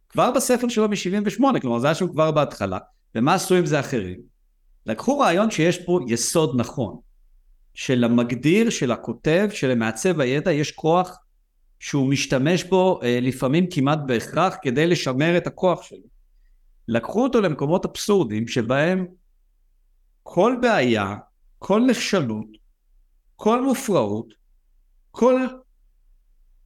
כבר 0.09 0.31
בספר 0.31 0.69
שלו 0.69 0.89
מ-78, 0.89 1.61
כלומר 1.61 1.79
זה 1.79 1.87
היה 1.87 1.95
שם 1.95 2.09
כבר 2.09 2.31
בהתחלה, 2.31 2.79
ומה 3.15 3.35
עשו 3.35 3.55
עם 3.55 3.67
זה 3.67 3.81
אחרים? 3.81 4.21
לקחו 4.87 5.19
רעיון 5.19 5.51
שיש 5.51 5.79
פה 5.79 6.01
יסוד 6.09 6.61
נכון, 6.61 6.97
שלמגדיר, 7.75 8.71
של 8.71 8.93
הכותב, 8.93 9.49
שלמעצב 9.53 10.21
הידע 10.21 10.53
יש 10.53 10.73
כוח 10.73 11.19
שהוא 11.81 12.09
משתמש 12.09 12.65
בו 12.65 13.01
אה, 13.03 13.19
לפעמים 13.23 13.67
כמעט 13.71 13.99
בהכרח 14.07 14.57
כדי 14.63 14.87
לשמר 14.87 15.37
את 15.37 15.47
הכוח 15.47 15.83
שלו. 15.83 16.09
לקחו 16.89 17.23
אותו 17.23 17.41
למקומות 17.41 17.85
אבסורדיים 17.85 18.49
שבהם 18.49 19.07
כל 20.23 20.57
בעיה, 20.63 21.17
כל 21.59 21.83
נחשלות, 21.87 22.47
כל 23.37 23.65
מופרעות, 23.65 24.35
כל 25.11 25.47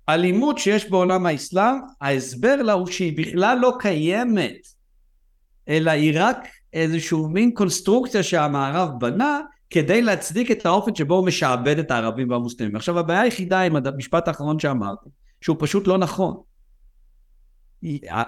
אלימות 0.09 0.59
שיש 0.59 0.91
בעולם 0.91 1.27
האסלאם, 1.27 1.75
ההסבר 2.01 2.57
לה 2.63 2.73
הוא 2.73 2.87
שהיא 2.87 3.19
בכלל 3.19 3.59
לא 3.59 3.73
קיימת, 3.79 4.67
אלא 5.69 5.91
היא 5.91 6.13
רק 6.17 6.39
איזשהו 6.73 7.29
מין 7.29 7.55
קונסטרוקציה 7.55 8.23
שהמערב 8.23 8.91
בנה 9.01 9.41
כדי 9.73 10.03
להצדיק 10.03 10.51
את 10.51 10.67
האופן 10.67 10.95
שבו 10.95 11.15
הוא 11.15 11.27
משעבד 11.27 11.79
את 11.79 11.91
הערבים 11.91 12.31
והמוסלמים. 12.31 12.77
עכשיו 12.77 12.99
הבעיה 12.99 13.21
היחידה 13.21 13.61
עם 13.61 13.77
המשפט 13.77 14.29
האחרון 14.29 14.59
שאמרתי, 14.59 15.09
שהוא 15.41 15.57
פשוט 15.61 15.87
לא 15.87 15.99
נכון. 15.99 16.37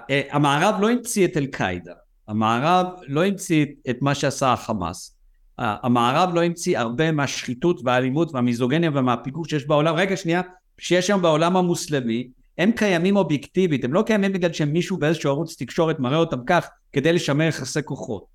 המערב 0.09 0.81
לא 0.81 0.91
המציא 0.91 1.27
את 1.27 1.37
אל-קאעידה, 1.37 1.93
המערב 2.29 2.87
לא 3.09 3.25
המציא 3.25 3.67
את 3.91 3.97
מה 4.01 4.15
שעשה 4.15 4.53
החמאס, 4.53 5.17
המערב 5.59 6.35
לא 6.35 6.43
המציא 6.43 6.79
הרבה 6.79 7.13
מהשחיתות 7.13 7.81
והאלימות 7.85 8.35
והמיזוגניה 8.35 8.91
ומהפיגור 8.95 9.45
שיש 9.45 9.67
בעולם, 9.67 9.95
רגע 9.95 10.17
שנייה, 10.17 10.43
שיש 10.79 11.07
שם 11.07 11.23
בעולם 11.23 11.57
המוסלמי, 11.57 12.29
הם 12.59 12.73
קיימים 12.73 13.17
אובייקטיבית, 13.17 13.85
הם 13.85 13.93
לא 13.93 14.03
קיימים 14.07 14.33
בגלל 14.33 14.53
שמישהו 14.53 14.97
באיזשהו 14.97 15.31
ערוץ 15.31 15.57
תקשורת 15.59 16.01
מראה 16.01 16.19
אותם 16.19 16.39
כך 16.47 16.69
כדי 16.93 17.13
לשמר 17.13 17.45
יחסי 17.45 17.83
כוחות. 17.85 18.34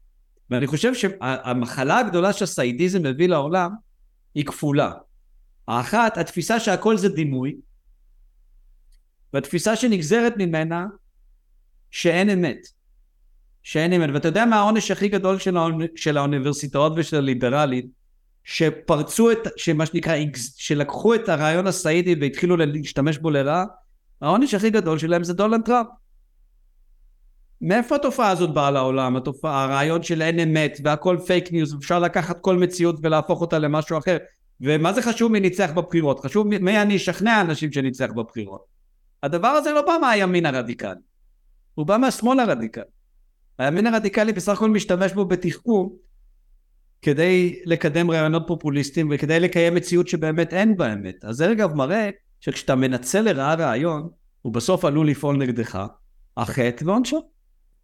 ואני 0.52 0.68
חושב 0.68 0.94
שהמחלה 0.94 2.00
הגדולה 2.00 2.34
שהסיידיזם 2.34 3.04
מביא 3.04 3.28
לעולם 3.28 3.72
היא 4.36 4.46
כפולה. 4.46 4.92
האחת, 5.68 6.18
התפיסה 6.18 6.60
שהכל 6.60 6.98
זה 6.98 7.10
דימוי, 7.10 7.56
והתפיסה 9.34 9.76
שנגזרת 9.76 10.34
ממנה 10.38 10.86
שאין 11.92 12.30
אמת. 12.30 12.68
שאין 13.64 13.94
אמת. 13.94 14.10
ואתה 14.14 14.28
יודע 14.28 14.46
מה 14.46 14.56
העונש 14.56 14.92
הכי 14.92 15.08
גדול 15.08 15.40
של, 15.40 15.58
האוני, 15.58 15.86
של 15.96 16.18
האוניברסיטאות 16.18 16.94
ושל 16.96 17.18
הליברלית? 17.18 17.86
שפרצו 18.44 19.32
את, 19.32 19.38
שמה 19.58 19.86
שנקרא, 19.86 20.16
שלקחו 20.58 21.16
את 21.16 21.30
הרעיון 21.30 21.68
הסעידי 21.68 22.16
והתחילו 22.22 22.58
להשתמש 22.58 23.18
בו 23.18 23.30
לרעה, 23.30 23.66
העונש 24.22 24.54
הכי 24.54 24.70
גדול 24.70 24.98
שלהם 24.98 25.24
זה 25.24 25.34
דונלד 25.34 25.62
טראמפ. 25.66 25.88
מאיפה 27.62 27.96
התופעה 27.96 28.30
הזאת 28.30 28.54
באה 28.54 28.72
לעולם? 28.72 29.16
התופעה, 29.16 29.64
הרעיון 29.64 30.04
של 30.04 30.22
אין 30.22 30.40
אמת 30.40 30.78
והכל 30.84 31.18
פייק 31.26 31.52
ניוז, 31.52 31.76
אפשר 31.76 32.00
לקחת 32.00 32.40
כל 32.40 32.58
מציאות 32.58 32.96
ולהפוך 33.04 33.42
אותה 33.42 33.60
למשהו 33.60 33.98
אחר. 33.98 34.18
ומה 34.62 34.94
זה 34.94 35.02
חשוב 35.02 35.32
מי 35.32 35.40
ניצח 35.40 35.72
בבחירות? 35.76 36.20
חשוב 36.20 36.48
מי 36.48 36.82
אני 36.82 36.96
אשכנע 36.96 37.42
אנשים 37.42 37.72
שניצח 37.72 38.10
בבחירות. 38.16 38.66
הדבר 39.24 39.48
הזה 39.48 39.72
לא 39.72 39.82
בא 39.82 39.98
מהימין 40.02 40.46
הרדיקלי, 40.46 40.92
הוא 41.76 41.86
בא 41.86 41.98
מהשמאל 41.98 42.40
הרדיקלי. 42.40 42.84
הימין 43.60 43.88
הרדיקלי 43.88 44.34
בסך 44.34 44.54
הכל 44.54 44.70
משתמש 44.70 45.14
בו 45.14 45.26
בתחכום 45.26 45.90
כדי 47.02 47.60
לקדם 47.66 48.12
רעיונות 48.12 48.44
פופוליסטיים 48.48 49.10
וכדי 49.12 49.40
לקיים 49.40 49.76
מציאות 49.76 50.08
שבאמת 50.08 50.54
אין 50.54 50.78
בה 50.78 50.94
אמת. 50.94 51.26
אז 51.26 51.36
זה 51.36 51.52
אגב 51.52 51.74
מראה 51.74 52.10
שכשאתה 52.40 52.76
מנצל 52.76 53.22
לרעה 53.22 53.56
רעיון, 53.56 54.10
הוא 54.42 54.54
בסוף 54.54 54.86
עלול 54.86 55.10
לפעול 55.10 55.38
נגדך, 55.38 55.86
החטא 56.38 56.84
ועונשו. 56.86 57.30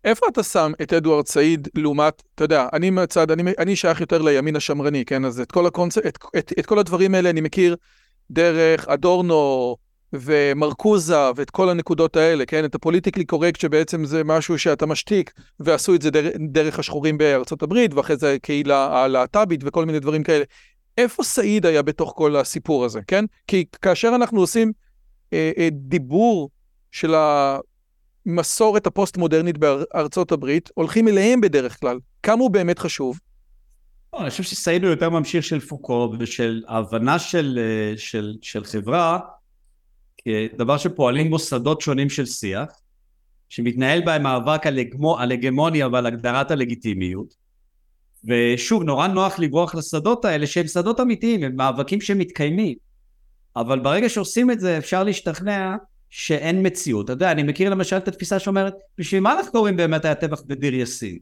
איפה 0.05 0.25
אתה 0.27 0.43
שם 0.43 0.71
את 0.81 0.93
אדוארד 0.93 1.27
סעיד 1.27 1.67
לעומת, 1.75 2.23
אתה 2.35 2.43
יודע, 2.43 2.67
אני 2.73 2.89
מהצד, 2.89 3.31
אני, 3.31 3.53
אני 3.59 3.75
שייך 3.75 4.01
יותר 4.01 4.21
לימין 4.21 4.55
השמרני, 4.55 5.05
כן? 5.05 5.25
אז 5.25 5.39
את 5.39 5.51
כל, 5.51 5.65
הקונצ... 5.65 5.97
את, 5.97 6.17
את, 6.37 6.53
את 6.59 6.65
כל 6.65 6.79
הדברים 6.79 7.15
האלה 7.15 7.29
אני 7.29 7.41
מכיר 7.41 7.75
דרך 8.31 8.87
אדורנו 8.87 9.75
ומרקוזה 10.13 11.31
ואת 11.35 11.49
כל 11.49 11.69
הנקודות 11.69 12.15
האלה, 12.15 12.45
כן? 12.45 12.65
את 12.65 12.75
הפוליטיקלי 12.75 13.25
קורקט 13.25 13.59
שבעצם 13.59 14.05
זה 14.05 14.23
משהו 14.23 14.59
שאתה 14.59 14.85
משתיק, 14.85 15.31
ועשו 15.59 15.95
את 15.95 16.01
זה 16.01 16.09
דרך, 16.49 16.79
השחורים 16.79 17.17
בארצות 17.17 17.63
הברית, 17.63 17.93
ואחרי 17.93 18.17
זה 18.17 18.33
הקהילה 18.33 19.03
הלהט"בית 19.03 19.61
וכל 19.63 19.85
מיני 19.85 19.99
דברים 19.99 20.23
כאלה. 20.23 20.43
איפה 20.97 21.23
סעיד 21.23 21.65
היה 21.65 21.81
בתוך 21.81 22.13
כל 22.15 22.35
הסיפור 22.35 22.85
הזה, 22.85 22.99
כן? 23.07 23.25
כי 23.47 23.65
כאשר 23.81 24.11
אנחנו 24.15 24.39
עושים 24.39 24.71
אה, 25.33 25.51
אה, 25.57 25.69
דיבור 25.71 26.49
של 26.91 27.15
המסורת 28.25 28.87
הפוסט-מודרנית 28.87 29.57
בארצות 29.57 30.31
הברית, 30.31 30.69
הולכים 30.73 31.07
אליהם 31.07 31.41
בדרך 31.41 31.79
כלל. 31.79 31.99
כמה 32.23 32.41
הוא 32.41 32.51
באמת 32.51 32.79
חשוב? 32.79 33.19
לא, 34.13 34.21
אני 34.21 34.29
חושב 34.29 34.43
שסעיד 34.43 34.83
הוא 34.83 34.91
יותר 34.91 35.09
ממשיך 35.09 35.43
של 35.43 35.59
פוקו 35.59 36.13
ושל 36.19 36.63
הבנה 36.67 37.19
של, 37.19 37.59
אה, 37.61 37.97
של, 37.97 38.35
של 38.41 38.63
חברה 38.63 39.19
כדבר 40.17 40.77
שפועלים 40.77 41.29
מוסדות 41.29 41.81
שונים 41.81 42.09
של 42.09 42.25
שיח, 42.25 42.69
שמתנהל 43.49 44.01
בהם 44.05 44.23
מאבק 44.23 44.67
על 45.19 45.31
הגמוניה 45.31 45.87
ועל 45.87 46.05
הגדרת 46.05 46.51
הלגיטימיות. 46.51 47.35
ושוב, 48.27 48.83
נורא 48.83 49.07
נוח 49.07 49.39
לברוח 49.39 49.75
לשדות 49.75 50.25
האלה 50.25 50.47
שהם 50.47 50.67
שדות 50.67 50.99
אמיתיים, 50.99 51.43
הם 51.43 51.55
מאבקים 51.55 52.01
שמתקיימים. 52.01 52.75
אבל 53.55 53.79
ברגע 53.79 54.09
שעושים 54.09 54.51
את 54.51 54.59
זה 54.59 54.77
אפשר 54.77 55.03
להשתכנע 55.03 55.75
שאין 56.17 56.65
מציאות. 56.65 57.05
אתה 57.05 57.13
יודע, 57.13 57.31
אני 57.31 57.43
מכיר 57.43 57.69
למשל 57.69 57.97
את 57.97 58.07
התפיסה 58.07 58.39
שאומרת, 58.39 58.73
בשביל 58.97 59.21
מה 59.21 59.33
אנחנו 59.33 59.51
קוראים 59.51 59.77
באמת 59.77 60.05
היה 60.05 60.15
טבח 60.15 60.41
בדיר 60.41 60.73
יאסין? 60.73 61.17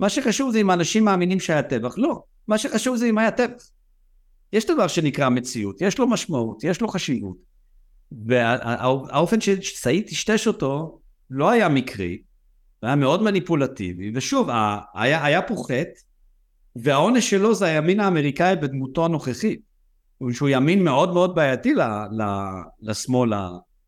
מה 0.00 0.08
שחשוב 0.08 0.52
זה 0.52 0.58
אם 0.58 0.70
האנשים 0.70 1.04
מאמינים 1.04 1.40
שהיה 1.40 1.62
טבח. 1.62 1.98
לא, 1.98 2.22
מה 2.48 2.58
שחשוב 2.58 2.96
זה 2.96 3.06
אם 3.06 3.18
היה 3.18 3.30
טבח. 3.30 3.68
יש 4.52 4.66
דבר 4.66 4.86
שנקרא 4.86 5.28
מציאות, 5.28 5.82
יש 5.82 5.98
לו 5.98 6.06
משמעות, 6.06 6.64
יש 6.64 6.80
לו 6.80 6.88
חשיבות. 6.88 7.36
והאופן 8.26 9.40
שסעיד 9.40 10.06
טשטש 10.06 10.46
אותו 10.46 10.98
לא 11.30 11.50
היה 11.50 11.68
מקרי, 11.68 12.22
היה 12.82 12.96
מאוד 12.96 13.22
מניפולטיבי, 13.22 14.12
ושוב, 14.14 14.48
היה, 14.94 15.24
היה 15.24 15.42
פה 15.42 15.54
חטא, 15.66 16.00
והעונש 16.76 17.30
שלו 17.30 17.54
זה 17.54 17.66
הימין 17.66 18.00
האמריקאי 18.00 18.56
בדמותו 18.56 19.04
הנוכחית. 19.04 19.60
שהוא 20.32 20.48
ימין 20.48 20.84
מאוד 20.84 21.12
מאוד 21.12 21.34
בעייתי 21.34 21.74
ל, 21.74 21.80
ל, 22.10 22.22
לשמאל. 22.82 23.32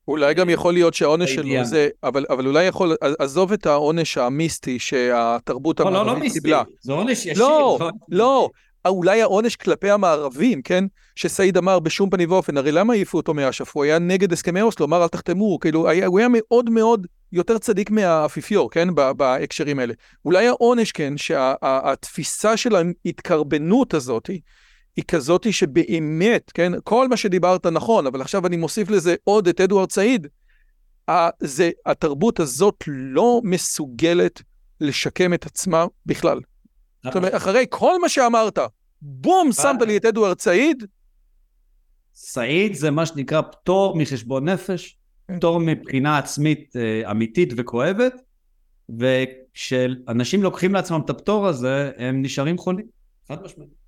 אולי 0.09 0.35
גם 0.35 0.51
יכול 0.51 0.73
להיות 0.74 0.95
שהעונש 0.95 1.35
שלו 1.35 1.65
זה, 1.65 1.89
אבל, 2.03 2.27
אבל 2.31 2.47
אולי 2.47 2.65
יכול, 2.65 2.97
עזוב 3.19 3.53
את 3.53 3.66
העונש 3.66 4.19
המיסטי 4.19 4.78
שהתרבות 4.78 5.81
לא, 5.81 5.89
המערבית 5.89 6.23
לא, 6.23 6.28
לא 6.28 6.33
קיבלה. 6.33 6.62
זה 6.81 6.93
עונש 6.93 7.27
ישיר. 7.27 7.39
לא, 7.39 7.78
לא, 8.09 8.51
אולי 8.87 9.23
העונש 9.23 9.57
כלפי 9.57 9.91
המערבים, 9.91 10.62
כן? 10.62 10.85
שסעיד 11.16 11.57
אמר 11.57 11.78
בשום 11.78 12.11
פנים 12.11 12.31
ואופן, 12.31 12.57
הרי 12.57 12.73
למה 12.73 12.93
העיפו 12.93 13.19
אותו 13.19 13.35
מאש"ף? 13.35 13.77
הוא 13.77 13.85
היה 13.85 13.99
נגד 13.99 14.33
הסכמי 14.33 14.62
אוסלו, 14.62 14.87
אמר 14.87 15.03
אל 15.03 15.09
תחתמו, 15.09 15.61
כאילו, 15.61 15.89
היה, 15.89 16.07
הוא 16.07 16.19
היה 16.19 16.28
מאוד 16.31 16.70
מאוד 16.70 17.07
יותר 17.33 17.59
צדיק 17.59 17.91
מהאפיפיור, 17.91 18.70
כן? 18.70 18.89
בהקשרים 18.95 19.78
האלה. 19.78 19.95
אולי 20.24 20.47
העונש, 20.47 20.93
כן, 20.93 21.16
שהתפיסה 21.16 22.57
של 22.57 22.77
ההתקרבנות 22.77 23.95
הזאת 23.95 24.31
היא 24.97 25.05
כזאת 25.09 25.52
שבאמת, 25.52 26.51
כן? 26.55 26.73
כל 26.85 27.09
מה 27.09 27.16
שדיברת 27.16 27.66
נכון, 27.66 28.06
אבל 28.06 28.20
עכשיו 28.20 28.47
אני 28.47 28.56
מוסיף 28.56 28.90
לזה 28.90 29.14
עוד 29.24 29.48
את 29.48 29.60
אדוארד 29.60 29.93
סעיד. 29.93 30.27
זה, 31.40 31.70
התרבות 31.86 32.40
הזאת 32.40 32.85
לא 32.86 33.40
מסוגלת 33.44 34.43
לשקם 34.81 35.35
את 35.35 35.47
עצמה 35.47 35.86
בכלל. 36.06 36.40
זאת 37.05 37.16
אומרת, 37.16 37.35
אחרי 37.35 37.64
כל 37.68 38.01
מה 38.01 38.09
שאמרת, 38.09 38.59
בום, 39.02 39.52
שמת 39.52 39.82
לי 39.82 39.97
את 39.97 40.05
אדוארד 40.05 40.40
סעיד. 40.40 40.85
סעיד 42.14 42.74
זה 42.74 42.90
מה 42.90 43.06
שנקרא 43.06 43.43
פטור 43.43 43.97
מחשבון 43.97 44.48
נפש, 44.48 44.98
כן. 45.28 45.36
פטור 45.36 45.60
מבחינה 45.60 46.18
עצמית 46.18 46.77
אה, 46.77 47.10
אמיתית 47.10 47.52
וכואבת, 47.56 48.14
וכשאנשים 48.98 50.43
לוקחים 50.43 50.74
לעצמם 50.74 51.01
את 51.05 51.10
הפטור 51.10 51.47
הזה, 51.47 51.90
הם 51.97 52.23
נשארים 52.23 52.59
חולים, 52.59 52.86
חד 53.28 53.43
משמעית. 53.43 53.86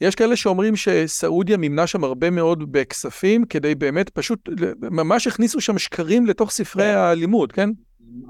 יש 0.00 0.14
כאלה 0.14 0.36
שאומרים 0.36 0.76
שסעודיה 0.76 1.56
מימנה 1.56 1.86
שם 1.86 2.04
הרבה 2.04 2.30
מאוד 2.30 2.72
בכספים, 2.72 3.44
כדי 3.44 3.74
באמת 3.74 4.10
פשוט, 4.10 4.48
ממש 4.80 5.26
הכניסו 5.26 5.60
שם 5.60 5.78
שקרים 5.78 6.26
לתוך 6.26 6.50
ספרי 6.50 6.84
כן. 6.84 6.98
הלימוד, 6.98 7.52
כן? 7.52 7.70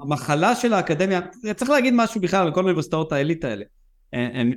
המחלה 0.01 0.55
של 0.55 0.73
האקדמיה, 0.73 1.21
צריך 1.55 1.71
להגיד 1.71 1.93
משהו 1.97 2.21
בכלל 2.21 2.47
על 2.47 2.53
כל 2.53 2.59
האוניברסיטאות 2.59 3.11
העילית 3.11 3.45
האלה. 3.45 3.65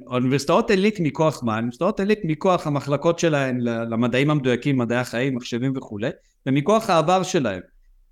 אוניברסיטאות 0.06 0.70
עילית 0.70 1.00
מכוח 1.00 1.42
מה? 1.42 1.56
אוניברסיטאות 1.56 2.00
עילית 2.00 2.18
מכוח 2.24 2.66
המחלקות 2.66 3.18
שלהן 3.18 3.60
למדעים 3.60 4.30
המדויקים, 4.30 4.78
מדעי 4.78 4.98
החיים, 4.98 5.36
מחשבים 5.36 5.72
וכולי, 5.76 6.10
ומכוח 6.46 6.90
העבר 6.90 7.22
שלהם. 7.22 7.60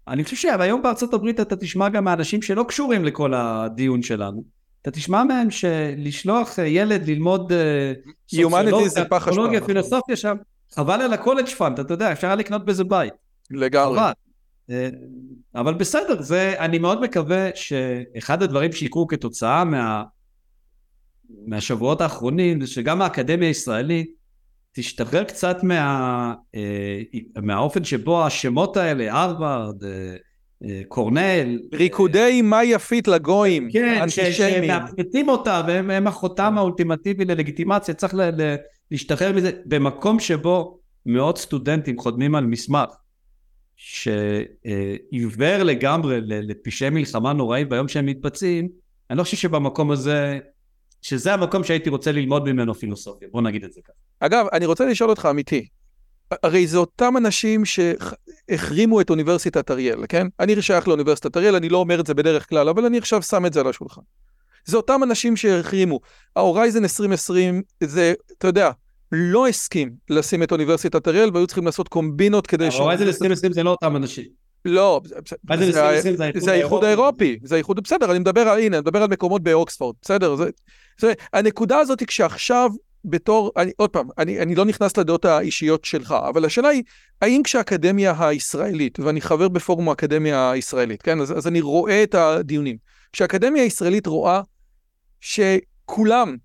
אני 0.08 0.24
חושב 0.24 0.36
שהיום 0.36 0.82
בארצות 0.82 1.14
הברית 1.14 1.40
אתה 1.40 1.56
תשמע 1.56 1.88
גם 1.88 2.04
מאנשים 2.04 2.42
שלא 2.42 2.64
קשורים 2.68 3.04
לכל 3.04 3.34
הדיון 3.34 4.02
שלנו. 4.02 4.57
אתה 4.88 4.96
תשמע 4.96 5.24
מהם 5.24 5.50
שלשלוח 5.50 6.58
ילד 6.58 7.08
ללמוד 7.08 7.52
אה, 7.52 7.92
סוציולוגיה, 8.28 9.64
פילוסופיה 9.64 10.16
שם, 10.16 10.36
חבל 10.74 11.02
על 11.02 11.12
ה 11.12 11.16
college 11.16 11.46
fund, 11.46 11.80
אתה 11.80 11.94
יודע, 11.94 12.12
אפשר 12.12 12.34
לקנות 12.34 12.64
בזה 12.64 12.84
בית. 12.84 13.12
לגמרי. 13.50 14.00
אה, 14.70 14.88
אבל 15.54 15.74
בסדר, 15.74 16.22
זה, 16.22 16.54
אני 16.58 16.78
מאוד 16.78 17.00
מקווה 17.00 17.48
שאחד 17.54 18.42
הדברים 18.42 18.72
שיקרו 18.72 19.06
כתוצאה 19.06 19.64
מה, 19.64 20.04
מהשבועות 21.46 22.00
האחרונים, 22.00 22.60
זה 22.60 22.66
שגם 22.66 23.02
האקדמיה 23.02 23.48
הישראלית 23.48 24.18
תשתחרר 24.72 25.24
קצת 25.24 25.62
מה, 25.62 26.34
אה, 26.54 27.00
מהאופן 27.42 27.84
שבו 27.84 28.26
השמות 28.26 28.76
האלה, 28.76 29.14
הרווארד, 29.14 29.84
אה, 29.84 29.90
אה, 29.90 30.16
קורנל. 30.88 31.58
ריקודי 31.72 32.42
מה 32.42 32.64
יפית 32.64 33.08
לגויים, 33.08 33.68
כן, 33.72 33.98
אנטישמים. 34.02 34.70
אותה, 35.28 35.62
והם 35.66 35.90
הם 35.90 36.06
החותם 36.06 36.58
האולטימטיבי 36.58 37.24
ללגיטימציה, 37.24 37.94
צריך 37.94 38.14
ל, 38.14 38.22
ל, 38.22 38.56
להשתחרר 38.90 39.32
מזה. 39.32 39.50
במקום 39.66 40.20
שבו 40.20 40.78
מאות 41.06 41.38
סטודנטים 41.38 41.98
חותמים 41.98 42.34
על 42.34 42.46
מסמך 42.46 42.88
שעיוור 43.76 45.62
לגמרי 45.62 46.20
לפשעי 46.22 46.90
מלחמה 46.90 47.32
נוראים 47.32 47.68
ביום 47.68 47.88
שהם 47.88 48.06
מתבצעים, 48.06 48.68
אני 49.10 49.18
לא 49.18 49.22
חושב 49.22 49.36
שבמקום 49.36 49.90
הזה, 49.90 50.38
שזה 51.02 51.34
המקום 51.34 51.64
שהייתי 51.64 51.90
רוצה 51.90 52.12
ללמוד 52.12 52.52
ממנו 52.52 52.74
פילוסופיה, 52.74 53.28
בוא 53.32 53.42
נגיד 53.42 53.64
את 53.64 53.72
זה 53.72 53.80
ככה. 53.84 53.92
אגב, 54.20 54.46
אני 54.52 54.66
רוצה 54.66 54.86
לשאול 54.86 55.10
אותך 55.10 55.28
אמיתי, 55.30 55.66
הרי 56.42 56.66
זה 56.66 56.78
אותם 56.78 57.16
אנשים 57.16 57.62
שהחרימו 57.64 59.00
את 59.00 59.10
אוניברסיטת 59.10 59.70
אריאל, 59.70 59.98
כן? 60.08 60.26
אני 60.40 60.62
שייך 60.62 60.88
לאוניברסיטת 60.88 61.36
אריאל, 61.36 61.54
אני 61.54 61.68
לא 61.68 61.78
אומר 61.78 62.00
את 62.00 62.06
זה 62.06 62.14
בדרך 62.14 62.48
כלל, 62.48 62.68
אבל 62.68 62.84
אני 62.84 62.98
עכשיו 62.98 63.22
שם 63.22 63.46
את 63.46 63.52
זה 63.52 63.60
על 63.60 63.66
השולחן. 63.66 64.00
זה 64.64 64.76
אותם 64.76 65.02
אנשים 65.02 65.36
שהחרימו. 65.36 66.00
ה 66.36 66.42
Horizon 66.42 66.82
2020 66.82 67.62
זה, 67.84 68.14
אתה 68.38 68.46
יודע, 68.46 68.70
לא 69.12 69.48
הסכים 69.48 69.90
לשים 70.10 70.42
את 70.42 70.52
אוניברסיטת 70.52 71.08
אריאל 71.08 71.30
והיו 71.34 71.46
צריכים 71.46 71.66
לעשות 71.66 71.88
קומבינות 71.88 72.46
כדי 72.46 72.70
ש... 72.70 72.74
ה 72.74 72.78
Horizon 72.78 73.06
2020 73.06 73.52
זה 73.52 73.62
לא 73.62 73.70
אותם 73.70 73.96
אנשים. 73.96 74.24
לא, 74.64 75.00
זה 76.38 76.52
האיחוד 76.52 76.84
האירופי, 76.84 77.38
זה 77.44 77.54
האיחוד, 77.54 77.80
בסדר, 77.80 78.10
אני 78.10 78.18
מדבר 78.18 78.40
על, 78.40 78.58
הנה, 78.58 78.76
אני 78.76 78.82
מדבר 78.82 79.02
על 79.02 79.08
מקומות 79.08 79.42
באוקספורד, 79.42 79.96
בסדר, 80.02 80.36
זה, 81.00 81.12
הנקודה 81.32 81.78
הזאת 81.78 82.00
היא 82.00 82.08
כשעכשיו 82.08 82.70
בתור, 83.04 83.52
אני, 83.56 83.72
עוד 83.76 83.90
פעם, 83.90 84.08
אני, 84.18 84.40
אני 84.40 84.54
לא 84.54 84.64
נכנס 84.64 84.96
לדעות 84.96 85.24
האישיות 85.24 85.84
שלך, 85.84 86.14
אבל 86.28 86.44
השאלה 86.44 86.68
היא, 86.68 86.82
האם 87.22 87.42
כשהאקדמיה 87.44 88.14
הישראלית, 88.18 89.00
ואני 89.00 89.20
חבר 89.20 89.48
בפורום 89.48 89.88
האקדמיה 89.88 90.50
הישראלית, 90.50 91.02
כן, 91.02 91.20
אז, 91.20 91.38
אז 91.38 91.46
אני 91.46 91.60
רואה 91.60 92.02
את 92.02 92.14
הדיונים, 92.14 92.76
כשהאקדמיה 93.12 93.62
הישראלית 93.62 94.06
רואה 94.06 94.40
שכולם 95.20 96.36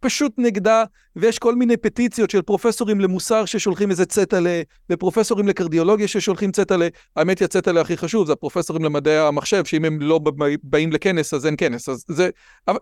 פשוט 0.00 0.32
נגדה, 0.38 0.84
ויש 1.16 1.38
כל 1.38 1.54
מיני 1.54 1.76
פטיציות 1.76 2.30
של 2.30 2.42
פרופסורים 2.42 3.00
למוסר 3.00 3.44
ששולחים 3.44 3.90
איזה 3.90 4.06
צטלה, 4.06 4.62
ופרופסורים 4.90 5.48
לקרדיולוגיה 5.48 6.08
ששולחים 6.08 6.52
צטלה, 6.52 6.88
האמת 7.16 7.38
היא 7.38 7.46
הצטלה 7.46 7.80
הכי 7.80 7.96
חשוב, 7.96 8.26
זה 8.26 8.32
הפרופסורים 8.32 8.84
למדעי 8.84 9.18
המחשב, 9.18 9.64
שאם 9.64 9.84
הם 9.84 10.00
לא 10.00 10.20
באים 10.62 10.92
לכנס 10.92 11.34
אז 11.34 11.46
אין 11.46 11.54
כנס, 11.58 11.88
אז 11.88 12.04
זה... 12.08 12.30
אבל, 12.68 12.78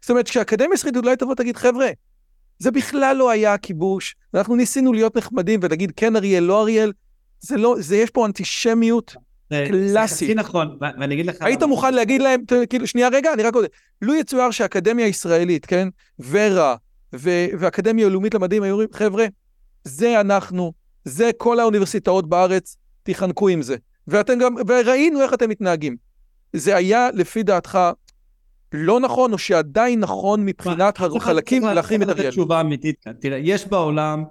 זאת 0.00 0.10
אומרת, 0.10 0.28
כשהאקדמיה 0.28 0.72
הישראלית 0.72 0.96
אולי 0.96 1.16
תבוא 1.16 1.34
תגיד, 1.34 1.56
חבר'ה, 1.56 1.88
זה 2.58 2.70
בכלל 2.70 3.16
לא 3.16 3.30
היה 3.30 3.54
הכיבוש, 3.54 4.16
אנחנו 4.34 4.56
ניסינו 4.56 4.92
להיות 4.92 5.16
נחמדים 5.16 5.60
ולהגיד 5.62 5.92
כן 5.96 6.16
אריאל, 6.16 6.44
לא 6.44 6.62
אריאל, 6.62 6.92
זה 7.40 7.56
לא, 7.56 7.76
זה 7.78 7.96
יש 7.96 8.10
פה 8.10 8.26
אנטישמיות 8.26 9.16
קלאסית. 9.48 10.18
זה 10.18 10.24
חצי 10.24 10.34
נכון, 10.34 10.78
ואני 10.80 11.14
אגיד 11.14 11.26
לך... 11.26 11.36
היית 11.40 11.62
מוכן 11.62 11.94
להגיד 11.94 12.22
להם, 12.22 12.40
כאילו, 12.70 12.86
שנייה 12.86 13.08
רגע, 13.08 13.32
אני 13.32 13.42
רק 13.42 13.54
עוד... 13.54 13.64
לו 14.02 14.14
יצויר 14.14 14.50
שהאקדמיה 14.50 15.06
הישראלית, 15.06 15.66
כן, 15.66 15.88
ורה 16.18 16.76
והאקדמיה 17.12 18.06
הלאומית 18.06 18.34
למדעים 18.34 18.62
היו 18.62 18.72
אומרים, 18.72 18.88
חבר'ה, 18.92 19.26
זה 19.84 20.20
אנחנו, 20.20 20.72
זה 21.04 21.30
כל 21.36 21.60
האוניברסיטאות 21.60 22.28
בארץ, 22.28 22.76
תיחנקו 23.02 23.48
עם 23.48 23.62
זה. 23.62 23.76
ואתם 24.08 24.38
גם, 24.38 24.54
וראינו 24.66 25.22
איך 25.22 25.34
אתם 25.34 25.48
מתנהגים. 25.48 25.96
זה 26.52 26.76
היה, 26.76 27.08
לפי 27.14 27.42
דעתך, 27.42 27.78
לא 28.72 29.00
נכון, 29.00 29.32
או 29.32 29.38
שעדיין 29.38 30.00
נכון 30.00 30.44
מבחינת 30.44 31.00
החלקים 31.00 31.64
להחרים 31.64 32.02
את 32.02 32.08
אריאל? 32.08 32.30
תשובה 32.30 32.60
אמיתית 32.60 32.96
כאן. 33.00 33.12
תראה, 33.20 33.38
יש 33.38 33.66
בעולם 33.66 34.24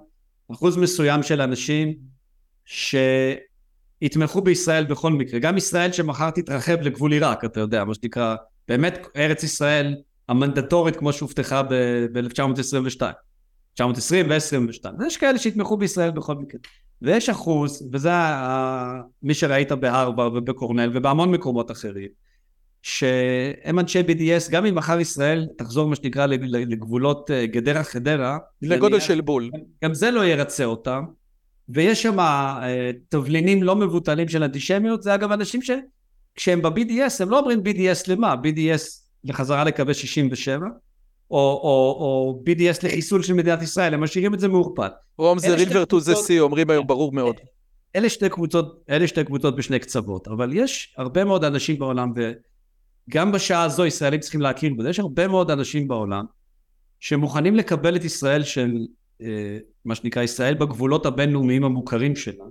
אחוז 0.52 0.76
מסוים 0.76 1.22
של 1.22 1.40
אנשים 1.40 1.94
שיתמכו 2.64 4.40
בישראל 4.40 4.84
בכל 4.84 5.12
מקרה. 5.12 5.40
גם 5.40 5.56
ישראל 5.56 5.92
שמחר 5.92 6.30
תתרחב 6.30 6.80
לגבול 6.80 7.12
עיראק, 7.12 7.44
אתה 7.44 7.60
יודע, 7.60 7.84
מה 7.84 7.94
שנקרא, 7.94 8.36
באמת 8.68 9.06
ארץ 9.16 9.42
ישראל 9.42 9.96
המנדטורית 10.28 10.96
כמו 10.96 11.12
שהובטחה 11.12 11.62
ב-1922. 11.62 13.02
1920 13.80 14.26
ו-22. 14.30 15.06
יש 15.06 15.16
כאלה 15.16 15.38
שיתמכו 15.38 15.76
בישראל 15.76 16.10
בכל 16.10 16.34
מקרה. 16.34 16.60
ויש 17.02 17.28
אחוז, 17.28 17.88
וזה 17.92 18.10
מי 19.22 19.34
שראית 19.34 19.72
בהרווארד 19.72 20.36
ובקורנל 20.36 20.90
ובהמון 20.94 21.30
מקומות 21.30 21.70
אחרים, 21.70 22.08
שהם 22.82 23.78
אנשי 23.78 24.00
BDS, 24.00 24.50
גם 24.50 24.66
אם 24.66 24.74
מחר 24.74 25.00
ישראל 25.00 25.46
תחזור 25.58 25.88
מה 25.88 25.96
שנקרא 25.96 26.26
לגבולות 26.26 27.30
אה, 27.30 27.46
גדרה 27.46 27.84
חדרה, 27.84 28.38
לגודל 28.62 29.00
של 29.00 29.20
בול. 29.20 29.50
גם 29.84 29.94
זה 29.94 30.10
לא 30.10 30.24
ירצה 30.24 30.64
אותם, 30.64 31.04
ויש 31.68 32.02
שם 32.02 32.20
אה, 32.20 32.90
תבלינים 33.08 33.62
לא 33.62 33.76
מבוטלים 33.76 34.28
של 34.28 34.42
אנטישמיות, 34.42 35.02
זה 35.02 35.14
אגב 35.14 35.32
אנשים 35.32 35.60
שכשהם 35.62 36.62
ב-BDS 36.62 37.22
הם 37.22 37.30
לא 37.30 37.38
אומרים 37.38 37.60
BDS 37.60 38.04
למה, 38.08 38.34
BDS 38.34 38.82
לחזרה 39.24 39.64
לקווי 39.64 39.94
67, 39.94 40.66
או, 41.30 41.38
או, 41.38 41.96
או 42.00 42.42
BDS 42.46 42.86
לחיסול 42.86 43.22
של 43.22 43.34
מדינת 43.34 43.62
ישראל, 43.62 43.94
הם 43.94 44.00
משאירים 44.00 44.34
את 44.34 44.40
זה 44.40 44.48
מעורפד. 44.48 44.88
רום 45.18 45.38
זה 45.38 45.54
רילבר 45.54 45.84
טו 45.84 46.00
זה 46.00 46.14
סי, 46.14 46.40
אומרים 46.40 46.70
היום 46.70 46.86
ברור 46.86 47.12
מאוד. 47.12 47.36
אלה 47.96 48.08
שתי 48.08 48.28
קבוצות, 48.28 48.84
אלה 48.90 49.06
שתי 49.08 49.24
קבוצות 49.24 49.56
בשני 49.56 49.78
קצוות, 49.78 50.28
אבל 50.28 50.50
יש 50.52 50.94
הרבה 50.98 51.24
מאוד 51.24 51.44
אנשים 51.44 51.78
בעולם, 51.78 52.12
וגם 53.08 53.32
בשעה 53.32 53.62
הזו 53.62 53.86
ישראלים 53.86 54.20
צריכים 54.20 54.40
להכיר 54.40 54.74
בזה, 54.74 54.90
יש 54.90 54.98
הרבה 54.98 55.28
מאוד 55.28 55.50
אנשים 55.50 55.88
בעולם 55.88 56.24
שמוכנים 57.00 57.56
לקבל 57.56 57.96
את 57.96 58.04
ישראל 58.04 58.42
של 58.42 58.86
אה, 59.22 59.58
מה 59.84 59.94
שנקרא 59.94 60.22
ישראל 60.22 60.54
בגבולות 60.54 61.06
הבינלאומיים 61.06 61.64
המוכרים 61.64 62.16
שלה, 62.16 62.44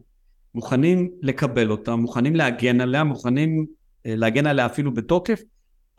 מוכנים 0.55 1.11
לקבל 1.21 1.71
אותה, 1.71 1.95
מוכנים 1.95 2.35
להגן 2.35 2.81
עליה, 2.81 3.03
מוכנים 3.03 3.65
אה, 4.05 4.15
להגן 4.15 4.47
עליה 4.47 4.65
אפילו 4.65 4.93
בתוקף, 4.93 5.41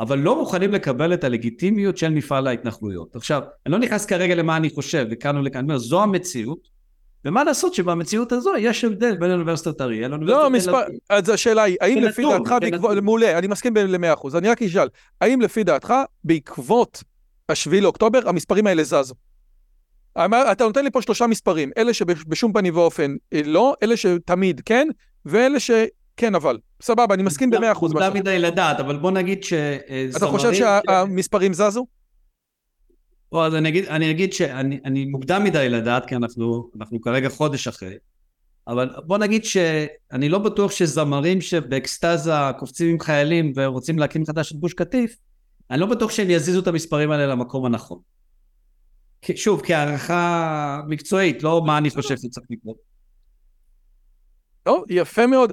אבל 0.01 0.19
לא 0.19 0.39
מוכנים 0.39 0.73
לקבל 0.73 1.15
את 1.15 1.25
הלגיטימיות 1.25 1.97
של 1.97 2.11
מפעל 2.11 2.47
ההתנחלויות. 2.47 3.17
עכשיו, 3.17 3.43
אני 3.67 3.73
לא 3.73 3.79
נכנס 3.79 4.07
כרגע 4.07 4.35
למה 4.35 4.57
אני 4.57 4.71
חושב, 4.71 5.07
לכאן 5.11 5.37
או 5.37 5.43
לכאן, 5.43 5.59
אני 5.59 5.67
אומר, 5.67 5.79
זו 5.79 6.03
המציאות, 6.03 6.69
ומה 7.25 7.45
לעשות 7.45 7.75
שבמציאות 7.75 8.33
הזו 8.33 8.51
יש 8.59 8.85
הבדל 8.85 9.17
בין 9.17 9.31
אוניברסיטת 9.31 9.81
אריאל 9.81 10.11
לאוניברסיטת 10.11 10.43
לא, 10.43 10.51
מספר, 10.51 10.81
אז 11.11 11.29
השאלה 11.29 11.63
היא, 11.63 11.77
האם 11.81 11.99
לפי 12.03 12.23
דעתך, 12.23 12.55
מעולה, 13.03 13.39
אני 13.39 13.47
מסכים 13.47 13.77
למאה 13.77 14.13
אחוז, 14.13 14.37
אני 14.37 14.49
רק 14.49 14.63
אשאל, 14.63 14.89
האם 15.21 15.41
לפי 15.41 15.65
דעתך, 15.65 15.95
בעקבות 16.25 17.03
השביעי 17.49 17.81
לאוקטובר, 17.81 18.29
המספרים 18.29 18.67
האלה 18.67 18.85
זזו? 18.85 19.15
אתה 20.17 20.65
נותן 20.65 20.85
לי 20.85 20.91
פה 20.91 21.03
שלושה 21.03 21.27
מספרים, 21.27 21.71
אלה 21.79 21.95
שבשום 21.95 22.53
פנים 22.53 22.77
ואופן 22.77 23.17
אה, 23.33 23.41
לא, 23.45 23.75
אלה 23.83 23.97
שתמיד 23.97 24.61
כן, 24.65 24.89
ואלה 25.25 25.61
שכן 25.61 26.35
אבל. 26.35 26.59
סבבה, 26.83 27.15
אני 27.15 27.23
מסכים 27.23 27.51
במאה 27.51 27.73
אחוז. 27.73 27.93
מוקדם 27.93 28.15
מדי 28.15 28.39
לדעת, 28.39 28.81
אבל 28.81 28.97
בוא 28.97 29.11
נגיד 29.11 29.45
ש... 29.45 29.53
אתה 30.17 30.27
חושב 30.27 30.55
שהמספרים 30.55 31.53
זזו? 31.53 31.87
או, 33.33 33.45
אז 33.45 33.55
אני 33.55 33.69
אגיד, 33.69 33.85
אני 33.85 34.11
אגיד 34.11 34.33
שאני 34.33 35.05
מוקדם 35.05 35.45
מדי 35.45 35.69
לדעת, 35.69 36.07
כי 36.07 36.17
אנחנו, 36.17 36.71
אנחנו 36.77 37.01
כרגע 37.01 37.29
חודש 37.29 37.69
אחרי, 37.69 37.95
אבל 38.69 38.91
בוא 39.07 39.19
נגיד 39.19 39.45
שאני 39.45 40.29
לא 40.29 40.39
בטוח 40.39 40.71
שזמרים 40.71 41.41
שבאקסטזה 41.41 42.33
קופצים 42.59 42.91
עם 42.91 43.01
חיילים 43.01 43.53
ורוצים 43.57 43.99
להקים 43.99 44.23
מחדש 44.23 44.53
את 44.53 44.57
גוש 44.57 44.75
קטיף, 44.75 45.17
אני 45.71 45.81
לא 45.81 45.87
בטוח 45.87 46.11
שהם 46.11 46.31
יזיזו 46.31 46.61
את 46.61 46.67
המספרים 46.67 47.11
האלה 47.11 47.27
למקום 47.27 47.65
הנכון. 47.65 47.99
שוב, 49.35 49.63
כהערכה 49.65 50.81
מקצועית, 50.89 51.43
לא 51.43 51.63
מה 51.67 51.79
אני 51.79 51.91
חושב 51.91 52.17
שצריך 52.17 52.47
לקרות. 52.51 52.77
טוב, 54.63 54.85
יפה 54.91 55.27
מאוד. 55.27 55.53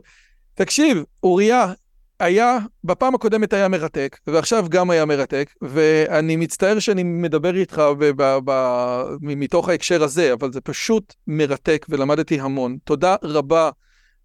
תקשיב, 0.54 1.04
אוריה, 1.24 1.74
היה, 2.20 2.58
בפעם 2.84 3.16
הקודמת 3.16 3.54
היה 3.54 3.68
מרתק, 3.68 4.18
ועכשיו 4.28 4.66
גם 4.70 4.90
היה 4.90 5.06
מרתק, 5.06 5.54
ואני 5.62 6.36
מצטער 6.36 6.80
שאני 6.80 7.04
מדבר 7.04 7.56
איתך 7.56 7.82
ב- 8.00 8.12
ב- 8.46 9.06
מתוך 9.22 9.70
ההקשר 9.70 10.04
הזה, 10.04 10.34
אבל 10.34 10.54
זה 10.54 10.62
פשוט 10.62 11.14
מרתק 11.28 11.86
ולמדתי 11.90 12.40
המון. 12.40 12.78
תודה 12.84 13.16
רבה 13.24 13.70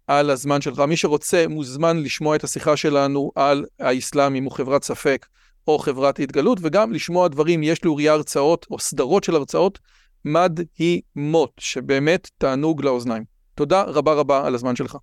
על 0.07 0.29
הזמן 0.29 0.61
שלך. 0.61 0.79
מי 0.79 0.97
שרוצה 0.97 1.45
מוזמן 1.49 1.97
לשמוע 1.97 2.35
את 2.35 2.43
השיחה 2.43 2.77
שלנו 2.77 3.31
על 3.35 3.65
האסלאם, 3.79 4.35
אם 4.35 4.43
הוא 4.43 4.51
חברת 4.51 4.83
ספק 4.83 5.25
או 5.67 5.79
חברת 5.79 6.19
התגלות, 6.19 6.59
וגם 6.61 6.93
לשמוע 6.93 7.27
דברים, 7.27 7.63
יש 7.63 7.85
לאוריה 7.85 8.13
הרצאות 8.13 8.65
או 8.71 8.79
סדרות 8.79 9.23
של 9.23 9.35
הרצאות 9.35 9.79
מדהימות, 10.25 11.51
שבאמת 11.57 12.29
תענוג 12.37 12.85
לאוזניים. 12.85 13.23
תודה 13.55 13.83
רבה 13.83 14.13
רבה 14.13 14.47
על 14.47 14.55
הזמן 14.55 14.75
שלך. 14.75 14.97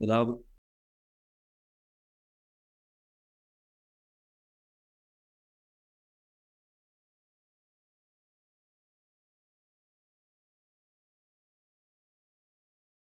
תודה 0.00 0.18
רבה. 0.18 0.49